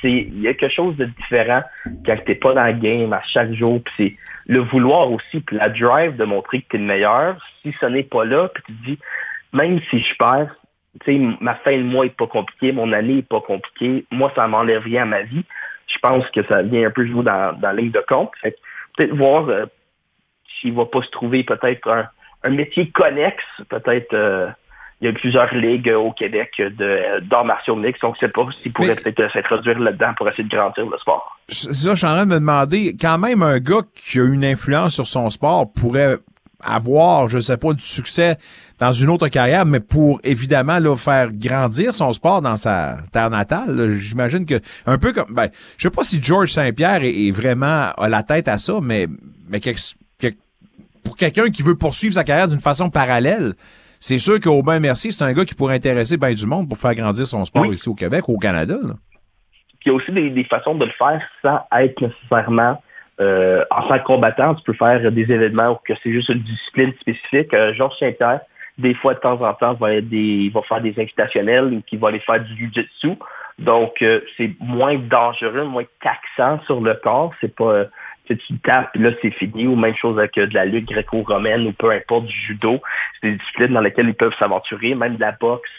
C'est, 0.01 0.11
il 0.11 0.41
y 0.41 0.47
a 0.47 0.53
quelque 0.53 0.73
chose 0.73 0.95
de 0.95 1.05
différent 1.05 1.63
quand 2.05 2.17
t'es 2.25 2.35
pas 2.35 2.53
dans 2.53 2.65
le 2.65 2.73
game 2.73 3.13
à 3.13 3.21
chaque 3.23 3.53
jour. 3.53 3.81
Puis 3.83 3.93
c'est 3.97 4.51
le 4.51 4.59
vouloir 4.59 5.11
aussi, 5.11 5.39
puis 5.41 5.57
la 5.57 5.69
drive 5.69 6.15
de 6.15 6.23
montrer 6.23 6.61
que 6.61 6.69
t'es 6.69 6.77
le 6.77 6.85
meilleur. 6.85 7.37
Si 7.61 7.75
ce 7.79 7.85
n'est 7.85 8.03
pas 8.03 8.25
là, 8.25 8.47
puis 8.49 8.63
tu 8.67 8.73
te 8.73 8.85
dis, 8.85 8.99
même 9.53 9.79
si 9.89 9.99
je 10.01 10.15
perds, 10.17 10.55
tu 11.03 11.13
sais, 11.13 11.35
ma 11.41 11.55
fin 11.55 11.77
de 11.77 11.83
mois 11.83 12.05
est 12.05 12.15
pas 12.15 12.27
compliquée, 12.27 12.71
mon 12.71 12.91
année 12.93 13.19
est 13.19 13.27
pas 13.27 13.41
compliquée, 13.41 14.05
moi, 14.11 14.31
ça 14.35 14.47
m'enlève 14.47 14.83
rien 14.83 15.03
à 15.03 15.05
ma 15.05 15.21
vie. 15.23 15.43
Je 15.87 15.97
pense 15.99 16.27
que 16.31 16.43
ça 16.43 16.61
vient 16.61 16.87
un 16.87 16.91
peu 16.91 17.05
jouer 17.05 17.23
dans, 17.23 17.53
dans 17.59 17.69
la 17.69 17.73
ligne 17.73 17.91
de 17.91 18.03
compte. 18.07 18.31
Fait 18.41 18.55
peut-être 18.95 19.13
voir 19.13 19.49
euh, 19.49 19.65
s'il 20.59 20.73
va 20.73 20.85
pas 20.85 21.01
se 21.01 21.09
trouver 21.09 21.43
peut-être 21.43 21.89
un, 21.89 22.05
un 22.43 22.49
métier 22.49 22.89
connexe, 22.91 23.43
peut-être 23.69 24.13
euh, 24.13 24.47
il 25.01 25.05
y 25.05 25.09
a 25.09 25.13
plusieurs 25.13 25.53
ligues 25.53 25.89
au 25.91 26.11
Québec 26.11 26.51
de 26.57 27.19
d'arts 27.27 27.43
martiaux 27.45 27.75
mixtes, 27.75 28.03
on 28.03 28.11
ne 28.11 28.15
sait 28.15 28.29
pas 28.29 28.47
s'il 28.61 28.71
pourrait 28.71 28.95
peut-être 28.95 29.31
s'introduire 29.33 29.77
là-dedans 29.79 30.13
pour 30.17 30.29
essayer 30.29 30.45
de 30.45 30.55
grandir 30.55 30.85
le 30.89 30.97
sport. 30.97 31.37
C'est 31.49 31.73
ça, 31.73 31.91
je 31.91 31.95
suis 31.97 32.07
en 32.07 32.13
train 32.13 32.25
de 32.25 32.31
me 32.31 32.39
demander, 32.39 32.95
quand 32.99 33.17
même, 33.17 33.43
un 33.43 33.59
gars 33.59 33.81
qui 33.95 34.19
a 34.19 34.23
une 34.23 34.45
influence 34.45 34.93
sur 34.95 35.05
son 35.07 35.29
sport 35.29 35.71
pourrait 35.71 36.17
avoir, 36.63 37.27
je 37.27 37.39
sais 37.39 37.57
pas, 37.57 37.73
du 37.73 37.83
succès 37.83 38.37
dans 38.79 38.91
une 38.91 39.09
autre 39.09 39.27
carrière, 39.27 39.65
mais 39.65 39.79
pour 39.81 40.19
évidemment 40.23 40.79
là, 40.79 40.95
faire 40.95 41.29
grandir 41.31 41.93
son 41.93 42.11
sport 42.13 42.41
dans 42.41 42.55
sa 42.55 42.97
terre 43.11 43.29
natale, 43.29 43.91
j'imagine 43.91 44.45
que 44.45 44.59
un 44.85 44.97
peu 44.97 45.11
comme 45.13 45.33
ben, 45.33 45.49
je 45.77 45.87
sais 45.87 45.91
pas 45.93 46.03
si 46.03 46.21
George 46.23 46.51
Saint-Pierre 46.51 47.03
est, 47.03 47.13
est 47.27 47.31
vraiment 47.31 47.91
à 47.97 48.09
la 48.09 48.23
tête 48.23 48.47
à 48.47 48.57
ça, 48.57 48.79
mais 48.81 49.07
mais 49.49 49.59
quelque- 49.59 49.79
pour 51.05 51.15
quelqu'un 51.15 51.49
qui 51.49 51.63
veut 51.63 51.75
poursuivre 51.77 52.13
sa 52.15 52.23
carrière 52.25 52.49
d'une 52.49 52.59
façon 52.59 52.89
parallèle, 52.89 53.53
c'est 53.99 54.17
sûr 54.17 54.39
qu'Aubin 54.39 54.79
Mercier, 54.79 55.11
c'est 55.11 55.23
un 55.23 55.31
gars 55.33 55.45
qui 55.45 55.55
pourrait 55.55 55.75
intéresser 55.75 56.17
bien 56.17 56.33
du 56.33 56.45
monde 56.45 56.67
pour 56.67 56.77
faire 56.77 56.93
grandir 56.95 57.25
son 57.25 57.45
sport 57.45 57.63
Oui. 57.63 57.75
ici 57.75 57.87
au 57.87 57.95
Québec, 57.95 58.27
au 58.27 58.37
Canada. 58.37 58.75
là. 58.83 58.93
Il 59.85 59.89
y 59.89 59.91
a 59.91 59.93
aussi 59.93 60.11
des, 60.11 60.31
des 60.31 60.43
façons 60.43 60.75
de 60.75 60.85
le 60.85 60.91
faire 60.91 61.21
sans 61.43 61.59
être 61.79 62.01
nécessairement 62.01 62.81
euh, 63.21 63.63
en 63.69 63.87
tant 63.87 63.99
que 63.99 64.03
combattant. 64.03 64.55
Tu 64.55 64.63
peux 64.63 64.73
faire 64.73 65.11
des 65.11 65.21
événements 65.31 65.69
où 65.71 65.75
que 65.75 65.93
c'est 66.01 66.11
juste 66.11 66.29
une 66.29 66.41
discipline 66.41 66.91
spécifique. 66.99 67.53
Euh, 67.53 67.71
Georges 67.75 67.97
Saint-Pierre, 67.99 68.41
des 68.79 68.95
fois, 68.95 69.13
de 69.13 69.19
temps 69.19 69.39
en 69.41 69.53
temps, 69.53 69.73
va, 69.75 69.93
être 69.93 70.09
des, 70.09 70.51
va 70.53 70.61
faire 70.63 70.81
des 70.81 70.95
invitationnels 70.99 71.65
ou 71.65 71.81
qui 71.87 71.97
va 71.97 72.07
aller 72.07 72.19
faire 72.19 72.43
du 72.43 72.55
jiu-jitsu. 72.57 73.11
Donc, 73.59 74.01
euh, 74.01 74.21
c'est 74.37 74.51
moins 74.59 74.95
dangereux, 74.97 75.63
moins 75.65 75.85
taxant 76.01 76.59
sur 76.65 76.81
le 76.81 76.95
corps. 76.95 77.31
C'est 77.39 77.55
pas... 77.55 77.85
tu 78.25 78.37
tu 78.37 78.57
tapes, 78.59 78.91
puis 78.93 79.01
là, 79.01 79.11
c'est 79.21 79.31
fini. 79.31 79.67
Ou 79.67 79.75
même 79.75 79.95
chose 79.95 80.17
avec 80.17 80.37
euh, 80.37 80.47
de 80.47 80.53
la 80.53 80.65
lutte 80.65 80.87
gréco-romaine 80.87 81.67
ou 81.67 81.73
peu 81.73 81.91
importe, 81.91 82.25
du 82.25 82.35
judo. 82.35 82.81
C'est 83.21 83.31
des 83.31 83.37
disciplines 83.37 83.73
dans 83.73 83.81
lesquelles 83.81 84.07
ils 84.07 84.15
peuvent 84.15 84.35
s'aventurer, 84.37 84.95
même 84.95 85.15
de 85.15 85.21
la 85.21 85.31
boxe. 85.31 85.69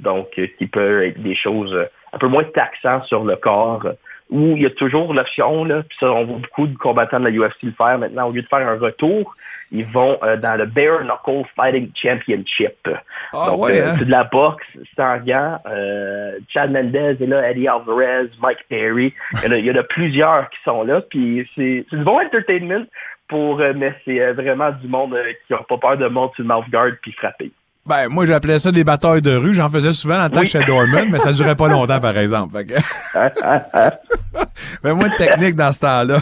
Donc, 0.00 0.28
euh, 0.38 0.46
qui 0.58 0.66
peut 0.66 1.04
être 1.06 1.22
des 1.22 1.34
choses 1.34 1.72
euh, 1.72 1.84
un 2.12 2.18
peu 2.18 2.28
moins 2.28 2.44
taxantes 2.44 3.04
sur 3.04 3.24
le 3.24 3.36
corps. 3.36 3.86
où 4.30 4.56
il 4.56 4.62
y 4.62 4.66
a 4.66 4.70
toujours 4.70 5.12
l'option, 5.14 5.64
là, 5.64 5.82
puis 5.82 5.96
ça, 6.00 6.12
on 6.12 6.24
voit 6.24 6.38
beaucoup 6.38 6.66
de 6.66 6.76
combattants 6.76 7.20
de 7.20 7.28
la 7.28 7.30
UFC 7.30 7.62
le 7.62 7.72
faire 7.72 7.98
maintenant, 7.98 8.28
au 8.28 8.32
lieu 8.32 8.42
de 8.42 8.48
faire 8.48 8.66
un 8.66 8.78
retour, 8.78 9.36
ils 9.70 9.86
vont 9.86 10.18
euh, 10.22 10.36
dans 10.36 10.56
le 10.56 10.66
Bare 10.66 11.00
Knuckle 11.02 11.48
Fighting 11.56 11.90
Championship. 11.94 12.88
Ah 13.32 13.50
Donc, 13.50 13.64
ouais, 13.64 13.80
euh, 13.80 13.88
hein? 13.88 13.94
c'est 13.98 14.04
de 14.04 14.10
la 14.10 14.24
boxe 14.24 14.66
sans 14.96 15.18
gants. 15.18 15.58
Euh, 15.66 16.38
Chad 16.48 16.70
Mendez 16.70 17.16
est 17.20 17.26
là, 17.26 17.50
Eddie 17.50 17.68
Alvarez, 17.68 18.30
Mike 18.40 18.64
Perry. 18.68 19.12
Il 19.34 19.44
y 19.44 19.48
en 19.48 19.52
a, 19.52 19.58
il 19.58 19.66
y 19.66 19.70
en 19.70 19.76
a 19.76 19.82
plusieurs 19.82 20.48
qui 20.50 20.58
sont 20.64 20.82
là. 20.82 21.00
Puis 21.00 21.48
c'est 21.54 21.84
du 21.90 22.04
bon 22.04 22.20
entertainment, 22.20 22.84
pour, 23.28 23.58
mais 23.58 23.94
c'est 24.04 24.32
vraiment 24.32 24.70
du 24.70 24.86
monde 24.86 25.16
qui 25.46 25.52
n'a 25.52 25.60
pas 25.68 25.78
peur 25.78 25.96
de 25.96 26.06
monter 26.08 26.34
sur 26.36 26.44
le 26.44 26.48
mouth 26.48 26.70
guard 26.70 26.92
puis 27.02 27.12
frapper. 27.12 27.50
Ben, 27.86 28.08
moi, 28.08 28.24
j'appelais 28.24 28.58
ça 28.58 28.72
des 28.72 28.82
batailles 28.82 29.20
de 29.20 29.36
rue. 29.36 29.52
J'en 29.52 29.68
faisais 29.68 29.92
souvent 29.92 30.22
en 30.22 30.30
tant 30.30 30.40
que 30.40 30.46
chez 30.46 30.64
Dorman, 30.64 31.10
mais 31.10 31.18
ça 31.18 31.32
durait 31.32 31.54
pas 31.54 31.68
longtemps, 31.68 32.00
par 32.00 32.16
exemple. 32.16 32.56
Fait 32.56 32.64
que... 32.64 32.74
mais 34.84 34.94
moins 34.94 35.08
de 35.08 35.16
technique 35.16 35.54
dans 35.54 35.70
ce 35.70 35.80
temps-là. 35.80 36.18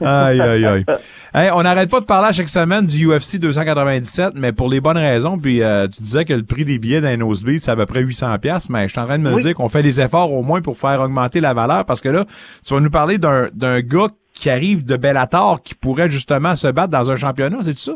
Aïe, 0.00 0.40
aïe, 0.40 0.64
aïe. 0.66 0.84
Hey, 1.34 1.50
on 1.54 1.62
n'arrête 1.62 1.90
pas 1.90 2.00
de 2.00 2.04
parler 2.04 2.28
à 2.28 2.32
chaque 2.34 2.50
semaine 2.50 2.84
du 2.84 3.06
UFC 3.08 3.38
297, 3.38 4.34
mais 4.34 4.52
pour 4.52 4.68
les 4.68 4.82
bonnes 4.82 4.98
raisons. 4.98 5.38
Puis 5.38 5.62
euh, 5.62 5.88
tu 5.88 6.02
disais 6.02 6.26
que 6.26 6.34
le 6.34 6.42
prix 6.42 6.66
des 6.66 6.76
billets 6.78 7.00
d'un 7.00 7.16
nosebleed, 7.16 7.58
c'est 7.58 7.70
à 7.70 7.76
peu 7.76 7.86
près 7.86 8.02
800 8.02 8.38
pièces, 8.38 8.68
mais 8.68 8.82
je 8.86 8.88
suis 8.92 9.00
en 9.00 9.06
train 9.06 9.16
de 9.18 9.22
me 9.22 9.32
Oui. 9.32 9.42
dire 9.42 9.54
qu'on 9.54 9.70
fait 9.70 9.82
des 9.82 9.98
efforts 9.98 10.30
au 10.30 10.42
moins 10.42 10.60
pour 10.60 10.76
faire 10.76 11.00
augmenter 11.00 11.40
la 11.40 11.54
valeur, 11.54 11.86
parce 11.86 12.02
que 12.02 12.10
là, 12.10 12.26
tu 12.66 12.74
vas 12.74 12.80
nous 12.80 12.90
parler 12.90 13.16
d'un 13.16 13.48
d'un 13.54 13.80
gars 13.80 14.08
qui 14.34 14.50
arrive 14.50 14.84
de 14.84 14.94
Bellator 14.98 15.62
qui 15.62 15.74
pourrait 15.74 16.10
justement 16.10 16.54
se 16.54 16.66
battre 16.66 16.90
dans 16.90 17.10
un 17.10 17.16
championnat, 17.16 17.58
c'est 17.62 17.78
ça? 17.78 17.94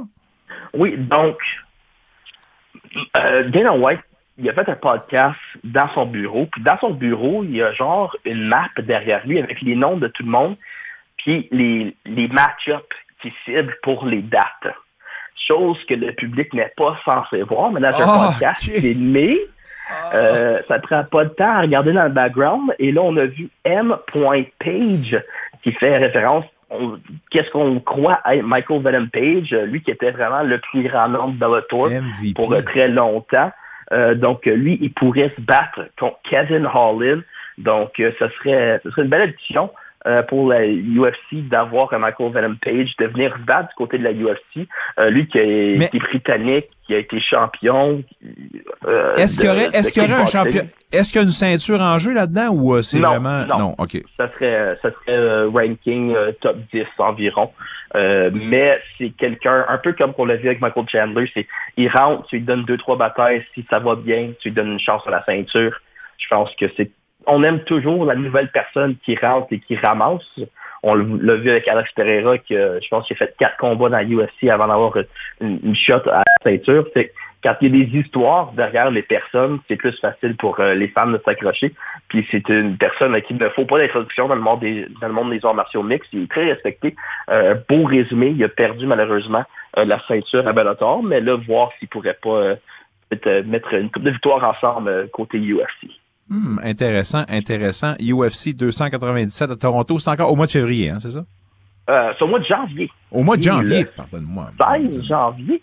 Oui, 0.72 0.96
donc, 0.96 1.36
euh, 3.16 3.48
Dana 3.50 3.74
White, 3.76 4.00
il 4.38 4.48
a 4.48 4.54
fait 4.54 4.68
un 4.68 4.76
podcast 4.76 5.36
dans 5.64 5.88
son 5.90 6.06
bureau. 6.06 6.46
Puis 6.50 6.62
dans 6.62 6.78
son 6.78 6.90
bureau, 6.94 7.44
il 7.44 7.56
y 7.56 7.62
a 7.62 7.72
genre 7.72 8.16
une 8.24 8.46
map 8.48 8.68
derrière 8.82 9.26
lui 9.26 9.38
avec 9.38 9.60
les 9.60 9.76
noms 9.76 9.96
de 9.98 10.08
tout 10.08 10.22
le 10.22 10.30
monde, 10.30 10.56
puis 11.26 11.48
les, 11.50 11.96
les 12.06 12.28
match-ups 12.28 12.96
qui 13.20 13.32
ciblent 13.44 13.76
pour 13.82 14.06
les 14.06 14.22
dates. 14.22 14.74
Chose 15.48 15.76
que 15.86 15.94
le 15.94 16.12
public 16.12 16.54
n'est 16.54 16.72
pas 16.76 16.96
censé 17.04 17.42
voir, 17.42 17.72
mais 17.72 17.80
dans 17.80 17.88
un 17.88 18.06
Ah, 18.06 18.30
podcast 18.30 18.62
filmé, 18.62 19.36
euh, 20.14 20.60
ça 20.68 20.78
prend 20.78 21.02
pas 21.04 21.24
de 21.24 21.30
temps 21.30 21.50
à 21.50 21.60
regarder 21.62 21.92
dans 21.92 22.04
le 22.04 22.10
background. 22.10 22.74
Et 22.78 22.92
là, 22.92 23.02
on 23.02 23.16
a 23.16 23.26
vu 23.26 23.50
M.Page 23.64 25.22
qui 25.62 25.72
fait 25.72 25.96
référence. 25.98 26.44
Qu'est-ce 27.30 27.50
qu'on 27.50 27.80
croit 27.80 28.20
à 28.24 28.36
Michael 28.36 28.82
Venom 28.82 29.08
Page, 29.08 29.50
lui 29.50 29.82
qui 29.82 29.90
était 29.90 30.12
vraiment 30.12 30.42
le 30.42 30.58
plus 30.58 30.84
grand 30.84 31.08
nom 31.08 31.28
de 31.28 31.38
Bellator 31.38 31.88
pour 32.34 32.52
euh, 32.52 32.62
très 32.62 32.88
longtemps. 32.88 33.52
Euh, 33.92 34.14
donc, 34.14 34.46
lui, 34.46 34.78
il 34.80 34.92
pourrait 34.92 35.32
se 35.36 35.40
battre 35.40 35.88
contre 35.98 36.18
Kevin 36.24 36.66
Holland. 36.72 37.22
Donc, 37.58 37.98
euh, 38.00 38.12
ce, 38.18 38.28
serait, 38.28 38.80
ce 38.82 38.90
serait 38.90 39.02
une 39.02 39.08
belle 39.08 39.22
addition 39.22 39.70
euh, 40.06 40.22
pour 40.22 40.48
la 40.50 40.66
UFC 40.66 41.48
d'avoir 41.48 41.92
un 41.92 41.98
Michael 41.98 42.32
Venom 42.32 42.56
Page, 42.62 42.94
de 42.98 43.06
venir 43.06 43.34
se 43.34 43.42
battre 43.42 43.68
du 43.70 43.74
côté 43.74 43.98
de 43.98 44.04
la 44.04 44.12
UFC. 44.12 44.66
Euh, 44.98 45.10
lui 45.10 45.26
qui 45.26 45.38
est, 45.38 45.74
Mais- 45.78 45.88
qui 45.88 45.96
est 45.96 46.00
britannique, 46.00 46.66
qui 46.86 46.94
a 46.94 46.98
été 46.98 47.18
champion. 47.20 48.02
euh, 48.86 49.14
Est-ce 49.16 49.36
qu'il 49.38 49.46
y 49.46 49.48
aurait, 49.50 49.68
est-ce 49.72 49.92
qu'il 49.92 50.02
y 50.02 50.06
aurait 50.06 50.22
un 50.22 50.26
champion, 50.26 50.62
est-ce 50.92 51.10
qu'il 51.10 51.20
y 51.20 51.24
a 51.24 51.24
une 51.24 51.32
ceinture 51.32 51.80
en 51.80 51.98
jeu 51.98 52.12
là-dedans 52.14 52.48
ou 52.50 52.74
euh, 52.76 52.82
c'est 52.82 52.98
Non, 52.98 53.10
vraiment, 53.18 53.44
non. 53.58 53.74
ok. 53.78 54.02
Ça 54.16 54.30
serait, 54.34 54.78
ça 54.82 54.90
serait 54.90 55.16
euh, 55.18 55.48
ranking 55.48 56.14
euh, 56.14 56.32
top 56.40 56.56
10 56.72 56.84
environ. 56.98 57.50
Euh, 57.94 58.30
mais 58.32 58.78
c'est 58.98 59.10
quelqu'un, 59.10 59.64
un 59.68 59.78
peu 59.78 59.92
comme 59.92 60.12
qu'on 60.12 60.24
l'a 60.26 60.36
vu 60.36 60.46
avec 60.48 60.60
Michael 60.60 60.84
Chandler, 60.88 61.30
c'est 61.34 61.46
il 61.76 61.88
rentre, 61.88 62.26
tu 62.26 62.36
lui 62.36 62.42
donnes 62.44 62.64
deux, 62.64 62.76
trois 62.76 62.96
batailles, 62.96 63.44
si 63.54 63.64
ça 63.70 63.78
va 63.78 63.94
bien, 63.96 64.30
tu 64.40 64.48
lui 64.48 64.54
donnes 64.54 64.72
une 64.72 64.80
chance 64.80 65.02
à 65.06 65.10
la 65.10 65.24
ceinture. 65.24 65.72
Je 66.18 66.26
pense 66.28 66.50
que 66.58 66.66
c'est. 66.76 66.90
On 67.26 67.42
aime 67.42 67.60
toujours 67.60 68.04
la 68.04 68.14
nouvelle 68.14 68.50
personne 68.50 68.96
qui 69.04 69.16
rentre 69.16 69.48
et 69.52 69.58
qui 69.60 69.76
ramasse. 69.76 70.40
On 70.82 70.94
l'a 70.94 71.34
vu 71.34 71.50
avec 71.50 71.66
Alex 71.66 71.90
Pereira, 71.92 72.38
qui 72.38 72.54
je 72.54 72.88
pense 72.88 73.06
qu'il 73.06 73.16
a 73.16 73.18
fait 73.18 73.34
quatre 73.38 73.56
combats 73.56 73.88
dans 73.88 73.96
la 73.96 74.04
UFC 74.04 74.48
avant 74.48 74.68
d'avoir 74.68 74.96
une, 75.40 75.74
shot 75.74 76.08
à 76.08 76.18
la 76.18 76.24
ceinture. 76.44 76.86
Quand 77.42 77.54
il 77.60 77.76
y 77.76 77.82
a 77.82 77.86
des 77.86 77.98
histoires 77.98 78.52
derrière 78.52 78.90
les 78.90 79.02
personnes, 79.02 79.60
c'est 79.68 79.76
plus 79.76 79.96
facile 80.00 80.36
pour 80.36 80.58
euh, 80.58 80.74
les 80.74 80.88
femmes 80.88 81.12
de 81.12 81.22
s'accrocher. 81.24 81.74
Puis 82.08 82.26
c'est 82.30 82.48
une 82.48 82.76
personne 82.76 83.14
à 83.14 83.20
qui 83.20 83.34
il 83.34 83.38
ne 83.38 83.48
faut 83.50 83.64
pas 83.64 83.78
d'introduction 83.78 84.26
dans 84.26 84.34
le 84.34 84.40
monde 84.40 84.60
des 84.60 84.86
dans 85.00 85.08
le 85.08 85.12
monde 85.12 85.30
des 85.30 85.44
arts 85.44 85.54
martiaux 85.54 85.82
mixtes. 85.82 86.08
Il 86.12 86.24
est 86.24 86.30
très 86.30 86.46
respecté. 86.46 86.96
Euh, 87.30 87.54
beau 87.68 87.84
résumé. 87.84 88.34
Il 88.36 88.42
a 88.42 88.48
perdu 88.48 88.86
malheureusement 88.86 89.44
euh, 89.76 89.84
la 89.84 90.00
ceinture 90.08 90.48
à 90.48 90.52
Bellator, 90.52 91.02
mais 91.02 91.20
là, 91.20 91.36
voir 91.36 91.70
s'il 91.78 91.88
pourrait 91.88 92.18
pas 92.20 92.54
mettre 93.44 93.74
une 93.74 93.90
coupe 93.90 94.02
de 94.02 94.10
victoire 94.10 94.42
ensemble 94.42 95.08
côté 95.12 95.38
UFC. 95.38 95.88
Hmm, 96.28 96.58
intéressant, 96.62 97.24
intéressant. 97.28 97.94
UFC 98.00 98.54
297 98.54 99.50
à 99.50 99.56
Toronto, 99.56 99.98
c'est 99.98 100.10
encore 100.10 100.32
au 100.32 100.36
mois 100.36 100.46
de 100.46 100.50
février, 100.50 100.90
hein, 100.90 100.98
c'est 100.98 101.12
ça? 101.12 101.24
Euh, 101.88 102.12
c'est 102.18 102.24
au 102.24 102.26
mois 102.28 102.40
de 102.40 102.44
janvier. 102.44 102.90
Au 103.12 103.22
mois 103.22 103.36
de 103.36 103.42
janvier, 103.42 103.84
pardonne-moi. 103.84 104.50
16 104.58 105.02
janvier, 105.04 105.62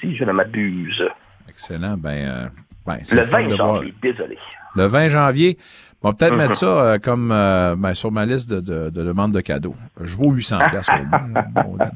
si 0.00 0.14
je 0.16 0.24
ne 0.24 0.32
m'abuse. 0.32 1.02
Excellent. 1.48 1.96
Ben, 1.96 2.10
euh, 2.28 2.48
ben, 2.86 2.98
c'est 3.02 3.16
Le 3.16 3.22
fun 3.22 3.42
20 3.42 3.48
de 3.48 3.54
voir. 3.56 3.76
janvier, 3.76 3.94
désolé. 4.02 4.38
Le 4.76 4.84
20 4.86 5.08
janvier. 5.08 5.58
On 6.04 6.08
va 6.08 6.14
peut-être 6.14 6.32
Mhm. 6.32 6.38
mettre 6.38 6.56
ça 6.56 6.66
euh, 6.66 6.98
comme 6.98 7.30
euh, 7.32 7.76
ben, 7.78 7.94
sur 7.94 8.10
ma 8.10 8.26
liste 8.26 8.50
de, 8.50 8.60
de, 8.60 8.90
de 8.90 9.04
demandes 9.04 9.32
de 9.32 9.40
cadeaux. 9.40 9.76
Je 10.02 10.16
vaux 10.16 10.32
800 10.32 10.58
pièces 10.70 10.88
au 10.88 11.04
moins. 11.06 11.44
Maudine. 11.64 11.90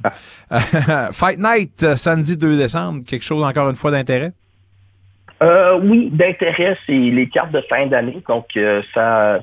Fight 1.13 1.39
Night, 1.39 1.83
euh, 1.83 1.97
samedi 1.97 2.37
2 2.37 2.57
décembre. 2.57 3.03
Quelque 3.05 3.25
chose 3.25 3.45
encore 3.45 3.69
une 3.69 3.77
fois 3.77 3.91
d'intérêt? 3.91 4.33
Euh, 5.43 5.79
oui, 5.83 6.09
d'intérêt, 6.11 6.77
c'est 6.87 6.93
les 6.93 7.29
cartes 7.29 7.53
de 7.53 7.61
fin 7.63 7.87
d'année. 7.87 8.23
Donc, 8.29 8.57
euh, 8.57 8.83
ça, 8.95 9.41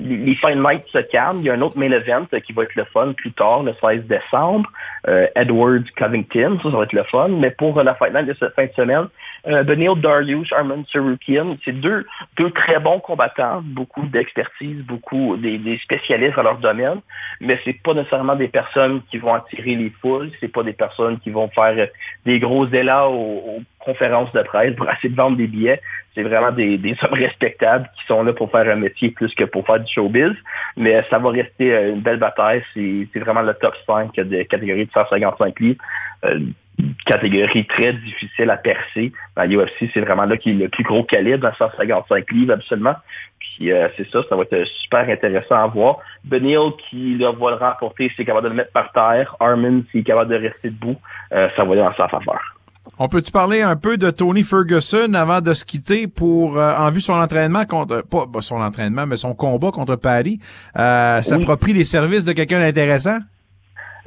les 0.00 0.16
les 0.16 0.34
Fight 0.34 0.56
Night 0.56 0.82
se 0.92 0.98
calment. 0.98 1.40
Il 1.40 1.46
y 1.46 1.50
a 1.50 1.54
un 1.54 1.60
autre 1.60 1.78
main 1.78 1.90
event 1.90 2.26
qui 2.44 2.52
va 2.52 2.64
être 2.64 2.74
le 2.74 2.84
fun 2.84 3.12
plus 3.12 3.32
tard, 3.32 3.62
le 3.62 3.74
16 3.80 4.06
décembre. 4.06 4.70
Euh, 5.08 5.26
Edward 5.36 5.84
Covington, 5.96 6.58
ça, 6.62 6.70
ça 6.70 6.76
va 6.76 6.84
être 6.84 6.92
le 6.92 7.04
fun. 7.04 7.28
Mais 7.28 7.50
pour 7.50 7.80
la 7.80 7.94
Fight 7.94 8.12
Night 8.12 8.26
de 8.26 8.34
cette 8.34 8.54
fin 8.54 8.66
de 8.66 8.72
semaine, 8.72 9.06
euh, 9.46 9.62
Benil 9.62 10.00
Dariush, 10.00 10.52
Arman 10.52 10.84
Sarukian, 10.92 11.56
c'est 11.64 11.72
deux, 11.72 12.06
deux 12.36 12.50
très 12.50 12.80
bons 12.80 13.00
combattants, 13.00 13.62
beaucoup 13.62 14.04
d'expertise, 14.06 14.82
beaucoup 14.82 15.36
des, 15.36 15.58
des 15.58 15.78
spécialistes 15.78 16.36
dans 16.36 16.42
leur 16.42 16.58
domaine, 16.58 17.00
mais 17.40 17.58
c'est 17.64 17.80
pas 17.82 17.94
nécessairement 17.94 18.36
des 18.36 18.48
personnes 18.48 19.02
qui 19.10 19.18
vont 19.18 19.34
attirer 19.34 19.76
les 19.76 19.90
foules, 20.00 20.30
c'est 20.40 20.48
pas 20.48 20.62
des 20.62 20.72
personnes 20.72 21.18
qui 21.20 21.30
vont 21.30 21.48
faire 21.48 21.74
euh, 21.78 21.86
des 22.24 22.38
gros 22.38 22.66
élats 22.66 23.08
aux, 23.08 23.58
aux 23.58 23.62
conférences 23.86 24.32
de 24.32 24.42
presse 24.42 24.74
pour 24.74 24.90
essayer 24.90 25.08
de 25.08 25.16
vendre 25.16 25.36
des 25.36 25.46
billets. 25.46 25.80
C'est 26.14 26.22
vraiment 26.22 26.50
des, 26.50 26.76
des 26.76 26.96
hommes 27.02 27.14
respectables 27.14 27.88
qui 27.96 28.06
sont 28.06 28.22
là 28.22 28.32
pour 28.32 28.50
faire 28.50 28.68
un 28.68 28.76
métier 28.76 29.10
plus 29.10 29.32
que 29.34 29.44
pour 29.44 29.64
faire 29.64 29.80
du 29.80 29.90
showbiz. 29.90 30.34
Mais 30.76 31.02
ça 31.08 31.18
va 31.18 31.30
rester 31.30 31.72
euh, 31.72 31.92
une 31.92 32.00
belle 32.00 32.18
bataille. 32.18 32.62
C'est 32.74 33.20
vraiment 33.20 33.42
le 33.42 33.54
top 33.54 33.74
5 33.86 34.14
de 34.14 34.42
catégorie 34.42 34.86
de 34.86 34.92
155 34.92 35.60
livres. 35.60 35.82
Euh, 36.24 36.40
catégorie 37.04 37.66
très 37.66 37.92
difficile 37.92 38.50
à 38.50 38.56
percer. 38.56 39.12
Dans 39.36 39.44
l'UFC, 39.44 39.90
c'est 39.94 40.00
vraiment 40.00 40.24
là 40.24 40.36
qu'il 40.36 40.60
est 40.60 40.64
le 40.64 40.68
plus 40.68 40.84
gros 40.84 41.04
calibre, 41.04 41.46
à 41.46 41.54
155 41.54 42.30
livres 42.32 42.54
absolument. 42.54 42.94
Puis 43.38 43.72
euh, 43.72 43.88
c'est 43.96 44.08
ça, 44.10 44.20
ça 44.28 44.36
va 44.36 44.42
être 44.42 44.66
super 44.82 45.08
intéressant 45.08 45.56
à 45.56 45.66
voir. 45.66 45.98
Benil 46.24 46.72
qui 46.88 47.16
là, 47.18 47.32
va 47.32 47.50
le 47.50 47.56
remporter, 47.56 48.12
c'est 48.16 48.24
capable 48.24 48.44
de 48.44 48.50
le 48.50 48.56
mettre 48.56 48.72
par 48.72 48.92
terre. 48.92 49.36
Armin, 49.40 49.82
s'il 49.90 50.00
est 50.00 50.04
capable 50.04 50.30
de 50.30 50.36
rester 50.36 50.70
debout, 50.70 50.96
euh, 51.32 51.48
ça 51.56 51.64
va 51.64 51.72
aller 51.72 51.82
dans 51.82 51.94
sa 51.94 52.08
faveur. 52.08 52.40
On 52.98 53.08
peut-tu 53.08 53.32
parler 53.32 53.62
un 53.62 53.76
peu 53.76 53.98
de 53.98 54.10
Tony 54.10 54.42
Ferguson 54.42 55.12
avant 55.14 55.40
de 55.40 55.52
se 55.52 55.64
quitter 55.64 56.06
pour 56.06 56.58
euh, 56.58 56.74
en 56.76 56.90
vue 56.90 57.00
son 57.00 57.14
entraînement 57.14 57.64
contre 57.64 58.02
pas 58.02 58.26
bah, 58.26 58.40
son 58.40 58.60
entraînement 58.60 59.06
mais 59.06 59.16
son 59.16 59.34
combat 59.34 59.70
contre 59.70 59.96
Paris 59.96 60.40
euh, 60.78 61.20
s'approprie 61.20 61.72
les 61.72 61.84
services 61.84 62.24
de 62.24 62.32
quelqu'un 62.32 62.60
d'intéressant? 62.60 63.18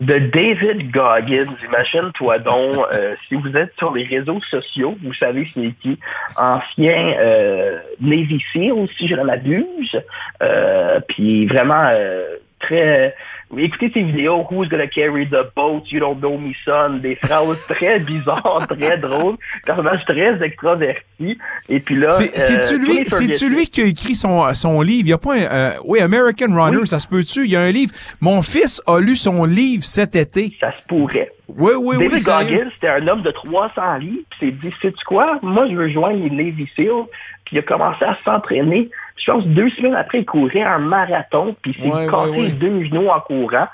De 0.01 0.17
David 0.17 0.91
Goggins. 0.91 1.55
Imagine-toi 1.65 2.39
donc, 2.39 2.77
euh, 2.93 3.15
si 3.27 3.35
vous 3.35 3.55
êtes 3.55 3.73
sur 3.77 3.93
les 3.93 4.03
réseaux 4.03 4.39
sociaux, 4.49 4.97
vous 5.03 5.13
savez 5.13 5.47
c'est 5.53 5.73
qui, 5.81 5.99
ancien 6.35 7.15
euh, 7.19 7.79
Navy 7.99 8.43
si 8.51 9.07
je 9.07 9.15
ne 9.15 9.23
m'abuse, 9.23 10.01
euh, 10.41 10.99
puis 11.07 11.45
vraiment 11.45 11.89
euh, 11.91 12.37
très... 12.59 13.15
Écoutez 13.57 13.89
ces 13.91 14.03
vidéos, 14.03 14.45
Who's 14.51 14.69
Gonna 14.69 14.85
Carry 14.85 15.27
the 15.27 15.37
Boat, 15.55 15.81
You 15.89 15.99
Don't 15.99 16.19
Know 16.19 16.37
Me 16.37 16.51
Son, 16.63 16.97
des 16.99 17.15
phrases 17.15 17.65
très 17.67 17.99
bizarres, 18.11 18.67
très 18.69 18.97
drôles, 18.99 19.37
personnage 19.65 20.05
très 20.05 20.39
extraverti. 20.43 21.37
Et 21.67 21.79
puis 21.79 21.95
là... 21.95 22.11
C'est- 22.11 22.37
C'est-tu 22.37 22.75
euh, 22.75 22.77
lui, 22.77 23.05
Ferguson- 23.05 23.49
lui 23.49 23.67
qui 23.67 23.81
a 23.81 23.85
écrit 23.85 24.13
son, 24.13 24.53
son 24.53 24.81
livre? 24.81 25.07
Il 25.07 25.09
y 25.09 25.13
a 25.13 25.17
pas 25.17 25.33
un, 25.33 25.41
euh, 25.41 25.71
oui, 25.85 25.99
American 25.99 26.53
Runner, 26.53 26.85
ça 26.85 26.99
se 26.99 27.07
peut-tu? 27.07 27.45
Il 27.45 27.49
y 27.51 27.55
a 27.55 27.61
un 27.61 27.71
livre. 27.71 27.91
Mon 28.21 28.41
fils 28.43 28.83
a 28.85 28.99
lu 28.99 29.15
son 29.15 29.45
livre 29.45 29.83
cet 29.83 30.15
été. 30.15 30.55
Ça 30.59 30.71
se 30.71 30.85
pourrait. 30.87 31.31
Oui, 31.47 31.71
oui, 31.79 31.97
David 31.97 32.13
oui. 32.13 32.21
Goggins, 32.23 32.69
c'était 32.75 32.89
un 32.89 33.07
homme 33.07 33.23
de 33.23 33.31
300 33.31 33.97
livres, 33.97 34.21
puis 34.29 34.39
il 34.43 34.45
s'est 34.49 34.57
dit, 34.61 34.73
sais-tu 34.79 35.03
quoi? 35.05 35.39
Moi, 35.41 35.67
je 35.67 35.73
veux 35.75 35.89
joindre 35.89 36.23
les 36.23 36.29
Navy 36.29 36.69
Seals, 36.75 37.05
puis 37.45 37.55
il 37.55 37.59
a 37.59 37.61
commencé 37.63 38.05
à 38.05 38.15
s'entraîner. 38.23 38.91
Je 39.19 39.31
pense 39.31 39.45
deux 39.45 39.69
semaines 39.71 39.95
après, 39.95 40.19
il 40.19 40.25
courait 40.25 40.61
un 40.63 40.79
marathon, 40.79 41.55
puis 41.61 41.75
il 41.77 41.83
s'est 41.83 41.89
Ouais, 41.93 42.07
cassé 42.07 42.29
ouais, 42.31 42.37
ouais. 42.37 42.43
les 42.47 42.51
deux 42.53 42.83
genoux 42.85 43.07
en 43.09 43.19
courant, 43.19 43.67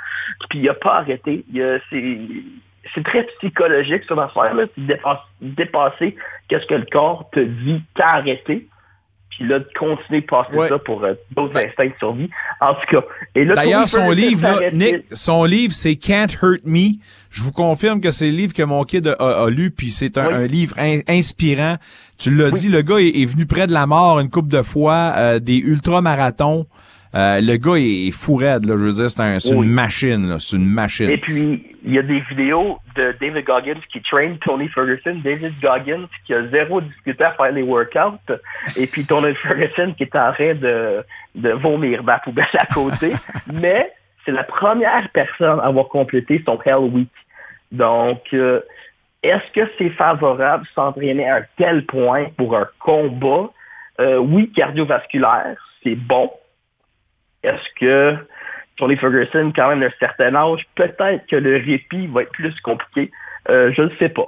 puis 0.50 0.60
il 0.60 0.70
a 0.70 0.74
pas 0.74 0.96
arrêté. 0.98 1.46
C'est 1.89 2.18
c'est 2.93 3.04
très 3.04 3.24
psychologique, 3.39 4.04
affaire-là, 4.12 4.66
c'est 4.76 4.86
dépasse- 4.86 5.18
dépasser 5.41 6.16
qu'est-ce 6.48 6.66
que 6.68 6.76
le 6.76 6.86
corps 6.91 7.30
te 7.32 7.39
dit, 7.39 7.82
t'as 7.96 8.18
arrêté, 8.18 8.68
puis 9.32 9.48
là, 9.48 9.58
de 9.60 9.68
continuer 9.78 10.22
de 10.22 10.26
passer 10.28 10.56
ça 10.70 10.78
pour 10.80 11.04
euh, 11.04 11.14
d'autres 11.32 11.58
instincts 11.58 11.88
de 11.88 11.93
survie. 12.00 12.30
En 12.62 12.74
tout 12.76 12.86
cas, 12.91 13.02
et 13.34 13.43
là, 13.43 13.56
D'ailleurs, 13.56 13.89
son 13.89 14.12
livre, 14.12 14.43
là. 14.43 14.72
Nick, 14.72 14.98
son 15.12 15.43
livre, 15.46 15.74
c'est 15.74 15.96
Can't 15.96 16.28
Hurt 16.41 16.62
Me. 16.64 16.91
Je 17.32 17.41
vous 17.43 17.52
confirme 17.52 18.00
que 18.02 18.12
c'est 18.12 18.30
le 18.32 18.38
livre 18.38 18.54
que 18.54 18.64
mon 18.64 18.84
kid 18.84 19.08
a, 19.08 19.43
a 19.43 19.50
lu, 19.50 19.72
puis 19.72 19.89
c'est 19.89 20.18
un, 20.18 20.28
Oui. 20.28 20.34
un 20.36 20.48
livre 20.48 20.76
in- 20.78 21.02
inspirant. 21.10 21.76
Tu 22.18 22.34
l'as 22.36 22.49
dit, 22.51 22.70
le 22.70 22.82
gars 22.82 22.97
est, 22.97 23.22
est 23.22 23.26
venu 23.26 23.45
près 23.45 23.68
de 23.68 23.74
la 23.74 23.86
mort 23.88 24.20
une 24.20 24.30
couple 24.30 24.49
de 24.49 24.61
fois, 24.61 25.13
euh, 25.18 25.39
des 25.39 25.57
ultramarathons. 25.57 26.66
Euh, 27.13 27.39
le 27.41 27.55
gars 27.55 27.76
est, 27.76 28.07
est 28.07 28.11
fou 28.11 28.36
raide, 28.36 28.66
là, 28.66 28.76
je 28.78 28.84
veux 28.84 28.91
dire, 28.91 29.09
c'est 29.09 29.22
un- 29.22 29.38
Oui. 29.55 29.66
une 29.68 29.72
machine, 29.74 30.28
là, 30.28 30.36
c'est 30.39 30.57
une 30.57 30.66
machine. 30.68 31.09
Et 31.09 31.18
puis, 31.18 31.63
il 31.86 31.93
y 31.93 31.97
a 31.97 32.01
des 32.01 32.20
vidéos 32.30 32.78
de 32.97 33.16
David 33.22 33.45
Goggins 33.45 33.80
qui 33.89 34.01
train 34.01 34.36
Tony 34.43 34.68
Ferguson. 34.68 35.22
David 35.24 35.53
Goggins 35.61 36.07
qui 36.26 36.34
a 36.34 36.45
zéro 36.49 36.82
discuté 36.82 37.24
à 37.24 37.32
faire 37.32 37.51
les 37.53 37.61
workouts. 37.61 38.34
Et 38.76 38.88
puis 38.88 39.05
Tony 39.05 39.34
Ferguson 39.36 39.93
qui 39.97 40.03
est 40.03 40.16
en 40.16 40.34
train 40.34 40.55
de, 40.55 41.03
de 41.36 41.49
vomir 41.51 42.03
dans 42.03 42.13
la 42.13 42.20
poubelle 42.20 42.47
à 42.57 42.66
côté. 42.66 43.13
Mais 43.61 43.91
c'est 44.26 44.32
la 44.32 44.43
première 44.43 45.07
personne 45.13 45.59
à 45.61 45.68
avoir 45.68 45.88
complété 45.88 46.41
son 46.45 46.59
Hell 46.66 46.89
Week. 46.91 47.09
Donc, 47.72 48.22
euh, 48.34 48.59
est-ce 49.28 49.52
que 49.52 49.70
c'est 49.78 49.90
favorable 49.90 50.66
s'entraîner 50.74 51.28
à 51.30 51.38
un 51.38 51.44
tel 51.58 51.86
point 51.86 52.26
pour 52.38 52.56
un 52.56 52.68
combat? 52.80 53.50
Euh, 54.00 54.18
oui, 54.18 54.52
cardiovasculaire, 54.52 55.56
c'est 55.84 55.96
bon. 55.96 56.32
Est-ce 57.44 57.80
que 57.80 58.18
Tony 58.78 58.98
Ferguson, 58.98 59.54
quand 59.56 59.70
même 59.70 59.82
d'un 59.82 59.94
certain 60.00 60.36
âge, 60.36 60.68
peut-être 60.76 61.26
que 61.28 61.36
le 61.36 61.58
répit 61.58 62.08
va 62.08 62.24
être 62.24 62.32
plus 62.32 62.60
compliqué? 62.62 63.12
Euh, 63.50 63.72
je 63.74 63.84
ne 63.84 63.90
sais 63.98 64.10
pas. 64.10 64.28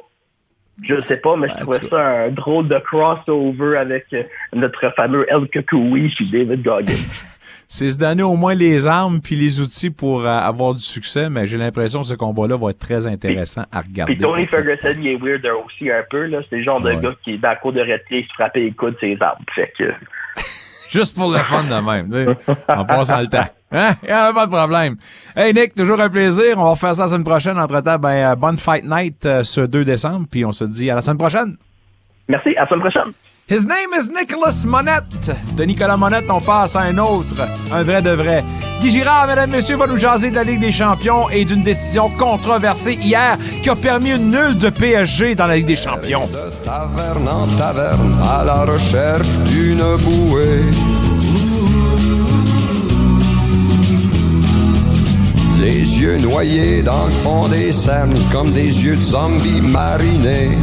Je 0.83 0.93
ne 0.93 1.01
sais 1.01 1.17
pas, 1.17 1.35
mais 1.35 1.49
je 1.49 1.55
trouvais 1.55 1.89
ça 1.89 2.07
un 2.07 2.29
drôle 2.29 2.67
de 2.67 2.77
crossover 2.77 3.77
avec 3.77 4.05
euh, 4.13 4.23
notre 4.53 4.89
fameux 4.91 5.25
El 5.27 5.47
Kukui 5.47 6.13
puis 6.15 6.29
David 6.29 6.63
Goggins. 6.63 6.93
C'est 7.69 7.89
se 7.89 7.97
donner 7.97 8.23
au 8.23 8.37
moins 8.37 8.55
les 8.55 8.87
armes 8.87 9.19
puis 9.19 9.35
les 9.35 9.59
outils 9.59 9.89
pour 9.89 10.21
euh, 10.21 10.27
avoir 10.27 10.73
du 10.73 10.79
succès, 10.79 11.29
mais 11.29 11.47
j'ai 11.47 11.57
l'impression 11.57 12.01
que 12.01 12.07
ce 12.07 12.13
combat-là 12.13 12.55
va 12.55 12.69
être 12.69 12.79
très 12.79 13.05
intéressant 13.05 13.63
à 13.73 13.81
regarder. 13.81 14.15
Puis 14.15 14.23
Tony 14.23 14.45
Ferguson, 14.47 14.95
il 14.97 15.07
est 15.07 15.17
weird 15.17 15.45
aussi 15.65 15.91
un 15.91 16.03
peu. 16.09 16.27
là. 16.27 16.39
C'est 16.49 16.57
le 16.57 16.63
genre 16.63 16.79
de 16.79 16.93
gars 16.93 17.13
qui 17.23 17.33
est 17.33 17.37
dans 17.37 17.49
la 17.49 17.55
cour 17.57 17.73
de 17.73 17.85
il 18.11 18.23
se 18.23 18.33
frappait 18.33 18.61
les 18.61 18.71
coudes 18.71 18.93
de 18.93 18.99
ses 18.99 19.17
armes. 19.19 19.43
Fait 19.53 19.73
que... 19.77 19.91
Juste 20.89 21.17
pour 21.17 21.29
le 21.29 21.39
fun 21.39 21.63
de 21.63 21.75
même, 21.75 22.35
en 22.69 22.85
passant 22.85 23.21
le 23.21 23.27
temps. 23.27 23.47
Hein? 23.69 23.95
A 24.07 24.31
pas 24.31 24.45
de 24.45 24.51
problème. 24.51 24.95
Hey 25.35 25.53
Nick, 25.53 25.75
toujours 25.75 25.99
un 25.99 26.09
plaisir. 26.09 26.57
On 26.57 26.63
va 26.63 26.69
refaire 26.69 26.95
ça 26.95 27.03
la 27.03 27.07
semaine 27.09 27.25
prochaine. 27.25 27.59
Entre-temps, 27.59 27.99
ben, 27.99 28.31
euh, 28.31 28.35
bonne 28.35 28.57
Fight 28.57 28.85
Night 28.85 29.25
euh, 29.25 29.43
ce 29.43 29.59
2 29.59 29.83
décembre, 29.83 30.25
puis 30.31 30.45
on 30.45 30.53
se 30.53 30.63
dit 30.63 30.89
à 30.89 30.95
la 30.95 31.01
semaine 31.01 31.17
prochaine. 31.17 31.57
Merci, 32.29 32.55
à 32.55 32.61
la 32.61 32.67
semaine 32.69 32.79
prochaine. 32.79 33.11
His 33.49 33.65
name 33.65 33.93
is 33.97 34.09
Nicholas 34.09 34.65
Monette. 34.65 35.31
De 35.55 35.63
Nicolas 35.63 35.95
Monette, 35.95 36.29
on 36.29 36.41
passe 36.41 36.75
à 36.75 36.81
un 36.81 36.97
autre, 36.97 37.47
un 37.71 37.81
vrai 37.81 38.01
de 38.01 38.09
vrai. 38.09 38.43
Guy 38.81 38.89
Girard, 38.89 39.25
mesdames, 39.25 39.51
messieurs, 39.51 39.77
va 39.77 39.87
nous 39.87 39.95
jaser 39.97 40.31
de 40.31 40.35
la 40.35 40.43
Ligue 40.43 40.59
des 40.59 40.73
champions 40.73 41.29
et 41.29 41.45
d'une 41.45 41.63
décision 41.63 42.09
controversée 42.09 42.95
hier 42.95 43.37
qui 43.63 43.69
a 43.69 43.75
permis 43.77 44.11
une 44.11 44.31
nulle 44.31 44.57
de 44.57 44.69
PSG 44.69 45.35
dans 45.35 45.47
la 45.47 45.55
Ligue 45.55 45.67
des 45.67 45.77
champions. 45.77 46.27
taverne 46.65 47.29
en 47.29 47.47
taverne 47.57 48.17
à 48.21 48.43
la 48.43 48.65
recherche 48.65 49.29
d'une 49.45 49.77
bouée. 49.77 50.63
Les 55.61 55.99
yeux 56.01 56.17
noyés 56.17 56.83
dans 56.83 57.05
le 57.05 57.11
fond 57.11 57.47
des 57.47 57.71
cernes 57.71 58.17
comme 58.33 58.51
des 58.51 58.83
yeux 58.83 58.97
de 58.97 59.01
zombies 59.01 59.61
marinés. 59.61 60.57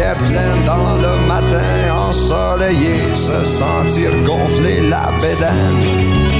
Bière 0.00 0.16
pleine 0.16 0.64
dans 0.64 0.96
le 0.96 1.26
matin 1.26 1.92
ensoleillé, 2.08 3.14
se 3.14 3.44
sentir 3.44 4.10
gonfler 4.24 4.80
la 4.88 5.12
bédaine. 5.20 6.39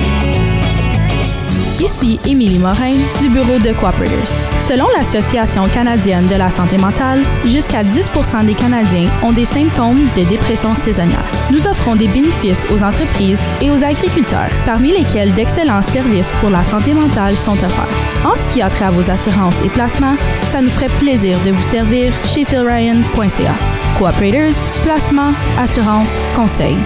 Ici 1.81 2.21
Émilie 2.27 2.59
Morin 2.59 2.95
du 3.21 3.31
bureau 3.31 3.59
de 3.59 3.73
Cooperators. 3.73 4.29
Selon 4.61 4.85
l'Association 4.95 5.67
canadienne 5.69 6.29
de 6.29 6.35
la 6.35 6.51
santé 6.51 6.77
mentale, 6.77 7.23
jusqu'à 7.47 7.83
10 7.83 8.11
des 8.45 8.55
Canadiens 8.55 9.09
ont 9.23 9.33
des 9.33 9.47
symptômes 9.47 10.09
de 10.15 10.25
dépression 10.25 10.75
saisonnière. 10.75 11.25
Nous 11.51 11.67
offrons 11.67 11.97
des 11.97 12.07
bénéfices 12.09 12.67
aux 12.71 12.83
entreprises 12.83 13.41
et 13.63 13.71
aux 13.71 13.83
agriculteurs, 13.83 14.51
parmi 14.67 14.93
lesquels 14.93 15.33
d'excellents 15.33 15.81
services 15.81 16.31
pour 16.41 16.51
la 16.51 16.63
santé 16.63 16.93
mentale 16.93 17.35
sont 17.35 17.53
offerts. 17.53 17.89
En 18.27 18.35
ce 18.35 18.51
qui 18.51 18.61
a 18.61 18.69
trait 18.69 18.85
à 18.85 18.91
vos 18.91 19.11
assurances 19.11 19.63
et 19.63 19.71
placements, 19.71 20.17
ça 20.53 20.61
nous 20.61 20.71
ferait 20.71 20.95
plaisir 20.99 21.39
de 21.47 21.51
vous 21.51 21.63
servir 21.63 22.13
chez 22.25 22.45
philryan.ca. 22.45 23.55
Cooperators, 23.99 24.67
placement, 24.85 25.33
assurance, 25.59 26.19
conseil. 26.37 26.77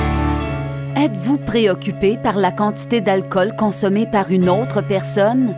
Êtes-vous 0.96 1.38
préoccupé 1.38 2.16
par 2.16 2.36
la 2.36 2.52
quantité 2.52 3.00
d'alcool 3.00 3.56
consommée 3.56 4.06
par 4.06 4.30
une 4.30 4.48
autre 4.48 4.80
personne? 4.80 5.56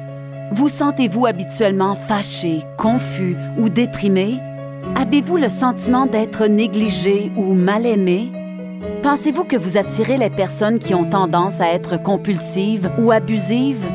Vous 0.51 0.71
sentez-vous 0.71 1.27
habituellement 1.27 1.95
fâché, 1.95 2.61
confus 2.79 3.37
ou 3.59 3.69
déprimé? 3.69 4.39
Avez-vous 4.97 5.37
le 5.37 5.51
sentiment 5.51 6.07
d'être 6.07 6.47
négligé 6.47 7.31
ou 7.37 7.53
mal 7.53 7.85
aimé? 7.85 8.33
Pensez-vous 9.03 9.45
que 9.45 9.57
vous 9.57 9.77
attirez 9.77 10.17
les 10.17 10.31
personnes 10.31 10.79
qui 10.79 10.95
ont 10.95 11.05
tendance 11.05 11.61
à 11.61 11.69
être 11.69 12.03
compulsives 12.03 12.91
ou 12.99 13.13
abusives? 13.13 13.87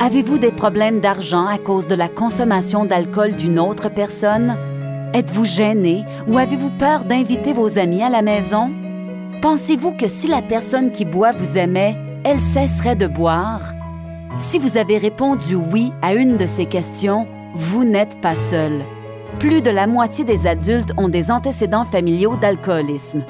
Avez-vous 0.00 0.36
des 0.36 0.52
problèmes 0.52 1.00
d'argent 1.00 1.46
à 1.46 1.56
cause 1.56 1.86
de 1.86 1.94
la 1.94 2.10
consommation 2.10 2.84
d'alcool 2.84 3.36
d'une 3.36 3.58
autre 3.58 3.88
personne? 3.88 4.54
Êtes-vous 5.14 5.46
gêné 5.46 6.04
ou 6.28 6.36
avez-vous 6.36 6.70
peur 6.78 7.04
d'inviter 7.04 7.54
vos 7.54 7.78
amis 7.78 8.02
à 8.02 8.10
la 8.10 8.20
maison? 8.20 8.83
Pensez-vous 9.40 9.92
que 9.92 10.08
si 10.08 10.28
la 10.28 10.42
personne 10.42 10.90
qui 10.90 11.04
boit 11.04 11.32
vous 11.32 11.58
aimait, 11.58 11.96
elle 12.24 12.40
cesserait 12.40 12.96
de 12.96 13.06
boire? 13.06 13.72
Si 14.36 14.58
vous 14.58 14.76
avez 14.76 14.98
répondu 14.98 15.54
oui 15.54 15.92
à 16.02 16.14
une 16.14 16.36
de 16.36 16.46
ces 16.46 16.66
questions, 16.66 17.26
vous 17.54 17.84
n'êtes 17.84 18.20
pas 18.20 18.34
seul. 18.34 18.72
Plus 19.38 19.62
de 19.62 19.70
la 19.70 19.86
moitié 19.86 20.24
des 20.24 20.46
adultes 20.46 20.92
ont 20.96 21.08
des 21.08 21.30
antécédents 21.30 21.84
familiaux 21.84 22.36
d'alcoolisme. 22.36 23.22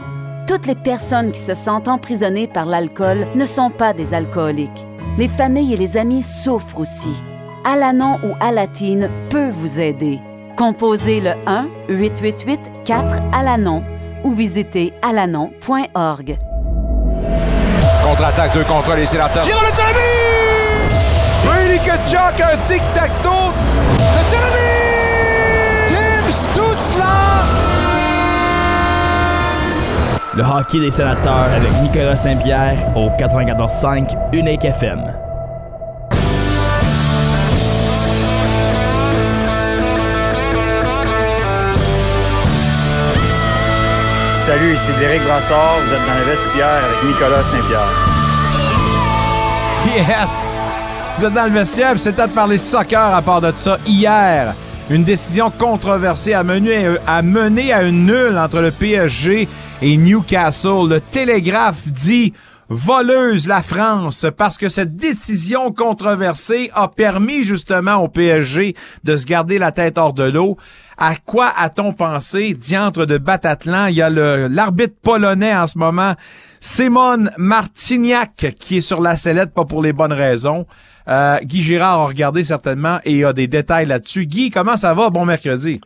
Toutes 0.46 0.66
les 0.66 0.74
personnes 0.74 1.32
qui 1.32 1.40
se 1.40 1.54
sentent 1.54 1.88
emprisonnées 1.88 2.46
par 2.46 2.66
l'alcool 2.66 3.26
ne 3.34 3.46
sont 3.46 3.70
pas 3.70 3.92
des 3.92 4.14
alcooliques. 4.14 4.86
Les 5.18 5.28
familles 5.28 5.74
et 5.74 5.78
les 5.78 5.96
amis 5.96 6.22
souffrent 6.22 6.78
aussi. 6.78 7.22
Alanon 7.64 8.18
ou 8.22 8.34
Alatine 8.40 9.08
peut 9.30 9.50
vous 9.50 9.80
aider. 9.80 10.20
Composez 10.56 11.20
le 11.20 11.30
1-888-4-Alanon 11.88 13.82
ou 14.24 14.32
visitez 14.32 14.92
alanon.org. 15.02 16.38
Contre-attaque, 18.02 18.54
deux 18.54 18.64
contre 18.64 18.94
les 18.96 19.06
sénateurs. 19.06 19.44
Giro 19.44 19.60
le 19.60 19.74
Brady 21.44 21.78
Kachuk, 21.78 22.40
un 22.40 22.56
tic-tac-toe. 22.62 23.52
Le 23.98 24.30
tirami! 24.30 24.70
Tim 25.88 26.28
Stutzla! 26.28 27.04
Le 30.34 30.42
hockey 30.42 30.80
des 30.80 30.90
sénateurs 30.90 31.48
avec 31.54 31.72
Nicolas 31.82 32.16
Saint-Pierre 32.16 32.78
au 32.96 33.08
94.5 33.10 34.16
Unique 34.32 34.64
FM. 34.64 35.23
Salut, 44.56 44.74
ici 44.74 44.92
Derek 45.00 45.20
Brassard. 45.24 45.80
Vous 45.84 45.92
êtes 45.92 46.06
dans 46.06 46.14
le 46.14 46.30
vestiaire 46.30 46.80
avec 46.84 47.02
Nicolas 47.02 47.42
Saint-Pierre. 47.42 47.90
Yes! 49.84 50.62
Vous 51.16 51.24
êtes 51.24 51.34
dans 51.34 51.46
le 51.46 51.50
vestiaire, 51.50 51.94
c'est 51.98 52.12
temps 52.12 52.28
de 52.28 52.32
parler 52.32 52.56
soccer 52.56 53.16
à 53.16 53.20
part 53.20 53.40
de 53.40 53.50
ça. 53.50 53.78
Hier, 53.84 54.54
une 54.90 55.02
décision 55.02 55.50
controversée 55.50 56.34
a 56.34 56.44
mené, 56.44 56.86
a 57.04 57.20
mené 57.22 57.72
à 57.72 57.82
une 57.82 58.06
nulle 58.06 58.38
entre 58.38 58.60
le 58.60 58.70
PSG 58.70 59.48
et 59.82 59.96
Newcastle. 59.96 60.88
Le 60.88 61.00
Télégraphe 61.00 61.84
dit 61.86 62.32
voleuse 62.68 63.46
la 63.48 63.62
France 63.62 64.26
parce 64.36 64.58
que 64.58 64.68
cette 64.68 64.96
décision 64.96 65.72
controversée 65.72 66.70
a 66.74 66.88
permis 66.88 67.44
justement 67.44 67.96
au 67.96 68.08
PSG 68.08 68.74
de 69.04 69.16
se 69.16 69.26
garder 69.26 69.58
la 69.58 69.72
tête 69.72 69.98
hors 69.98 70.12
de 70.12 70.24
l'eau. 70.24 70.56
À 70.96 71.14
quoi 71.16 71.50
a-t-on 71.56 71.92
pensé? 71.92 72.54
Diantre 72.54 73.06
de 73.06 73.18
Batatlan, 73.18 73.88
il 73.88 73.96
y 73.96 74.02
a 74.02 74.10
l'arbitre 74.10 74.94
polonais 75.02 75.54
en 75.54 75.66
ce 75.66 75.78
moment, 75.78 76.14
Simon 76.60 77.26
Marciniak, 77.36 78.54
qui 78.58 78.78
est 78.78 78.80
sur 78.80 79.00
la 79.00 79.16
sellette, 79.16 79.52
pas 79.52 79.64
pour 79.64 79.82
les 79.82 79.92
bonnes 79.92 80.12
raisons. 80.12 80.66
Euh, 81.08 81.38
Guy 81.42 81.62
Girard 81.62 82.00
a 82.00 82.06
regardé 82.06 82.44
certainement 82.44 82.98
et 83.04 83.24
a 83.24 83.32
des 83.32 83.48
détails 83.48 83.86
là-dessus. 83.86 84.26
Guy, 84.26 84.50
comment 84.50 84.76
ça 84.76 84.94
va? 84.94 85.10
Bon 85.10 85.26
mercredi. 85.26 85.80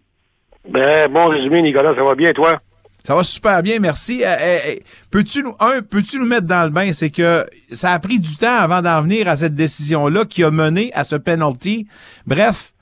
Ben, 0.69 1.11
bon 1.11 1.29
résumé, 1.29 1.63
Nicolas, 1.63 1.95
ça 1.97 2.05
va 2.05 2.15
bien, 2.15 2.33
toi? 2.33 2.61
Ça 3.05 3.15
va 3.15 3.23
super 3.23 3.63
bien, 3.63 3.79
merci. 3.79 4.23
Euh, 4.23 4.29
euh, 4.29 4.59
euh, 4.67 4.75
peux-tu 5.11 5.43
nous, 5.43 5.55
un, 5.61 5.81
peux-tu 5.81 6.19
nous 6.19 6.27
mettre 6.27 6.47
dans 6.47 6.65
le 6.65 6.71
bain? 6.71 6.93
C'est 6.93 7.11
que 7.11 7.47
ça 7.73 7.93
a 7.93 7.99
pris 7.99 8.21
du 8.21 8.37
temps 8.37 8.57
avant 8.57 8.83
d'en 8.83 9.01
venir 9.03 9.29
à 9.29 9.37
cette 9.37 9.55
décision-là 9.55 10.25
qui 10.25 10.45
a 10.45 10.51
mené 10.51 10.93
à 10.95 11.05
ce 11.05 11.17
penalty. 11.17 11.87
Bref, 12.27 12.73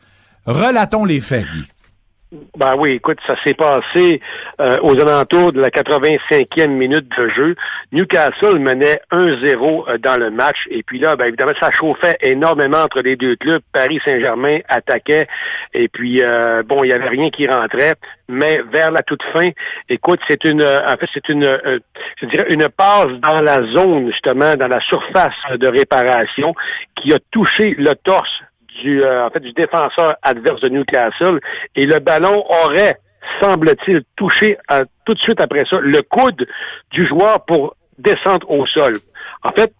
relatons 0.46 1.04
les 1.04 1.20
faits. 1.20 1.46
Ben 2.32 2.74
oui, 2.76 2.92
écoute, 2.92 3.18
ça 3.24 3.36
s'est 3.44 3.54
passé 3.54 4.20
euh, 4.60 4.80
aux 4.82 4.98
alentours 4.98 5.52
de 5.52 5.60
la 5.60 5.70
85e 5.70 6.66
minute 6.66 7.06
de 7.16 7.28
jeu. 7.28 7.54
Newcastle 7.92 8.58
menait 8.58 9.00
1-0 9.12 9.88
euh, 9.88 9.98
dans 9.98 10.16
le 10.16 10.30
match. 10.30 10.66
Et 10.70 10.82
puis 10.82 10.98
là, 10.98 11.14
ben 11.14 11.26
évidemment, 11.26 11.52
ça 11.60 11.70
chauffait 11.70 12.16
énormément 12.20 12.78
entre 12.78 13.00
les 13.00 13.14
deux 13.14 13.36
clubs. 13.36 13.62
Paris 13.72 14.00
Saint-Germain 14.04 14.58
attaquait. 14.68 15.28
Et 15.72 15.86
puis, 15.86 16.20
euh, 16.20 16.64
bon, 16.64 16.82
il 16.82 16.88
n'y 16.88 16.92
avait 16.92 17.08
rien 17.08 17.30
qui 17.30 17.46
rentrait. 17.46 17.94
Mais 18.28 18.60
vers 18.72 18.90
la 18.90 19.04
toute 19.04 19.22
fin, 19.32 19.50
écoute, 19.88 20.18
c'est 20.26 20.42
une, 20.42 20.62
euh, 20.62 20.92
en 20.92 20.96
fait, 20.96 21.08
c'est 21.14 21.28
une, 21.28 21.44
euh, 21.44 21.78
je 22.20 22.26
dirais, 22.26 22.46
une 22.48 22.68
passe 22.68 23.12
dans 23.20 23.40
la 23.40 23.62
zone, 23.62 24.10
justement, 24.10 24.56
dans 24.56 24.66
la 24.66 24.80
surface 24.80 25.34
de 25.52 25.68
réparation 25.68 26.54
qui 26.96 27.12
a 27.12 27.20
touché 27.30 27.76
le 27.78 27.94
torse 27.94 28.42
du, 28.82 29.02
euh, 29.02 29.26
en 29.26 29.30
fait, 29.30 29.40
du 29.40 29.52
défenseur 29.52 30.16
adverse 30.22 30.60
de 30.60 30.68
Newcastle 30.68 31.40
et 31.74 31.86
le 31.86 31.98
ballon 31.98 32.44
aurait, 32.48 32.98
semble-t-il, 33.40 34.02
touché 34.16 34.58
euh, 34.70 34.84
tout 35.04 35.14
de 35.14 35.18
suite 35.18 35.40
après 35.40 35.64
ça 35.64 35.78
le 35.80 36.02
coude 36.02 36.46
du 36.90 37.06
joueur 37.06 37.44
pour 37.44 37.76
descendre 37.98 38.50
au 38.50 38.66
sol. 38.66 38.94
En 39.42 39.52
fait, 39.52 39.72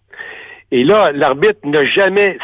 et 0.71 0.83
là, 0.83 1.11
l'arbitre 1.13 1.59
n'a 1.63 1.85
jamais 1.85 2.37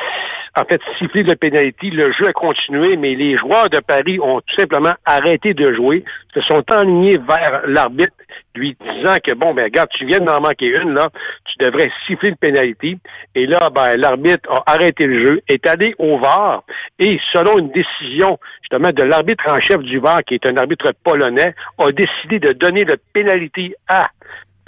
en 0.55 0.65
fait 0.65 0.81
sifflé 0.97 1.23
le 1.23 1.35
pénalty. 1.35 1.91
Le 1.91 2.11
jeu 2.11 2.27
a 2.27 2.34
continué, 2.34 2.97
mais 2.97 3.15
les 3.15 3.38
joueurs 3.38 3.69
de 3.69 3.80
Paris 3.80 4.19
ont 4.19 4.41
tout 4.41 4.55
simplement 4.55 4.93
arrêté 5.05 5.53
de 5.53 5.73
jouer, 5.73 6.03
se 6.34 6.41
sont 6.41 6.63
enlignés 6.71 7.17
vers 7.17 7.61
l'arbitre, 7.67 8.13
lui 8.55 8.77
disant 8.93 9.17
que 9.23 9.34
bon, 9.34 9.53
ben 9.53 9.65
regarde, 9.65 9.89
tu 9.91 10.05
viens 10.05 10.19
d'en 10.19 10.41
manquer 10.41 10.67
une, 10.67 10.93
là, 10.93 11.09
tu 11.45 11.57
devrais 11.57 11.91
siffler 12.05 12.31
le 12.31 12.35
pénalty. 12.35 12.99
Et 13.35 13.47
là, 13.47 13.69
ben, 13.69 13.95
l'arbitre 13.97 14.49
a 14.51 14.63
arrêté 14.71 15.07
le 15.07 15.19
jeu, 15.19 15.41
est 15.47 15.65
allé 15.65 15.95
au 15.97 16.17
VAR, 16.17 16.63
et 16.99 17.19
selon 17.31 17.57
une 17.57 17.71
décision 17.71 18.39
justement 18.61 18.91
de 18.91 19.03
l'arbitre 19.03 19.47
en 19.47 19.59
chef 19.59 19.81
du 19.81 19.99
VAR, 19.99 20.23
qui 20.23 20.35
est 20.35 20.45
un 20.45 20.57
arbitre 20.57 20.93
polonais, 21.03 21.55
a 21.80 21.91
décidé 21.91 22.39
de 22.39 22.53
donner 22.53 22.85
le 22.85 22.97
pénalty 23.13 23.73
à 23.88 24.09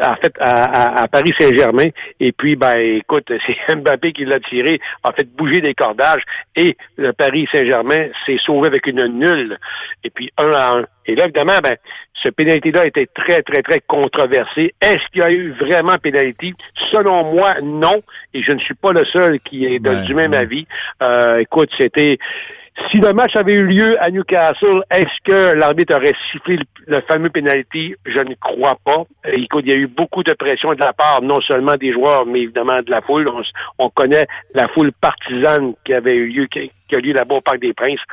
en 0.01 0.15
fait, 0.15 0.33
à, 0.39 0.65
à- 0.99 1.03
à 1.03 1.07
Paris 1.07 1.33
Saint-Germain. 1.37 1.89
Et 2.19 2.31
puis, 2.31 2.55
ben, 2.55 2.75
écoute, 2.77 3.31
c'est 3.47 3.75
Mbappé 3.75 4.13
qui 4.13 4.25
l'a 4.25 4.39
tiré, 4.39 4.79
a 5.03 5.11
fait 5.11 5.27
bouger 5.35 5.61
des 5.61 5.73
cordages 5.73 6.23
et 6.55 6.75
le 6.97 7.13
Paris 7.13 7.47
Saint-Germain 7.51 8.07
s'est 8.25 8.37
sauvé 8.37 8.67
avec 8.67 8.87
une 8.87 9.05
nulle. 9.07 9.57
Et 10.03 10.09
puis, 10.09 10.31
un 10.37 10.51
à 10.51 10.71
un. 10.79 10.85
Et 11.07 11.15
là, 11.15 11.25
évidemment, 11.25 11.59
ben, 11.61 11.77
ce 12.13 12.29
pénalité-là 12.29 12.87
était 12.87 13.05
très, 13.05 13.43
très, 13.43 13.61
très 13.61 13.79
controversé. 13.81 14.73
Est-ce 14.81 15.07
qu'il 15.11 15.21
y 15.21 15.23
a 15.23 15.31
eu 15.31 15.51
vraiment 15.51 15.97
pénalité? 15.99 16.53
Selon 16.91 17.31
moi, 17.31 17.55
non. 17.61 18.01
Et 18.33 18.41
je 18.41 18.51
ne 18.51 18.59
suis 18.59 18.73
pas 18.73 18.91
le 18.91 19.05
seul 19.05 19.39
qui 19.39 19.65
est 19.65 19.79
de- 19.79 19.89
Ben, 19.89 20.01
du 20.03 20.15
même 20.15 20.33
avis. 20.33 20.65
Euh, 21.03 21.37
écoute, 21.37 21.69
c'était... 21.77 22.17
Si 22.91 22.97
le 22.97 23.13
match 23.13 23.35
avait 23.35 23.53
eu 23.53 23.65
lieu 23.65 24.01
à 24.01 24.11
Newcastle, 24.11 24.83
est-ce 24.91 25.21
que 25.23 25.53
l'arbitre 25.53 25.95
aurait 25.95 26.15
sifflé 26.31 26.59
le, 26.87 27.01
fameux 27.01 27.29
penalty? 27.29 27.95
Je 28.05 28.19
ne 28.19 28.35
crois 28.35 28.77
pas. 28.83 29.05
Euh, 29.25 29.31
Écoute, 29.33 29.63
il 29.65 29.69
y 29.69 29.73
a 29.73 29.77
eu 29.77 29.87
beaucoup 29.87 30.23
de 30.23 30.33
pression 30.33 30.73
de 30.73 30.79
la 30.79 30.91
part 30.91 31.21
non 31.21 31.39
seulement 31.39 31.77
des 31.77 31.93
joueurs, 31.93 32.25
mais 32.25 32.41
évidemment 32.41 32.81
de 32.81 32.91
la 32.91 33.01
foule. 33.01 33.31
On, 33.79 33.89
connaît 33.89 34.27
la 34.53 34.67
foule 34.67 34.91
partisane 34.91 35.73
qui 35.85 35.93
avait 35.93 36.17
eu 36.17 36.27
lieu, 36.27 36.45
qui, 36.47 36.69
qui 36.89 36.95
a 36.95 36.99
eu 36.99 37.01
lieu 37.01 37.13
là-bas 37.13 37.35
au 37.35 37.41
Parc 37.41 37.59
des 37.59 37.73
Princes. 37.73 38.03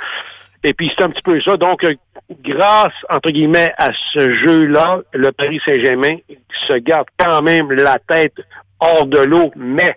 Et 0.65 0.75
puis 0.75 0.93
c'est 0.97 1.03
un 1.03 1.11
petit 1.11 1.23
peu 1.23 1.41
ça. 1.41 1.57
Donc, 1.57 1.83
euh, 1.83 1.95
grâce, 2.45 2.95
entre 3.11 3.31
guillemets, 3.31 3.75
à 3.79 3.91
ce 4.13 4.33
jeu-là, 4.33 5.01
le 5.13 5.33
Paris 5.33 5.61
Saint-Germain 5.65 6.19
se 6.69 6.75
garde 6.75 7.09
quand 7.19 7.43
même 7.43 7.73
la 7.73 7.99
tête 7.99 8.35
hors 8.83 9.07
de 9.07 9.19
l'eau, 9.19 9.53
mais 9.57 9.97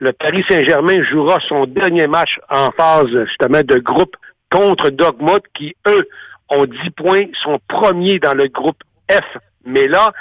le 0.00 0.12
Paris 0.12 0.44
Saint-Germain 0.48 1.02
jouera 1.02 1.38
son 1.40 1.66
dernier 1.66 2.08
match 2.08 2.38
en 2.50 2.72
phase 2.72 3.08
justement 3.26 3.62
de 3.62 3.78
groupe 3.78 4.16
contre 4.50 4.90
Dortmund 4.90 5.42
qui, 5.54 5.76
eux, 5.86 6.06
ont 6.48 6.66
10 6.66 6.90
points, 6.90 7.26
sont 7.42 7.58
premiers 7.68 8.18
dans 8.18 8.34
le 8.34 8.48
groupe 8.48 8.82
F. 9.10 9.38
Mais 9.64 9.86
là, 9.86 10.12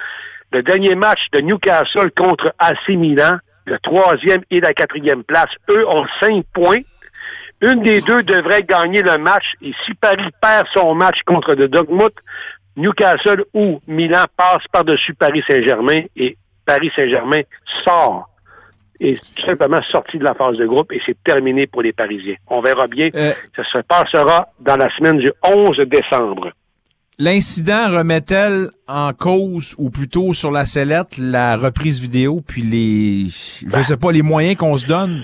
le 0.51 0.61
dernier 0.61 0.95
match 0.95 1.19
de 1.31 1.39
Newcastle 1.41 2.11
contre 2.11 2.53
AC 2.59 2.89
Milan, 2.89 3.37
le 3.65 3.79
troisième 3.79 4.43
et 4.51 4.59
la 4.59 4.73
quatrième 4.73 5.23
place, 5.23 5.49
eux 5.69 5.87
ont 5.87 6.05
5 6.19 6.45
points. 6.53 6.81
Une 7.61 7.81
des 7.81 8.01
deux 8.01 8.21
devrait 8.21 8.63
gagner 8.63 9.01
le 9.01 9.17
match 9.17 9.45
et 9.61 9.73
si 9.85 9.95
Paris 9.95 10.29
perd 10.41 10.67
son 10.73 10.93
match 10.93 11.21
contre 11.25 11.55
le 11.55 11.67
Dortmund, 11.67 12.11
Newcastle 12.75 13.43
ou 13.55 13.81
Milan 13.87 14.25
passe 14.37 14.67
par-dessus 14.71 15.15
Paris 15.15 15.43
Saint-Germain 15.47 16.03
et 16.15 16.37
Paris 16.67 16.91
Saint-Germain 16.95 17.41
sort 17.83 18.29
est 18.99 19.19
tout 19.35 19.45
simplement 19.45 19.81
sorti 19.83 20.19
de 20.19 20.23
la 20.23 20.35
phase 20.35 20.57
de 20.57 20.65
groupe 20.65 20.91
et 20.91 21.01
c'est 21.05 21.17
terminé 21.23 21.65
pour 21.65 21.81
les 21.81 21.93
Parisiens. 21.93 22.35
On 22.47 22.61
verra 22.61 22.87
bien. 22.87 23.09
Ça 23.55 23.63
se 23.63 23.79
passera 23.79 24.49
dans 24.59 24.75
la 24.75 24.89
semaine 24.95 25.17
du 25.17 25.31
11 25.43 25.77
décembre. 25.87 26.51
L'incident 27.19 27.89
remet-elle 27.97 28.69
en 28.87 29.11
cause, 29.11 29.73
ou 29.79 29.89
plutôt 29.89 30.33
sur 30.33 30.51
la 30.51 30.67
sellette, 30.67 31.17
la 31.17 31.57
reprise 31.57 31.99
vidéo, 31.99 32.43
puis 32.45 32.61
les, 32.61 33.25
je 33.27 33.81
sais 33.81 33.97
pas, 33.97 34.11
les 34.11 34.21
moyens 34.21 34.55
qu'on 34.55 34.77
se 34.77 34.85
donne 34.85 35.23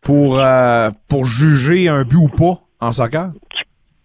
pour, 0.00 0.38
euh, 0.38 0.90
pour 1.08 1.26
juger 1.26 1.88
un 1.88 2.04
but 2.04 2.16
ou 2.16 2.28
pas 2.28 2.60
en 2.80 2.92
soccer? 2.92 3.32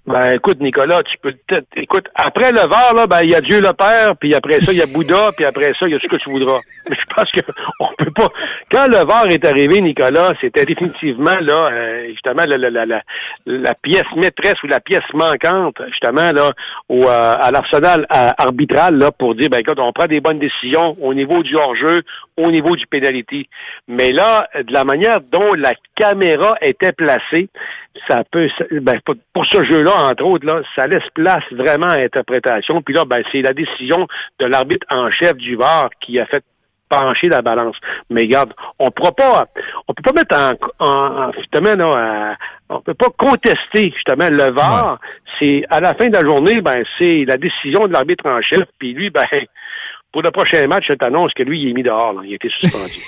Ben, 0.10 0.32
écoute, 0.32 0.60
Nicolas, 0.60 1.04
tu 1.04 1.20
peux 1.20 1.34
peut-être, 1.46 1.68
écoute, 1.76 2.08
après 2.16 2.52
le 2.52 2.62
VAR, 2.62 2.96
là, 2.96 3.06
ben, 3.06 3.22
il 3.22 3.30
y 3.30 3.36
a 3.36 3.42
Dieu 3.42 3.62
le 3.62 3.74
Père, 3.74 4.16
puis 4.20 4.34
après 4.34 4.60
ça, 4.60 4.72
il 4.72 4.80
y 4.80 4.82
a 4.82 4.88
Bouddha, 4.88 5.30
puis 5.36 5.46
après 5.46 5.72
ça, 5.76 5.88
il 5.88 5.92
y 5.92 5.96
a 5.96 6.00
ce 6.00 6.08
que 6.08 6.16
tu 6.16 6.32
voudras. 6.32 6.62
Mais 6.90 6.96
je 6.96 7.16
pense 7.16 7.32
que 7.32 7.42
on 7.80 7.90
peut 7.96 8.10
pas. 8.10 8.32
Quand 8.72 8.88
le 8.88 9.06
VAR 9.06 9.28
est 9.28 9.46
arrivé, 9.46 9.80
Nicolas, 9.82 10.34
c'était 10.42 10.66
définitivement, 10.66 11.38
là, 11.40 11.70
euh, 11.72 12.08
justement, 12.10 12.44
la, 12.46 12.58
la, 12.58 12.72
la, 12.72 12.88
la, 12.88 13.04
la 13.46 13.76
pièce 13.76 14.08
maîtresse 14.16 14.64
ou 14.64 14.68
la 14.68 14.80
pièce 14.80 15.04
manquante, 15.14 15.80
justement, 15.90 16.32
là, 16.32 16.54
au, 16.88 17.04
euh, 17.04 17.36
à 17.40 17.52
l'arsenal 17.52 18.08
euh, 18.12 18.32
arbitral, 18.36 18.96
là, 18.96 19.12
pour 19.12 19.36
dire, 19.36 19.52
ben, 19.52 19.60
écoute, 19.60 19.78
on 19.80 19.94
prend 19.94 20.08
des 20.08 20.22
bonnes 20.22 20.40
décisions 20.40 20.98
au 21.00 21.14
niveau 21.14 21.44
du 21.44 21.56
hors-jeu, 21.56 22.02
au 22.36 22.50
niveau 22.50 22.76
du 22.76 22.88
pénalité. 22.88 23.48
Mais 23.88 24.12
là, 24.12 24.50
de 24.56 24.74
la 24.74 24.86
manière 24.86 25.22
dont 25.22 25.54
la 25.54 25.76
caméra 25.96 26.58
était 26.62 26.94
placée, 26.94 27.50
ça 28.08 28.24
peut, 28.32 28.50
ben, 28.72 29.00
pour- 29.34 29.46
ce 29.46 29.64
jeu-là, 29.64 29.94
entre 29.96 30.24
autres, 30.24 30.46
là, 30.46 30.62
ça 30.76 30.88
laisse 30.88 31.08
place 31.16 31.44
vraiment 31.52 31.88
à 31.88 31.96
interprétation. 31.98 32.82
Puis 32.82 32.94
là, 32.94 33.06
ben, 33.06 33.24
c'est 33.32 33.42
la 33.42 33.54
décision 33.54 34.08
de 34.40 34.46
l'arbitre 34.46 34.86
en 34.90 35.10
chef 35.12 35.38
du 35.38 35.56
VAR 35.56 35.90
qui 36.00 36.20
a 36.20 36.26
fait 36.26 36.44
pencher 36.90 37.30
la 37.30 37.42
balance. 37.44 37.78
Mais 38.10 38.22
regarde, 38.22 38.54
on 38.80 38.90
pourra 38.90 39.12
pas, 39.12 39.48
on 39.88 39.94
peut 39.94 40.02
pas 40.02 40.12
mettre 40.14 40.36
en, 40.36 40.54
en, 40.80 40.88
en- 41.28 41.32
justement, 41.34 41.94
à- 41.96 42.36
on 42.70 42.82
peut 42.82 42.96
pas 42.96 43.10
contester 43.16 43.92
justement 43.96 44.30
le 44.30 44.50
VAR. 44.50 45.00
C'est 45.38 45.66
à 45.70 45.80
la 45.80 45.94
fin 45.94 46.08
de 46.08 46.14
la 46.14 46.24
journée, 46.24 46.62
ben, 46.62 46.84
c'est 46.98 47.26
la 47.26 47.38
décision 47.38 47.88
de 47.88 47.94
l'arbitre 47.94 48.26
en 48.28 48.42
chef. 48.42 48.64
Puis 48.80 48.94
lui, 48.94 49.10
ben, 49.12 49.26
pour 50.12 50.22
le 50.22 50.32
prochain 50.32 50.66
match, 50.68 50.86
je 50.88 50.94
t'annonce 50.94 51.34
que 51.34 51.44
lui, 51.44 51.62
il 51.62 51.70
est 51.70 51.74
mis 51.74 51.84
dehors. 51.84 52.14
là. 52.14 52.22
Il 52.26 52.32
a 52.32 52.36
été 52.36 52.50
suspendu. 52.50 53.00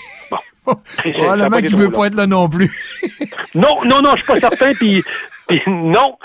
Bon. 0.65 0.76
Pas 1.49 1.60
été 1.60 1.68
qu'il 1.68 1.69
trop 1.72 1.80
veut 1.80 1.86
long. 1.90 1.99
pas 1.99 2.06
être 2.07 2.14
là 2.15 2.28
non 2.28 2.48
plus. 2.48 2.72
Non, 3.56 3.84
non, 3.84 4.02
non, 4.02 4.15
je 4.15 4.23
suis 4.23 4.32
pas 4.32 4.40
certain. 4.49 4.73
Puis 4.76 5.03
non. 5.68 6.18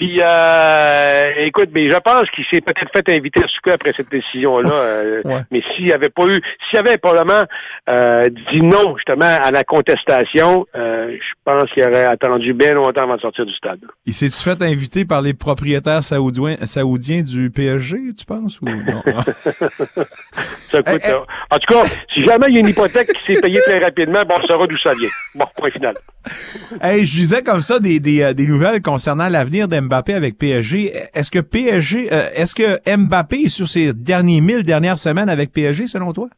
Puis, 0.00 0.18
euh, 0.22 1.30
écoute, 1.40 1.68
mais 1.74 1.90
je 1.90 1.98
pense 1.98 2.30
qu'il 2.30 2.46
s'est 2.46 2.62
peut-être 2.62 2.90
fait 2.90 3.06
inviter 3.10 3.44
à 3.44 3.48
souper 3.48 3.72
après 3.72 3.92
cette 3.92 4.10
décision-là. 4.10 4.70
euh, 4.72 5.20
Ouais. 5.26 5.42
Mais 5.50 5.60
s'il 5.74 5.84
n'y 5.84 5.92
avait 5.92 6.08
pas 6.08 6.26
eu, 6.26 6.40
s'il 6.70 6.78
avait 6.78 6.96
probablement 6.96 7.44
euh, 7.90 8.30
dit 8.50 8.62
non 8.62 8.96
justement 8.96 9.26
à 9.26 9.50
la 9.50 9.62
contestation, 9.62 10.66
euh, 10.74 11.10
je 11.20 11.34
pense 11.44 11.70
qu'il 11.72 11.82
aurait 11.84 12.06
attendu 12.06 12.54
bien 12.54 12.72
longtemps 12.72 13.02
avant 13.02 13.16
de 13.16 13.20
sortir 13.20 13.44
du 13.44 13.52
stade. 13.52 13.80
Il 14.06 14.14
s'est-tu 14.14 14.42
fait 14.42 14.62
inviter 14.62 15.04
par 15.04 15.20
les 15.20 15.34
propriétaires 15.34 16.02
saoudiens, 16.02 16.56
saoudiens 16.64 17.20
du 17.20 17.50
PSG, 17.50 17.98
tu 18.18 18.24
penses? 18.24 18.58
Ou 18.62 18.64
non? 18.70 19.02
Ça 20.72 20.82
coûte, 20.82 21.02
euh, 21.08 21.18
En 21.50 21.58
tout 21.58 21.74
cas, 21.74 21.82
si 22.14 22.24
jamais 22.24 22.46
il 22.48 22.54
y 22.54 22.56
a 22.56 22.60
une 22.60 22.68
hypothèque 22.68 23.12
qui 23.12 23.34
s'est 23.34 23.40
payée 23.42 23.60
très 23.60 23.78
rapidement, 23.80 24.24
bon, 24.24 24.36
on 24.42 24.46
saura 24.46 24.66
d'où 24.66 24.78
ça 24.78 24.94
vient. 24.94 25.08
Bon, 25.34 25.44
point 25.56 25.70
final. 25.70 25.94
Hey, 26.80 27.04
je 27.04 27.16
disais 27.16 27.42
comme 27.42 27.60
ça 27.60 27.78
des, 27.78 27.98
des, 28.00 28.32
des 28.34 28.46
nouvelles 28.46 28.80
concernant 28.80 29.28
l'avenir 29.28 29.68
d'Mbappé. 29.68 29.89
Mbappé 29.90 30.14
avec 30.14 30.38
PSG. 30.38 30.92
Est-ce 31.14 31.32
que 31.32 31.40
PSG, 31.40 32.12
euh, 32.12 32.28
est-ce 32.34 32.54
que 32.54 32.78
Mbappé 32.96 33.36
est 33.46 33.48
sur 33.48 33.66
ses 33.66 33.92
derniers 33.92 34.40
mille 34.40 34.62
dernières 34.62 34.98
semaines 34.98 35.28
avec 35.28 35.52
PSG, 35.52 35.88
selon 35.88 36.12
toi? 36.12 36.28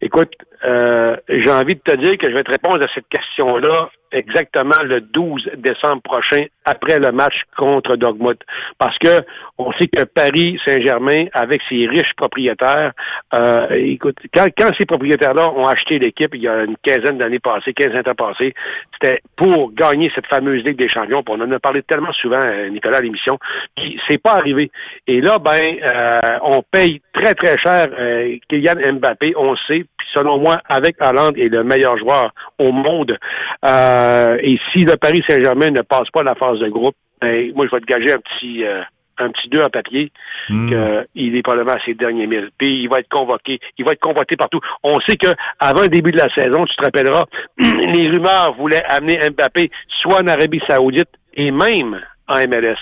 Écoute, 0.00 0.32
euh, 0.64 1.16
j'ai 1.28 1.50
envie 1.50 1.74
de 1.74 1.80
te 1.80 1.94
dire 1.94 2.16
que 2.16 2.30
je 2.30 2.34
vais 2.34 2.42
te 2.42 2.50
répondre 2.50 2.82
à 2.82 2.88
cette 2.94 3.08
question-là 3.08 3.90
exactement 4.12 4.82
le 4.82 5.00
12 5.00 5.50
décembre 5.56 6.02
prochain, 6.02 6.46
après 6.64 6.98
le 6.98 7.12
match 7.12 7.42
contre 7.56 7.96
Dogmut. 7.96 8.40
Parce 8.78 8.98
que 8.98 9.24
on 9.58 9.72
sait 9.72 9.88
que 9.88 10.04
Paris 10.04 10.58
Saint-Germain, 10.64 11.26
avec 11.32 11.62
ses 11.68 11.86
riches 11.86 12.14
propriétaires, 12.16 12.92
euh, 13.32 13.66
écoute, 13.70 14.16
quand, 14.32 14.48
quand 14.56 14.72
ces 14.76 14.86
propriétaires-là 14.86 15.50
ont 15.50 15.66
acheté 15.66 15.98
l'équipe 15.98 16.34
il 16.34 16.42
y 16.42 16.48
a 16.48 16.64
une 16.64 16.76
quinzaine 16.82 17.18
d'années 17.18 17.38
passées, 17.38 17.72
15 17.72 17.96
ans 17.96 18.14
passés, 18.14 18.54
c'était 18.92 19.20
pour 19.36 19.72
gagner 19.72 20.10
cette 20.14 20.26
fameuse 20.26 20.64
Ligue 20.64 20.78
des 20.78 20.88
Champions. 20.88 21.22
On 21.28 21.40
en 21.40 21.50
a 21.50 21.58
parlé 21.58 21.82
tellement 21.82 22.12
souvent, 22.12 22.40
euh, 22.40 22.68
Nicolas, 22.68 22.98
à 22.98 23.00
l'émission. 23.00 23.38
Puis 23.76 24.00
c'est 24.06 24.18
pas 24.18 24.32
arrivé. 24.32 24.70
Et 25.06 25.20
là, 25.20 25.38
ben, 25.38 25.76
euh, 25.82 26.38
on 26.42 26.62
paye 26.62 27.02
très, 27.12 27.34
très 27.34 27.58
cher 27.58 27.90
euh, 27.98 28.36
Kylian 28.48 28.94
Mbappé, 28.94 29.34
on 29.36 29.56
sait, 29.56 29.84
puis 29.96 30.06
selon 30.12 30.38
moi, 30.38 30.60
avec 30.68 30.96
Hollande 31.00 31.36
est 31.38 31.48
le 31.48 31.64
meilleur 31.64 31.96
joueur 31.96 32.32
au 32.58 32.72
monde. 32.72 33.18
Euh, 33.64 34.03
et 34.42 34.58
si 34.72 34.84
le 34.84 34.96
Paris 34.96 35.22
Saint-Germain 35.26 35.70
ne 35.70 35.82
passe 35.82 36.10
pas 36.10 36.22
la 36.22 36.34
phase 36.34 36.58
de 36.60 36.68
groupe, 36.68 36.96
ben, 37.20 37.52
moi, 37.54 37.66
je 37.66 37.70
vais 37.74 37.80
te 37.80 37.86
gager 37.86 38.12
un 38.12 38.18
petit... 38.20 38.64
Euh, 38.64 38.82
un 39.16 39.30
petit 39.30 39.48
2 39.48 39.62
en 39.62 39.70
papier, 39.70 40.10
Hmm. 40.48 40.68
qu'il 41.14 41.36
est 41.36 41.42
probablement 41.44 41.76
à 41.76 41.78
ses 41.84 41.94
derniers 41.94 42.26
milles. 42.26 42.50
Puis 42.58 42.82
il 42.82 42.88
va 42.88 42.98
être 42.98 43.08
convoqué. 43.08 43.60
Il 43.78 43.84
va 43.84 43.92
être 43.92 44.00
convoqué 44.00 44.36
partout. 44.36 44.58
On 44.82 44.98
sait 44.98 45.16
que 45.16 45.36
avant 45.60 45.82
le 45.82 45.88
début 45.88 46.10
de 46.10 46.16
la 46.16 46.28
saison, 46.30 46.64
tu 46.66 46.74
te 46.74 46.82
rappelleras, 46.82 47.26
les 47.58 48.10
rumeurs 48.10 48.54
voulaient 48.54 48.82
amener 48.86 49.30
Mbappé 49.30 49.70
soit 49.86 50.18
en 50.20 50.26
Arabie 50.26 50.60
Saoudite 50.66 51.10
et 51.34 51.52
même 51.52 52.00
en 52.26 52.38
MLS. 52.48 52.74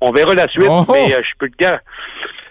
On 0.00 0.10
verra 0.10 0.32
la 0.34 0.48
suite, 0.48 0.68
Oh! 0.70 0.86
mais 0.90 1.14
euh, 1.14 1.20
je 1.22 1.32
peux 1.38 1.50
te 1.50 1.56
dire. 1.58 1.80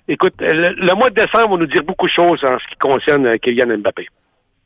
Écoute, 0.07 0.35
le, 0.39 0.73
le 0.73 0.93
mois 0.93 1.09
de 1.09 1.15
décembre 1.15 1.53
va 1.55 1.57
nous 1.57 1.65
dire 1.65 1.83
beaucoup 1.83 2.05
de 2.05 2.11
choses 2.11 2.43
en 2.45 2.59
ce 2.59 2.67
qui 2.67 2.75
concerne 2.75 3.25
euh, 3.25 3.37
Kylian 3.37 3.77
Mbappé. 3.79 4.09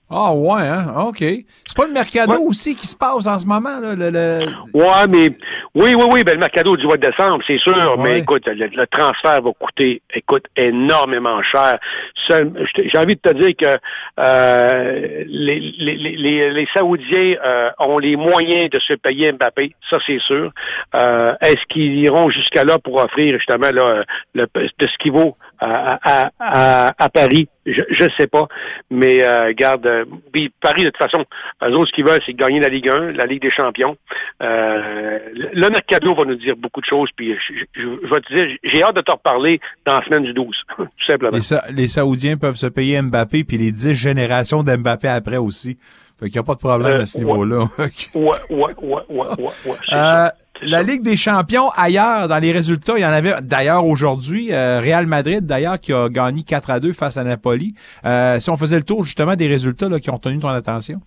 Ah 0.09 0.31
ouais, 0.33 0.61
hein? 0.61 0.93
OK. 1.07 1.17
C'est 1.19 1.75
pas 1.75 1.85
le 1.85 1.91
mercado 1.91 2.31
aussi 2.47 2.75
qui 2.75 2.87
se 2.87 2.95
passe 2.95 3.27
en 3.27 3.37
ce 3.37 3.45
moment, 3.45 3.79
là? 3.81 3.93
Le, 3.93 4.09
le- 4.09 4.45
Ouais, 4.73 5.07
mais 5.09 5.31
oui, 5.75 5.95
oui, 5.95 6.05
oui, 6.09 6.23
ben 6.23 6.33
le 6.35 6.39
mercado 6.39 6.77
du 6.77 6.85
mois 6.85 6.95
de 6.95 7.05
décembre, 7.05 7.43
c'est 7.45 7.57
sûr, 7.57 7.73
mais 7.97 8.19
écoute, 8.19 8.45
le, 8.47 8.67
le 8.67 8.87
transfert 8.87 9.41
va 9.41 9.51
coûter, 9.59 10.01
écoute, 10.13 10.45
énormément 10.55 11.43
cher. 11.43 11.77
J'ai 12.27 12.97
envie 12.97 13.15
de 13.15 13.21
te 13.21 13.33
dire 13.33 13.53
que 13.57 13.79
euh, 14.19 15.23
les, 15.27 15.59
les, 15.77 15.95
les, 15.97 16.51
les 16.51 16.67
Saoudiens 16.73 17.35
euh, 17.45 17.69
ont 17.79 17.99
les 17.99 18.15
moyens 18.15 18.69
de 18.69 18.79
se 18.79 18.93
payer 18.93 19.33
Mbappé, 19.33 19.75
ça 19.89 19.97
c'est 20.05 20.19
sûr. 20.19 20.51
Euh, 20.95 21.33
Est-ce 21.41 21.65
qu'ils 21.67 21.97
iront 21.99 22.29
jusqu'à 22.29 22.63
là 22.63 22.79
pour 22.79 22.95
offrir 22.95 23.35
justement 23.37 23.71
là, 23.71 24.03
le, 24.33 24.47
de 24.55 24.87
ce 24.87 24.97
qu'il 24.99 25.11
vaut 25.11 25.35
à, 25.59 26.29
à, 26.39 26.93
à, 26.97 27.09
Paris? 27.09 27.47
Je 27.65 28.03
ne 28.03 28.09
sais 28.11 28.27
pas, 28.27 28.47
mais 28.89 29.21
euh, 29.23 29.53
garde, 29.53 29.85
euh, 29.85 30.05
Paris 30.61 30.83
de 30.85 30.89
toute 30.89 30.97
façon, 30.97 31.25
eux 31.63 31.75
autres 31.75 31.89
ce 31.89 31.93
qu'ils 31.93 32.05
veulent, 32.05 32.21
c'est 32.25 32.33
gagner 32.33 32.59
la 32.61 32.69
Ligue 32.69 32.87
1, 32.87 33.11
la 33.11 33.25
Ligue 33.25 33.41
des 33.41 33.51
Champions. 33.51 33.97
Euh, 34.41 35.19
le 35.53 35.69
mercado 35.69 36.13
va 36.15 36.23
nous 36.25 36.35
dire 36.35 36.55
beaucoup 36.55 36.79
de 36.79 36.85
choses, 36.85 37.09
puis 37.15 37.35
je, 37.35 37.53
je- 37.81 38.07
vais 38.07 38.21
te 38.21 38.33
dire, 38.33 38.57
j'ai 38.63 38.83
hâte 38.83 38.95
de 38.95 39.01
te 39.01 39.11
reparler 39.11 39.59
dans 39.85 39.99
la 39.99 40.05
semaine 40.05 40.23
du 40.23 40.33
12, 40.33 40.63
tout 40.77 40.87
simplement. 41.05 41.37
les, 41.37 41.73
les 41.75 41.87
Saoudiens 41.87 42.37
peuvent 42.37 42.55
se 42.55 42.67
payer 42.67 43.01
Mbappé, 43.01 43.43
puis 43.43 43.57
les 43.57 43.71
10 43.71 43.93
générations 43.93 44.63
d'Mbappé 44.63 45.07
après 45.09 45.37
aussi. 45.37 45.77
Fait 46.19 46.27
qu'il 46.27 46.33
n'y 46.33 46.39
a 46.39 46.43
pas 46.43 46.55
de 46.55 46.59
problème 46.59 46.97
Euh, 46.97 47.01
à 47.03 47.05
ce 47.05 47.17
niveau-là. 47.19 47.67
Ouais, 48.15 48.29
ouais, 48.49 48.57
ouais, 48.59 48.73
ouais, 48.81 49.03
ouais, 49.09 49.27
ouais. 49.37 49.75
c'est 49.87 49.95
Euh, 49.95 50.27
la 50.63 50.81
Ligue 50.81 51.03
des 51.03 51.15
champions, 51.15 51.69
ailleurs, 51.75 52.27
dans 52.27 52.39
les 52.39 52.51
résultats, 52.51 52.93
il 52.97 53.01
y 53.01 53.05
en 53.05 53.11
avait 53.11 53.35
d'ailleurs 53.41 53.85
aujourd'hui, 53.85 54.51
euh, 54.51 54.79
Real 54.79 55.05
Madrid, 55.05 55.45
d'ailleurs, 55.45 55.79
qui 55.79 55.93
a 55.93 56.09
gagné 56.09 56.41
4 56.43 56.71
à 56.71 56.79
2 56.79 56.93
face 56.93 57.17
à 57.17 57.23
Napoli. 57.23 57.75
Euh, 58.05 58.39
si 58.39 58.49
on 58.49 58.57
faisait 58.57 58.77
le 58.77 58.83
tour 58.83 59.03
justement 59.05 59.35
des 59.35 59.47
résultats 59.47 59.89
là, 59.89 59.99
qui 59.99 60.09
ont 60.09 60.17
tenu 60.17 60.39
ton 60.39 60.49
attention. 60.49 60.99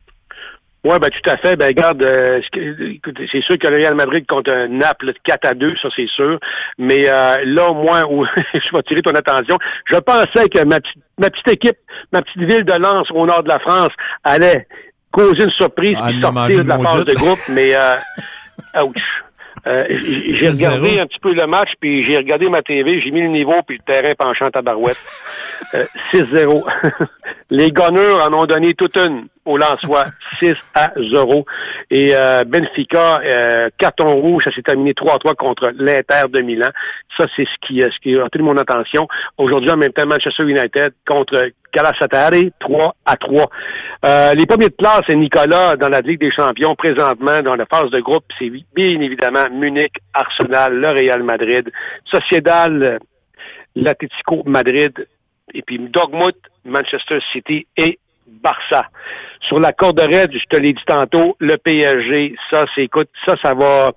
Oui, 0.82 0.98
ben 0.98 1.10
tout 1.10 1.28
à 1.28 1.36
fait. 1.36 1.56
Ben 1.56 1.66
regarde, 1.66 2.02
euh, 2.02 2.40
c'est 2.54 3.42
sûr 3.42 3.58
que 3.58 3.66
le 3.66 3.76
Real 3.76 3.94
Madrid 3.94 4.24
contre 4.26 4.50
un 4.50 4.68
Naples 4.68 5.08
de 5.08 5.14
4 5.24 5.44
à 5.44 5.54
2, 5.54 5.74
ça 5.76 5.88
c'est 5.94 6.06
sûr. 6.08 6.38
Mais 6.78 7.06
euh, 7.06 7.42
là, 7.44 7.74
moi, 7.74 8.06
où 8.10 8.24
je 8.54 8.74
vais 8.76 8.82
tirer 8.84 9.02
ton 9.02 9.14
attention, 9.14 9.58
je 9.84 9.96
pensais 9.96 10.48
que 10.48 10.64
ma 10.64 10.80
petite, 10.80 11.02
ma 11.18 11.28
petite 11.28 11.48
équipe, 11.48 11.76
ma 12.12 12.22
petite 12.22 12.42
ville 12.42 12.64
de 12.64 12.72
Lens 12.72 13.10
au 13.10 13.26
nord 13.26 13.42
de 13.42 13.48
la 13.48 13.58
France 13.58 13.92
allait 14.24 14.66
causer 15.12 15.44
une 15.44 15.50
surprise 15.50 15.96
Ah, 16.00 16.08
puis 16.08 16.20
sortir 16.20 16.64
de 16.64 16.68
la 16.68 16.78
phase 16.78 17.04
de 17.04 17.14
groupe, 17.14 17.40
mais 17.48 17.74
euh, 17.74 17.96
ouch. 18.84 18.96
Euh, 19.66 19.84
j'ai 19.90 20.30
j'ai 20.30 20.50
6-0. 20.50 20.56
regardé 20.56 21.00
un 21.00 21.06
petit 21.06 21.18
peu 21.18 21.34
le 21.34 21.46
match, 21.46 21.70
puis 21.78 22.04
j'ai 22.04 22.16
regardé 22.16 22.48
ma 22.48 22.62
TV, 22.62 23.00
j'ai 23.00 23.10
mis 23.10 23.20
le 23.20 23.28
niveau, 23.28 23.60
puis 23.66 23.76
le 23.78 23.82
terrain 23.84 24.14
penchant 24.14 24.48
à 24.54 24.62
barouette. 24.62 24.96
Euh, 25.74 25.84
6-0. 26.12 26.64
Les 27.50 27.72
Gunners 27.72 28.20
en 28.22 28.32
ont 28.32 28.46
donné 28.46 28.74
toute 28.74 28.96
une 28.96 29.26
au 29.44 29.56
Lançois, 29.56 30.06
6 30.38 30.56
à 30.74 30.92
0. 30.96 31.44
Et 31.90 32.14
euh, 32.14 32.44
Benfica, 32.44 33.20
euh, 33.24 33.68
carton 33.78 34.14
rouge, 34.14 34.44
ça 34.44 34.52
s'est 34.52 34.62
terminé 34.62 34.92
3-3 34.92 35.34
contre 35.34 35.72
l'Inter 35.76 36.24
de 36.28 36.40
Milan. 36.40 36.70
Ça, 37.16 37.26
c'est 37.34 37.46
ce 37.46 37.66
qui, 37.66 37.82
euh, 37.82 37.90
ce 37.90 37.98
qui 37.98 38.16
a 38.16 38.24
retenu 38.24 38.44
mon 38.44 38.56
attention. 38.56 39.08
Aujourd'hui, 39.38 39.70
en 39.70 39.76
même 39.76 39.92
temps, 39.92 40.06
Manchester 40.06 40.44
United 40.44 40.92
contre 41.06 41.50
Galatasaray, 41.72 42.52
3 42.60 42.94
à 43.04 43.16
3. 43.16 43.50
Euh, 44.04 44.34
les 44.34 44.46
premiers 44.46 44.68
de 44.68 44.74
place, 44.74 45.04
c'est 45.06 45.16
Nicolas 45.16 45.76
dans 45.76 45.88
la 45.88 46.00
Ligue 46.00 46.20
des 46.20 46.30
champions 46.30 46.74
présentement 46.74 47.42
dans 47.42 47.56
la 47.56 47.66
phase 47.66 47.90
de 47.90 48.00
groupe. 48.00 48.24
C'est 48.38 48.50
bien 48.74 49.00
évidemment 49.00 49.48
Munich, 49.50 49.94
Arsenal, 50.14 50.74
le 50.74 50.88
Real 50.90 51.22
Madrid, 51.22 51.70
Sociedad, 52.04 52.72
euh, 52.72 52.98
l'Atlético 53.74 54.42
Madrid, 54.46 55.06
et 55.54 55.62
puis 55.62 55.78
Dortmund, 55.78 56.34
Manchester 56.64 57.18
City 57.32 57.66
et 57.76 57.98
Barça. 58.26 58.86
Sur 59.40 59.60
la 59.60 59.72
corde 59.72 59.98
raide, 59.98 60.32
je 60.32 60.44
te 60.44 60.56
l'ai 60.56 60.72
dit 60.72 60.84
tantôt, 60.86 61.36
le 61.40 61.56
PSG, 61.56 62.36
ça, 62.50 62.66
c'est, 62.74 62.84
écoute, 62.84 63.08
ça, 63.24 63.36
ça 63.36 63.54
va, 63.54 63.92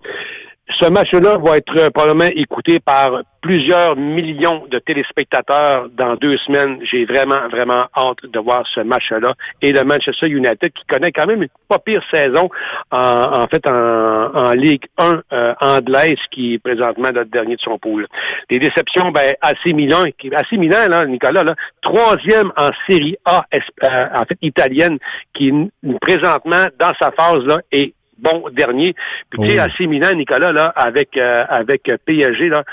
ce 0.69 0.85
match-là 0.85 1.37
va 1.37 1.57
être 1.57 1.77
euh, 1.77 1.89
probablement 1.89 2.31
écouté 2.35 2.79
par 2.79 3.21
plusieurs 3.41 3.97
millions 3.97 4.65
de 4.71 4.79
téléspectateurs 4.79 5.89
dans 5.89 6.15
deux 6.15 6.37
semaines. 6.37 6.79
J'ai 6.83 7.03
vraiment, 7.03 7.49
vraiment 7.49 7.87
hâte 7.95 8.25
de 8.25 8.39
voir 8.39 8.65
ce 8.73 8.79
match-là. 8.79 9.33
Et 9.61 9.73
le 9.73 9.83
Manchester 9.83 10.29
United 10.29 10.71
qui 10.71 10.85
connaît 10.85 11.11
quand 11.11 11.25
même 11.25 11.43
une 11.43 11.49
pas 11.67 11.79
pire 11.79 12.01
saison 12.09 12.49
en, 12.91 13.45
fait 13.47 13.67
en, 13.67 14.51
Ligue 14.51 14.85
1 14.97 15.21
euh, 15.33 15.53
anglaise 15.59 16.19
qui 16.31 16.53
est 16.53 16.59
présentement 16.59 17.11
le 17.11 17.25
dernier 17.25 17.57
de 17.57 17.61
son 17.61 17.77
pool. 17.77 18.07
Des 18.49 18.59
déceptions, 18.59 19.11
ben, 19.11 19.35
AC 19.41 19.65
Milan, 19.65 20.05
AC 20.05 20.51
Milan, 20.53 20.87
là, 20.87 21.05
Nicolas, 21.05 21.43
là, 21.43 21.55
troisième 21.81 22.53
en 22.55 22.71
Série 22.87 23.17
A, 23.25 23.45
euh, 23.53 24.05
en 24.13 24.23
fait, 24.23 24.37
italienne, 24.41 24.97
qui 25.33 25.51
présentement, 25.99 26.67
dans 26.79 26.93
sa 26.95 27.11
phase, 27.11 27.45
là, 27.45 27.59
est 27.71 27.93
bon 28.23 28.49
dernier. 28.51 28.95
Puis 29.29 29.39
tu 29.39 29.47
sais, 29.47 29.59
Oh. 29.59 29.61
AC 29.61 29.79
Milan, 29.87 30.15
Nicolas, 30.15 30.51
là, 30.51 30.73
avec 30.75 31.17
euh, 31.17 31.45
avec 31.47 31.91
PSG, 32.05 32.49
là, 32.49 32.63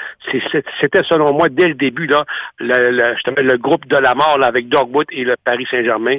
c'était 0.81 1.03
selon 1.03 1.33
moi 1.33 1.49
dès 1.49 1.69
le 1.69 1.75
début 1.75 2.07
là, 2.07 2.25
le, 2.59 2.91
le, 2.91 3.15
justement, 3.15 3.37
le 3.41 3.59
groupe 3.59 3.87
de 3.87 3.97
la 3.97 4.15
mort 4.15 4.39
là, 4.39 4.47
avec 4.47 4.69
Dortmund 4.69 5.07
et 5.11 5.25
le 5.25 5.37
Paris 5.45 5.67
Saint-Germain, 5.71 6.19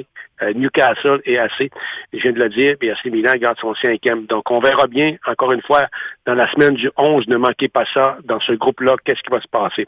Newcastle 0.54 1.20
et 1.24 1.38
AC. 1.38 1.70
Je 2.12 2.18
viens 2.18 2.32
de 2.32 2.38
le 2.38 2.48
dire, 2.48 2.76
puis 2.78 2.90
AC 2.90 3.04
Milan 3.06 3.34
garde 3.36 3.58
son 3.60 3.74
cinquième. 3.74 4.26
Donc 4.26 4.50
on 4.50 4.60
verra 4.60 4.86
bien, 4.86 5.16
encore 5.26 5.52
une 5.52 5.62
fois, 5.62 5.86
dans 6.26 6.34
la 6.34 6.50
semaine 6.52 6.74
du 6.74 6.90
11, 6.96 7.28
ne 7.28 7.36
manquez 7.36 7.68
pas 7.68 7.84
ça, 7.92 8.18
dans 8.24 8.40
ce 8.40 8.52
groupe-là, 8.52 8.96
qu'est-ce 9.04 9.22
qui 9.22 9.30
va 9.30 9.40
se 9.40 9.48
passer. 9.48 9.86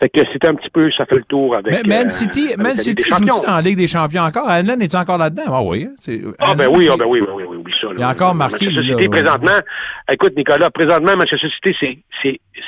Fait 0.00 0.08
que 0.08 0.20
c'était 0.32 0.48
un 0.48 0.54
petit 0.54 0.70
peu, 0.70 0.90
ça 0.92 1.06
fait 1.06 1.16
le 1.16 1.24
tour 1.24 1.54
avec. 1.56 1.72
Mais 1.72 1.82
Man 1.82 2.06
euh, 2.06 2.08
City, 2.10 2.46
avec 2.46 2.58
Man 2.58 2.76
City 2.76 3.08
joue 3.10 3.46
en 3.46 3.58
Ligue 3.60 3.76
des 3.76 3.86
champions 3.86 4.22
encore? 4.22 4.48
Allen, 4.48 4.80
est-tu 4.82 4.96
encore 4.96 5.18
là-dedans? 5.18 5.42
Ah 5.48 5.62
oui. 5.62 5.86
hein, 5.88 5.94
c'est- 5.98 6.20
Ah 6.38 6.54
ben 6.54 6.68
oui, 6.68 6.88
ah 6.90 6.96
ben 6.96 7.06
oui, 7.06 7.20
oui, 7.20 7.28
oui, 7.34 7.44
oui, 7.48 7.56
oui, 7.64 7.72
ça. 7.80 7.88
là. 7.88 7.94
Il 7.98 8.02
a 8.04 8.08
encore 8.10 8.34
marqué, 8.34 8.66
Manchester 8.66 8.92
City, 8.92 9.08
présentement, 9.08 9.58
écoute, 10.10 10.36
Nicolas, 10.36 10.70
présentement, 10.70 11.16
Manchester 11.16 11.48
City, 11.50 11.98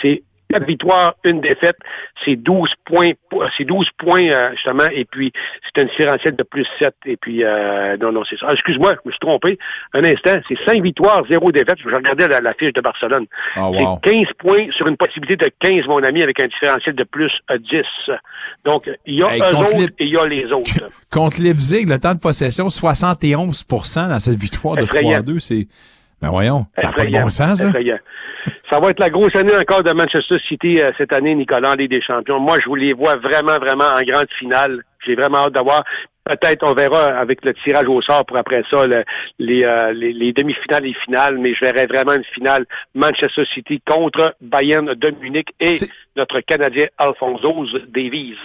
c'est, 0.02 0.22
c'est, 0.54 0.60
c'est 0.60 0.60
quatre 0.60 0.66
victoires, 0.68 1.14
une 1.24 1.40
défaite, 1.40 1.76
c'est 2.24 2.36
12 2.36 2.70
points, 2.84 3.12
c'est 3.56 3.64
12 3.64 3.88
points, 3.98 4.28
euh, 4.28 4.50
justement, 4.52 4.86
et 4.92 5.04
puis 5.04 5.32
c'est 5.64 5.82
un 5.82 5.86
différentiel 5.86 6.36
de 6.36 6.42
plus 6.42 6.66
7, 6.78 6.94
et 7.06 7.16
puis, 7.16 7.44
euh, 7.44 7.96
non, 7.98 8.12
non, 8.12 8.22
c'est 8.28 8.38
ça. 8.38 8.46
Ah, 8.48 8.52
excuse-moi, 8.52 8.94
je 8.94 9.00
me 9.08 9.12
suis 9.12 9.18
trompé. 9.20 9.58
Un 9.92 10.04
instant, 10.04 10.38
c'est 10.48 10.58
5 10.64 10.82
victoires, 10.82 11.22
0 11.28 11.52
défaite. 11.52 11.78
Je 11.84 11.88
regardais 11.94 12.28
la, 12.28 12.40
la 12.40 12.54
fiche 12.54 12.72
de 12.72 12.80
Barcelone. 12.80 13.26
Ah, 13.54 13.70
wow. 13.70 13.98
C'est 14.04 14.10
15 14.10 14.26
points 14.38 14.66
sur 14.72 14.86
une 14.88 14.96
possibilité 14.96 15.36
de 15.36 15.50
15, 15.60 15.86
mon 15.86 16.02
ami, 16.02 16.22
avec 16.22 16.40
un 16.40 16.46
différentiel 16.46 16.94
de 16.94 17.04
plus 17.04 17.32
euh, 17.50 17.58
10. 17.58 17.82
Donc, 18.64 18.90
il 19.06 19.14
y 19.16 19.22
a 19.22 19.34
Hey, 19.34 19.40
eux 19.40 19.56
autres 19.56 19.78
les- 19.78 19.84
et 19.84 20.04
il 20.04 20.08
y 20.08 20.16
a 20.16 20.26
les 20.26 20.52
autres. 20.52 20.70
Contre 21.10 21.40
Leipzig, 21.40 21.84
le 21.86 21.98
temps 21.98 22.14
de 22.14 22.20
possession, 22.20 22.68
71% 22.68 24.08
dans 24.08 24.18
cette 24.18 24.34
victoire 24.38 24.76
de 24.76 24.82
Effrayant. 24.82 25.20
3-2. 25.22 25.38
C'est. 25.40 25.66
Ben 26.22 26.30
voyons, 26.30 26.66
ça 26.76 26.82
n'a 26.84 26.92
pas 26.92 27.04
de 27.04 27.10
bon 27.10 27.28
sens, 27.28 27.58
ça. 27.58 27.66
Ça 28.68 28.80
va 28.80 28.90
être 28.90 29.00
la 29.00 29.10
grosse 29.10 29.34
année 29.36 29.56
encore 29.56 29.82
de 29.82 29.92
Manchester 29.92 30.38
City 30.38 30.80
euh, 30.80 30.92
cette 30.98 31.12
année, 31.12 31.34
Nicolas, 31.34 31.72
en 31.72 31.74
Ligue 31.74 31.90
des 31.90 32.00
Champions. 32.00 32.40
Moi, 32.40 32.58
je 32.60 32.66
vous 32.68 32.74
les 32.74 32.92
vois 32.92 33.16
vraiment, 33.16 33.58
vraiment 33.58 33.84
en 33.84 34.02
grande 34.02 34.30
finale. 34.38 34.82
J'ai 35.04 35.14
vraiment 35.14 35.38
hâte 35.46 35.52
d'avoir. 35.52 35.84
Peut-être 36.24 36.62
on 36.62 36.72
verra 36.72 37.18
avec 37.18 37.44
le 37.44 37.52
tirage 37.52 37.86
au 37.86 38.00
sort 38.00 38.24
pour 38.24 38.38
après 38.38 38.62
ça 38.70 38.86
le- 38.86 39.04
les, 39.38 39.62
euh, 39.64 39.92
les, 39.92 40.14
les 40.14 40.32
demi-finales 40.32 40.86
et 40.86 40.94
finales, 40.94 41.36
mais 41.38 41.52
je 41.52 41.60
verrais 41.62 41.84
vraiment 41.86 42.14
une 42.14 42.24
finale 42.24 42.64
Manchester 42.94 43.44
City 43.44 43.82
contre 43.86 44.34
Bayern 44.40 44.94
de 44.94 45.10
Munich 45.20 45.48
et 45.60 45.74
notre 46.16 46.40
Canadien 46.40 46.86
Alphonso 46.96 47.66
Davies. 47.88 48.38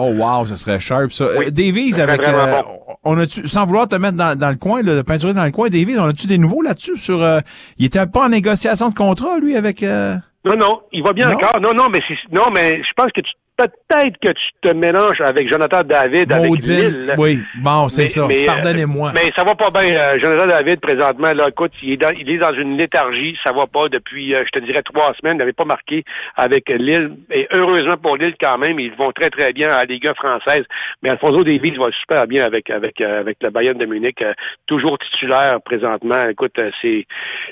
Oh 0.00 0.12
wow, 0.12 0.46
ça 0.46 0.54
serait 0.54 0.78
sharp 0.78 1.10
ça. 1.10 1.26
Oui, 1.38 1.46
Euh, 1.46 1.50
Davies 1.50 2.00
avec 2.00 2.20
euh, 2.22 2.62
on 3.02 3.18
a-tu 3.18 3.48
sans 3.48 3.66
vouloir 3.66 3.88
te 3.88 3.96
mettre 3.96 4.16
dans, 4.16 4.38
dans 4.38 4.50
le 4.50 4.56
coin, 4.56 4.80
là, 4.82 4.94
de 4.94 5.02
peinturer 5.02 5.34
dans 5.34 5.44
le 5.44 5.50
coin, 5.50 5.68
Davies, 5.68 5.98
on 5.98 6.04
a-tu 6.06 6.28
des 6.28 6.38
nouveaux 6.38 6.62
là-dessus 6.62 6.96
sur 6.96 7.20
euh, 7.20 7.40
il 7.78 7.86
était 7.86 8.06
pas 8.06 8.26
en 8.26 8.28
négociation 8.28 8.90
de 8.90 8.94
contrat 8.94 9.38
lui 9.40 9.56
avec 9.56 9.82
euh, 9.82 10.14
Non, 10.44 10.56
non, 10.56 10.80
il 10.92 11.02
va 11.02 11.12
bien 11.12 11.28
Non? 11.28 11.34
encore. 11.34 11.60
Non, 11.60 11.74
non, 11.74 11.88
mais 11.88 12.00
non, 12.30 12.50
mais 12.52 12.80
je 12.84 12.92
pense 12.96 13.10
que 13.10 13.20
tu 13.22 13.32
peut-être 13.58 14.16
que 14.18 14.28
tu 14.28 14.50
te 14.62 14.68
mélanges 14.68 15.20
avec 15.20 15.48
Jonathan 15.48 15.82
David 15.82 16.32
avec 16.32 16.48
Maudine. 16.48 16.78
Lille. 16.88 17.14
Oui, 17.18 17.40
bon, 17.60 17.88
c'est 17.88 18.06
ça. 18.06 18.26
mais, 18.26 18.44
euh, 18.44 18.46
Pardonnez-moi. 18.46 19.10
Mais 19.14 19.32
ça 19.34 19.44
va 19.44 19.54
pas 19.54 19.70
bien. 19.70 19.82
euh, 19.94 20.18
Jonathan 20.18 20.46
David, 20.46 20.80
présentement, 20.80 21.32
là, 21.32 21.48
écoute, 21.48 21.72
il 21.82 21.92
est, 21.92 21.96
dans, 21.96 22.10
il 22.10 22.30
est 22.30 22.38
dans 22.38 22.54
une 22.54 22.76
léthargie. 22.78 23.36
Ça 23.42 23.52
va 23.52 23.66
pas 23.66 23.88
depuis, 23.88 24.34
euh, 24.34 24.44
je 24.46 24.50
te 24.58 24.64
dirais, 24.64 24.82
trois 24.82 25.12
semaines. 25.14 25.34
Il 25.36 25.38
n'avait 25.40 25.52
pas 25.52 25.64
marqué 25.64 26.04
avec 26.36 26.68
Lille. 26.70 27.10
Et 27.30 27.48
heureusement 27.52 27.96
pour 27.96 28.16
Lille, 28.16 28.34
quand 28.40 28.56
même, 28.58 28.78
ils 28.80 28.92
vont 28.94 29.12
très, 29.12 29.30
très 29.30 29.52
bien 29.52 29.68
à 29.70 29.78
la 29.78 29.84
Ligue 29.84 30.06
1 30.06 30.14
française. 30.14 30.64
Mais 31.02 31.10
Alfonso 31.10 31.42
Davies 31.44 31.72
va 31.72 31.90
super 31.92 32.26
bien 32.28 32.44
avec, 32.46 32.70
avec, 32.70 33.00
euh, 33.00 33.20
avec 33.20 33.38
le 33.42 33.50
Bayern 33.50 33.76
de 33.76 33.84
Munich. 33.86 34.22
euh, 34.22 34.32
toujours 34.66 34.98
titulaire 34.98 35.58
présentement. 35.64 36.28
Écoute, 36.28 36.58
euh, 36.58 36.70
c'est, 36.80 37.06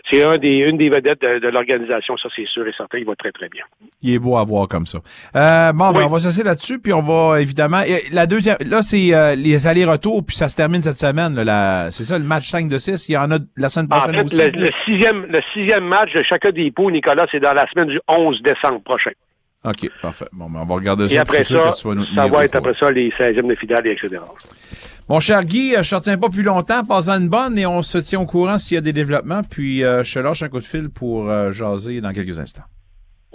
c'est 0.09 0.23
un 0.23 0.39
des, 0.39 0.59
une 0.59 0.77
des 0.79 0.89
vedettes 0.89 1.21
de, 1.21 1.39
de 1.41 1.49
l'organisation. 1.49 2.17
Ça, 2.17 2.29
c'est 2.37 2.47
sûr 2.47 2.67
et 2.69 2.73
certain. 2.73 2.99
Il 2.99 3.07
va 3.07 3.17
très, 3.17 3.33
très 3.33 3.49
bien. 3.49 3.65
Il 4.03 4.15
est 4.15 4.19
beau 4.19 4.37
à 4.37 4.45
voir 4.45 4.69
comme 4.69 4.87
ça. 4.87 4.99
Euh, 5.35 5.73
bon, 5.73 5.93
on 6.05 6.09
va 6.09 6.19
se 6.21 6.27
laisser 6.27 6.43
là-dessus, 6.43 6.79
puis 6.79 6.93
on 6.93 7.03
va 7.03 7.41
évidemment. 7.41 7.83
La 8.13 8.27
deuxième, 8.27 8.57
là, 8.65 8.83
c'est 8.83 9.15
euh, 9.15 9.35
les 9.35 9.67
allers-retours, 9.67 10.25
puis 10.25 10.37
ça 10.37 10.49
se 10.49 10.57
termine 10.57 10.83
cette 10.83 10.99
semaine. 10.99 11.35
là, 11.41 11.91
c'est 11.91 12.05
ça, 12.05 12.19
le 12.19 12.25
match 12.25 12.49
5 12.49 12.69
de 12.69 12.79
6. 12.79 13.09
Il 13.09 13.13
y 13.13 13.17
en 13.17 13.31
a 13.31 13.39
la 13.57 13.69
semaine 13.69 13.87
En 13.91 13.99
prochaine 13.99 14.15
fait, 14.15 14.23
aussi. 14.25 14.37
le, 14.59 14.67
le 14.67 14.71
sixième, 14.85 15.27
le 15.27 15.41
sixième 15.53 15.85
match 15.85 16.13
de 16.15 16.23
chacun 16.23 16.51
des 16.51 16.71
pots, 16.71 16.91
Nicolas, 16.91 17.27
c'est 17.31 17.41
dans 17.41 17.53
la 17.53 17.67
semaine 17.69 17.89
du 17.89 18.01
11 18.09 18.43
décembre 18.43 18.83
prochain. 18.83 19.11
OK, 19.65 19.91
parfait. 20.01 20.27
Bon, 20.33 20.49
ben, 20.49 20.61
on 20.63 20.65
va 20.65 20.75
regarder 20.77 21.09
ça. 21.09 21.15
Et 21.17 21.19
après 21.19 21.43
ça, 21.43 21.73
ça 21.73 21.89
tenir 21.91 22.29
va 22.29 22.45
être 22.45 22.55
après 22.55 22.75
ça 22.75 22.91
les 22.91 23.11
16e 23.11 23.49
de 23.49 23.55
finale, 23.57 23.87
et 23.87 23.93
etc. 23.93 24.21
Mon 25.09 25.19
cher 25.21 25.45
Guy, 25.45 25.75
euh, 25.75 25.83
je 25.83 25.91
te 25.91 25.95
retiens 25.97 26.19
pas 26.19 26.29
plus 26.29 26.43
longtemps. 26.43 26.85
Passe 26.85 27.09
une 27.09 27.29
bonne 27.29 27.59
et 27.59 27.67
on 27.67 27.83
se 27.83 27.99
tient 27.99 28.21
au 28.21 28.27
courant 28.27 28.59
s'il 28.59 28.77
y 28.77 28.79
a 28.79 28.81
des 28.81 28.93
développements. 28.93 29.43
Puis 29.49 29.83
euh, 29.85 30.05
je 30.05 30.15
te 30.15 30.19
lâche 30.21 30.43
un 30.43 30.49
coup 30.49 30.59
de 30.59 30.65
fil 30.65 30.89
pour 30.89 31.29
euh, 31.29 31.53
jaser 31.53 32.01
dans 32.01 32.13
quelques 32.13 32.39
instants. 32.39 32.65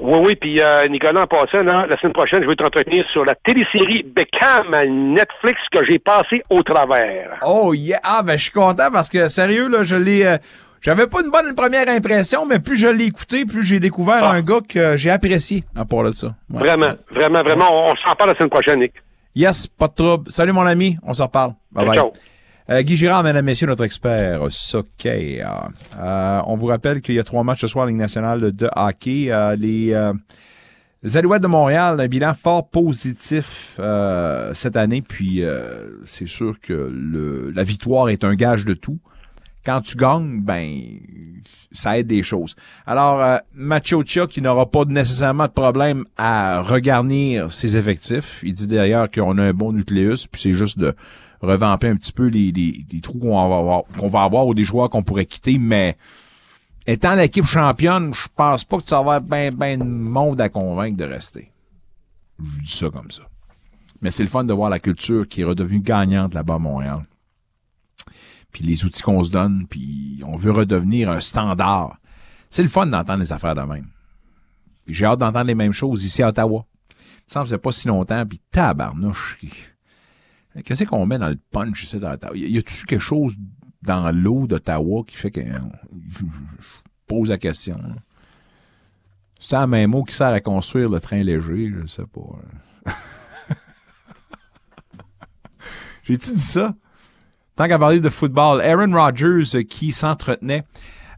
Oui, 0.01 0.19
oui, 0.25 0.35
puis 0.35 0.59
euh, 0.59 0.87
Nicolas, 0.87 1.21
en 1.21 1.27
passant, 1.27 1.61
là, 1.61 1.85
la 1.87 1.95
semaine 1.97 2.13
prochaine, 2.13 2.41
je 2.41 2.47
vais 2.47 2.55
t'entretenir 2.55 3.05
sur 3.11 3.23
la 3.23 3.35
télésérie 3.35 4.03
Beckham 4.03 4.73
à 4.73 4.85
Netflix 4.85 5.59
que 5.71 5.83
j'ai 5.83 5.99
passé 5.99 6.41
au 6.49 6.63
travers. 6.63 7.37
Oh 7.45 7.73
yeah! 7.75 7.99
Ah 8.03 8.23
ben 8.25 8.35
je 8.35 8.43
suis 8.43 8.51
content 8.51 8.89
parce 8.91 9.09
que 9.09 9.27
sérieux, 9.29 9.69
là, 9.69 9.83
je 9.83 9.95
l'ai. 9.95 10.25
euh, 10.25 10.37
j'avais 10.81 11.05
pas 11.05 11.21
une 11.23 11.29
bonne 11.29 11.53
première 11.53 11.87
impression, 11.87 12.47
mais 12.47 12.57
plus 12.59 12.77
je 12.77 12.87
l'ai 12.87 13.05
écouté, 13.05 13.45
plus 13.45 13.63
j'ai 13.63 13.79
découvert 13.79 14.23
Ah. 14.23 14.31
un 14.31 14.41
gars 14.41 14.61
que 14.67 14.97
j'ai 14.97 15.11
apprécié 15.11 15.63
à 15.75 15.85
part 15.85 16.03
de 16.05 16.11
ça. 16.11 16.27
Ouais. 16.49 16.59
Vraiment, 16.59 16.93
vraiment, 17.11 17.43
vraiment. 17.43 17.67
On, 17.69 17.91
on 17.91 17.95
s'en 17.97 18.15
parle 18.15 18.31
la 18.31 18.35
semaine 18.35 18.49
prochaine, 18.49 18.79
Nick. 18.79 18.93
Yes, 19.35 19.67
pas 19.67 19.87
de 19.87 19.93
trouble. 19.93 20.31
Salut 20.31 20.51
mon 20.51 20.65
ami, 20.65 20.97
on 21.05 21.13
s'en 21.13 21.25
reparle. 21.25 21.51
Bye 21.71 21.85
bye. 21.85 21.95
Ciao. 21.95 22.11
Euh, 22.71 22.83
Guy 22.83 22.95
Girard, 22.95 23.23
mesdames, 23.23 23.43
messieurs, 23.43 23.67
notre 23.67 23.83
expert 23.83 24.47
soccer. 24.49 25.71
Euh, 25.99 26.41
on 26.47 26.55
vous 26.55 26.67
rappelle 26.67 27.01
qu'il 27.01 27.15
y 27.15 27.19
a 27.19 27.23
trois 27.25 27.43
matchs 27.43 27.61
ce 27.61 27.67
soir 27.67 27.83
en 27.83 27.87
Ligue 27.89 27.97
nationale 27.97 28.53
de 28.53 28.69
hockey. 28.73 29.29
Euh, 29.29 29.57
les, 29.57 29.93
les 31.03 31.17
Alouettes 31.17 31.41
de 31.41 31.47
Montréal, 31.47 31.99
un 31.99 32.07
bilan 32.07 32.33
fort 32.33 32.69
positif 32.69 33.77
cette 34.53 34.77
année, 34.77 35.01
puis 35.01 35.43
c'est 36.05 36.27
sûr 36.27 36.61
que 36.61 37.51
la 37.53 37.63
victoire 37.65 38.07
est 38.07 38.23
un 38.23 38.35
gage 38.35 38.63
de 38.63 38.73
tout. 38.73 38.99
Quand 39.65 39.81
tu 39.81 39.97
gagnes, 39.97 40.39
ben 40.41 40.81
ça 41.71 41.99
aide 41.99 42.07
des 42.07 42.23
choses. 42.23 42.55
Alors, 42.87 43.41
Macho 43.53 44.03
Chia, 44.05 44.27
qui 44.27 44.41
n'aura 44.41 44.71
pas 44.71 44.85
nécessairement 44.85 45.45
de 45.45 45.51
problème 45.51 46.05
à 46.17 46.61
regarnir 46.61 47.51
ses 47.51 47.75
effectifs, 47.75 48.39
il 48.43 48.53
dit 48.53 48.67
d'ailleurs 48.67 49.11
qu'on 49.11 49.37
a 49.37 49.43
un 49.43 49.53
bon 49.53 49.73
nucléus, 49.73 50.25
puis 50.27 50.41
c'est 50.41 50.53
juste 50.53 50.79
de 50.79 50.95
revamper 51.41 51.87
un 51.89 51.95
petit 51.95 52.11
peu 52.13 52.27
les, 52.27 52.51
les- 52.51 52.85
les 52.91 53.01
trous 53.01 53.19
qu'on 53.19 53.49
va 53.49 53.57
avoir, 53.57 54.29
va 54.29 54.43
ou 54.45 54.53
des 54.53 54.63
joueurs 54.63 54.89
qu'on 54.89 55.03
pourrait 55.03 55.25
quitter, 55.25 55.57
mais 55.57 55.97
étant 56.87 57.15
l'équipe 57.15 57.45
championne, 57.45 58.13
je 58.13 58.27
pense 58.35 58.63
pas 58.63 58.77
que 58.77 58.83
tu 58.83 58.91
vas 58.91 58.97
avoir 58.99 59.21
ben, 59.21 59.53
ben 59.53 59.79
de 59.79 59.83
monde 59.83 60.39
à 60.41 60.49
convaincre 60.49 60.97
de 60.97 61.05
rester. 61.05 61.51
Je 62.43 62.61
dis 62.61 62.71
ça 62.71 62.89
comme 62.89 63.11
ça. 63.11 63.23
Mais 64.01 64.09
c'est 64.11 64.23
le 64.23 64.29
fun 64.29 64.43
de 64.43 64.53
voir 64.53 64.69
la 64.69 64.79
culture 64.79 65.27
qui 65.27 65.41
est 65.41 65.45
redevenue 65.45 65.79
gagnante 65.81 66.33
là-bas 66.33 66.55
à 66.55 66.59
Montréal. 66.59 67.05
Puis 68.51 68.63
les 68.63 68.83
outils 68.83 69.01
qu'on 69.03 69.23
se 69.23 69.29
donne, 69.31 69.67
puis 69.69 70.21
on 70.25 70.35
veut 70.35 70.51
redevenir 70.51 71.09
un 71.09 71.19
standard. 71.19 71.97
C'est 72.49 72.63
le 72.63 72.69
fun 72.69 72.87
d'entendre 72.87 73.19
les 73.19 73.31
affaires 73.31 73.55
de 73.55 73.61
même. 73.61 73.87
J'ai 74.87 75.05
hâte 75.05 75.19
d'entendre 75.19 75.45
les 75.45 75.55
mêmes 75.55 75.71
choses 75.71 76.03
ici 76.03 76.21
à 76.23 76.29
Ottawa. 76.29 76.65
Ça 77.27 77.39
me 77.39 77.45
faisait 77.45 77.57
pas 77.59 77.71
si 77.71 77.87
longtemps, 77.87 78.25
puis 78.25 78.41
tabarnouche. 78.51 79.37
Qu'est-ce 80.65 80.83
qu'on 80.83 81.05
met 81.05 81.17
dans 81.17 81.29
le 81.29 81.39
punch 81.51 81.83
ici 81.83 81.97
à 82.03 82.13
Ottawa? 82.13 82.35
Y 82.35 82.57
a-tu 82.57 82.85
quelque 82.85 82.99
chose 82.99 83.35
dans 83.81 84.11
l'eau 84.15 84.47
d'Ottawa 84.47 85.03
qui 85.07 85.15
fait 85.15 85.31
que 85.31 85.41
je 85.41 86.25
pose 87.07 87.29
la 87.29 87.37
question? 87.37 87.77
là? 87.77 87.95
C'est 89.41 89.55
un 89.55 89.65
même 89.65 89.89
mot 89.89 90.03
qui 90.03 90.13
sert 90.13 90.27
à 90.27 90.39
construire 90.39 90.89
le 90.89 90.99
train 90.99 91.23
léger, 91.23 91.73
je 91.81 91.87
sais 91.87 92.03
pas. 92.05 92.91
J'ai-tu 96.03 96.33
dit 96.33 96.39
ça? 96.39 96.75
Tant 97.55 97.67
qu'à 97.67 97.79
parler 97.79 97.99
de 97.99 98.09
football, 98.09 98.61
Aaron 98.61 98.93
Rodgers 98.93 99.55
euh, 99.55 99.63
qui 99.63 99.91
s'entretenait 99.91 100.63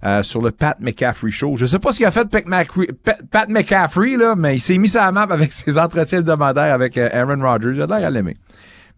euh, 0.05 0.23
sur 0.23 0.41
le 0.41 0.51
Pat 0.51 0.79
McCaffrey 0.79 1.31
Show. 1.31 1.57
Je 1.57 1.65
sais 1.65 1.79
pas 1.79 1.91
ce 1.91 1.97
qu'il 1.97 2.05
a 2.05 2.11
fait 2.11 2.29
Pat, 2.29 2.45
McCaffrey, 2.45 2.87
Pat, 3.03 3.21
Pat 3.29 3.49
McCaffrey, 3.49 4.15
là, 4.15 4.35
mais 4.35 4.55
il 4.55 4.61
s'est 4.61 4.77
mis 4.77 4.89
sa 4.89 5.11
map 5.11 5.27
avec 5.29 5.51
ses 5.53 5.77
entretiens 5.77 6.19
hebdomadaires 6.19 6.73
avec 6.73 6.97
euh, 6.97 7.09
Aaron 7.11 7.41
Rodgers. 7.41 7.73
J'ai 7.73 7.87
l'air 7.87 8.05
à 8.05 8.09
l'aimer. 8.09 8.37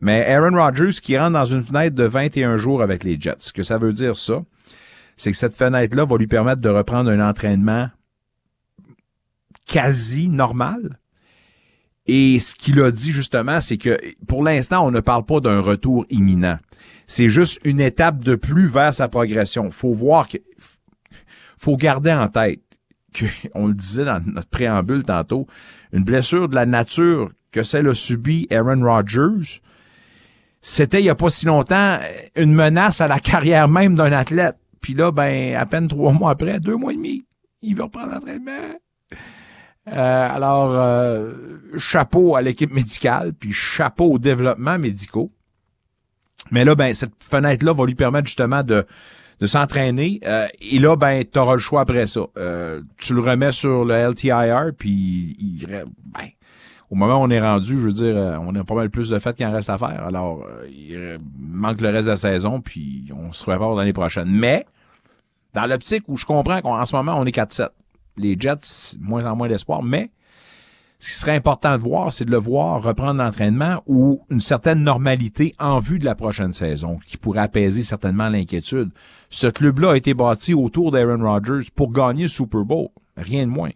Mais 0.05 0.23
Aaron 0.23 0.55
Rodgers 0.55 1.01
qui 1.01 1.17
rentre 1.17 1.31
dans 1.31 1.45
une 1.45 1.63
fenêtre 1.63 1.95
de 1.95 2.03
21 2.03 2.57
jours 2.57 2.83
avec 2.83 3.03
les 3.03 3.19
Jets. 3.19 3.37
Ce 3.39 3.51
que 3.51 3.63
ça 3.63 3.79
veut 3.79 3.91
dire, 3.91 4.17
ça, 4.17 4.43
c'est 5.17 5.31
que 5.31 5.37
cette 5.37 5.55
fenêtre-là 5.55 6.05
va 6.05 6.17
lui 6.17 6.27
permettre 6.27 6.61
de 6.61 6.69
reprendre 6.69 7.09
un 7.09 7.27
entraînement 7.27 7.89
quasi 9.65 10.29
normal. 10.29 10.99
Et 12.05 12.37
ce 12.37 12.53
qu'il 12.53 12.79
a 12.81 12.91
dit 12.91 13.11
justement, 13.11 13.59
c'est 13.61 13.79
que 13.79 13.97
pour 14.27 14.43
l'instant, 14.43 14.85
on 14.85 14.91
ne 14.91 14.99
parle 14.99 15.25
pas 15.25 15.39
d'un 15.39 15.59
retour 15.59 16.05
imminent. 16.11 16.59
C'est 17.07 17.29
juste 17.29 17.59
une 17.63 17.79
étape 17.79 18.23
de 18.23 18.35
plus 18.35 18.67
vers 18.67 18.93
sa 18.93 19.07
progression. 19.07 19.71
Faut 19.71 19.95
voir 19.95 20.27
que, 20.27 20.37
faut 21.57 21.77
garder 21.77 22.13
en 22.13 22.27
tête 22.27 22.61
que, 23.11 23.25
on 23.55 23.65
le 23.65 23.73
disait 23.73 24.05
dans 24.05 24.23
notre 24.23 24.49
préambule 24.49 25.01
tantôt, 25.01 25.47
une 25.93 26.03
blessure 26.03 26.47
de 26.47 26.53
la 26.53 26.67
nature 26.67 27.31
que 27.51 27.63
celle 27.63 27.87
a 27.87 27.95
subie 27.95 28.45
Aaron 28.51 28.83
Rodgers, 28.83 29.61
c'était 30.67 30.99
il 30.99 31.05
y 31.05 31.09
a 31.09 31.15
pas 31.15 31.29
si 31.29 31.45
longtemps 31.45 31.99
une 32.35 32.51
menace 32.51 32.99
à 32.99 33.07
la 33.07 33.19
carrière 33.19 33.67
même 33.67 33.93
d'un 33.93 34.11
athlète. 34.11 34.55
Puis 34.81 34.95
là, 34.95 35.11
ben, 35.11 35.55
à 35.55 35.67
peine 35.67 35.87
trois 35.87 36.11
mois 36.11 36.31
après, 36.31 36.59
deux 36.59 36.75
mois 36.75 36.91
et 36.91 36.95
demi, 36.95 37.23
il 37.61 37.75
va 37.75 37.83
reprendre 37.83 38.13
l'entraînement. 38.13 38.73
Euh, 39.13 40.27
alors, 40.35 40.71
euh, 40.71 41.33
chapeau 41.77 42.35
à 42.35 42.41
l'équipe 42.41 42.73
médicale, 42.73 43.33
puis 43.33 43.53
chapeau 43.53 44.13
au 44.13 44.17
développement 44.17 44.79
médicaux. 44.79 45.31
Mais 46.49 46.65
là, 46.65 46.73
ben, 46.73 46.95
cette 46.95 47.23
fenêtre-là 47.23 47.71
va 47.71 47.85
lui 47.85 47.93
permettre 47.93 48.25
justement 48.25 48.63
de, 48.63 48.87
de 49.39 49.45
s'entraîner. 49.45 50.19
Euh, 50.25 50.47
et 50.61 50.79
là, 50.79 50.95
ben, 50.95 51.23
tu 51.31 51.37
auras 51.37 51.53
le 51.53 51.59
choix 51.59 51.81
après 51.81 52.07
ça. 52.07 52.21
Euh, 52.37 52.81
tu 52.97 53.13
le 53.13 53.21
remets 53.21 53.51
sur 53.51 53.85
le 53.85 53.93
LTIR, 53.93 54.71
puis 54.75 55.35
il, 55.39 55.67
ben, 55.67 56.25
au 56.91 56.95
moment 56.95 57.15
où 57.19 57.23
on 57.23 57.29
est 57.29 57.41
rendu, 57.41 57.79
je 57.79 57.85
veux 57.85 57.91
dire, 57.91 58.15
euh, 58.15 58.37
on 58.39 58.53
a 58.55 58.63
pas 58.63 58.75
mal 58.75 58.89
plus 58.89 59.09
de 59.09 59.17
fait 59.19 59.35
qu'il 59.35 59.45
en 59.45 59.51
reste 59.51 59.69
à 59.69 59.77
faire. 59.77 60.05
Alors, 60.05 60.45
euh, 60.45 60.67
il 60.69 61.19
manque 61.39 61.81
le 61.81 61.89
reste 61.89 62.05
de 62.05 62.11
la 62.11 62.15
saison, 62.15 62.61
puis 62.61 63.11
on 63.15 63.31
se 63.31 63.43
prépare 63.43 63.73
l'année 63.73 63.93
prochaine. 63.93 64.29
Mais, 64.29 64.65
dans 65.53 65.65
l'optique 65.65 66.03
où 66.07 66.17
je 66.17 66.25
comprends 66.25 66.61
qu'en 66.61 66.83
ce 66.85 66.95
moment, 66.95 67.15
on 67.17 67.25
est 67.25 67.35
4-7. 67.35 67.69
Les 68.17 68.37
Jets, 68.39 68.95
moins 68.99 69.25
en 69.25 69.35
moins 69.35 69.47
d'espoir, 69.47 69.83
mais 69.83 70.11
ce 70.99 71.11
qui 71.11 71.19
serait 71.19 71.35
important 71.35 71.77
de 71.77 71.83
voir, 71.83 72.13
c'est 72.13 72.25
de 72.25 72.31
le 72.31 72.37
voir 72.37 72.81
reprendre 72.81 73.21
l'entraînement 73.21 73.83
ou 73.85 74.21
une 74.29 74.39
certaine 74.39 74.81
normalité 74.81 75.53
en 75.59 75.79
vue 75.79 75.99
de 75.99 76.05
la 76.05 76.15
prochaine 76.15 76.53
saison, 76.53 76.97
qui 77.05 77.17
pourrait 77.17 77.41
apaiser 77.41 77.83
certainement 77.83 78.29
l'inquiétude. 78.29 78.91
Ce 79.29 79.47
club-là 79.47 79.91
a 79.91 79.97
été 79.97 80.13
bâti 80.13 80.53
autour 80.53 80.91
d'Aaron 80.91 81.23
Rodgers 81.23 81.67
pour 81.75 81.91
gagner 81.91 82.23
le 82.23 82.29
Super 82.29 82.63
Bowl, 82.63 82.87
rien 83.17 83.45
de 83.45 83.51
moins. 83.51 83.71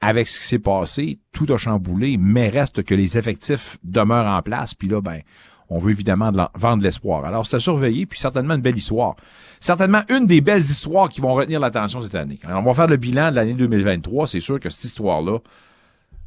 Avec 0.00 0.28
ce 0.28 0.38
qui 0.38 0.46
s'est 0.46 0.58
passé, 0.58 1.18
tout 1.32 1.52
a 1.52 1.56
chamboulé, 1.56 2.16
mais 2.18 2.48
reste 2.48 2.84
que 2.84 2.94
les 2.94 3.18
effectifs 3.18 3.78
demeurent 3.82 4.28
en 4.28 4.42
place, 4.42 4.74
puis 4.74 4.88
là, 4.88 5.00
ben, 5.00 5.22
on 5.70 5.78
veut 5.78 5.90
évidemment 5.90 6.30
vendre 6.54 6.82
l'espoir. 6.82 7.24
Alors, 7.24 7.46
c'est 7.46 7.56
à 7.56 7.60
surveiller, 7.60 8.06
puis 8.06 8.18
certainement 8.18 8.54
une 8.54 8.62
belle 8.62 8.78
histoire. 8.78 9.16
Certainement 9.60 10.02
une 10.08 10.26
des 10.26 10.40
belles 10.40 10.60
histoires 10.60 11.08
qui 11.08 11.20
vont 11.20 11.34
retenir 11.34 11.60
l'attention 11.60 12.00
cette 12.00 12.14
année. 12.14 12.38
On 12.48 12.62
va 12.62 12.74
faire 12.74 12.86
le 12.86 12.96
bilan 12.96 13.30
de 13.30 13.36
l'année 13.36 13.54
2023. 13.54 14.28
C'est 14.28 14.40
sûr 14.40 14.60
que 14.60 14.70
cette 14.70 14.84
histoire-là 14.84 15.38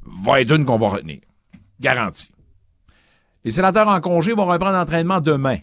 va 0.06 0.42
être 0.42 0.52
une 0.52 0.66
qu'on 0.66 0.78
va 0.78 0.90
retenir. 0.90 1.20
Garantie. 1.80 2.32
Les 3.44 3.52
sénateurs 3.52 3.88
en 3.88 4.00
congé 4.02 4.34
vont 4.34 4.46
reprendre 4.46 4.74
l'entraînement 4.74 5.20
demain. 5.22 5.58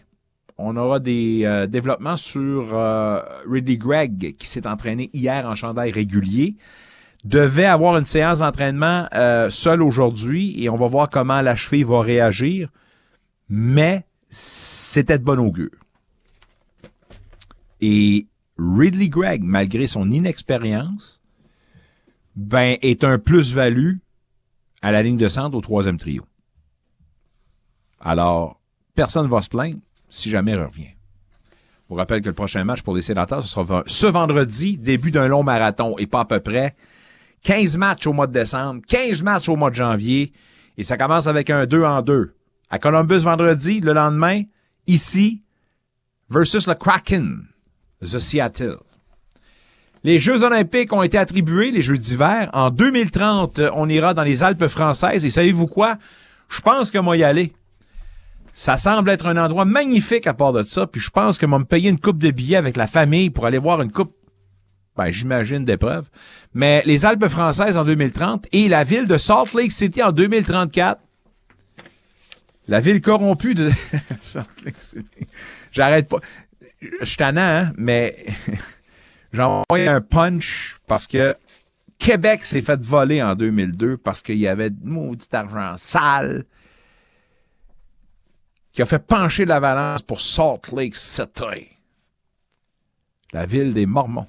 On 0.57 0.75
aura 0.75 0.99
des 0.99 1.43
euh, 1.45 1.67
développements 1.67 2.17
sur 2.17 2.73
euh, 2.73 3.21
Ridley 3.49 3.77
Gregg, 3.77 4.35
qui 4.37 4.47
s'est 4.47 4.67
entraîné 4.67 5.09
hier 5.13 5.45
en 5.45 5.55
chandail 5.55 5.91
régulier. 5.91 6.57
Devait 7.25 7.65
avoir 7.65 7.97
une 7.97 8.05
séance 8.05 8.39
d'entraînement 8.39 9.07
euh, 9.13 9.49
seul 9.49 9.81
aujourd'hui 9.81 10.63
et 10.63 10.69
on 10.69 10.77
va 10.77 10.87
voir 10.87 11.09
comment 11.09 11.41
la 11.41 11.55
cheville 11.55 11.83
va 11.83 12.01
réagir. 12.01 12.69
Mais 13.49 14.05
c'était 14.29 15.17
de 15.17 15.23
bon 15.23 15.39
augure. 15.39 15.71
Et 17.81 18.27
Ridley 18.57 19.09
Gregg, 19.09 19.43
malgré 19.43 19.87
son 19.87 20.11
inexpérience, 20.11 21.19
ben, 22.35 22.77
est 22.81 23.03
un 23.03 23.17
plus-value 23.17 23.95
à 24.81 24.91
la 24.91 25.03
ligne 25.03 25.17
de 25.17 25.27
centre 25.27 25.57
au 25.57 25.61
troisième 25.61 25.97
trio. 25.97 26.25
Alors, 27.99 28.59
personne 28.95 29.25
ne 29.25 29.29
va 29.29 29.41
se 29.41 29.49
plaindre 29.49 29.79
si 30.09 30.29
jamais 30.29 30.51
il 30.51 30.57
revient. 30.57 30.93
Je 31.89 31.89
vous 31.89 31.95
rappelle 31.95 32.21
que 32.21 32.29
le 32.29 32.35
prochain 32.35 32.63
match 32.63 32.81
pour 32.81 32.95
les 32.95 33.01
sénateurs, 33.01 33.43
ce 33.43 33.49
sera 33.49 33.83
ce 33.87 34.07
vendredi, 34.07 34.77
début 34.77 35.11
d'un 35.11 35.27
long 35.27 35.43
marathon, 35.43 35.95
et 35.97 36.07
pas 36.07 36.21
à 36.21 36.25
peu 36.25 36.39
près 36.39 36.75
15 37.43 37.77
matchs 37.77 38.07
au 38.07 38.13
mois 38.13 38.27
de 38.27 38.33
décembre, 38.33 38.81
15 38.87 39.23
matchs 39.23 39.49
au 39.49 39.55
mois 39.55 39.69
de 39.69 39.75
janvier, 39.75 40.33
et 40.77 40.83
ça 40.83 40.97
commence 40.97 41.27
avec 41.27 41.49
un 41.49 41.65
2 41.65 41.83
en 41.83 42.01
2. 42.01 42.33
À 42.69 42.79
Columbus 42.79 43.19
vendredi, 43.19 43.79
le 43.79 43.93
lendemain, 43.93 44.43
ici, 44.87 45.41
versus 46.29 46.67
le 46.67 46.75
Kraken, 46.75 47.45
The 48.01 48.19
Seattle. 48.19 48.77
Les 50.03 50.19
Jeux 50.19 50.43
olympiques 50.43 50.93
ont 50.93 51.03
été 51.03 51.17
attribués, 51.17 51.71
les 51.71 51.81
Jeux 51.81 51.97
d'hiver. 51.97 52.49
En 52.53 52.69
2030, 52.69 53.61
on 53.73 53.89
ira 53.89 54.13
dans 54.13 54.23
les 54.23 54.43
Alpes 54.43 54.67
françaises. 54.67 55.25
Et 55.25 55.29
savez-vous 55.29 55.67
quoi? 55.67 55.97
Je 56.47 56.61
pense 56.61 56.89
que 56.89 56.99
moi 56.99 57.17
y 57.17 57.23
aller. 57.23 57.53
Ça 58.53 58.77
semble 58.77 59.09
être 59.09 59.27
un 59.27 59.37
endroit 59.37 59.65
magnifique 59.65 60.25
à 60.25 60.33
part 60.33 60.53
de 60.53 60.63
ça. 60.63 60.87
Puis 60.87 61.01
je 61.01 61.09
pense 61.09 61.37
que 61.37 61.45
moi 61.45 61.59
me 61.59 61.65
payer 61.65 61.89
une 61.89 61.99
coupe 61.99 62.17
de 62.17 62.31
billets 62.31 62.55
avec 62.55 62.77
la 62.77 62.87
famille 62.87 63.29
pour 63.29 63.45
aller 63.45 63.57
voir 63.57 63.81
une 63.81 63.91
coupe, 63.91 64.15
ben, 64.99 65.11
j'imagine 65.11 65.63
d'épreuves. 65.63 66.09
Mais 66.53 66.83
les 66.85 67.05
Alpes 67.05 67.29
françaises 67.29 67.77
en 67.77 67.85
2030 67.85 68.47
et 68.51 68.67
la 68.67 68.83
ville 68.83 69.07
de 69.07 69.17
Salt 69.17 69.53
Lake 69.55 69.71
City 69.71 70.03
en 70.03 70.11
2034. 70.11 70.99
La 72.67 72.81
ville 72.81 72.99
corrompue 72.99 73.55
de 73.55 73.69
Salt 74.21 74.49
Lake 74.65 74.81
City. 74.81 75.25
J'arrête 75.71 76.09
pas. 76.09 76.19
Je 76.81 77.05
suis 77.05 77.23
hein, 77.23 77.71
mais 77.77 78.25
j'ai 79.33 79.41
envoyé 79.41 79.87
un 79.87 80.01
punch 80.01 80.75
parce 80.85 81.07
que 81.07 81.33
Québec 81.97 82.43
s'est 82.43 82.61
fait 82.61 82.83
voler 82.83 83.23
en 83.23 83.35
2002 83.35 83.95
parce 83.95 84.21
qu'il 84.21 84.37
y 84.37 84.47
avait 84.49 84.71
maudit 84.83 85.27
argent 85.31 85.77
sale 85.77 86.43
qui 88.73 88.81
a 88.81 88.85
fait 88.85 88.99
pencher 88.99 89.45
la 89.45 89.61
balance 89.61 90.01
pour 90.01 90.19
Salt 90.19 90.75
Lake 90.75 90.97
City, 90.97 91.69
la 93.31 93.45
ville 93.45 93.73
des 93.73 93.85
Mormons. 93.85 94.27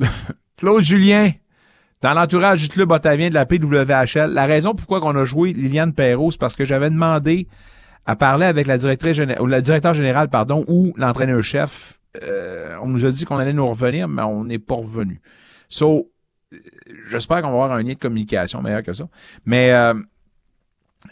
Claude 0.56 0.82
Julien, 0.82 1.30
dans 2.02 2.14
l'entourage 2.14 2.62
du 2.62 2.68
club 2.68 2.90
ottavien 2.90 3.28
de 3.28 3.34
la 3.34 3.46
PWHL, 3.46 4.32
la 4.32 4.46
raison 4.46 4.74
pourquoi 4.74 5.00
on 5.04 5.16
a 5.16 5.24
joué 5.24 5.52
Liliane 5.52 5.92
Perrault, 5.92 6.30
c'est 6.30 6.40
parce 6.40 6.56
que 6.56 6.64
j'avais 6.64 6.90
demandé 6.90 7.48
à 8.04 8.16
parler 8.16 8.46
avec 8.46 8.66
la 8.66 8.78
directrice 8.78 9.18
ou 9.40 9.46
la 9.46 9.60
directeur 9.60 9.94
général, 9.94 10.28
pardon, 10.28 10.64
ou 10.68 10.92
l'entraîneur-chef. 10.96 11.98
Euh, 12.22 12.76
on 12.82 12.88
nous 12.88 13.04
a 13.04 13.10
dit 13.10 13.24
qu'on 13.24 13.36
allait 13.36 13.52
nous 13.52 13.66
revenir, 13.66 14.08
mais 14.08 14.22
on 14.22 14.44
n'est 14.44 14.58
pas 14.58 14.76
revenu. 14.76 15.20
So, 15.68 16.10
j'espère 17.08 17.42
qu'on 17.42 17.48
va 17.48 17.64
avoir 17.64 17.72
un 17.72 17.82
lien 17.82 17.94
de 17.94 17.98
communication 17.98 18.62
meilleur 18.62 18.82
que 18.82 18.92
ça. 18.92 19.08
Mais 19.44 19.72
euh, 19.72 19.94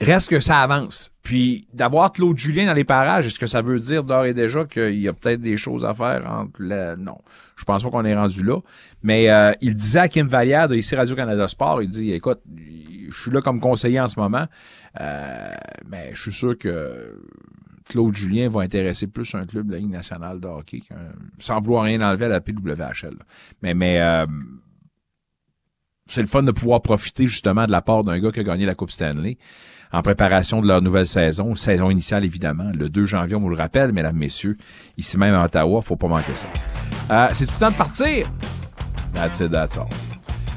reste 0.01 0.29
que 0.29 0.41
ça 0.41 0.61
avance. 0.61 1.13
Puis 1.23 1.67
d'avoir 1.73 2.13
Claude 2.13 2.37
Julien 2.37 2.67
dans 2.67 2.75
les 2.75 2.85
parages, 2.85 3.27
est-ce 3.27 3.39
que 3.39 3.47
ça 3.47 3.63
veut 3.63 3.81
dire 3.81 4.05
d'ores 4.05 4.27
et 4.27 4.35
déjà 4.35 4.65
qu'il 4.65 4.99
y 4.99 5.09
a 5.09 5.13
peut-être 5.13 5.41
des 5.41 5.57
choses 5.57 5.85
à 5.85 5.95
faire 5.95 6.31
entre 6.31 6.61
la... 6.61 6.97
Non, 6.97 7.19
je 7.57 7.65
pense 7.65 7.83
pas 7.83 7.91
qu'on 7.91 8.05
est 8.05 8.15
rendu 8.15 8.43
là. 8.43 8.59
Mais 9.03 9.31
euh, 9.31 9.53
il 9.61 9.75
disait 9.75 10.01
à 10.01 10.09
Kim 10.09 10.27
Vallière 10.27 10.73
ici 10.73 10.95
Radio-Canada 10.95 11.49
Sport, 11.49 11.83
il 11.83 11.89
dit, 11.89 12.13
écoute, 12.13 12.41
je 13.09 13.21
suis 13.21 13.31
là 13.31 13.41
comme 13.41 13.61
conseiller 13.61 14.01
en 14.01 14.09
ce 14.09 14.19
moment, 14.19 14.47
euh, 15.01 15.51
mais 15.89 16.11
je 16.15 16.21
suis 16.21 16.33
sûr 16.33 16.59
que 16.59 17.21
Claude 17.89 18.15
Julien 18.15 18.49
va 18.49 18.63
intéresser 18.63 19.07
plus 19.07 19.35
un 19.35 19.45
club 19.45 19.67
de 19.69 19.73
la 19.73 19.79
Ligue 19.79 19.91
nationale 19.91 20.41
de 20.41 20.49
hockey, 20.49 20.83
sans 21.39 21.61
vouloir 21.61 21.85
rien 21.85 22.01
enlever 22.01 22.27
à 22.27 22.29
la 22.29 22.41
PWHL. 22.41 23.17
Mais, 23.63 23.75
mais 23.75 24.01
euh, 24.01 24.27
c'est 26.07 26.23
le 26.23 26.27
fun 26.27 26.43
de 26.43 26.53
pouvoir 26.53 26.83
profiter 26.83 27.27
justement 27.27 27.67
de 27.67 27.73
la 27.73 27.83
part 27.83 28.03
d'un 28.03 28.19
gars 28.19 28.31
qui 28.31 28.41
a 28.41 28.45
gagné 28.45 28.67
la 28.67 28.75
Coupe 28.75 28.91
Stanley 28.91 29.39
en 29.95 30.03
préparation 30.03 30.61
de 30.61 30.67
leur 30.67 30.83
nouvelle 30.83 31.07
saison, 31.07 31.55
saison 31.55 31.89
initiale 31.89 32.25
évidemment, 32.25 32.71
le 32.75 32.89
2 32.89 33.07
janvier, 33.07 33.37
on 33.37 33.41
vous 33.41 33.49
le 33.49 33.57
rappelle, 33.57 33.93
mesdames, 33.93 34.17
messieurs, 34.17 34.57
ici 34.99 35.17
même 35.17 35.35
à 35.35 35.45
Ottawa, 35.45 35.83
faut 35.83 35.95
pas 35.95 36.09
manquer 36.09 36.35
ça. 36.35 36.49
Euh, 37.13 37.29
c'est 37.33 37.47
tout 37.47 37.53
le 37.55 37.61
temps 37.61 37.71
de 37.71 37.77
partir. 37.77 38.27
That's 39.15 39.39
it, 39.39 39.53
that's 39.53 39.79
all. 39.79 39.87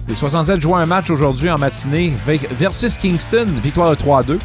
Les 0.07 0.15
67 0.15 0.59
jouent 0.59 0.75
un 0.75 0.87
match 0.87 1.11
aujourd'hui 1.11 1.51
en 1.51 1.57
matinée 1.59 2.13
versus 2.25 2.97
Kingston, 2.97 3.45
victoire 3.61 3.91
de 3.91 3.95
3-2. 3.95 4.39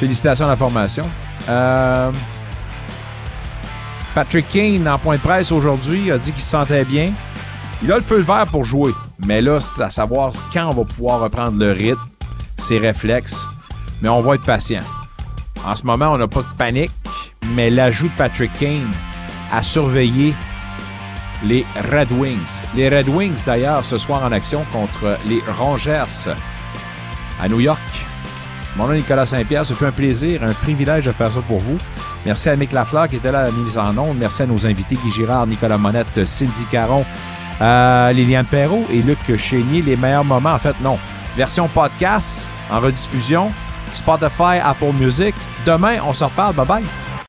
Félicitations 0.00 0.46
à 0.46 0.48
la 0.48 0.56
formation. 0.56 1.04
Euh, 1.48 2.10
Patrick 4.14 4.48
Kane, 4.50 4.88
en 4.88 4.98
point 4.98 5.16
de 5.16 5.20
presse 5.20 5.52
aujourd'hui, 5.52 6.10
a 6.10 6.18
dit 6.18 6.32
qu'il 6.32 6.42
se 6.42 6.50
sentait 6.50 6.84
bien. 6.84 7.12
Il 7.82 7.92
a 7.92 7.96
le 7.96 8.02
feu 8.02 8.22
vert 8.22 8.46
pour 8.46 8.64
jouer. 8.64 8.92
Mais 9.26 9.40
là, 9.40 9.60
c'est 9.60 9.80
à 9.82 9.90
savoir 9.90 10.32
quand 10.52 10.66
on 10.66 10.74
va 10.74 10.84
pouvoir 10.84 11.20
reprendre 11.20 11.58
le 11.58 11.70
rythme, 11.70 12.00
ses 12.56 12.78
réflexes. 12.78 13.46
Mais 14.02 14.08
on 14.08 14.20
va 14.20 14.34
être 14.34 14.44
patient. 14.44 14.82
En 15.64 15.74
ce 15.74 15.84
moment, 15.84 16.10
on 16.10 16.18
n'a 16.18 16.28
pas 16.28 16.42
de 16.42 16.56
panique, 16.58 16.92
mais 17.54 17.70
l'ajout 17.70 18.08
de 18.08 18.14
Patrick 18.16 18.52
Kane 18.54 18.90
a 19.52 19.62
surveillé 19.62 20.34
les 21.44 21.64
Red 21.92 22.12
Wings. 22.12 22.62
Les 22.74 22.88
Red 22.88 23.08
Wings, 23.08 23.44
d'ailleurs, 23.44 23.84
ce 23.84 23.98
soir 23.98 24.22
en 24.24 24.32
action 24.32 24.64
contre 24.72 25.18
les 25.26 25.42
Rangers 25.58 26.28
à 27.40 27.48
New 27.48 27.60
York. 27.60 27.80
Mon 28.76 28.86
nom 28.86 28.92
est 28.92 28.98
Nicolas 28.98 29.26
Saint-Pierre. 29.26 29.64
Ce 29.64 29.74
fut 29.74 29.84
un 29.84 29.92
plaisir, 29.92 30.42
un 30.42 30.52
privilège 30.52 31.04
de 31.04 31.12
faire 31.12 31.30
ça 31.30 31.40
pour 31.40 31.58
vous. 31.58 31.78
Merci 32.26 32.48
à 32.48 32.56
Mick 32.56 32.72
Lafleur 32.72 33.08
qui 33.08 33.16
était 33.16 33.30
là 33.30 33.40
à 33.40 33.44
la 33.44 33.50
mise 33.52 33.78
en 33.78 33.96
onde. 33.96 34.18
Merci 34.18 34.42
à 34.42 34.46
nos 34.46 34.66
invités 34.66 34.96
Guy 34.96 35.12
Girard, 35.12 35.46
Nicolas 35.46 35.78
Monette, 35.78 36.24
Cindy 36.24 36.64
Caron, 36.70 37.04
euh, 37.60 38.12
Liliane 38.12 38.46
Perrault 38.46 38.86
et 38.90 39.02
Luc 39.02 39.36
Chénier. 39.36 39.82
Les 39.82 39.96
meilleurs 39.96 40.24
moments, 40.24 40.52
en 40.52 40.58
fait, 40.58 40.74
non. 40.80 40.98
Version 41.36 41.68
podcast 41.68 42.46
en 42.70 42.80
rediffusion, 42.80 43.48
Spotify, 43.94 44.58
Apple 44.60 44.92
Music. 44.92 45.34
Demain, 45.64 46.00
on 46.00 46.14
se 46.14 46.24
reparle. 46.24 46.52
Bye 46.54 46.64
bye. 46.64 47.13